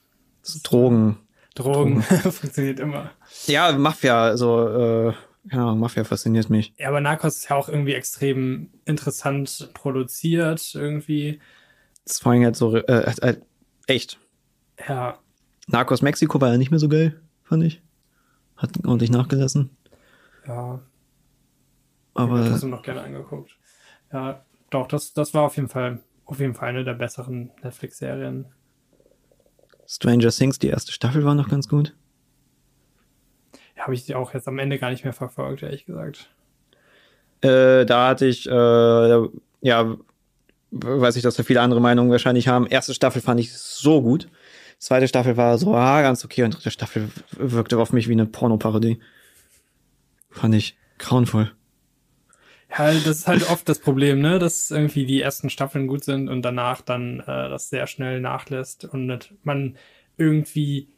So 0.42 0.60
Drogen. 0.64 1.20
Drogen, 1.56 2.02
funktioniert 2.32 2.80
immer. 2.80 3.12
Ja, 3.46 3.72
Mafia, 3.72 4.24
also, 4.24 4.68
äh, 4.68 5.14
keine 5.50 5.64
Ahnung, 5.64 5.80
Mafia 5.80 6.04
fasziniert 6.04 6.50
mich. 6.50 6.74
Ja, 6.78 6.90
aber 6.90 7.00
Narcos 7.00 7.38
ist 7.38 7.50
ja 7.50 7.56
auch 7.56 7.70
irgendwie 7.70 7.94
extrem 7.94 8.72
interessant 8.86 9.70
produziert, 9.74 10.74
irgendwie. 10.74 11.40
Das 12.06 12.20
vor 12.20 12.32
allem 12.32 12.44
halt 12.44 12.56
so, 12.56 12.76
äh, 12.76 13.14
äh, 13.22 13.36
echt. 13.88 14.18
Ja. 14.88 15.20
Narcos 15.68 16.02
Mexiko 16.02 16.42
war 16.42 16.52
ja 16.52 16.58
nicht 16.58 16.72
mehr 16.72 16.80
so 16.80 16.90
geil, 16.90 17.22
fand 17.44 17.64
ich. 17.64 17.82
Hat 18.58 18.72
ordentlich 18.86 19.12
nachgelassen. 19.12 19.70
Ja. 20.48 20.82
Aber. 22.14 22.44
Ich 22.44 22.50
das 22.50 22.64
noch 22.64 22.84
gerne 22.84 23.02
angeguckt. 23.02 23.58
Ja, 24.12 24.44
doch, 24.70 24.88
das, 24.88 25.14
das 25.14 25.34
war 25.34 25.44
auf 25.44 25.56
jeden 25.56 25.70
Fall, 25.70 26.00
auf 26.26 26.40
jeden 26.40 26.54
Fall 26.54 26.70
eine 26.70 26.84
der 26.84 26.94
besseren 26.94 27.52
Netflix-Serien. 27.64 28.46
Stranger 29.88 30.30
Things, 30.30 30.60
die 30.60 30.68
erste 30.68 30.92
Staffel 30.92 31.26
war 31.26 31.36
noch 31.36 31.50
ganz 31.50 31.68
gut. 31.68 31.96
Ja, 33.76 33.84
habe 33.84 33.94
ich 33.94 34.14
auch 34.16 34.34
jetzt 34.34 34.48
am 34.48 34.60
Ende 34.60 34.80
gar 34.80 34.92
nicht 34.92 35.04
mehr 35.04 35.14
verfolgt, 35.14 35.64
ehrlich 35.64 35.86
gesagt. 35.86 36.30
Äh, 37.42 37.86
da 37.86 38.10
hatte 38.10 38.26
ich, 38.26 38.48
äh, 38.48 39.28
ja, 39.62 39.98
weiß 40.72 41.16
ich, 41.18 41.24
dass 41.24 41.36
da 41.36 41.44
viele 41.44 41.62
andere 41.62 41.82
Meinungen 41.82 42.12
wahrscheinlich 42.12 42.48
haben. 42.48 42.68
Erste 42.68 42.94
Staffel 42.94 43.22
fand 43.22 43.40
ich 43.40 43.54
so 43.54 44.02
gut. 44.02 44.30
Zweite 44.80 45.08
Staffel 45.08 45.38
war 45.38 45.58
so, 45.58 45.76
ah, 45.76 46.02
ganz 46.02 46.26
okay. 46.26 46.44
Und 46.44 46.56
dritte 46.56 46.72
Staffel 46.72 47.10
wirkte 47.32 47.78
auf 47.78 47.94
mich 47.94 48.08
wie 48.08 48.14
eine 48.14 48.26
Pornoparodie. 48.26 49.00
Fand 50.30 50.56
ich 50.56 50.78
grauenvoll. 50.98 51.52
Ja, 52.76 52.92
das 52.92 53.06
ist 53.06 53.28
halt 53.28 53.50
oft 53.52 53.70
das 53.70 53.80
Problem, 53.80 54.20
ne, 54.20 54.40
dass 54.40 54.72
irgendwie 54.72 55.06
die 55.06 55.22
ersten 55.22 55.50
Staffeln 55.50 55.86
gut 55.88 56.04
sind 56.04 56.28
und 56.28 56.42
danach 56.42 56.82
dann 56.82 57.20
äh, 57.20 57.26
das 57.26 57.70
sehr 57.70 57.86
schnell 57.86 58.20
nachlässt 58.20 58.86
und 58.86 59.34
man 59.44 59.78
irgendwie 60.18 60.90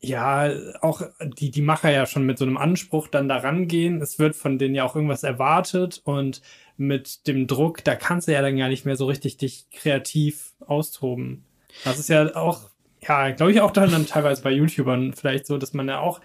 ja 0.00 0.50
auch 0.80 1.02
die 1.22 1.52
die 1.52 1.62
Macher 1.62 1.90
ja 1.92 2.06
schon 2.06 2.26
mit 2.26 2.38
so 2.38 2.44
einem 2.44 2.56
Anspruch 2.56 3.06
dann 3.06 3.28
daran 3.28 3.68
gehen. 3.68 4.00
Es 4.02 4.18
wird 4.18 4.34
von 4.34 4.58
denen 4.58 4.74
ja 4.74 4.84
auch 4.84 4.96
irgendwas 4.96 5.22
erwartet 5.22 6.00
und 6.04 6.42
mit 6.76 7.28
dem 7.28 7.46
Druck, 7.46 7.84
da 7.84 7.94
kannst 7.94 8.26
du 8.26 8.32
ja 8.32 8.42
dann 8.42 8.56
gar 8.56 8.68
nicht 8.68 8.84
mehr 8.84 8.96
so 8.96 9.06
richtig 9.06 9.36
dich 9.36 9.66
kreativ 9.70 10.54
austoben. 10.66 11.44
Das 11.84 12.00
ist 12.00 12.08
ja 12.08 12.34
auch 12.34 12.70
ja, 13.06 13.30
glaube 13.30 13.52
ich 13.52 13.60
auch 13.60 13.72
dann, 13.72 13.90
dann 13.90 14.06
teilweise 14.06 14.42
bei 14.42 14.52
YouTubern 14.52 15.12
vielleicht 15.12 15.46
so, 15.46 15.58
dass 15.58 15.72
man 15.72 15.88
ja 15.88 16.00
auch 16.00 16.20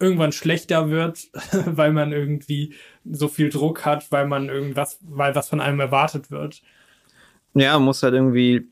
irgendwann 0.00 0.32
schlechter 0.32 0.90
wird, 0.90 1.28
weil 1.66 1.92
man 1.92 2.12
irgendwie 2.12 2.74
so 3.04 3.28
viel 3.28 3.50
Druck 3.50 3.84
hat, 3.84 4.10
weil 4.10 4.26
man 4.26 4.48
irgendwas, 4.48 4.98
weil 5.02 5.34
was 5.34 5.48
von 5.48 5.60
einem 5.60 5.80
erwartet 5.80 6.30
wird. 6.30 6.62
Ja, 7.54 7.78
muss 7.78 8.02
halt 8.02 8.14
irgendwie, 8.14 8.68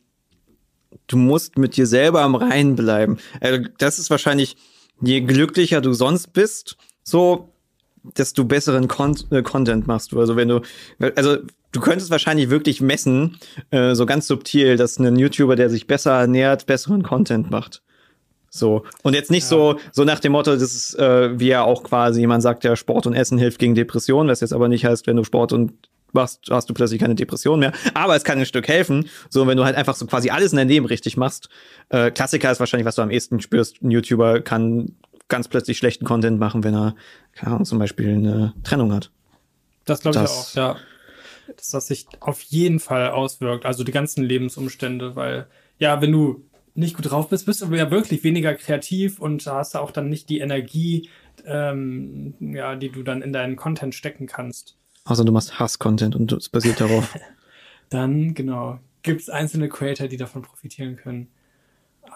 du 1.06 1.16
musst 1.16 1.58
mit 1.58 1.76
dir 1.76 1.86
selber 1.86 2.22
am 2.22 2.34
Reinen 2.34 2.76
bleiben. 2.76 3.18
Also 3.40 3.66
das 3.78 3.98
ist 3.98 4.10
wahrscheinlich, 4.10 4.56
je 5.00 5.20
glücklicher 5.22 5.80
du 5.80 5.92
sonst 5.92 6.32
bist, 6.32 6.76
so, 7.02 7.52
desto 8.16 8.44
besseren 8.44 8.88
Con 8.88 9.16
äh, 9.30 9.42
Content 9.42 9.86
machst 9.86 10.12
du. 10.12 10.20
Also 10.20 10.36
wenn 10.36 10.48
du, 10.48 10.60
also 11.16 11.38
du 11.72 11.80
könntest 11.80 12.10
wahrscheinlich 12.10 12.50
wirklich 12.50 12.80
messen, 12.80 13.38
äh, 13.70 13.94
so 13.94 14.06
ganz 14.06 14.26
subtil, 14.26 14.76
dass 14.76 14.98
ein 14.98 15.16
YouTuber, 15.16 15.56
der 15.56 15.70
sich 15.70 15.86
besser 15.86 16.12
ernährt, 16.12 16.66
besseren 16.66 17.02
Content 17.02 17.50
macht. 17.50 17.82
So. 18.58 18.84
Und 19.02 19.14
jetzt 19.14 19.30
nicht 19.30 19.44
ja. 19.44 19.48
so, 19.48 19.78
so 19.92 20.04
nach 20.04 20.20
dem 20.20 20.32
Motto, 20.32 20.52
das 20.52 20.62
ist, 20.62 20.98
äh, 20.98 21.38
wie 21.38 21.48
ja 21.48 21.62
auch 21.62 21.82
quasi, 21.82 22.26
man 22.26 22.40
sagt 22.40 22.64
ja, 22.64 22.76
Sport 22.76 23.06
und 23.06 23.14
Essen 23.14 23.38
hilft 23.38 23.58
gegen 23.58 23.74
Depressionen, 23.74 24.30
was 24.30 24.40
jetzt 24.40 24.52
aber 24.52 24.68
nicht 24.68 24.84
heißt, 24.84 25.06
wenn 25.06 25.16
du 25.16 25.24
Sport 25.24 25.52
und 25.52 25.72
machst, 26.12 26.48
hast 26.50 26.68
du 26.68 26.74
plötzlich 26.74 27.00
keine 27.00 27.14
Depression 27.14 27.60
mehr. 27.60 27.72
Aber 27.94 28.16
es 28.16 28.24
kann 28.24 28.38
ein 28.38 28.46
Stück 28.46 28.66
helfen. 28.66 29.08
So, 29.28 29.46
wenn 29.46 29.56
du 29.56 29.64
halt 29.64 29.76
einfach 29.76 29.94
so 29.94 30.06
quasi 30.06 30.30
alles 30.30 30.52
in 30.52 30.58
deinem 30.58 30.68
Leben 30.68 30.86
richtig 30.86 31.16
machst. 31.16 31.48
Äh, 31.90 32.10
Klassiker 32.10 32.50
ist 32.50 32.58
wahrscheinlich, 32.58 32.86
was 32.86 32.96
du 32.96 33.02
am 33.02 33.10
ehesten 33.10 33.40
spürst. 33.40 33.82
Ein 33.82 33.92
YouTuber 33.92 34.40
kann 34.40 34.96
ganz 35.28 35.48
plötzlich 35.48 35.78
schlechten 35.78 36.04
Content 36.04 36.38
machen, 36.38 36.64
wenn 36.64 36.74
er, 36.74 36.96
keine 37.32 37.52
Ahnung, 37.52 37.64
zum 37.64 37.78
Beispiel 37.78 38.08
eine 38.08 38.54
Trennung 38.64 38.92
hat. 38.92 39.10
Das 39.84 40.00
glaube 40.00 40.18
ich 40.18 40.28
auch, 40.28 40.54
ja. 40.54 40.76
Dass 41.56 41.70
das 41.70 41.86
sich 41.86 42.06
auf 42.20 42.40
jeden 42.42 42.80
Fall 42.80 43.10
auswirkt. 43.10 43.66
Also 43.66 43.84
die 43.84 43.92
ganzen 43.92 44.24
Lebensumstände, 44.24 45.14
weil, 45.14 45.46
ja, 45.78 46.00
wenn 46.00 46.10
du 46.10 46.44
nicht 46.76 46.96
gut 46.96 47.10
drauf 47.10 47.28
bist, 47.28 47.46
bist 47.46 47.62
du 47.62 47.74
ja 47.74 47.90
wirklich 47.90 48.22
weniger 48.22 48.54
kreativ 48.54 49.18
und 49.18 49.46
hast 49.46 49.74
du 49.74 49.78
auch 49.78 49.90
dann 49.90 50.08
nicht 50.08 50.28
die 50.28 50.40
Energie, 50.40 51.08
ähm, 51.44 52.34
ja, 52.40 52.76
die 52.76 52.90
du 52.90 53.02
dann 53.02 53.22
in 53.22 53.32
deinen 53.32 53.56
Content 53.56 53.94
stecken 53.94 54.26
kannst. 54.26 54.76
Also 55.04 55.24
du 55.24 55.32
machst 55.32 55.58
Hass-Content 55.58 56.16
und 56.16 56.32
es 56.32 56.48
basiert 56.48 56.80
darauf. 56.80 57.16
dann, 57.88 58.34
genau, 58.34 58.80
gibt 59.02 59.22
es 59.22 59.30
einzelne 59.30 59.68
Creator, 59.68 60.08
die 60.08 60.16
davon 60.16 60.42
profitieren 60.42 60.96
können. 60.96 61.28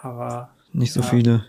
Aber. 0.03 0.51
Nicht 0.73 0.93
so 0.93 1.01
ja, 1.01 1.07
viele. 1.07 1.47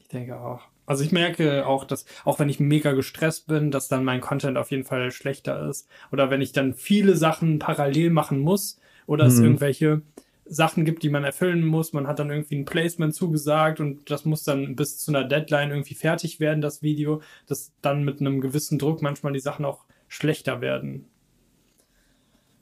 Ich 0.00 0.08
denke 0.08 0.38
auch. 0.38 0.62
Also 0.86 1.02
ich 1.02 1.12
merke 1.12 1.66
auch, 1.66 1.84
dass, 1.84 2.04
auch 2.24 2.38
wenn 2.38 2.48
ich 2.48 2.60
mega 2.60 2.92
gestresst 2.92 3.46
bin, 3.46 3.70
dass 3.70 3.88
dann 3.88 4.04
mein 4.04 4.20
Content 4.20 4.58
auf 4.58 4.70
jeden 4.70 4.84
Fall 4.84 5.10
schlechter 5.10 5.68
ist. 5.68 5.88
Oder 6.12 6.30
wenn 6.30 6.42
ich 6.42 6.52
dann 6.52 6.74
viele 6.74 7.16
Sachen 7.16 7.58
parallel 7.58 8.10
machen 8.10 8.38
muss 8.38 8.78
oder 9.06 9.24
es 9.24 9.38
mhm. 9.38 9.44
irgendwelche 9.44 10.02
Sachen 10.46 10.84
gibt, 10.84 11.02
die 11.02 11.08
man 11.08 11.24
erfüllen 11.24 11.64
muss. 11.64 11.92
Man 11.92 12.06
hat 12.06 12.18
dann 12.18 12.30
irgendwie 12.30 12.56
ein 12.56 12.64
Placement 12.64 13.14
zugesagt 13.14 13.80
und 13.80 14.10
das 14.10 14.24
muss 14.24 14.44
dann 14.44 14.76
bis 14.76 14.98
zu 14.98 15.10
einer 15.10 15.24
Deadline 15.24 15.70
irgendwie 15.70 15.94
fertig 15.94 16.40
werden, 16.40 16.60
das 16.60 16.82
Video, 16.82 17.22
dass 17.46 17.72
dann 17.80 18.04
mit 18.04 18.20
einem 18.20 18.40
gewissen 18.40 18.78
Druck 18.78 19.02
manchmal 19.02 19.32
die 19.32 19.40
Sachen 19.40 19.64
auch 19.64 19.84
schlechter 20.08 20.60
werden. 20.60 21.06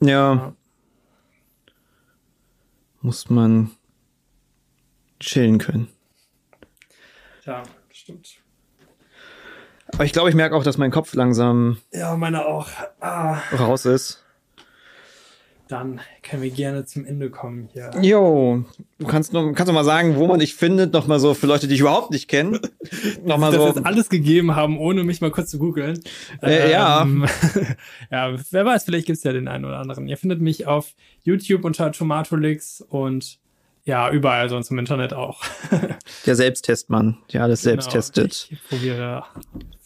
Ja. 0.01 0.55
Muss 3.01 3.29
man 3.29 3.71
chillen 5.19 5.57
können. 5.57 5.89
Ja, 7.45 7.63
stimmt. 7.91 8.37
Aber 9.87 10.05
ich 10.05 10.13
glaube, 10.13 10.29
ich 10.29 10.35
merke 10.35 10.55
auch, 10.55 10.63
dass 10.63 10.77
mein 10.77 10.91
Kopf 10.91 11.13
langsam. 11.13 11.77
Ja, 11.91 12.15
meine 12.15 12.45
auch. 12.45 12.69
Ah. 13.01 13.39
Raus 13.51 13.85
ist 13.85 14.23
dann 15.73 16.01
können 16.21 16.43
wir 16.43 16.51
gerne 16.51 16.85
zum 16.85 17.03
Ende 17.03 17.31
kommen 17.31 17.67
hier. 17.73 17.89
Jo, 17.99 18.63
du 18.99 19.07
kannst 19.07 19.33
noch, 19.33 19.51
kannst 19.53 19.67
noch 19.67 19.73
mal 19.73 19.83
sagen, 19.83 20.17
wo 20.17 20.27
man 20.27 20.39
dich 20.39 20.53
findet, 20.53 20.93
noch 20.93 21.07
mal 21.07 21.19
so 21.19 21.33
für 21.33 21.47
Leute, 21.47 21.67
die 21.67 21.73
ich 21.73 21.79
überhaupt 21.79 22.11
nicht 22.11 22.27
kenne. 22.27 22.61
noch 23.25 23.39
mal 23.39 23.51
so. 23.51 23.65
jetzt 23.65 23.83
alles 23.83 24.09
gegeben 24.09 24.55
haben, 24.55 24.77
ohne 24.77 25.03
mich 25.03 25.19
mal 25.19 25.31
kurz 25.31 25.49
zu 25.49 25.57
googeln. 25.57 25.99
Äh, 26.43 26.71
ähm, 26.71 26.71
ja. 26.71 27.07
ja, 28.11 28.37
wer 28.51 28.65
weiß, 28.65 28.83
vielleicht 28.83 29.07
gibt 29.07 29.17
es 29.17 29.23
ja 29.23 29.33
den 29.33 29.47
einen 29.47 29.65
oder 29.65 29.79
anderen. 29.79 30.07
Ihr 30.07 30.17
findet 30.17 30.41
mich 30.41 30.67
auf 30.67 30.93
YouTube 31.23 31.65
unter 31.65 31.91
Tomatolix 31.91 32.79
und 32.81 33.39
ja, 33.83 34.11
überall 34.11 34.49
sonst 34.49 34.69
im 34.69 34.77
Internet 34.77 35.13
auch. 35.13 35.43
Der 36.27 36.35
Selbsttestmann, 36.35 37.17
der 37.33 37.43
alles 37.43 37.63
genau, 37.63 37.71
selbst 37.71 37.91
testet. 37.91 38.47
Ich 38.51 38.63
probiere 38.69 39.23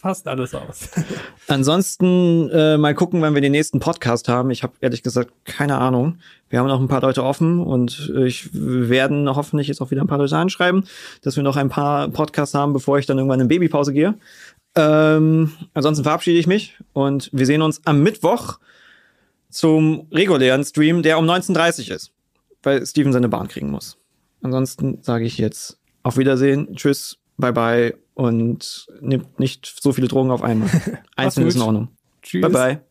fast 0.08 0.28
alles 0.28 0.56
aus. 0.56 0.90
Ansonsten 1.48 2.50
äh, 2.50 2.78
mal 2.78 2.96
gucken, 2.96 3.22
wann 3.22 3.34
wir 3.34 3.42
den 3.42 3.52
nächsten 3.52 3.80
Podcast 3.80 4.30
haben. 4.30 4.52
Ich 4.52 4.64
habe 4.64 4.74
ehrlich 4.80 5.04
gesagt 5.04 5.32
keine 5.46 5.78
Ahnung. 5.78 6.20
Wir 6.50 6.60
haben 6.60 6.68
noch 6.68 6.80
ein 6.80 6.88
paar 6.88 7.02
Leute 7.02 7.24
offen 7.24 7.60
und 7.60 8.12
ich 8.16 8.50
werden 8.54 9.28
hoffentlich 9.36 9.68
jetzt 9.68 9.82
auch 9.82 9.92
wieder 9.92 10.02
ein 10.02 10.08
paar 10.08 10.18
Leute 10.18 10.38
anschreiben, 10.38 10.86
dass 11.22 11.36
wir 11.36 11.44
noch 11.44 11.58
ein 11.58 11.68
paar 11.68 12.08
Podcasts 12.08 12.56
haben, 12.56 12.72
bevor 12.72 13.00
ich 13.00 13.06
dann 13.06 13.18
irgendwann 13.18 13.42
in 13.42 13.50
Babypause 13.50 13.92
gehe. 13.92 14.16
Ähm, 14.76 15.52
ansonsten 15.74 16.04
verabschiede 16.04 16.40
ich 16.40 16.48
mich 16.48 16.78
und 16.94 17.30
wir 17.34 17.46
sehen 17.46 17.62
uns 17.62 17.82
am 17.86 18.02
Mittwoch 18.02 18.60
zum 19.50 20.08
regulären 20.12 20.64
Stream, 20.64 21.04
der 21.04 21.20
um 21.20 21.30
19.30 21.30 21.90
Uhr 21.90 21.96
ist 21.96 22.14
weil 22.64 22.86
Steven 22.86 23.14
seine 23.14 23.30
Bahn 23.30 23.48
kriegen 23.48 23.72
muss. 23.72 23.98
Ansonsten 24.42 25.00
sage 25.02 25.26
ich 25.26 25.38
jetzt 25.38 25.80
auf 26.04 26.18
Wiedersehen, 26.18 26.76
tschüss, 26.76 27.18
bye 27.38 27.54
bye 27.54 28.07
und 28.18 28.88
nimmt 29.00 29.40
nicht 29.40 29.72
so 29.80 29.94
viele 29.94 30.08
Drogen 30.08 30.32
auf 30.32 30.42
einmal. 30.42 30.70
Einzeln 31.16 31.48
ist 31.48 31.56
in 31.56 31.62
Ordnung. 31.62 31.90
Tschüss. 32.24 32.42
Bye 32.42 32.52
bye. 32.52 32.82